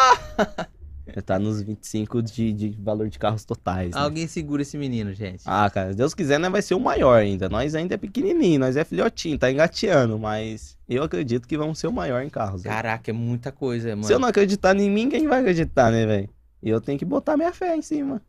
Já 1.15 1.21
tá 1.21 1.39
nos 1.39 1.61
25 1.61 2.23
de, 2.23 2.53
de 2.53 2.71
valor 2.81 3.09
de 3.11 3.19
carros 3.19 3.45
totais. 3.45 3.91
né? 3.95 4.01
Alguém 4.01 4.27
segura 4.27 4.63
esse 4.63 4.77
menino, 4.79 5.13
gente. 5.13 5.43
Ah, 5.45 5.69
cara, 5.69 5.91
se 5.93 5.97
Deus 5.99 6.15
quiser, 6.15 6.41
né, 6.41 6.49
vai 6.49 6.63
ser 6.63 6.75
o 6.75 6.81
maior 6.81 7.21
ainda. 7.21 7.47
Nós 7.49 7.75
ainda 7.75 7.95
é 7.95 7.99
pequenininho, 7.99 8.59
nós 8.59 8.75
é 8.77 8.85
filhotinho, 8.85 9.39
tá 9.39 9.51
engateando, 9.51 10.19
mas 10.19 10.79
eu 10.89 11.03
acredito 11.03 11.47
que 11.47 11.59
vamos 11.59 11.79
ser 11.79 11.89
o 11.89 11.93
maior 11.93 12.23
em 12.23 12.31
carros. 12.31 12.63
velho. 12.63 12.75
Caraca, 12.75 13.11
é 13.11 13.15
muita 13.15 13.53
coisa, 13.53 13.91
mano. 13.91 14.05
Se 14.05 14.13
eu 14.15 14.19
não 14.19 14.29
acreditar 14.29 14.75
em 14.77 14.91
mim, 14.91 15.09
quem 15.11 15.29
vai 15.29 15.41
acreditar, 15.41 15.91
né, 15.93 16.07
velho? 16.07 16.29
E 16.63 16.71
eu 16.71 16.81
tenho 16.81 16.99
que 16.99 17.05
botar 17.05 17.37
minha 17.37 17.53
fé 17.53 17.77
em 17.77 17.83
cima. 17.83 18.23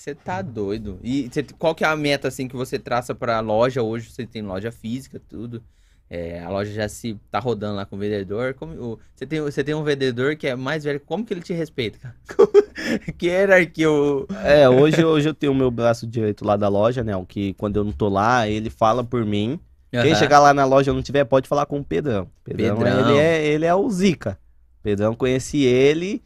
Você 0.00 0.14
tá 0.14 0.40
doido. 0.40 0.98
E 1.02 1.28
você- 1.30 1.42
qual 1.58 1.74
que 1.74 1.84
é 1.84 1.86
a 1.86 1.94
meta, 1.94 2.26
assim, 2.26 2.48
que 2.48 2.56
você 2.56 2.78
traça 2.78 3.14
pra 3.14 3.38
loja 3.40 3.82
hoje? 3.82 4.10
Você 4.10 4.26
tem 4.26 4.40
loja 4.40 4.72
física, 4.72 5.20
tudo. 5.28 5.62
É, 6.08 6.40
a 6.42 6.48
loja 6.48 6.72
já 6.72 6.88
se 6.88 7.18
tá 7.30 7.38
rodando 7.38 7.76
lá 7.76 7.84
com 7.84 7.96
o 7.96 7.98
vendedor. 7.98 8.54
Como, 8.54 8.98
você, 9.14 9.26
tem, 9.26 9.42
você 9.42 9.62
tem 9.62 9.74
um 9.74 9.84
vendedor 9.84 10.36
que 10.36 10.46
é 10.46 10.56
mais 10.56 10.84
velho. 10.84 11.00
Como 11.00 11.22
que 11.22 11.34
ele 11.34 11.42
te 11.42 11.52
respeita, 11.52 11.98
cara? 11.98 12.16
que 13.18 13.26
hierarquia 13.26 13.90
o... 13.90 14.26
É, 14.42 14.66
hoje, 14.70 15.04
hoje 15.04 15.28
eu 15.28 15.34
tenho 15.34 15.52
o 15.52 15.54
meu 15.54 15.70
braço 15.70 16.06
direito 16.06 16.46
lá 16.46 16.56
da 16.56 16.68
loja, 16.68 17.04
né? 17.04 17.14
O 17.14 17.26
que 17.26 17.52
quando 17.52 17.76
eu 17.76 17.84
não 17.84 17.92
tô 17.92 18.08
lá, 18.08 18.48
ele 18.48 18.70
fala 18.70 19.04
por 19.04 19.26
mim. 19.26 19.60
Quem 19.90 20.00
Aham. 20.00 20.14
chegar 20.14 20.40
lá 20.40 20.54
na 20.54 20.64
loja 20.64 20.90
e 20.90 20.94
não 20.94 21.02
tiver, 21.02 21.26
pode 21.26 21.46
falar 21.46 21.66
com 21.66 21.78
o 21.78 21.84
Pedrão. 21.84 22.26
Pedrão, 22.42 22.78
Pedrão. 22.78 23.10
Ele, 23.10 23.18
é, 23.18 23.46
ele 23.46 23.66
é 23.66 23.74
o 23.74 23.90
Zica. 23.90 24.38
Pedrão, 24.82 25.14
conheci 25.14 25.62
ele 25.62 26.22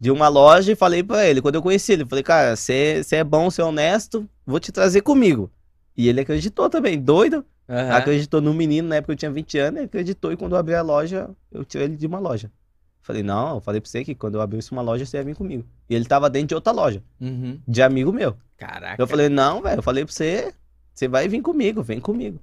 de 0.00 0.10
uma 0.10 0.28
loja 0.28 0.72
e 0.72 0.74
falei 0.74 1.02
pra 1.02 1.26
ele. 1.26 1.42
Quando 1.42 1.56
eu 1.56 1.62
conheci 1.62 1.92
ele, 1.92 2.06
falei, 2.06 2.24
cara, 2.24 2.56
você 2.56 3.02
é 3.12 3.22
bom, 3.22 3.50
você 3.50 3.60
é 3.60 3.64
honesto, 3.64 4.26
vou 4.46 4.58
te 4.58 4.72
trazer 4.72 5.02
comigo. 5.02 5.50
E 5.96 6.08
ele 6.08 6.20
acreditou 6.22 6.70
também, 6.70 6.98
doido. 6.98 7.44
Aham. 7.68 7.92
Acreditou 7.96 8.40
no 8.40 8.52
menino, 8.54 8.88
na 8.88 8.96
época 8.96 9.12
eu 9.12 9.16
tinha 9.16 9.30
20 9.30 9.58
anos, 9.58 9.76
ele 9.78 9.86
acreditou. 9.86 10.32
E 10.32 10.36
quando 10.36 10.52
eu 10.52 10.58
abri 10.58 10.74
a 10.74 10.82
loja, 10.82 11.28
eu 11.52 11.64
tirei 11.64 11.86
ele 11.86 11.96
de 11.96 12.06
uma 12.06 12.18
loja. 12.18 12.50
Falei, 13.02 13.22
não, 13.22 13.56
eu 13.56 13.60
falei 13.60 13.80
pra 13.80 13.88
você 13.90 14.04
que 14.04 14.14
quando 14.14 14.34
eu 14.36 14.40
abrisse 14.40 14.72
uma 14.72 14.82
loja, 14.82 15.04
você 15.06 15.18
ia 15.18 15.24
vir 15.24 15.36
comigo. 15.36 15.64
E 15.88 15.94
ele 15.94 16.04
tava 16.04 16.28
dentro 16.30 16.48
de 16.48 16.54
outra 16.54 16.72
loja, 16.72 17.02
Uhum. 17.20 17.60
de 17.66 17.82
amigo 17.82 18.12
meu. 18.12 18.36
Caraca. 18.56 19.00
Eu 19.02 19.06
falei, 19.06 19.28
não, 19.28 19.62
velho, 19.62 19.78
eu 19.78 19.82
falei 19.82 20.04
pra 20.04 20.12
você, 20.12 20.52
você 20.94 21.06
vai 21.08 21.28
vir 21.28 21.40
comigo, 21.42 21.82
vem 21.82 22.00
comigo. 22.00 22.38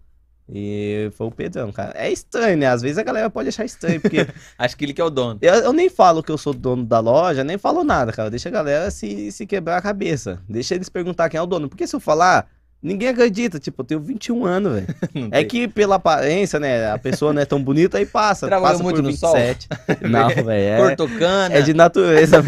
E 0.53 1.09
foi 1.17 1.27
o 1.27 1.31
Pedrão, 1.31 1.71
cara. 1.71 1.93
É 1.95 2.09
estranho, 2.11 2.57
né? 2.57 2.67
Às 2.67 2.81
vezes 2.81 2.97
a 2.97 3.03
galera 3.03 3.29
pode 3.29 3.49
achar 3.49 3.65
estranho, 3.65 3.99
porque 3.99 4.25
Acho 4.57 4.77
que 4.77 4.85
ele 4.85 4.93
que 4.93 5.01
é 5.01 5.03
o 5.03 5.09
dono. 5.09 5.39
eu, 5.41 5.53
eu 5.55 5.73
nem 5.73 5.89
falo 5.89 6.23
que 6.23 6.31
eu 6.31 6.37
sou 6.37 6.53
dono 6.53 6.85
da 6.85 6.99
loja, 6.99 7.43
nem 7.43 7.57
falo 7.57 7.83
nada, 7.83 8.11
cara. 8.13 8.29
Deixa 8.29 8.47
a 8.47 8.51
galera 8.51 8.89
se, 8.89 9.31
se 9.31 9.45
quebrar 9.45 9.77
a 9.77 9.81
cabeça. 9.81 10.39
Deixa 10.47 10.75
eles 10.75 10.87
perguntar 10.89 11.29
quem 11.29 11.37
é 11.37 11.41
o 11.41 11.45
dono. 11.45 11.67
Porque 11.67 11.85
se 11.85 11.95
eu 11.95 11.99
falar, 11.99 12.47
ninguém 12.81 13.09
acredita. 13.09 13.59
Tipo, 13.59 13.81
eu 13.81 13.85
tenho 13.85 13.99
21 13.99 14.45
anos, 14.45 14.73
velho. 14.73 14.87
É 15.31 15.39
tem. 15.39 15.47
que 15.47 15.67
pela 15.67 15.95
aparência, 15.95 16.59
né? 16.59 16.89
A 16.91 16.97
pessoa 16.97 17.33
não 17.33 17.41
é 17.41 17.45
tão 17.45 17.61
bonita 17.61 17.99
e 17.99 18.05
passa. 18.05 18.47
Trabalhou 18.47 18.71
passa 18.73 18.83
muito 18.83 18.97
por 18.97 19.03
no 19.03 19.11
sol? 19.11 19.35
27. 19.35 19.67
Não, 20.09 20.29
velho. 20.45 20.51
É, 20.51 20.77
Cortou 20.77 21.09
cana, 21.19 21.55
é 21.55 21.61
de 21.61 21.73
natureza. 21.73 22.41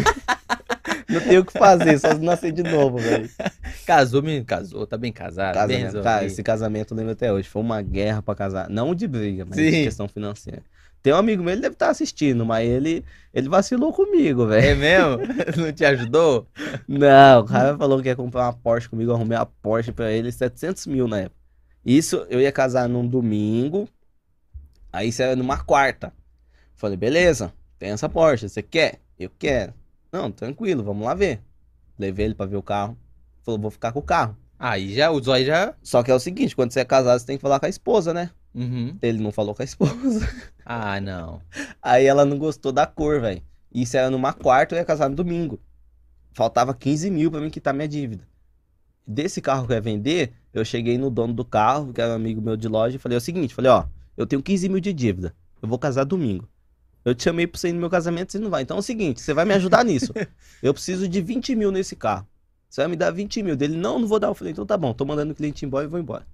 Não 1.10 1.20
tem 1.20 1.38
o 1.38 1.44
que 1.44 1.52
fazer, 1.52 1.98
só 1.98 2.14
nascer 2.18 2.52
de 2.52 2.62
novo, 2.62 2.98
velho. 2.98 3.28
casou, 3.86 4.22
menino, 4.22 4.44
casou, 4.44 4.86
tá 4.86 4.96
bem 4.96 5.12
casado, 5.12 5.54
bem 5.54 5.54
Casamento. 5.54 5.82
resolvido. 5.84 6.04
Cara, 6.04 6.24
esse 6.24 6.42
casamento 6.42 6.92
eu 6.94 6.96
lembro 6.96 7.12
até 7.12 7.32
hoje. 7.32 7.48
Foi 7.48 7.62
uma 7.62 7.82
guerra 7.82 8.22
pra 8.22 8.34
casar. 8.34 8.68
Não 8.70 8.94
de 8.94 9.06
briga, 9.06 9.44
mas 9.44 9.56
Sim. 9.56 9.70
de 9.70 9.84
questão 9.84 10.08
financeira. 10.08 10.62
Tem 11.02 11.12
um 11.14 11.16
amigo 11.16 11.42
meu, 11.42 11.52
ele 11.52 11.62
deve 11.62 11.74
estar 11.74 11.88
assistindo, 11.88 12.44
mas 12.44 12.68
ele, 12.68 13.02
ele 13.32 13.48
vacilou 13.48 13.90
comigo, 13.90 14.46
velho. 14.46 14.66
É 14.66 14.74
mesmo? 14.74 15.18
Não 15.56 15.72
te 15.72 15.82
ajudou? 15.84 16.46
Não, 16.86 17.40
o 17.40 17.44
cara 17.44 17.76
falou 17.76 18.02
que 18.02 18.08
ia 18.08 18.16
comprar 18.16 18.42
uma 18.44 18.52
Porsche 18.52 18.88
comigo, 18.88 19.10
eu 19.10 19.14
arrumei 19.14 19.38
a 19.38 19.46
Porsche 19.46 19.92
pra 19.92 20.12
ele, 20.12 20.30
700 20.30 20.86
mil 20.86 21.08
na 21.08 21.20
época. 21.20 21.40
Isso, 21.86 22.26
eu 22.28 22.38
ia 22.38 22.52
casar 22.52 22.86
num 22.86 23.06
domingo, 23.06 23.88
aí 24.92 25.08
isso 25.08 25.22
era 25.22 25.34
numa 25.34 25.56
quarta. 25.64 26.12
Falei, 26.74 26.98
beleza, 26.98 27.50
tem 27.78 27.90
essa 27.90 28.06
Porsche, 28.06 28.50
você 28.50 28.62
quer? 28.62 29.00
Eu 29.18 29.30
quero. 29.38 29.72
Não, 30.12 30.30
tranquilo, 30.30 30.82
vamos 30.82 31.04
lá 31.06 31.14
ver. 31.14 31.40
Levei 31.98 32.26
ele 32.26 32.34
pra 32.34 32.46
ver 32.46 32.56
o 32.56 32.62
carro. 32.62 32.96
Falou, 33.42 33.60
vou 33.60 33.70
ficar 33.70 33.92
com 33.92 34.00
o 34.00 34.02
carro. 34.02 34.36
Aí 34.58 34.94
já, 34.94 35.10
o 35.10 35.22
zóio 35.22 35.46
já... 35.46 35.74
Só 35.82 36.02
que 36.02 36.10
é 36.10 36.14
o 36.14 36.20
seguinte, 36.20 36.54
quando 36.54 36.72
você 36.72 36.80
é 36.80 36.84
casado, 36.84 37.18
você 37.18 37.26
tem 37.26 37.36
que 37.36 37.42
falar 37.42 37.58
com 37.58 37.66
a 37.66 37.70
esposa, 37.70 38.12
né? 38.12 38.30
Uhum. 38.54 38.98
Ele 39.00 39.22
não 39.22 39.32
falou 39.32 39.54
com 39.54 39.62
a 39.62 39.64
esposa. 39.64 40.28
Ah, 40.72 41.00
não. 41.00 41.40
Aí 41.82 42.06
ela 42.06 42.24
não 42.24 42.38
gostou 42.38 42.70
da 42.70 42.86
cor, 42.86 43.20
velho. 43.20 43.42
Isso 43.74 43.96
era 43.96 44.08
numa 44.08 44.32
quarta, 44.32 44.72
eu 44.72 44.78
ia 44.78 44.84
casar 44.84 45.08
no 45.08 45.16
domingo. 45.16 45.58
Faltava 46.32 46.72
15 46.72 47.10
mil 47.10 47.28
pra 47.28 47.40
mim 47.40 47.50
quitar 47.50 47.74
minha 47.74 47.88
dívida. 47.88 48.22
Desse 49.04 49.40
carro 49.40 49.66
que 49.66 49.72
eu 49.72 49.74
ia 49.74 49.80
vender, 49.80 50.32
eu 50.54 50.64
cheguei 50.64 50.96
no 50.96 51.10
dono 51.10 51.32
do 51.32 51.44
carro, 51.44 51.92
que 51.92 52.00
era 52.00 52.12
um 52.12 52.16
amigo 52.16 52.40
meu 52.40 52.56
de 52.56 52.68
loja, 52.68 52.94
e 52.94 52.98
falei 53.00 53.18
o 53.18 53.20
seguinte, 53.20 53.52
falei, 53.52 53.68
ó, 53.68 53.84
eu 54.16 54.28
tenho 54.28 54.40
15 54.40 54.68
mil 54.68 54.78
de 54.78 54.92
dívida. 54.92 55.34
Eu 55.60 55.68
vou 55.68 55.76
casar 55.76 56.04
domingo. 56.04 56.48
Eu 57.04 57.14
te 57.14 57.24
chamei 57.24 57.46
pra 57.46 57.58
você 57.58 57.68
ir 57.68 57.72
no 57.72 57.80
meu 57.80 57.90
casamento, 57.90 58.32
você 58.32 58.38
não 58.38 58.50
vai. 58.50 58.62
Então 58.62 58.76
é 58.76 58.80
o 58.80 58.82
seguinte, 58.82 59.20
você 59.20 59.32
vai 59.32 59.44
me 59.44 59.54
ajudar 59.54 59.84
nisso. 59.84 60.12
Eu 60.62 60.74
preciso 60.74 61.08
de 61.08 61.20
20 61.20 61.54
mil 61.56 61.72
nesse 61.72 61.96
carro. 61.96 62.26
Você 62.68 62.82
vai 62.82 62.88
me 62.88 62.96
dar 62.96 63.10
20 63.10 63.42
mil. 63.42 63.56
Dele, 63.56 63.76
não, 63.76 63.98
não 63.98 64.06
vou 64.06 64.18
dar. 64.18 64.28
Eu 64.28 64.34
falei, 64.34 64.52
então 64.52 64.66
tá 64.66 64.76
bom, 64.76 64.92
tô 64.92 65.04
mandando 65.04 65.32
o 65.32 65.34
cliente 65.34 65.64
embora 65.64 65.86
e 65.86 65.88
vou 65.88 65.98
embora. 65.98 66.26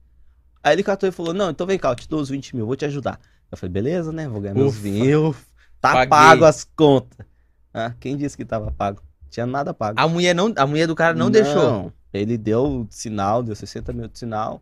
Aí 0.63 0.75
ele 0.75 0.83
catou 0.83 1.09
e 1.09 1.13
falou, 1.13 1.33
não, 1.33 1.51
então 1.51 1.67
vem 1.67 1.79
cá, 1.79 1.91
eu 1.91 1.95
te 1.95 2.09
dou 2.09 2.21
os 2.21 2.29
20 2.29 2.57
mil, 2.57 2.67
vou 2.67 2.75
te 2.75 2.85
ajudar. 2.85 3.21
Eu 3.51 3.57
falei, 3.57 3.73
beleza, 3.73 4.11
né? 4.11 4.29
Vou 4.29 4.41
ganhar 4.41 4.55
meus 4.55 4.75
Ufa. 4.75 4.83
20 4.83 5.01
mil. 5.01 5.37
Tá 5.81 5.93
Paguei. 5.93 6.09
pago 6.09 6.45
as 6.45 6.65
contas. 6.65 7.25
Ah, 7.73 7.95
quem 8.01 8.17
disse 8.17 8.37
que 8.37 8.45
tava 8.45 8.73
pago? 8.73 9.01
Tinha 9.31 9.47
nada 9.47 9.73
pago. 9.73 10.01
A 10.01 10.09
mulher, 10.09 10.35
não, 10.35 10.53
a 10.57 10.67
mulher 10.67 10.87
do 10.87 10.95
cara 10.95 11.15
não, 11.15 11.31
deixou. 11.31 11.93
Ele 12.13 12.37
deu 12.37 12.87
sinal, 12.91 13.43
deu 13.43 13.55
60 13.55 13.93
mil 13.93 14.09
de 14.09 14.19
sinal. 14.19 14.61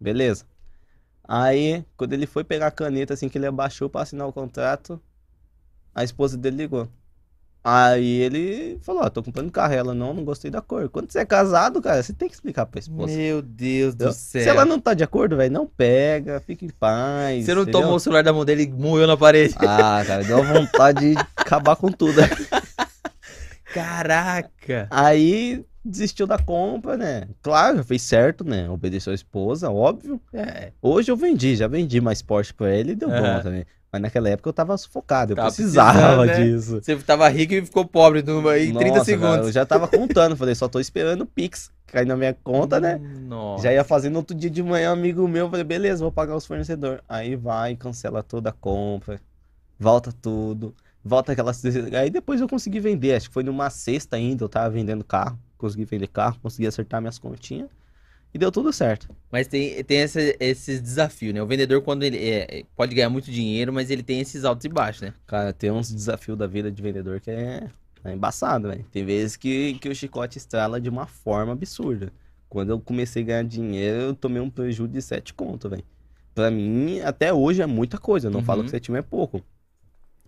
Beleza. 0.00 0.44
Aí, 1.22 1.84
quando 1.96 2.14
ele 2.14 2.26
foi 2.26 2.42
pegar 2.42 2.68
a 2.68 2.70
caneta, 2.70 3.14
assim 3.14 3.28
que 3.28 3.36
ele 3.36 3.46
abaixou 3.46 3.90
pra 3.90 4.00
assinar 4.00 4.26
o 4.26 4.32
contrato, 4.32 5.00
a 5.98 6.04
esposa 6.04 6.36
dele 6.36 6.56
ligou. 6.58 6.88
Aí 7.64 8.20
ele 8.20 8.78
falou, 8.82 9.02
ó, 9.02 9.10
tô 9.10 9.20
comprando 9.22 9.50
carro. 9.50 9.74
Ela, 9.74 9.92
não, 9.92 10.14
não 10.14 10.24
gostei 10.24 10.50
da 10.50 10.62
cor. 10.62 10.88
Quando 10.88 11.10
você 11.10 11.18
é 11.18 11.24
casado, 11.24 11.82
cara, 11.82 12.00
você 12.02 12.12
tem 12.12 12.28
que 12.28 12.34
explicar 12.34 12.64
pra 12.66 12.78
esposa. 12.78 13.14
Meu 13.14 13.42
Deus 13.42 13.94
do 13.94 14.04
entendeu? 14.04 14.12
céu. 14.12 14.42
Se 14.42 14.48
ela 14.48 14.64
não 14.64 14.78
tá 14.78 14.94
de 14.94 15.02
acordo, 15.02 15.36
velho, 15.36 15.52
não 15.52 15.66
pega, 15.66 16.40
fica 16.40 16.64
em 16.64 16.68
paz. 16.70 17.44
Você 17.44 17.54
não 17.54 17.62
entendeu? 17.62 17.80
tomou 17.80 17.96
o 17.96 18.00
celular 18.00 18.22
da 18.22 18.32
mão 18.32 18.44
dele 18.44 18.62
e 18.62 18.68
moeu 18.70 19.06
na 19.08 19.16
parede. 19.16 19.54
Ah, 19.58 20.02
cara, 20.06 20.22
deu 20.22 20.42
vontade 20.44 21.16
de 21.16 21.26
acabar 21.44 21.74
com 21.76 21.90
tudo. 21.90 22.20
Caraca. 23.74 24.86
Aí 24.90 25.64
desistiu 25.84 26.26
da 26.26 26.38
compra, 26.38 26.96
né? 26.96 27.28
Claro, 27.42 27.82
fez 27.84 28.02
certo, 28.02 28.44
né? 28.44 28.70
Obedeceu 28.70 29.10
a 29.10 29.14
esposa, 29.14 29.70
óbvio. 29.70 30.20
É, 30.32 30.72
Hoje 30.80 31.10
eu 31.10 31.16
vendi, 31.16 31.56
já 31.56 31.66
vendi 31.66 32.00
mais 32.00 32.22
Porsche 32.22 32.54
pra 32.54 32.74
ele 32.74 32.92
e 32.92 32.96
deu 32.96 33.10
Aham. 33.10 33.36
bom 33.36 33.42
também. 33.42 33.66
Mas 33.90 34.02
naquela 34.02 34.28
época 34.28 34.48
eu 34.48 34.52
tava 34.52 34.76
sufocado, 34.76 35.32
eu 35.32 35.36
Tava 35.36 35.48
precisava 35.48 36.26
né? 36.26 36.44
disso. 36.44 36.80
você 36.82 36.96
tava 36.96 37.26
rico 37.28 37.54
e 37.54 37.64
ficou 37.64 37.86
pobre 37.86 38.22
numa, 38.22 38.58
em 38.58 38.72
30 38.74 38.88
Nossa, 38.90 39.04
segundos. 39.04 39.30
cara, 39.36 39.46
eu 39.48 39.52
já 39.52 39.64
tava 39.66 39.88
contando, 39.88 40.36
falei, 40.36 40.54
só 40.54 40.68
tô 40.68 40.78
esperando 40.78 41.22
o 41.22 41.26
Pix 41.26 41.70
cair 41.86 42.06
na 42.06 42.14
minha 42.16 42.34
conta, 42.44 42.78
né? 42.78 42.98
Nossa. 42.98 43.64
Já 43.64 43.72
ia 43.72 43.82
fazendo 43.82 44.16
outro 44.16 44.36
dia 44.36 44.50
de 44.50 44.62
manhã, 44.62 44.90
um 44.90 44.92
amigo 44.92 45.26
meu, 45.26 45.48
falei, 45.48 45.64
beleza, 45.64 46.02
vou 46.02 46.12
pagar 46.12 46.36
os 46.36 46.44
fornecedores. 46.44 47.00
Aí 47.08 47.34
vai, 47.34 47.74
cancela 47.76 48.22
toda 48.22 48.50
a 48.50 48.52
compra, 48.52 49.18
volta 49.78 50.12
tudo, 50.12 50.74
volta 51.02 51.32
aquelas. 51.32 51.62
Aí 51.98 52.10
depois 52.10 52.42
eu 52.42 52.48
consegui 52.48 52.80
vender, 52.80 53.14
acho 53.14 53.28
que 53.28 53.34
foi 53.34 53.42
numa 53.42 53.70
sexta 53.70 54.16
ainda, 54.16 54.44
eu 54.44 54.50
tava 54.50 54.68
vendendo 54.68 55.02
carro, 55.02 55.38
consegui 55.56 55.86
vender 55.86 56.08
carro, 56.08 56.36
consegui 56.42 56.66
acertar 56.66 57.00
minhas 57.00 57.18
continhas 57.18 57.70
e 58.32 58.38
deu 58.38 58.50
tudo 58.52 58.72
certo. 58.72 59.08
Mas 59.30 59.46
tem, 59.46 59.82
tem 59.84 59.98
esse, 60.00 60.36
esses 60.40 60.80
desafios, 60.80 61.34
né? 61.34 61.42
O 61.42 61.46
vendedor, 61.46 61.82
quando 61.82 62.02
ele 62.02 62.18
é, 62.18 62.64
pode 62.76 62.94
ganhar 62.94 63.10
muito 63.10 63.30
dinheiro, 63.30 63.72
mas 63.72 63.90
ele 63.90 64.02
tem 64.02 64.20
esses 64.20 64.44
altos 64.44 64.64
e 64.64 64.68
baixos, 64.68 65.02
né? 65.02 65.14
Cara, 65.26 65.52
tem 65.52 65.70
uns 65.70 65.90
desafios 65.92 66.36
da 66.36 66.46
vida 66.46 66.70
de 66.70 66.82
vendedor 66.82 67.20
que 67.20 67.30
é, 67.30 67.68
é 68.04 68.12
embaçado, 68.12 68.68
velho. 68.68 68.84
Tem 68.92 69.04
vezes 69.04 69.36
que, 69.36 69.74
que 69.74 69.88
o 69.88 69.94
chicote 69.94 70.38
estrala 70.38 70.80
de 70.80 70.88
uma 70.88 71.06
forma 71.06 71.52
absurda. 71.52 72.12
Quando 72.48 72.70
eu 72.70 72.80
comecei 72.80 73.22
a 73.22 73.26
ganhar 73.26 73.44
dinheiro, 73.44 74.00
eu 74.00 74.14
tomei 74.14 74.40
um 74.40 74.48
prejuízo 74.50 74.88
de 74.92 75.02
7 75.02 75.34
conto, 75.34 75.68
velho. 75.68 75.84
Pra 76.34 76.50
mim, 76.50 77.00
até 77.00 77.32
hoje 77.32 77.60
é 77.60 77.66
muita 77.66 77.98
coisa. 77.98 78.28
Eu 78.28 78.30
não 78.30 78.42
falo 78.42 78.60
Uhum. 78.60 78.64
que 78.66 78.70
7 78.70 78.90
mil 78.90 78.98
é 78.98 79.02
pouco. 79.02 79.42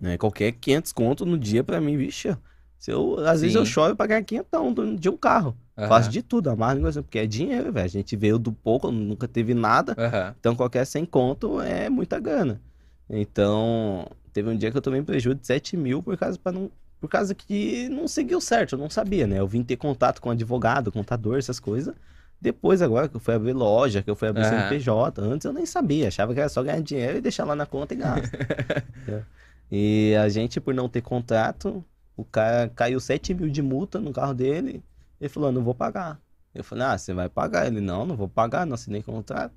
Né? 0.00 0.18
Qualquer 0.18 0.52
500 0.52 0.92
conto 0.92 1.24
no 1.24 1.38
dia, 1.38 1.62
pra 1.62 1.80
mim, 1.80 1.96
vixe. 1.96 2.36
Se 2.80 2.90
eu, 2.90 3.20
às 3.26 3.42
vezes 3.42 3.54
eu 3.54 3.64
Sim. 3.64 3.70
choro 3.70 3.94
pra 3.94 4.06
ganhar 4.06 4.24
500 4.24 4.74
do- 4.74 4.96
de 4.96 5.08
um 5.08 5.16
carro. 5.16 5.54
Aham. 5.76 5.88
Faço 5.88 6.10
de 6.10 6.22
tudo, 6.22 6.48
amarro 6.50 6.76
negócio, 6.76 7.02
porque 7.02 7.18
é 7.18 7.26
dinheiro, 7.26 7.70
velho. 7.70 7.84
A 7.84 7.88
gente 7.88 8.16
veio 8.16 8.38
do 8.38 8.52
pouco, 8.52 8.90
nunca 8.90 9.28
teve 9.28 9.54
nada. 9.54 9.94
Aham. 9.98 10.34
Então 10.40 10.56
qualquer 10.56 10.84
100 10.86 11.04
conto 11.04 11.60
é 11.60 11.88
muita 11.90 12.18
grana. 12.18 12.60
Então, 13.08 14.06
teve 14.32 14.48
um 14.48 14.56
dia 14.56 14.70
que 14.70 14.76
eu 14.78 14.82
tomei 14.82 15.02
prejuízo 15.02 15.38
de 15.38 15.46
7 15.46 15.76
mil 15.76 16.02
por 16.02 16.16
causa, 16.16 16.38
pra 16.38 16.52
não, 16.52 16.70
por 17.00 17.08
causa 17.08 17.34
que 17.34 17.88
não 17.90 18.08
seguiu 18.08 18.40
certo, 18.40 18.74
eu 18.74 18.78
não 18.78 18.88
sabia, 18.88 19.26
né? 19.26 19.38
Eu 19.38 19.46
vim 19.46 19.62
ter 19.62 19.76
contato 19.76 20.20
com 20.22 20.30
advogado, 20.30 20.90
contador, 20.90 21.36
essas 21.38 21.60
coisas. 21.60 21.94
Depois, 22.40 22.80
agora 22.80 23.06
que 23.08 23.16
eu 23.16 23.20
fui 23.20 23.34
abrir 23.34 23.52
loja, 23.52 24.02
que 24.02 24.08
eu 24.10 24.16
fui 24.16 24.28
abrir 24.28 24.42
Aham. 24.44 24.50
CNPJ, 24.68 25.20
antes 25.22 25.44
eu 25.44 25.52
nem 25.52 25.66
sabia, 25.66 26.08
achava 26.08 26.32
que 26.32 26.40
era 26.40 26.48
só 26.48 26.62
ganhar 26.62 26.80
dinheiro 26.80 27.18
e 27.18 27.20
deixar 27.20 27.44
lá 27.44 27.54
na 27.54 27.66
conta 27.66 27.92
e 27.92 27.96
gastar. 27.98 28.38
E 29.70 30.16
a 30.20 30.28
gente, 30.28 30.60
por 30.60 30.74
não 30.74 30.88
ter 30.88 31.00
contrato, 31.00 31.84
O 32.20 32.24
cara 32.24 32.68
caiu 32.68 33.00
7 33.00 33.32
mil 33.32 33.48
de 33.48 33.62
multa 33.62 33.98
no 33.98 34.12
carro 34.12 34.34
dele. 34.34 34.82
Ele 35.18 35.28
falou, 35.30 35.50
não 35.50 35.64
vou 35.64 35.74
pagar. 35.74 36.20
Eu 36.54 36.62
falei, 36.62 36.84
ah, 36.84 36.98
você 36.98 37.14
vai 37.14 37.30
pagar. 37.30 37.66
Ele, 37.66 37.80
não, 37.80 38.04
não 38.04 38.14
vou 38.14 38.28
pagar, 38.28 38.66
não 38.66 38.74
assinei 38.74 39.02
contrato. 39.02 39.54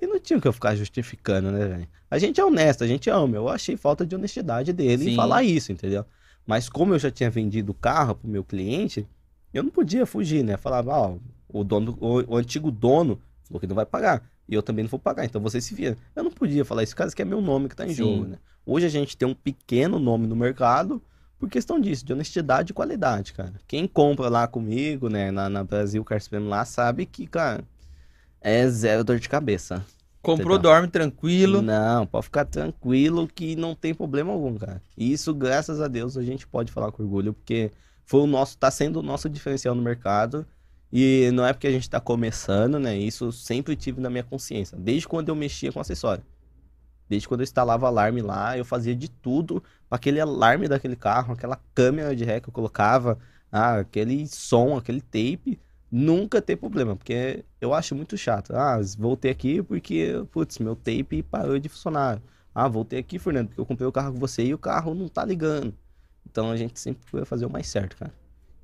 E 0.00 0.06
não 0.06 0.18
tinha 0.18 0.40
que 0.40 0.48
eu 0.48 0.52
ficar 0.52 0.74
justificando, 0.74 1.50
né, 1.50 1.66
velho? 1.66 1.88
A 2.10 2.18
gente 2.18 2.40
é 2.40 2.44
honesto, 2.44 2.82
a 2.82 2.86
gente 2.86 3.10
ama. 3.10 3.36
Eu 3.36 3.50
achei 3.50 3.76
falta 3.76 4.06
de 4.06 4.14
honestidade 4.14 4.72
dele 4.72 5.04
Sim. 5.04 5.10
em 5.10 5.14
falar 5.14 5.42
isso, 5.42 5.72
entendeu? 5.72 6.06
Mas 6.46 6.70
como 6.70 6.94
eu 6.94 6.98
já 6.98 7.10
tinha 7.10 7.28
vendido 7.28 7.72
o 7.72 7.74
carro 7.74 8.14
pro 8.14 8.28
meu 8.28 8.42
cliente, 8.42 9.06
eu 9.52 9.62
não 9.62 9.70
podia 9.70 10.06
fugir, 10.06 10.42
né? 10.42 10.56
Falava, 10.56 10.92
ó, 10.92 11.16
o 11.52 11.62
dono, 11.62 11.98
o, 12.00 12.34
o 12.34 12.36
antigo 12.36 12.70
dono 12.70 13.20
falou 13.44 13.60
que 13.60 13.66
não 13.66 13.76
vai 13.76 13.84
pagar. 13.84 14.22
E 14.48 14.54
eu 14.54 14.62
também 14.62 14.84
não 14.84 14.90
vou 14.90 15.00
pagar, 15.00 15.26
então 15.26 15.40
você 15.40 15.60
se 15.60 15.74
vira. 15.74 15.98
Eu 16.14 16.24
não 16.24 16.30
podia 16.30 16.64
falar 16.64 16.82
isso, 16.82 16.96
caso 16.96 17.14
que 17.14 17.20
é 17.20 17.24
meu 17.26 17.42
nome 17.42 17.68
que 17.68 17.76
tá 17.76 17.84
em 17.84 17.90
Sim. 17.90 17.94
jogo, 17.94 18.24
né? 18.24 18.38
Hoje 18.64 18.86
a 18.86 18.88
gente 18.88 19.16
tem 19.16 19.28
um 19.28 19.34
pequeno 19.34 19.98
nome 19.98 20.26
no 20.26 20.34
mercado 20.34 21.02
por 21.38 21.48
questão 21.50 21.80
disso, 21.80 22.04
de 22.04 22.12
honestidade 22.12 22.70
e 22.70 22.74
qualidade, 22.74 23.32
cara. 23.32 23.54
Quem 23.66 23.86
compra 23.86 24.28
lá 24.28 24.46
comigo, 24.46 25.08
né, 25.08 25.30
na, 25.30 25.48
na 25.48 25.62
Brasil 25.62 26.04
Car 26.04 26.20
Supremo 26.20 26.48
lá, 26.48 26.64
sabe 26.64 27.06
que, 27.06 27.26
cara, 27.26 27.62
é 28.40 28.68
zero 28.68 29.04
dor 29.04 29.18
de 29.18 29.28
cabeça. 29.28 29.84
Comprou, 30.22 30.56
Entendeu? 30.56 30.72
dorme 30.72 30.88
tranquilo. 30.88 31.62
Não, 31.62 32.06
pode 32.06 32.24
ficar 32.24 32.44
tranquilo 32.44 33.28
que 33.28 33.54
não 33.54 33.74
tem 33.74 33.94
problema 33.94 34.32
algum, 34.32 34.56
cara. 34.56 34.82
E 34.96 35.12
isso, 35.12 35.32
graças 35.34 35.80
a 35.80 35.86
Deus, 35.86 36.16
a 36.16 36.22
gente 36.22 36.46
pode 36.46 36.72
falar 36.72 36.90
com 36.90 37.02
orgulho, 37.02 37.32
porque 37.32 37.70
foi 38.04 38.20
o 38.20 38.26
nosso, 38.26 38.58
tá 38.58 38.70
sendo 38.70 38.98
o 38.98 39.02
nosso 39.02 39.28
diferencial 39.28 39.74
no 39.74 39.82
mercado. 39.82 40.44
E 40.92 41.30
não 41.32 41.44
é 41.44 41.52
porque 41.52 41.66
a 41.66 41.70
gente 41.70 41.88
tá 41.90 42.00
começando, 42.00 42.78
né? 42.78 42.96
Isso 42.96 43.30
sempre 43.30 43.76
tive 43.76 44.00
na 44.00 44.08
minha 44.08 44.24
consciência, 44.24 44.76
desde 44.78 45.06
quando 45.06 45.28
eu 45.28 45.34
mexia 45.34 45.72
com 45.72 45.80
acessório. 45.80 46.24
Desde 47.08 47.28
quando 47.28 47.40
eu 47.40 47.44
instalava 47.44 47.86
alarme 47.86 48.20
lá, 48.20 48.56
eu 48.58 48.64
fazia 48.64 48.94
de 48.94 49.08
tudo 49.08 49.62
para 49.88 49.96
aquele 49.96 50.20
alarme 50.20 50.68
daquele 50.68 50.96
carro, 50.96 51.32
aquela 51.32 51.60
câmera 51.74 52.14
de 52.14 52.24
ré 52.24 52.40
que 52.40 52.48
eu 52.48 52.52
colocava, 52.52 53.18
ah, 53.50 53.78
aquele 53.78 54.26
som, 54.26 54.76
aquele 54.76 55.00
tape, 55.00 55.58
nunca 55.90 56.42
ter 56.42 56.56
problema, 56.56 56.96
porque 56.96 57.44
eu 57.60 57.72
acho 57.72 57.94
muito 57.94 58.16
chato. 58.16 58.54
Ah, 58.54 58.78
voltei 58.98 59.30
aqui 59.30 59.62
porque, 59.62 60.12
putz, 60.30 60.58
meu 60.58 60.74
tape 60.74 61.22
parou 61.22 61.58
de 61.58 61.68
funcionar. 61.68 62.20
Ah, 62.54 62.68
voltei 62.68 62.98
aqui, 62.98 63.18
Fernando, 63.18 63.48
porque 63.48 63.60
eu 63.60 63.66
comprei 63.66 63.86
o 63.86 63.92
carro 63.92 64.12
com 64.14 64.18
você 64.18 64.44
e 64.44 64.54
o 64.54 64.58
carro 64.58 64.94
não 64.94 65.08
tá 65.08 65.24
ligando. 65.24 65.74
Então 66.28 66.50
a 66.50 66.56
gente 66.56 66.78
sempre 66.78 67.02
vai 67.12 67.24
fazer 67.24 67.46
o 67.46 67.50
mais 67.50 67.66
certo, 67.68 67.96
cara. 67.96 68.12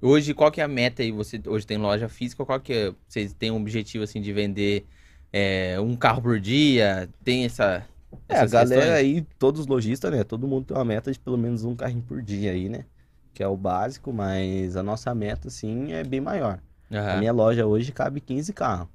Hoje, 0.00 0.34
qual 0.34 0.50
que 0.50 0.60
é 0.60 0.64
a 0.64 0.68
meta 0.68 1.02
aí? 1.02 1.12
Você 1.12 1.40
hoje 1.46 1.66
tem 1.66 1.78
loja 1.78 2.08
física, 2.08 2.44
qual 2.44 2.58
que 2.58 2.72
é? 2.72 2.94
Vocês 3.06 3.32
têm 3.32 3.52
um 3.52 3.56
objetivo, 3.56 4.02
assim, 4.02 4.20
de 4.20 4.32
vender 4.32 4.84
é, 5.32 5.78
um 5.80 5.94
carro 5.96 6.20
por 6.20 6.40
dia? 6.40 7.08
Tem 7.22 7.44
essa... 7.44 7.86
É, 8.28 8.38
a 8.38 8.46
galera 8.46 8.94
questões? 8.94 8.96
aí, 8.96 9.22
todos 9.38 9.62
os 9.62 9.66
lojistas, 9.66 10.10
né? 10.10 10.24
Todo 10.24 10.48
mundo 10.48 10.66
tem 10.66 10.76
uma 10.76 10.84
meta 10.84 11.12
de 11.12 11.18
pelo 11.20 11.36
menos 11.36 11.64
um 11.64 11.76
carrinho 11.76 12.02
por 12.02 12.22
dia 12.22 12.52
aí, 12.52 12.68
né? 12.68 12.86
Que 13.34 13.42
é 13.42 13.48
o 13.48 13.56
básico, 13.56 14.12
mas 14.12 14.76
a 14.76 14.82
nossa 14.82 15.14
meta, 15.14 15.48
assim, 15.48 15.92
é 15.92 16.02
bem 16.04 16.20
maior. 16.20 16.60
A 17.06 17.16
Aham. 17.16 17.16
minha 17.16 17.32
loja 17.32 17.66
hoje 17.66 17.92
cabe 17.92 18.20
15 18.20 18.52
carros. 18.52 18.88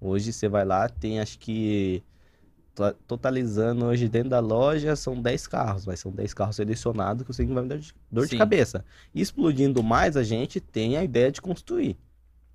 Hoje 0.00 0.32
você 0.32 0.48
vai 0.48 0.64
lá, 0.64 0.88
tem 0.88 1.20
acho 1.20 1.38
que. 1.38 2.02
to- 2.74 2.94
Totalizando 3.06 3.86
hoje 3.86 4.08
dentro 4.08 4.30
da 4.30 4.40
loja 4.40 4.96
são 4.96 5.20
10 5.20 5.46
carros, 5.46 5.86
mas 5.86 6.00
são 6.00 6.12
10 6.12 6.34
carros 6.34 6.56
selecionados 6.56 7.24
que 7.26 7.32
você 7.32 7.44
não 7.46 7.54
vai 7.54 7.64
me 7.64 7.68
dar 7.70 7.80
dor 8.10 8.26
Sim. 8.26 8.28
de 8.28 8.36
cabeça. 8.38 8.84
E 9.14 9.20
explodindo 9.22 9.82
mais, 9.82 10.16
a 10.16 10.22
gente 10.24 10.60
tem 10.60 10.96
a 10.96 11.04
ideia 11.04 11.32
de 11.32 11.42
construir. 11.42 11.98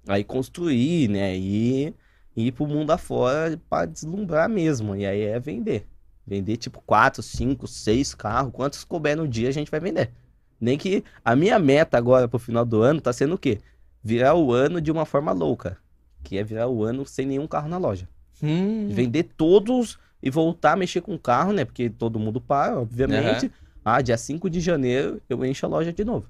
Aí 0.07 0.23
construir, 0.23 1.09
né? 1.09 1.37
E 1.37 1.93
ir 2.35 2.51
pro 2.53 2.67
mundo 2.67 2.91
afora 2.91 3.57
para 3.69 3.85
deslumbrar 3.85 4.49
mesmo. 4.49 4.95
E 4.95 5.05
aí 5.05 5.21
é 5.21 5.39
vender. 5.39 5.87
Vender 6.27 6.57
tipo 6.57 6.83
4, 6.85 7.23
5, 7.23 7.65
6 7.65 8.13
carros. 8.13 8.51
Quantos 8.53 8.83
couber 8.83 9.15
no 9.15 9.27
dia 9.27 9.47
a 9.47 9.51
gente 9.53 9.71
vai 9.71 9.79
vender. 9.79 10.11
Nem 10.59 10.77
que 10.77 11.03
a 11.23 11.35
minha 11.35 11.57
meta 11.57 11.97
agora 11.97 12.27
pro 12.27 12.37
final 12.37 12.65
do 12.65 12.81
ano 12.81 12.99
tá 12.99 13.13
sendo 13.13 13.35
o 13.35 13.37
quê? 13.37 13.59
Virar 14.03 14.35
o 14.35 14.51
ano 14.51 14.81
de 14.81 14.91
uma 14.91 15.05
forma 15.05 15.31
louca. 15.31 15.77
Que 16.23 16.37
é 16.37 16.43
virar 16.43 16.67
o 16.67 16.83
ano 16.83 17.05
sem 17.05 17.25
nenhum 17.25 17.47
carro 17.47 17.69
na 17.69 17.77
loja. 17.77 18.09
Hum, 18.43 18.89
Vender 18.91 19.23
todos 19.23 19.97
e 20.21 20.29
voltar 20.29 20.73
a 20.73 20.75
mexer 20.75 20.99
com 21.01 21.15
o 21.15 21.19
carro, 21.19 21.53
né? 21.53 21.63
Porque 21.63 21.89
todo 21.89 22.19
mundo 22.19 22.41
para, 22.41 22.79
obviamente. 22.79 23.51
Ah, 23.85 24.01
dia 24.01 24.17
5 24.17 24.49
de 24.49 24.59
janeiro 24.59 25.21
eu 25.29 25.45
encho 25.45 25.65
a 25.65 25.69
loja 25.69 25.93
de 25.93 26.03
novo. 26.03 26.29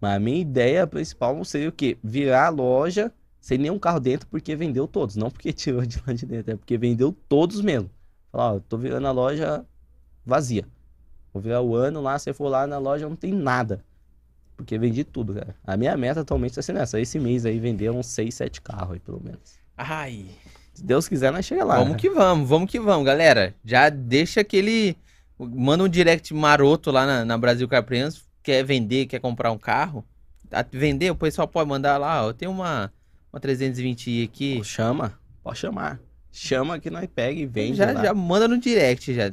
Mas 0.00 0.16
a 0.16 0.18
minha 0.18 0.40
ideia 0.40 0.86
principal 0.86 1.42
seria 1.44 1.68
o 1.68 1.72
quê? 1.72 1.96
Virar 2.02 2.46
a 2.46 2.50
loja 2.50 3.12
sem 3.40 3.56
nenhum 3.58 3.78
carro 3.78 4.00
dentro, 4.00 4.26
porque 4.26 4.56
vendeu 4.56 4.88
todos. 4.88 5.14
Não 5.14 5.30
porque 5.30 5.52
tirou 5.54 5.86
de 5.86 6.02
lá 6.04 6.12
de 6.12 6.26
dentro, 6.26 6.52
é 6.54 6.56
porque 6.56 6.76
vendeu 6.76 7.16
todos 7.28 7.60
mesmo. 7.60 7.88
Falar, 8.36 8.52
ó, 8.52 8.54
eu 8.56 8.60
tô 8.60 8.76
virando 8.76 9.06
a 9.06 9.10
loja 9.12 9.64
vazia. 10.24 10.66
Vou 11.32 11.42
virar 11.42 11.62
o 11.62 11.74
ano 11.74 12.02
lá, 12.02 12.18
se 12.18 12.32
for 12.34 12.48
lá 12.48 12.66
na 12.66 12.76
loja 12.78 13.08
não 13.08 13.16
tem 13.16 13.32
nada. 13.32 13.82
Porque 14.56 14.78
vendi 14.78 15.04
tudo, 15.04 15.34
cara. 15.34 15.56
A 15.66 15.76
minha 15.76 15.96
meta 15.96 16.20
atualmente 16.20 16.54
tá 16.54 16.62
sendo 16.62 16.78
essa. 16.80 17.00
Esse 17.00 17.18
mês 17.18 17.46
aí 17.46 17.58
vender 17.58 17.90
uns 17.90 18.06
6, 18.08 18.34
7 18.34 18.60
carros 18.60 18.92
aí, 18.94 19.00
pelo 19.00 19.22
menos. 19.22 19.58
Ai, 19.76 20.26
Se 20.74 20.82
Deus 20.84 21.08
quiser, 21.08 21.30
nós 21.32 21.44
chega 21.46 21.64
lá. 21.64 21.76
vamos 21.78 21.96
que 21.96 22.08
vamos, 22.10 22.48
vamos 22.48 22.70
que 22.70 22.78
vamos, 22.80 23.06
galera. 23.06 23.54
Já 23.64 23.88
deixa 23.88 24.40
aquele... 24.40 24.96
Manda 25.38 25.84
um 25.84 25.88
direct 25.88 26.32
maroto 26.32 26.90
lá 26.90 27.04
na, 27.04 27.24
na 27.24 27.36
Brasil 27.38 27.68
Carprens, 27.68 28.24
quer 28.42 28.62
vender, 28.64 29.04
quer 29.06 29.18
comprar 29.20 29.52
um 29.52 29.58
carro. 29.58 30.02
A- 30.50 30.64
Vender, 30.70 31.10
o 31.10 31.16
pessoal 31.16 31.46
pode 31.46 31.68
mandar 31.68 31.98
lá, 31.98 32.24
ó, 32.24 32.28
eu 32.30 32.34
tenho 32.34 32.50
uma, 32.50 32.90
uma 33.30 33.38
320i 33.40 34.24
aqui. 34.24 34.56
Pô, 34.58 34.64
Chama, 34.64 35.18
pode 35.42 35.58
chamar. 35.58 36.00
Chama 36.38 36.78
que 36.78 36.90
nós 36.90 37.08
pega 37.14 37.40
e 37.40 37.46
vende 37.46 37.78
já, 37.78 37.92
lá. 37.92 38.02
já 38.04 38.12
manda 38.14 38.46
no 38.46 38.58
direct, 38.58 39.14
já. 39.14 39.32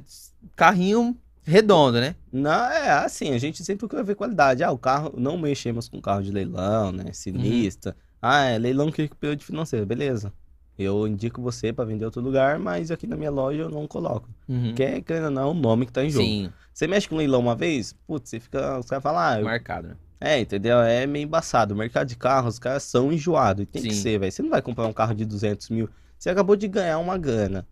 Carrinho 0.56 1.18
redondo, 1.44 2.00
né? 2.00 2.16
Não, 2.32 2.50
é 2.72 2.92
assim, 2.92 3.34
a 3.34 3.38
gente 3.38 3.64
sempre 3.64 3.80
procura 3.80 4.04
ver 4.04 4.16
qualidade. 4.16 4.64
Ah, 4.64 4.72
o 4.72 4.78
carro, 4.78 5.14
não 5.18 5.38
mexemos 5.38 5.90
com 5.90 6.00
carro 6.02 6.24
de 6.24 6.32
leilão, 6.32 6.92
né? 6.94 7.12
Sinistra. 7.12 7.94
Ah, 8.22 8.46
é 8.46 8.58
leilão 8.58 8.90
que 8.90 9.10
de 9.36 9.44
financeiro, 9.44 9.86
beleza. 9.86 10.32
Eu 10.80 11.06
indico 11.06 11.42
você 11.42 11.74
pra 11.74 11.84
vender 11.86 12.06
outro 12.06 12.22
lugar, 12.22 12.58
mas 12.58 12.90
aqui 12.90 13.06
na 13.06 13.18
minha 13.18 13.30
loja 13.30 13.64
eu 13.64 13.70
não 13.70 13.86
coloco. 13.86 14.30
Uhum. 14.48 14.74
Quer, 14.74 15.02
querendo 15.02 15.26
ou 15.26 15.32
não, 15.32 15.42
é 15.42 15.46
o 15.52 15.54
nome 15.54 15.86
que 15.86 15.92
tá 15.92 16.04
em 16.04 16.10
jogo. 16.10 16.26
Sim, 16.26 16.50
Você 16.74 16.88
mexe 16.88 17.08
com 17.08 17.18
leilão 17.18 17.42
uma 17.42 17.56
vez, 17.56 17.94
putz, 18.08 18.30
você 18.30 18.40
fica. 18.40 18.80
Os 18.80 18.88
caras 18.88 19.04
falam, 19.04 19.20
ah, 19.22 19.40
eu- 19.40 19.46
marcado, 19.46 19.90
né? 19.90 19.96
é, 20.22 20.40
entendeu? 20.40 20.80
É 20.80 21.06
meio 21.06 21.26
embaçado. 21.26 21.74
O 21.74 21.78
mercado 21.78 22.08
de 22.08 22.16
carros, 22.16 22.54
os 22.56 22.60
caras 22.60 22.84
são 22.84 23.12
enjoados. 23.12 23.64
E 23.64 23.66
tem 23.66 23.82
que 23.84 23.94
Sim. 23.94 24.02
ser, 24.02 24.20
velho. 24.20 24.32
Você 24.32 24.42
não 24.42 24.50
vai 24.50 24.62
comprar 24.62 24.88
um 24.88 24.94
carro 24.94 25.14
de 25.14 25.26
200 25.26 25.70
mil. 25.70 25.90
Você 26.24 26.30
acabou 26.30 26.56
de 26.56 26.70
ganhar 26.70 27.00
uma 27.00 27.18
grana. 27.18 27.68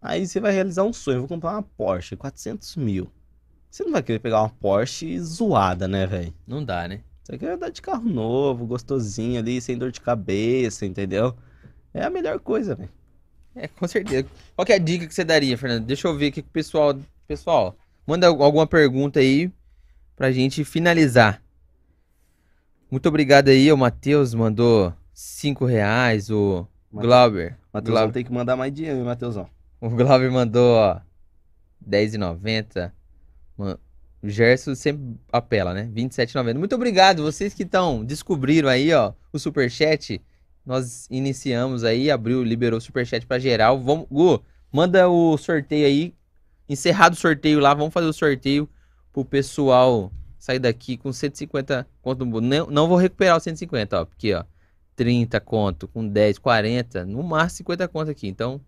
Aí 0.00 0.26
você 0.26 0.40
vai 0.40 0.50
realizar 0.50 0.82
um 0.82 0.92
sonho. 0.92 1.18
Eu 1.18 1.20
vou 1.20 1.28
comprar 1.28 1.52
uma 1.52 1.62
Porsche, 1.62 2.16
400 2.16 2.74
mil. 2.74 3.08
Você 3.70 3.84
não 3.84 3.92
vai 3.92 4.02
querer 4.02 4.18
pegar 4.18 4.40
uma 4.42 4.48
Porsche 4.48 5.20
zoada, 5.20 5.86
né, 5.86 6.04
velho? 6.04 6.34
Não 6.44 6.64
dá, 6.64 6.88
né? 6.88 7.02
Você 7.22 7.38
quer 7.38 7.52
andar 7.52 7.68
de 7.68 7.80
carro 7.80 8.08
novo, 8.08 8.66
gostosinho 8.66 9.38
ali, 9.38 9.60
sem 9.60 9.78
dor 9.78 9.92
de 9.92 10.00
cabeça, 10.00 10.84
entendeu? 10.84 11.36
É 11.94 12.02
a 12.02 12.10
melhor 12.10 12.40
coisa, 12.40 12.74
velho. 12.74 12.90
É, 13.54 13.68
com 13.68 13.86
certeza. 13.86 14.26
Qual 14.56 14.66
que 14.66 14.72
é 14.72 14.74
a 14.74 14.80
dica 14.80 15.06
que 15.06 15.14
você 15.14 15.22
daria, 15.22 15.56
Fernando? 15.56 15.86
Deixa 15.86 16.08
eu 16.08 16.18
ver 16.18 16.26
aqui 16.26 16.42
com 16.42 16.48
o 16.48 16.52
pessoal. 16.52 16.98
Pessoal, 17.28 17.76
manda 18.04 18.26
al- 18.26 18.42
alguma 18.42 18.66
pergunta 18.66 19.20
aí 19.20 19.48
pra 20.16 20.32
gente 20.32 20.64
finalizar. 20.64 21.40
Muito 22.90 23.08
obrigado 23.08 23.46
aí, 23.46 23.70
o 23.70 23.76
Matheus 23.78 24.34
mandou 24.34 24.92
5 25.14 25.64
reais, 25.64 26.30
o 26.30 26.66
Glauber. 27.00 27.56
Matheusão 27.72 27.94
Glauber, 28.02 28.12
tem 28.12 28.24
que 28.24 28.32
mandar 28.32 28.56
mais 28.56 28.72
dinheiro, 28.72 28.98
hein, 28.98 29.04
Matheusão. 29.04 29.48
o 29.80 29.88
Glauber 29.90 30.30
mandou, 30.30 30.76
ó, 30.76 31.00
10,90. 31.80 32.92
Man- 33.56 33.78
O 34.22 34.28
Gerson 34.28 34.74
sempre 34.76 35.16
apela, 35.32 35.74
né? 35.74 35.90
27,90. 35.92 36.56
Muito 36.58 36.74
obrigado, 36.76 37.22
vocês 37.24 37.52
que 37.54 37.64
estão, 37.64 38.04
descobriram 38.04 38.68
aí, 38.68 38.92
ó, 38.92 39.12
o 39.32 39.38
Superchat. 39.38 40.20
Nós 40.64 41.08
iniciamos 41.10 41.82
aí, 41.82 42.08
abriu, 42.08 42.44
liberou 42.44 42.78
o 42.78 42.80
Superchat 42.80 43.26
pra 43.26 43.40
geral. 43.40 43.80
Vamos, 43.80 44.06
Gu, 44.08 44.40
manda 44.70 45.08
o 45.08 45.36
sorteio 45.36 45.86
aí. 45.86 46.14
Encerrado 46.68 47.14
o 47.14 47.16
sorteio 47.16 47.58
lá, 47.58 47.74
vamos 47.74 47.92
fazer 47.92 48.06
o 48.06 48.12
sorteio 48.12 48.68
pro 49.12 49.24
pessoal 49.24 50.12
sair 50.38 50.60
daqui 50.60 50.96
com 50.96 51.12
150 51.12 51.84
conto. 52.00 52.24
Não, 52.24 52.66
não 52.70 52.86
vou 52.88 52.96
recuperar 52.96 53.36
os 53.36 53.42
150, 53.42 54.02
ó, 54.02 54.04
porque, 54.04 54.32
ó, 54.34 54.44
30 54.96 55.40
conto 55.40 55.88
com 55.88 56.06
10, 56.06 56.38
40, 56.38 57.04
no 57.06 57.22
máximo 57.22 57.58
50 57.58 57.88
conto 57.88 58.10
aqui. 58.10 58.28
Então, 58.28 58.60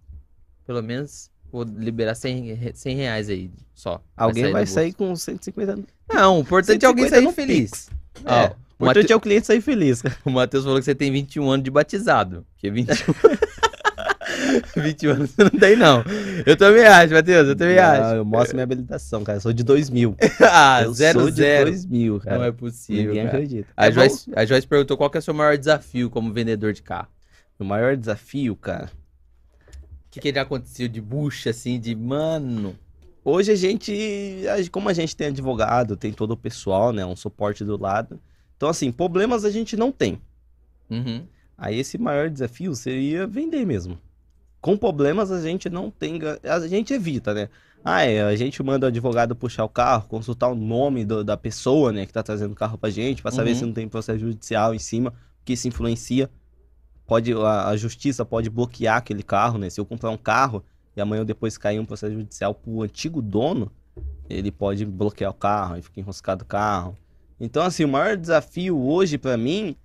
pelo 0.66 0.82
menos 0.82 1.30
vou 1.52 1.62
liberar 1.64 2.14
100, 2.14 2.54
re- 2.54 2.72
100 2.74 2.96
reais 2.96 3.28
aí 3.28 3.50
só. 3.74 4.00
Alguém 4.16 4.50
vai 4.52 4.66
sair 4.66 4.92
com 4.92 5.14
150. 5.14 5.78
Não, 6.12 6.38
o 6.38 6.40
importante 6.40 6.84
é 6.84 6.88
alguém 6.88 7.08
150 7.08 7.32
sair 7.40 7.46
feliz. 7.46 7.90
Ó, 8.24 8.30
É, 8.32 8.46
o 8.78 8.84
importante 8.84 9.02
Mate- 9.04 9.12
é 9.12 9.16
o 9.16 9.20
cliente 9.20 9.46
sair 9.46 9.60
feliz. 9.60 10.02
O 10.24 10.30
Matheus 10.30 10.64
falou 10.64 10.78
que 10.78 10.84
você 10.84 10.94
tem 10.94 11.12
21 11.12 11.50
anos 11.50 11.64
de 11.64 11.70
batizado. 11.70 12.44
Que 12.58 12.70
21. 12.70 12.94
21 14.76 15.10
anos 15.10 15.30
você 15.30 15.44
não 15.44 15.50
tem, 15.50 15.76
não. 15.76 16.04
Eu 16.46 16.56
também 16.56 16.84
acho, 16.84 17.12
Matheus, 17.14 17.48
eu 17.48 17.56
também 17.56 17.76
Não, 17.76 17.82
acho. 17.82 18.14
eu 18.16 18.24
mostro 18.24 18.54
minha 18.54 18.64
habilitação, 18.64 19.24
cara. 19.24 19.38
Eu 19.38 19.40
sou 19.42 19.52
de 19.52 19.62
2000. 19.62 20.16
ah, 20.50 20.82
eu 20.82 20.92
zero, 20.92 21.20
sou 21.20 21.30
de 21.30 21.36
zero. 21.36 21.70
2000, 21.70 22.20
cara. 22.20 22.38
Não 22.38 22.44
é 22.44 22.52
possível. 22.52 23.06
Ninguém 23.06 23.24
cara. 23.26 23.36
acredita. 23.36 23.68
A, 23.76 23.86
É. 23.88 23.92
Joyce, 23.92 24.30
a 24.34 24.44
Joyce 24.44 24.66
perguntou 24.66 24.96
qual 24.96 25.10
que 25.10 25.18
é 25.18 25.20
o 25.20 25.22
seu 25.22 25.34
maior 25.34 25.56
desafio 25.56 26.10
como 26.10 26.32
vendedor 26.32 26.72
de 26.72 26.82
carro. 26.82 27.08
O 27.58 27.64
maior 27.64 27.96
desafio, 27.96 28.56
cara. 28.56 28.90
O 30.06 30.10
que, 30.10 30.20
que 30.20 30.32
já 30.32 30.42
aconteceu 30.42 30.88
de 30.88 31.00
bucha, 31.00 31.50
assim, 31.50 31.78
de 31.78 31.94
mano. 31.94 32.76
Hoje 33.24 33.52
a 33.52 33.56
gente, 33.56 34.42
como 34.70 34.88
a 34.88 34.92
gente 34.92 35.16
tem 35.16 35.28
advogado, 35.28 35.96
tem 35.96 36.12
todo 36.12 36.32
o 36.32 36.36
pessoal, 36.36 36.92
né? 36.92 37.04
Um 37.06 37.16
suporte 37.16 37.64
do 37.64 37.80
lado. 37.80 38.20
Então, 38.56 38.68
assim, 38.68 38.92
problemas 38.92 39.44
a 39.44 39.50
gente 39.50 39.76
não 39.76 39.90
tem. 39.90 40.20
Uhum. 40.90 41.24
Aí 41.56 41.78
esse 41.78 41.96
maior 41.96 42.28
desafio 42.28 42.74
seria 42.74 43.26
vender 43.26 43.64
mesmo. 43.64 43.98
Com 44.64 44.78
problemas 44.78 45.30
a 45.30 45.42
gente 45.42 45.68
não 45.68 45.90
tem, 45.90 46.18
a 46.42 46.66
gente 46.66 46.94
evita, 46.94 47.34
né? 47.34 47.50
Ah, 47.84 48.02
é, 48.02 48.22
a 48.22 48.34
gente 48.34 48.62
manda 48.62 48.86
o 48.86 48.88
advogado 48.88 49.36
puxar 49.36 49.62
o 49.62 49.68
carro, 49.68 50.08
consultar 50.08 50.48
o 50.48 50.54
nome 50.54 51.04
do- 51.04 51.22
da 51.22 51.36
pessoa, 51.36 51.92
né, 51.92 52.06
que 52.06 52.12
tá 52.14 52.22
trazendo 52.22 52.52
o 52.52 52.54
carro 52.54 52.78
pra 52.78 52.88
gente, 52.88 53.20
pra 53.20 53.30
saber 53.30 53.50
Uhum. 53.50 53.56
se 53.56 53.66
não 53.66 53.72
tem 53.74 53.86
processo 53.86 54.20
judicial 54.20 54.74
em 54.74 54.78
cima, 54.78 55.12
porque 55.36 55.52
isso 55.52 55.68
influencia. 55.68 56.30
Pode, 57.06 57.34
a, 57.34 57.68
a 57.68 57.76
justiça 57.76 58.24
pode 58.24 58.48
bloquear 58.48 58.96
aquele 58.96 59.22
carro, 59.22 59.58
né? 59.58 59.68
Se 59.68 59.78
eu 59.78 59.84
comprar 59.84 60.08
um 60.08 60.16
carro 60.16 60.64
e 60.96 61.00
amanhã 61.02 61.20
ou 61.20 61.26
depois 61.26 61.58
cair 61.58 61.78
um 61.78 61.84
processo 61.84 62.14
judicial 62.14 62.54
pro 62.54 62.80
antigo 62.80 63.20
dono, 63.20 63.70
ele 64.30 64.50
pode 64.50 64.86
bloquear 64.86 65.30
o 65.30 65.34
carro, 65.34 65.74
aí 65.74 65.82
fica 65.82 66.00
enroscado 66.00 66.42
o 66.42 66.46
carro. 66.46 66.96
Então, 67.38 67.62
assim, 67.62 67.84
o 67.84 67.88
maior 67.88 68.16
desafio 68.16 68.80
hoje 68.80 69.18
pra 69.18 69.36
mim 69.36 69.76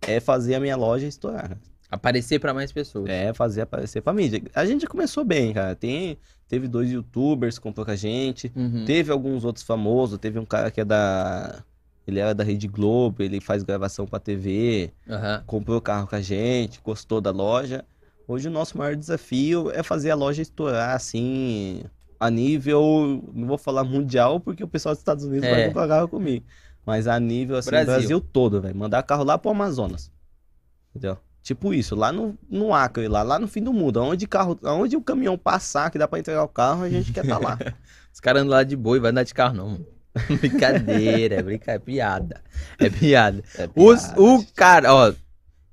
é 0.00 0.20
fazer 0.20 0.54
a 0.54 0.60
minha 0.60 0.74
loja 0.74 1.06
estourar. 1.06 1.58
Aparecer 1.92 2.38
pra 2.38 2.54
mais 2.54 2.72
pessoas. 2.72 3.06
É, 3.10 3.34
fazer 3.34 3.60
aparecer 3.60 4.00
pra 4.00 4.14
mídia. 4.14 4.42
A 4.54 4.64
gente 4.64 4.80
já 4.80 4.88
começou 4.88 5.26
bem, 5.26 5.52
cara. 5.52 5.74
Tem, 5.74 6.16
teve 6.48 6.66
dois 6.66 6.90
youtubers 6.90 7.58
com 7.58 7.70
a 7.86 7.94
gente. 7.94 8.50
Uhum. 8.56 8.86
Teve 8.86 9.12
alguns 9.12 9.44
outros 9.44 9.62
famosos. 9.62 10.18
Teve 10.18 10.38
um 10.38 10.46
cara 10.46 10.70
que 10.70 10.80
é 10.80 10.84
da. 10.86 11.62
Ele 12.06 12.18
era 12.18 12.34
da 12.34 12.42
Rede 12.42 12.66
Globo, 12.66 13.22
ele 13.22 13.42
faz 13.42 13.62
gravação 13.62 14.06
pra 14.06 14.18
TV. 14.18 14.90
Aham. 15.06 15.44
Comprou 15.46 15.76
o 15.76 15.80
carro 15.82 16.06
com 16.08 16.16
a 16.16 16.20
gente, 16.22 16.80
gostou 16.82 17.20
da 17.20 17.30
loja. 17.30 17.84
Hoje 18.26 18.48
o 18.48 18.50
nosso 18.50 18.78
maior 18.78 18.96
desafio 18.96 19.70
é 19.70 19.82
fazer 19.82 20.10
a 20.10 20.14
loja 20.14 20.40
estourar 20.40 20.96
assim, 20.96 21.82
a 22.18 22.30
nível, 22.30 23.22
não 23.34 23.46
vou 23.46 23.58
falar 23.58 23.84
mundial, 23.84 24.40
porque 24.40 24.64
o 24.64 24.68
pessoal 24.68 24.94
dos 24.94 25.00
Estados 25.00 25.24
Unidos 25.26 25.46
É. 25.46 25.50
vai 25.54 25.66
comprar 25.66 25.88
carro 25.88 26.08
comigo. 26.08 26.46
Mas 26.86 27.06
a 27.06 27.20
nível 27.20 27.56
assim, 27.56 27.68
Brasil. 27.70 27.94
Brasil, 27.94 28.20
todo, 28.20 28.62
velho. 28.62 28.74
Mandar 28.74 29.02
carro 29.02 29.24
lá 29.24 29.36
pro 29.36 29.50
Amazonas. 29.50 30.10
Entendeu? 30.90 31.18
Tipo 31.42 31.74
isso, 31.74 31.96
lá 31.96 32.12
no, 32.12 32.38
no 32.48 32.72
Acre, 32.72 33.08
lá, 33.08 33.22
lá 33.22 33.38
no 33.38 33.48
fim 33.48 33.62
do 33.62 33.72
mundo. 33.72 34.00
Onde, 34.00 34.28
carro, 34.28 34.58
onde 34.62 34.96
o 34.96 35.02
caminhão 35.02 35.36
passar, 35.36 35.90
que 35.90 35.98
dá 35.98 36.06
pra 36.06 36.20
entregar 36.20 36.44
o 36.44 36.48
carro, 36.48 36.84
a 36.84 36.88
gente 36.88 37.12
quer 37.12 37.24
estar 37.24 37.38
lá. 37.38 37.58
Os 38.14 38.20
caras 38.20 38.42
andam 38.42 38.52
lá 38.52 38.62
de 38.62 38.76
boi, 38.76 39.00
vai 39.00 39.10
andar 39.10 39.24
de 39.24 39.34
carro, 39.34 39.56
não. 39.56 39.68
mano. 39.70 39.86
Brincadeira, 40.40 41.36
é 41.36 41.42
brincadeira, 41.42 41.72
é 41.72 41.78
piada. 41.78 42.40
É 42.78 42.90
piada. 42.90 43.42
É 43.56 43.68
Os, 43.74 44.02
piada. 44.02 44.22
o 44.22 44.46
cara, 44.54 44.94
ó, 44.94 45.12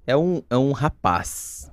é 0.07 0.15
um, 0.15 0.41
é 0.49 0.57
um 0.57 0.72
rapaz. 0.72 1.68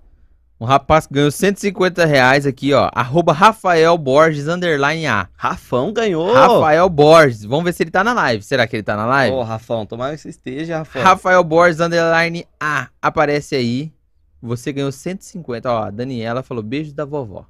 Um 0.58 0.64
rapaz 0.64 1.06
que 1.06 1.12
ganhou 1.12 1.30
150 1.30 2.06
reais 2.06 2.46
aqui, 2.46 2.72
ó. 2.72 2.88
Arroba 2.94 3.32
Rafael 3.32 3.96
Borges, 3.98 4.48
underline 4.48 5.06
A. 5.06 5.28
Rafão 5.36 5.92
ganhou! 5.92 6.32
Rafael 6.32 6.88
Borges. 6.88 7.44
Vamos 7.44 7.64
ver 7.66 7.74
se 7.74 7.82
ele 7.82 7.90
tá 7.90 8.02
na 8.02 8.14
live. 8.14 8.42
Será 8.42 8.66
que 8.66 8.74
ele 8.76 8.82
tá 8.82 8.96
na 8.96 9.04
live? 9.04 9.36
Ô, 9.36 9.42
Rafão, 9.42 9.84
tomara 9.84 10.14
que 10.16 10.22
você 10.22 10.30
esteja, 10.30 10.78
Rafão. 10.78 11.02
Rafael 11.02 11.44
Borges, 11.44 11.78
underline 11.80 12.46
A. 12.58 12.88
Aparece 13.02 13.54
aí. 13.54 13.92
Você 14.40 14.72
ganhou 14.72 14.90
150. 14.90 15.70
Ó, 15.70 15.82
a 15.84 15.90
Daniela 15.90 16.42
falou 16.42 16.62
beijo 16.62 16.94
da 16.94 17.04
vovó. 17.04 17.46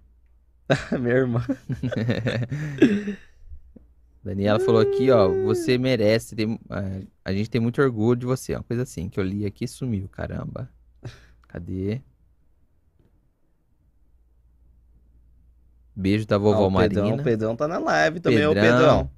Minha 0.99 1.15
irmã. 1.15 1.45
Daniela 4.25 4.59
falou 4.59 4.81
aqui, 4.81 5.11
ó. 5.13 5.29
Você 5.45 5.79
merece. 5.79 6.35
tem- 6.35 6.59
é, 6.71 7.03
a 7.25 7.33
gente 7.33 7.49
tem 7.49 7.61
muito 7.61 7.81
orgulho 7.81 8.19
de 8.19 8.27
você. 8.27 8.55
Uma 8.55 8.65
coisa 8.65 8.83
assim 8.83 9.09
que 9.09 9.21
eu 9.21 9.25
li 9.25 9.47
aqui 9.47 9.65
e 9.65 9.69
sumiu, 9.69 10.09
caramba. 10.09 10.69
Cadê? 11.47 12.01
Beijo 15.97 16.27
da 16.27 16.37
vovó 16.37 16.65
Ó, 16.65 16.69
o 16.69 16.77
Pedrão, 16.77 17.05
Marina. 17.05 17.23
o 17.23 17.25
Pedrão 17.25 17.57
tá 17.57 17.67
na 17.67 17.79
live 17.79 18.21
também, 18.21 18.47
ô 18.47 18.53
Pedrão. 18.53 19.11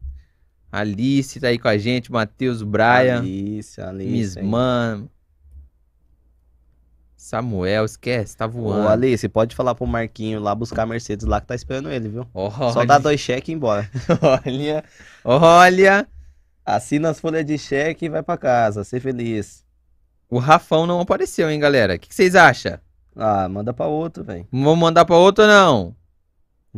Alice 0.71 1.41
tá 1.41 1.49
aí 1.49 1.59
com 1.59 1.67
a 1.67 1.77
gente. 1.77 2.13
Matheus, 2.13 2.63
Brian. 2.63 3.19
Alice, 3.19 3.81
Alice. 3.81 4.39
Miss? 4.39 4.47
Man. 4.47 5.09
Samuel, 7.17 7.85
esquece, 7.85 8.37
tá 8.37 8.47
Ô, 8.47 8.51
voando. 8.51 8.89
Alice, 8.89 9.29
pode 9.29 9.57
falar 9.57 9.75
pro 9.75 9.87
Marquinho 9.87 10.41
lá 10.41 10.55
buscar 10.55 10.85
a 10.85 10.87
Mercedes 10.87 11.27
lá 11.27 11.41
que 11.41 11.49
tá 11.49 11.55
esperando 11.55 11.91
ele, 11.91 12.09
viu? 12.09 12.27
Olha, 12.33 12.73
Só 12.73 12.85
dá 12.85 12.97
dois 12.99 13.19
cheques 13.19 13.49
e 13.49 13.53
ir 13.53 13.55
embora. 13.57 13.91
olha, 14.47 14.85
olha. 15.25 16.09
Assina 16.65 17.11
as 17.11 17.19
folhas 17.19 17.45
de 17.45 17.59
cheque 17.59 18.07
e 18.07 18.09
vai 18.09 18.23
pra 18.23 18.37
casa. 18.37 18.85
Ser 18.85 19.01
feliz. 19.01 19.65
O 20.31 20.39
Rafão 20.39 20.87
não 20.87 21.01
apareceu, 21.01 21.51
hein, 21.51 21.59
galera? 21.59 21.97
O 21.97 21.99
que, 21.99 22.09
que 22.09 22.15
vocês 22.15 22.37
acham? 22.37 22.79
Ah, 23.17 23.49
manda 23.49 23.73
pra 23.75 23.87
outro, 23.87 24.23
velho. 24.23 24.47
Vamos 24.53 24.79
mandar 24.79 25.05
pra 25.05 25.17
outro 25.17 25.43
ou 25.45 25.51
não? 25.51 25.97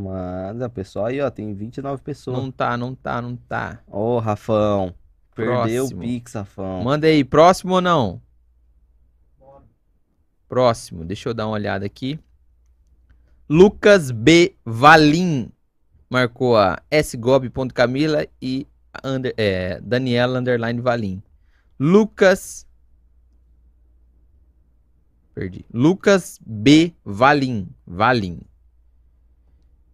Manda, 0.01 0.68
pessoal 0.68 1.07
aí, 1.07 1.20
ó. 1.20 1.30
Tem 1.30 1.53
29 1.55 2.03
pessoas. 2.03 2.36
Não 2.36 2.51
tá, 2.51 2.76
não 2.76 2.94
tá, 2.94 3.20
não 3.20 3.36
tá. 3.36 3.80
Ô, 3.86 4.18
Rafão. 4.18 4.94
Perdeu 5.34 5.86
o 5.86 5.96
Pix, 5.96 6.34
Rafão. 6.34 6.82
Manda 6.82 7.07
aí, 7.07 7.24
próximo 7.24 7.74
ou 7.74 7.80
não? 7.80 8.20
Próximo, 10.48 11.05
deixa 11.05 11.28
eu 11.28 11.34
dar 11.34 11.46
uma 11.46 11.55
olhada 11.55 11.86
aqui. 11.86 12.18
Lucas 13.48 14.11
B. 14.11 14.57
Valim 14.64 15.51
marcou 16.11 16.57
a 16.57 16.82
sgob.camila 16.90 18.26
e 18.42 18.66
under, 19.05 19.32
é, 19.36 19.80
Daniela 19.80 20.40
underline 20.40 20.80
Valim. 20.80 21.22
Lucas. 21.78 22.66
Perdi. 25.34 25.64
Lucas 25.72 26.40
B. 26.44 26.92
Valim. 27.05 27.68
Valim. 27.86 28.40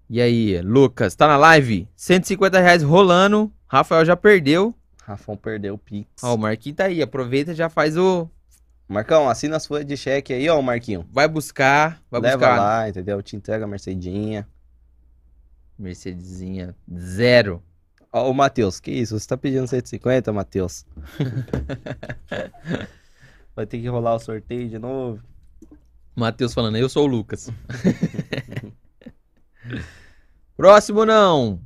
E 0.08 0.20
aí, 0.20 0.60
Lucas, 0.60 1.16
tá 1.16 1.26
na 1.26 1.36
live? 1.36 1.88
150 1.96 2.60
reais 2.60 2.82
rolando. 2.82 3.52
Rafael 3.66 4.04
já 4.04 4.16
perdeu. 4.16 4.74
Rafão 5.02 5.36
perdeu 5.36 5.74
o 5.74 5.78
Pix. 5.78 6.08
Ó, 6.22 6.34
o 6.34 6.38
Marquinhos 6.38 6.76
tá 6.76 6.84
aí. 6.84 7.02
Aproveita 7.02 7.52
e 7.52 7.54
já 7.54 7.68
faz 7.68 7.96
o. 7.96 8.28
Marcão, 8.88 9.28
assina 9.28 9.56
as 9.56 9.66
folhas 9.66 9.86
de 9.86 9.96
cheque 9.96 10.32
aí, 10.32 10.48
ó, 10.48 10.62
Marquinho. 10.62 11.04
Vai 11.12 11.26
buscar. 11.26 12.00
Vai 12.08 12.20
Leva 12.20 12.36
buscar. 12.36 12.56
lá, 12.56 12.88
entendeu? 12.88 13.20
Te 13.20 13.34
entrega 13.34 13.64
a 13.64 13.68
Mercedinha. 13.68 14.46
Mercedesinha 15.76 16.74
zero. 16.96 17.60
Ó, 18.12 18.30
ô, 18.30 18.32
Matheus, 18.32 18.78
que 18.78 18.92
isso? 18.92 19.18
Você 19.18 19.26
tá 19.26 19.36
pedindo 19.36 19.66
150, 19.66 20.32
Matheus? 20.32 20.86
Vai 23.56 23.66
ter 23.66 23.80
que 23.80 23.88
rolar 23.88 24.14
o 24.14 24.20
sorteio 24.20 24.68
de 24.68 24.78
novo. 24.78 25.20
Matheus 26.14 26.54
falando, 26.54 26.76
eu 26.76 26.88
sou 26.88 27.04
o 27.04 27.08
Lucas. 27.08 27.50
Próximo 30.56 31.04
não. 31.04 31.60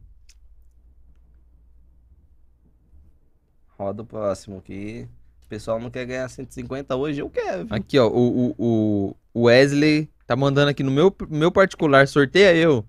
Roda 3.79 4.03
o 4.03 4.07
próximo 4.07 4.59
aqui. 4.59 5.09
O 5.45 5.49
pessoal 5.49 5.81
não 5.81 5.91
quer 5.91 6.05
ganhar 6.05 6.29
150 6.29 6.95
hoje, 6.97 7.21
eu 7.21 7.31
quero. 7.31 7.67
viu? 7.67 7.77
Aqui, 7.77 7.99
ó. 7.99 8.09
O, 8.09 8.55
o, 8.59 9.17
o 9.33 9.43
Wesley 9.45 10.11
tá 10.27 10.37
mandando 10.37 10.71
aqui 10.71 10.83
no 10.83 10.91
meu, 10.91 11.15
meu 11.29 11.51
particular. 11.51 12.07
Sorteia 12.07 12.55
eu. 12.55 12.85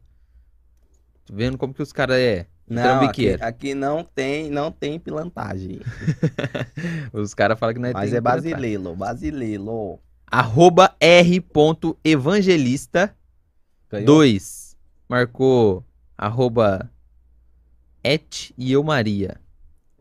Tô 1.26 1.34
vendo 1.34 1.57
como 1.57 1.74
que 1.74 1.82
os 1.82 1.93
caras 1.93 2.18
é. 2.18 2.45
Não, 2.68 3.01
aqui, 3.01 3.30
aqui 3.41 3.74
não 3.76 4.03
tem, 4.03 4.49
não 4.49 4.72
tem 4.72 4.97
pilantagem. 4.97 5.82
Os 7.12 7.33
caras 7.33 7.59
falam 7.59 7.75
que 7.75 7.82
não 7.82 7.89
é 7.89 7.93
Mas 7.93 8.13
é 8.13 8.21
brasileiro, 8.21 8.96
brasileiro. 8.96 10.00
Arroba 10.25 10.96
r.evangelista 10.97 13.13
Ganhou? 13.89 14.05
2. 14.05 14.61
Marcou 15.12 15.83
arroba 16.17 16.89
et 18.01 18.54
e 18.58 18.71
eu 18.71 18.82
Maria. 18.82 19.42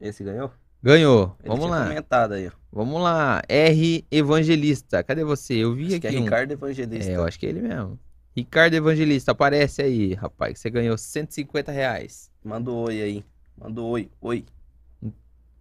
Esse 0.01 0.23
ganhou? 0.23 0.53
Ganhou. 0.81 1.37
Ele 1.41 1.49
Vamos 1.49 1.69
lá. 1.69 1.89
comentado 1.89 2.35
aí. 2.35 2.49
Vamos 2.71 3.03
lá. 3.03 3.43
R 3.49 4.07
Evangelista. 4.09 5.03
Cadê 5.03 5.25
você? 5.25 5.55
Eu 5.55 5.75
vi 5.75 5.87
Acho 5.87 5.97
aqui 5.97 6.09
que 6.11 6.17
é 6.17 6.21
um. 6.21 6.23
Ricardo 6.23 6.53
Evangelista. 6.53 7.11
É, 7.11 7.17
eu 7.17 7.25
acho 7.25 7.41
que 7.41 7.47
é 7.47 7.49
ele 7.49 7.61
mesmo. 7.61 7.99
Ricardo 8.37 8.75
Evangelista, 8.75 9.33
aparece 9.33 9.83
aí, 9.83 10.15
rapaz. 10.15 10.61
Você 10.61 10.71
ganhou 10.71 10.97
150 10.97 11.73
reais. 11.73 12.31
Manda 12.45 12.71
um 12.71 12.77
oi 12.85 13.03
aí. 13.03 13.25
Manda 13.59 13.81
um 13.81 13.87
oi, 13.87 14.09
oi. 14.21 14.47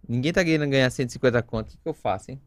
Ninguém 0.08 0.32
tá 0.32 0.44
querendo 0.44 0.70
ganhar 0.70 0.88
150 0.88 1.42
conto. 1.42 1.66
O 1.66 1.70
que, 1.72 1.76
que 1.76 1.88
eu 1.88 1.92
faço, 1.92 2.30
hein? 2.30 2.40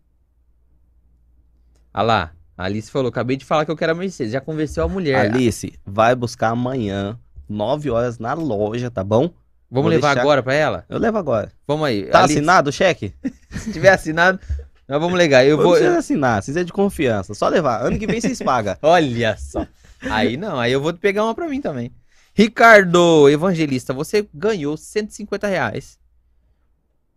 Ah 1.94 2.02
lá. 2.02 2.34
A 2.58 2.66
Alice 2.66 2.90
falou: 2.92 3.10
acabei 3.10 3.36
de 3.36 3.46
falar 3.46 3.66
que 3.66 3.72
eu 3.72 3.76
quero 3.78 3.92
a 3.92 3.96
Mercedes. 3.96 4.34
Já 4.34 4.42
convenceu 4.42 4.84
a 4.84 4.88
mulher. 4.88 5.32
Alice, 5.34 5.74
vai 5.86 6.16
buscar 6.16 6.50
amanhã, 6.50 7.18
9 7.50 7.90
horas 7.90 8.20
na 8.20 8.34
loja, 8.34 8.92
tá 8.92 9.04
bom? 9.04 9.32
Vamos 9.70 9.86
vou 9.86 9.90
levar 9.90 10.10
deixar- 10.10 10.22
agora 10.22 10.44
pra 10.44 10.54
ela? 10.54 10.86
Eu 10.88 11.00
levo 11.00 11.18
agora. 11.18 11.52
Vamos 11.68 11.88
aí. 11.88 12.04
Tá 12.06 12.20
Alice, 12.20 12.36
assinado 12.36 12.70
o 12.70 12.74
cheque? 12.74 13.14
Se 13.50 13.72
tiver 13.74 13.90
assinado, 13.90 14.40
nós 14.88 15.02
vamos 15.02 15.18
legal. 15.18 15.42
Eu 15.44 15.58
vou. 15.58 15.72
Precisa 15.72 15.98
assinar, 15.98 16.38
precisa 16.38 16.64
de 16.64 16.72
confiança. 16.72 17.34
Só 17.34 17.48
levar. 17.48 17.84
Ano 17.84 17.98
que 17.98 18.06
vem 18.06 18.22
vocês 18.22 18.40
pagam. 18.40 18.76
Olha 18.84 19.36
só. 19.38 19.66
Aí 20.02 20.38
não, 20.38 20.60
aí 20.60 20.72
eu 20.72 20.82
vou 20.82 20.94
pegar 20.94 21.24
uma 21.24 21.34
pra 21.34 21.48
mim 21.48 21.60
também. 21.60 21.92
Ricardo 22.36 23.30
Evangelista, 23.30 23.94
você 23.94 24.28
ganhou 24.34 24.76
150 24.78 25.48
reais. 25.48 25.98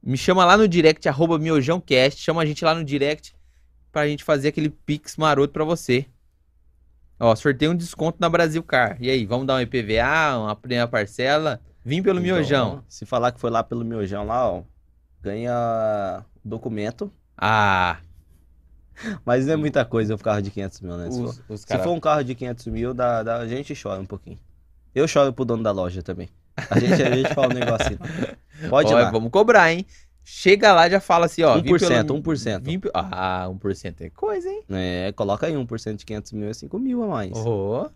Me 0.02 0.16
chama 0.16 0.44
lá 0.44 0.56
no 0.56 0.68
direct, 0.68 1.08
arroba 1.08 1.38
miojãocast. 1.38 2.20
Chama 2.22 2.42
a 2.42 2.46
gente 2.46 2.64
lá 2.64 2.74
no 2.74 2.84
direct 2.84 3.34
pra 3.96 4.06
gente 4.06 4.22
fazer 4.22 4.48
aquele 4.48 4.68
pix 4.68 5.16
maroto 5.16 5.54
pra 5.54 5.64
você. 5.64 6.04
Ó, 7.18 7.34
sorteio 7.34 7.70
um 7.70 7.74
desconto 7.74 8.18
na 8.20 8.28
Brasil 8.28 8.62
Car. 8.62 8.98
E 9.00 9.08
aí, 9.08 9.24
vamos 9.24 9.46
dar 9.46 9.54
um 9.54 9.60
IPVA, 9.62 10.36
uma 10.38 10.54
primeira 10.54 10.86
parcela? 10.86 11.62
Vim 11.82 12.02
pelo 12.02 12.20
Então, 12.20 12.34
miojão. 12.36 12.84
Se 12.90 13.06
falar 13.06 13.32
que 13.32 13.40
foi 13.40 13.48
lá 13.48 13.62
pelo 13.64 13.86
miojão 13.86 14.26
lá, 14.26 14.50
ó, 14.50 14.62
ganha 15.22 16.22
documento. 16.44 17.10
Ah, 17.38 17.96
Mas 19.24 19.46
não 19.46 19.54
é 19.54 19.56
muita 19.56 19.82
coisa 19.82 20.14
um 20.14 20.18
carro 20.18 20.42
de 20.42 20.50
500 20.50 20.80
mil, 20.82 20.96
né? 20.98 21.10
Se 21.10 21.18
for, 21.18 21.24
os, 21.30 21.42
os 21.48 21.60
se 21.62 21.78
for 21.78 21.92
um 21.92 22.00
carro 22.00 22.22
de 22.22 22.34
500 22.34 22.66
mil, 22.66 22.92
dá, 22.92 23.22
dá- 23.22 23.38
a 23.38 23.48
gente 23.48 23.72
chora 23.80 23.98
um 23.98 24.06
pouquinho. 24.06 24.38
Eu 24.94 25.08
choro 25.08 25.32
pro 25.32 25.44
dono 25.46 25.62
da 25.62 25.70
loja 25.70 26.02
também. 26.02 26.28
A 26.70 26.78
gente, 26.78 27.02
a 27.02 27.16
gente 27.16 27.34
fala 27.34 27.48
um 27.48 27.58
negocinho. 27.58 27.98
Pode 28.68 28.90
ir 28.90 28.94
Ó, 28.94 28.98
lá. 28.98 29.10
Vamos 29.10 29.30
cobrar, 29.30 29.72
hein? 29.72 29.86
Chega 30.28 30.72
lá 30.72 30.88
e 30.88 30.90
já 30.90 30.98
fala 30.98 31.26
assim, 31.26 31.44
ó. 31.44 31.54
vim 31.60 31.70
1%, 31.70 31.78
pelo- 32.08 32.18
1%. 32.20 32.60
vim 32.64 32.80
Ah, 32.92 33.46
1% 33.48 34.00
é 34.00 34.10
coisa, 34.10 34.48
hein? 34.50 34.64
É, 34.68 35.12
coloca 35.12 35.46
aí 35.46 35.52
1% 35.54 35.98
de 35.98 36.04
500 36.04 36.32
mil 36.32 36.48
é 36.48 36.52
5 36.52 36.80
mil 36.80 37.00
a 37.04 37.06
mais. 37.06 37.30
Ô, 37.32 37.88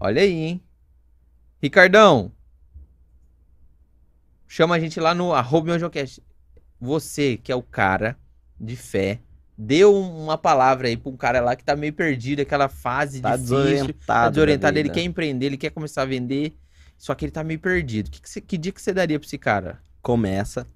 Olha 0.00 0.20
aí, 0.20 0.32
hein? 0.32 0.62
Ricardão. 1.62 2.32
Chama 4.48 4.74
a 4.74 4.80
gente 4.80 4.98
lá 4.98 5.14
no 5.14 5.32
arroba. 5.32 5.70
Você, 6.80 7.36
que 7.36 7.52
é 7.52 7.54
o 7.54 7.62
cara 7.62 8.16
de 8.58 8.74
fé, 8.74 9.20
deu 9.56 9.94
uma 9.94 10.36
palavra 10.36 10.88
aí 10.88 10.96
pra 10.96 11.10
um 11.10 11.16
cara 11.16 11.40
lá 11.40 11.54
que 11.54 11.62
tá 11.64 11.76
meio 11.76 11.92
perdido, 11.92 12.40
aquela 12.42 12.68
fase 12.68 13.20
Tá 13.20 13.36
difícil. 13.36 13.56
desorientado. 13.58 14.04
Tá 14.06 14.28
desorientado, 14.30 14.76
ele 14.78 14.88
quer 14.90 15.02
empreender, 15.02 15.46
ele 15.46 15.56
quer 15.56 15.70
começar 15.70 16.02
a 16.02 16.06
vender, 16.06 16.56
só 16.96 17.14
que 17.14 17.24
ele 17.24 17.32
tá 17.32 17.44
meio 17.44 17.60
perdido. 17.60 18.10
Que, 18.10 18.20
que, 18.22 18.28
você- 18.28 18.40
que 18.40 18.58
dia 18.58 18.72
que 18.72 18.82
você 18.82 18.92
daria 18.92 19.18
pra 19.20 19.26
esse 19.26 19.38
cara? 19.38 19.78
Começa. 20.02 20.66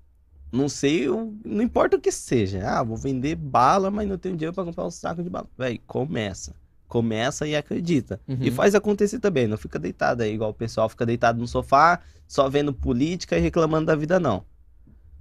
Não 0.52 0.68
sei, 0.68 1.08
o- 1.08 1.34
não 1.44 1.62
importa 1.62 1.96
o 1.96 2.00
que 2.00 2.12
seja. 2.12 2.60
Ah, 2.68 2.82
vou 2.82 2.96
vender 2.96 3.34
bala, 3.36 3.90
mas 3.90 4.06
não 4.06 4.18
tenho 4.18 4.36
dinheiro 4.36 4.54
pra 4.54 4.64
comprar 4.64 4.84
um 4.84 4.90
saco 4.90 5.22
de 5.22 5.30
bala. 5.30 5.48
Véi, 5.56 5.80
começa. 5.86 6.54
Começa 6.86 7.46
e 7.48 7.56
acredita. 7.56 8.20
E 8.28 8.50
Uhum. 8.50 8.54
faz 8.54 8.74
acontecer 8.74 9.18
também. 9.18 9.46
Não 9.46 9.56
fica 9.56 9.78
deitado 9.78 10.22
aí, 10.22 10.34
igual 10.34 10.50
o 10.50 10.54
pessoal 10.54 10.90
fica 10.90 11.06
deitado 11.06 11.38
no 11.40 11.48
sofá, 11.48 12.00
só 12.28 12.50
vendo 12.50 12.70
política 12.72 13.38
e 13.38 13.40
reclamando 13.40 13.86
da 13.86 13.96
vida, 13.96 14.20
não. 14.20 14.44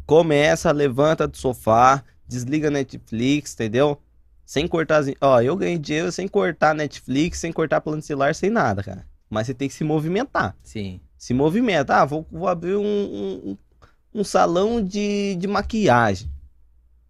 Começa, 0.06 0.72
levanta 0.72 1.28
do 1.28 1.38
sofá, 1.38 2.04
desliga 2.28 2.70
Netflix, 2.70 3.54
entendeu? 3.54 4.02
Sem 4.46 4.68
cortar. 4.68 4.98
as- 4.98 5.14
Ó, 5.22 5.40
eu 5.42 5.56
ganhei 5.56 5.78
dinheiro 5.78 6.12
sem 6.12 6.28
cortar 6.28 6.76
Netflix, 6.76 7.40
sem 7.40 7.54
cortar 7.54 7.80
plano 7.80 8.02
celular, 8.02 8.36
sem 8.36 8.50
nada, 8.50 8.84
cara. 8.84 9.06
Mas 9.30 9.48
você 9.48 9.54
tem 9.54 9.70
que 9.70 9.74
se 9.74 9.84
movimentar. 9.86 10.58
Sim. 10.62 11.00
Se 11.18 11.34
movimenta. 11.34 11.96
Ah, 12.02 12.06
vou, 12.06 12.28
vou 12.30 12.48
abrir 12.50 12.76
um, 12.76 12.82
um, 12.84 13.52
um- 13.52 13.58
um 14.14 14.24
salão 14.24 14.84
de, 14.84 15.36
de 15.36 15.48
maquiagem. 15.48 16.30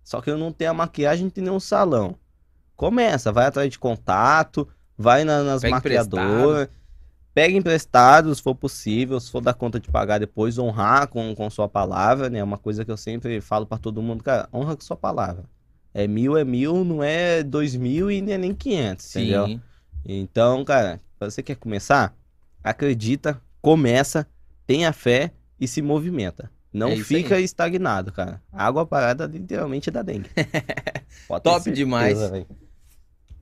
Só 0.04 0.22
que 0.22 0.30
eu 0.30 0.38
não 0.38 0.52
tenho 0.52 0.72
a 0.72 0.74
maquiagem, 0.74 1.26
não 1.26 1.32
tenho 1.32 1.48
nenhum 1.48 1.60
salão. 1.60 2.16
Começa, 2.76 3.32
vai 3.32 3.46
atrás 3.48 3.70
de 3.70 3.80
contato, 3.80 4.68
vai 4.98 5.24
na- 5.24 5.44
nas 5.44 5.62
Pega 5.62 5.76
maquiadoras, 5.76 6.70
pega 7.34 7.58
emprestado, 7.58 8.34
se 8.36 8.42
for 8.42 8.56
possível, 8.56 9.20
se 9.20 9.32
for 9.32 9.42
dar 9.42 9.54
conta 9.54 9.80
de 9.80 9.90
pagar 9.90 10.20
depois, 10.20 10.58
honrar 10.58 11.08
com, 11.08 11.34
com 11.36 11.50
sua 11.50 11.70
palavra, 11.70 12.30
né? 12.30 12.40
É 12.40 12.44
uma 12.44 12.58
coisa 12.58 12.84
que 12.86 12.92
eu 12.92 12.98
sempre 12.98 13.42
falo 13.42 13.66
pra 13.66 13.78
todo 13.78 14.02
mundo, 14.02 14.24
cara, 14.24 14.50
honra 14.54 14.76
com 14.76 14.84
sua 14.84 14.98
palavra. 14.98 15.46
É 15.94 16.08
mil, 16.08 16.38
é 16.38 16.44
mil, 16.44 16.84
não 16.84 17.04
é 17.04 17.44
dois 17.44 17.76
mil 17.76 18.10
e 18.12 18.22
nem 18.22 18.36
é 18.36 18.38
nem 18.38 18.54
quinhentos, 18.56 19.08
entendeu? 19.10 19.48
Sim. 19.48 19.62
Então, 20.06 20.64
cara, 20.66 21.02
você 21.20 21.44
quer 21.44 21.56
começar, 21.56 22.16
acredita, 22.64 23.42
começa, 23.62 24.28
tenha 24.66 24.92
fé 24.94 25.32
e 25.60 25.68
se 25.68 25.82
movimenta. 25.82 26.52
Não 26.74 26.90
É 26.90 26.96
fica 26.98 27.36
aí. 27.36 27.44
estagnado, 27.44 28.12
cara. 28.12 28.42
Água 28.52 28.86
parada 28.86 29.26
literalmente 29.26 29.92
dá 29.92 30.02
dengue. 30.02 30.30
Top 31.44 31.64
certeza, 31.64 31.72
demais. 31.76 32.20
velho. 32.20 32.48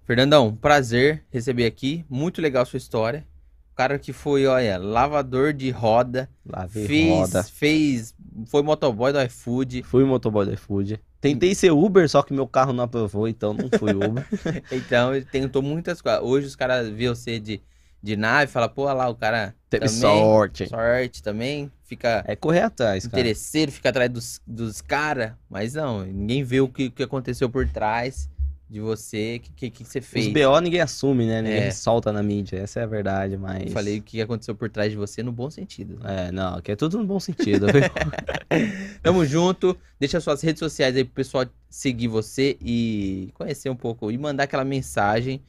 Fernandão, 0.06 0.56
prazer 0.56 1.24
receber 1.30 1.66
aqui. 1.66 2.06
Muito 2.10 2.42
legal 2.42 2.66
sua 2.66 2.78
história. 2.78 3.26
O 3.72 3.76
cara 3.76 3.98
que 3.98 4.12
foi, 4.12 4.46
olha, 4.46 4.78
lavador 4.78 5.54
de 5.54 5.70
roda, 5.70 6.30
Lavei 6.46 6.86
fez, 6.86 7.10
roda. 7.10 7.44
fez, 7.44 8.16
foi 8.48 8.62
motoboy 8.62 9.14
do 9.14 9.22
iFood. 9.22 9.84
Fui 9.84 10.04
motoboy 10.04 10.46
do 10.46 10.54
iFood. 10.54 11.00
Tentei 11.22 11.54
ser 11.56 11.72
Uber, 11.72 12.10
só 12.10 12.22
que 12.24 12.34
meu 12.34 12.48
carro 12.48 12.74
não 12.74 12.84
aprovou, 12.84 13.28
então 13.28 13.54
não 13.54 13.70
fui 13.78 13.94
Uber. 13.94 14.26
Então, 14.72 15.16
ele 15.16 15.26
tentou 15.26 15.62
muitas 15.62 16.02
coisas. 16.02 16.22
Hoje 16.24 16.48
os 16.48 16.56
caras 16.56 16.90
vê 16.90 17.08
você 17.08 17.40
de, 17.40 17.62
de 18.02 18.18
nave 18.18 18.50
e 18.50 18.54
falam, 18.54 18.70
pô, 18.70 18.84
lá, 18.86 19.08
o 19.08 19.16
cara 19.16 19.56
Teve 19.70 19.86
também, 19.86 20.00
sorte. 20.02 20.68
sorte 20.68 21.24
também, 21.24 21.72
fica 21.90 22.24
É 22.28 22.36
correr 22.36 22.62
atrás, 22.62 23.06
cara. 23.08 23.20
interesseiro, 23.20 23.72
fica 23.72 23.90
atrás 23.90 24.10
dos, 24.10 24.42
dos 24.48 24.80
caras. 24.82 25.34
Mas 25.50 25.74
não, 25.74 26.06
ninguém 26.06 26.44
vê 26.44 26.62
o 26.62 26.70
que, 26.70 26.90
que 26.90 27.04
aconteceu 27.04 27.50
por 27.50 27.68
trás 27.68 28.30
de 28.70 28.80
você, 28.80 29.38
o 29.38 29.40
que, 29.40 29.52
que, 29.52 29.70
que 29.72 29.84
você 29.84 29.98
Os 29.98 30.06
fez. 30.06 30.28
BO 30.32 30.60
ninguém 30.62 30.80
assume, 30.80 31.26
né? 31.26 31.42
Ninguém 31.42 31.64
É. 31.64 31.72
solta 31.72 32.14
na 32.14 32.22
mídia. 32.22 32.58
Essa 32.58 32.82
é 32.82 32.84
a 32.84 32.86
verdade, 32.86 33.36
mas. 33.36 33.64
Eu 33.66 33.72
falei 33.72 33.98
o 33.98 34.02
que 34.04 34.22
aconteceu 34.22 34.54
por 34.54 34.70
trás 34.70 34.92
de 34.92 34.98
você 34.98 35.24
no 35.24 35.32
bom 35.32 35.50
sentido. 35.50 35.98
né? 36.04 36.28
É, 36.28 36.32
não, 36.32 36.62
que 36.62 36.72
é 36.72 36.76
tudo 36.76 37.00
no 37.00 37.04
bom 37.06 37.20
sentido, 37.20 37.66
viu? 37.66 37.82
Tamo 39.02 39.26
junto. 39.26 39.76
Deixa 40.00 40.20
suas 40.22 40.42
redes 40.44 40.60
sociais 40.60 40.96
aí 40.96 41.04
pro 41.04 41.16
pessoal 41.16 41.46
seguir 41.68 42.08
você 42.08 42.58
e 42.62 43.32
conhecer 43.34 43.70
um 43.72 43.76
pouco. 43.76 44.12
E 44.12 44.18
mandar 44.20 44.44
aquela 44.44 44.64
mensagem. 44.64 45.42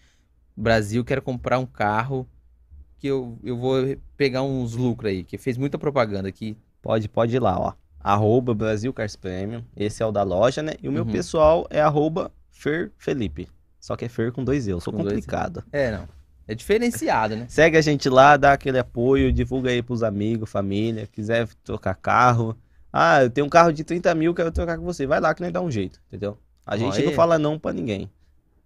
Brasil, 0.57 1.05
quero 1.05 1.21
comprar 1.23 1.59
um 1.59 1.67
carro. 1.67 2.27
Que 3.01 3.09
eu, 3.09 3.37
eu 3.43 3.57
vou 3.57 3.77
pegar 4.17 4.43
uns 4.43 4.75
lucros 4.77 5.11
aí. 5.11 5.25
Que 5.25 5.37
fez 5.39 5.57
muita 5.57 5.79
propaganda 5.79 6.29
aqui. 6.29 6.57
Pode, 6.83 7.09
pode 7.09 7.35
ir 7.35 7.41
lá, 7.41 7.59
ó. 7.59 7.73
Arroba 7.99 8.55
Brasil 8.55 8.93
Cars 8.93 9.17
Premium. 9.17 9.63
Esse 9.77 10.03
é 10.03 10.07
o 10.07 10.13
da 10.13 10.23
loja, 10.23 10.63
né? 10.63 10.75
E 10.83 10.89
o 10.89 10.93
meu 10.93 11.05
Uhum. 11.05 11.11
pessoal 11.11 11.67
é 11.71 11.81
arroba 11.81 12.31
Fer 12.51 12.93
Felipe. 12.97 13.49
Só 13.81 13.97
que 13.97 14.05
é 14.05 14.09
Fer 14.09 14.31
com 14.33 14.45
dois 14.45 14.69
eu. 14.69 14.81
Sou 14.81 14.93
Com 14.93 15.03
complicado. 15.03 15.65
É, 15.73 15.91
não. 15.91 16.07
É 16.47 16.55
diferenciado, 16.55 17.37
né? 17.37 17.47
Segue 17.49 17.77
a 17.77 17.81
gente 17.81 18.09
lá, 18.09 18.37
dá 18.37 18.53
aquele 18.53 18.79
apoio, 18.79 19.33
divulga 19.33 19.71
aí 19.71 19.83
pros 19.83 20.03
amigos, 20.03 20.51
família. 20.51 21.07
Quiser 21.07 21.49
trocar 21.65 21.95
carro. 21.95 22.57
Ah, 22.93 23.23
eu 23.23 23.31
tenho 23.31 23.47
um 23.47 23.51
carro 23.51 23.73
de 23.73 23.83
30 23.85 24.15
mil, 24.15 24.35
quero 24.35 24.51
trocar 24.53 24.77
com 24.77 24.85
você. 24.85 25.07
Vai 25.07 25.21
lá 25.21 25.35
que 25.35 25.43
nós 25.43 25.53
dá 25.53 25.61
um 25.61 25.71
jeito, 25.71 26.01
entendeu? 26.09 26.37
A 26.67 26.77
gente 26.77 26.97
Olha 26.97 27.07
não 27.07 27.13
fala 27.13 27.39
não 27.39 27.59
pra 27.59 27.73
ninguém. 27.73 28.11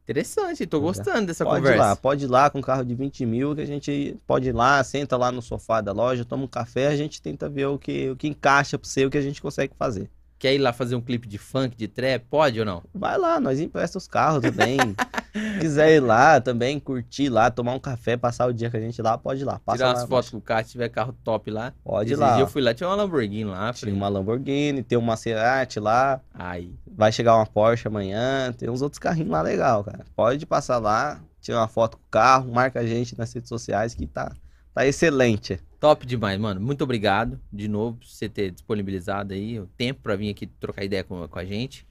Interessante. 0.04 0.66
Tô 0.66 0.80
gostando 0.80 1.26
dessa 1.26 1.44
pode 1.44 1.56
conversa. 1.62 1.76
ir 1.76 1.80
lá, 1.80 1.96
pode 1.96 2.24
ir 2.24 2.28
lá 2.28 2.50
com 2.50 2.58
um 2.58 2.62
carro 2.62 2.84
de 2.84 2.94
20 2.94 3.24
mil, 3.24 3.54
que 3.54 3.62
a 3.62 3.66
gente 3.66 4.16
pode 4.26 4.50
ir 4.50 4.52
lá, 4.52 4.84
senta 4.84 5.16
lá 5.16 5.32
no 5.32 5.40
sofá 5.40 5.80
da 5.80 5.92
loja, 5.92 6.24
toma 6.24 6.44
um 6.44 6.48
café, 6.48 6.88
a 6.88 6.96
gente 6.96 7.22
tenta 7.22 7.48
ver 7.48 7.66
o 7.66 7.78
que, 7.78 8.10
o 8.10 8.16
que 8.16 8.28
encaixa 8.28 8.78
pra 8.78 8.86
você, 8.86 9.06
o 9.06 9.10
que 9.10 9.18
a 9.18 9.22
gente 9.22 9.40
consegue 9.40 9.72
fazer. 9.78 10.10
Quer 10.38 10.54
ir 10.54 10.58
lá 10.58 10.74
fazer 10.74 10.94
um 10.94 11.00
clipe 11.00 11.26
de 11.26 11.38
funk, 11.38 11.74
de 11.74 11.88
trap? 11.88 12.22
Pode 12.28 12.60
ou 12.60 12.66
não? 12.66 12.82
Vai 12.92 13.16
lá, 13.16 13.40
nós 13.40 13.58
empresta 13.58 13.96
os 13.96 14.06
carros 14.06 14.42
também. 14.42 14.76
Quiser 15.60 15.96
ir 15.96 16.00
lá 16.00 16.40
também, 16.40 16.78
curtir 16.78 17.28
lá, 17.28 17.50
tomar 17.50 17.74
um 17.74 17.80
café, 17.80 18.16
passar 18.16 18.46
o 18.46 18.52
dia 18.52 18.70
com 18.70 18.76
a 18.76 18.80
gente 18.80 19.02
lá, 19.02 19.18
pode 19.18 19.40
ir 19.40 19.44
lá. 19.44 19.58
Passa 19.58 19.78
Tirar 19.78 19.88
lá, 19.88 19.94
umas 19.94 20.08
fotos 20.08 20.30
com 20.30 20.36
o 20.36 20.40
carro, 20.40 20.64
se 20.64 20.72
tiver 20.72 20.88
carro 20.88 21.12
top 21.24 21.50
lá. 21.50 21.72
Pode 21.82 22.12
ir 22.12 22.16
lá. 22.16 22.34
dia 22.34 22.42
eu 22.42 22.46
fui 22.46 22.62
lá, 22.62 22.72
tinha 22.72 22.88
uma 22.88 22.94
Lamborghini 22.94 23.44
lá. 23.44 23.72
Tinha 23.72 23.74
Falei, 23.74 23.94
uma 23.94 24.08
Lamborghini, 24.08 24.82
tem 24.82 24.96
um 24.96 25.00
Maserati 25.00 25.80
lá, 25.80 26.20
Ai, 26.32 26.70
vai 26.86 27.10
chegar 27.10 27.34
uma 27.34 27.46
Porsche 27.46 27.88
amanhã, 27.88 28.52
tem 28.52 28.70
uns 28.70 28.80
outros 28.80 28.98
carrinhos 28.98 29.30
lá 29.30 29.42
legal, 29.42 29.82
cara. 29.82 30.04
Pode 30.14 30.46
passar 30.46 30.78
lá, 30.78 31.20
tirar 31.40 31.58
uma 31.58 31.68
foto 31.68 31.96
com 31.96 32.04
o 32.04 32.10
carro, 32.10 32.52
marca 32.52 32.80
a 32.80 32.86
gente 32.86 33.18
nas 33.18 33.32
redes 33.32 33.48
sociais 33.48 33.92
que 33.92 34.06
tá, 34.06 34.32
tá 34.72 34.86
excelente. 34.86 35.60
top 35.80 36.06
demais, 36.06 36.38
mano. 36.38 36.60
Muito 36.60 36.84
obrigado 36.84 37.40
de 37.52 37.66
novo 37.66 37.96
por 37.98 38.06
você 38.06 38.28
ter 38.28 38.52
disponibilizado 38.52 39.34
aí 39.34 39.58
o 39.58 39.66
tempo 39.66 40.00
pra 40.00 40.14
vir 40.14 40.30
aqui 40.30 40.46
trocar 40.46 40.84
ideia 40.84 41.02
com, 41.02 41.26
com 41.26 41.38
a 41.38 41.44
gente. 41.44 41.84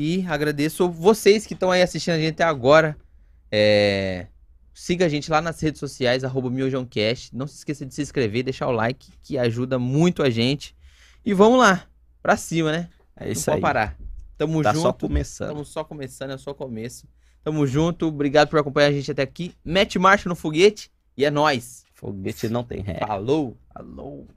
E 0.00 0.24
agradeço 0.28 0.88
vocês 0.88 1.44
que 1.44 1.54
estão 1.54 1.72
aí 1.72 1.82
assistindo 1.82 2.14
a 2.14 2.18
gente 2.18 2.34
até 2.34 2.44
agora. 2.44 2.96
É, 3.50 4.28
Siga 4.72 5.06
a 5.06 5.08
gente 5.08 5.28
lá 5.28 5.40
nas 5.42 5.58
redes 5.60 5.80
sociais, 5.80 6.22
arroba 6.22 6.48
miojãocast. 6.48 7.34
Não 7.34 7.48
se 7.48 7.56
esqueça 7.56 7.84
de 7.84 7.92
se 7.92 8.00
inscrever, 8.02 8.44
deixar 8.44 8.68
o 8.68 8.70
like, 8.70 9.10
que 9.20 9.36
ajuda 9.36 9.76
muito 9.76 10.22
a 10.22 10.30
gente. 10.30 10.72
E 11.24 11.34
vamos 11.34 11.58
lá, 11.58 11.84
pra 12.22 12.36
cima, 12.36 12.70
né? 12.70 12.88
É 13.16 13.24
Não 13.24 13.32
isso 13.32 13.46
pode 13.46 13.56
aí. 13.56 13.60
parar. 13.60 13.98
Tamo 14.36 14.62
Tá 14.62 14.72
junto. 14.72 14.82
só 14.82 14.92
começando. 14.92 15.48
Estamos 15.48 15.68
só 15.68 15.82
começando, 15.82 16.30
é 16.30 16.38
só 16.38 16.54
começo. 16.54 17.08
Tamo 17.42 17.66
junto, 17.66 18.06
obrigado 18.06 18.50
por 18.50 18.60
acompanhar 18.60 18.90
a 18.90 18.92
gente 18.92 19.10
até 19.10 19.22
aqui. 19.22 19.52
Mete 19.64 19.98
marcha 19.98 20.28
no 20.28 20.36
foguete 20.36 20.92
e 21.16 21.24
é 21.24 21.30
nóis. 21.30 21.84
Foguete 21.92 22.48
não 22.48 22.62
tem 22.62 22.82
ré. 22.82 23.00
Falou! 23.04 23.56
Alô. 23.74 24.28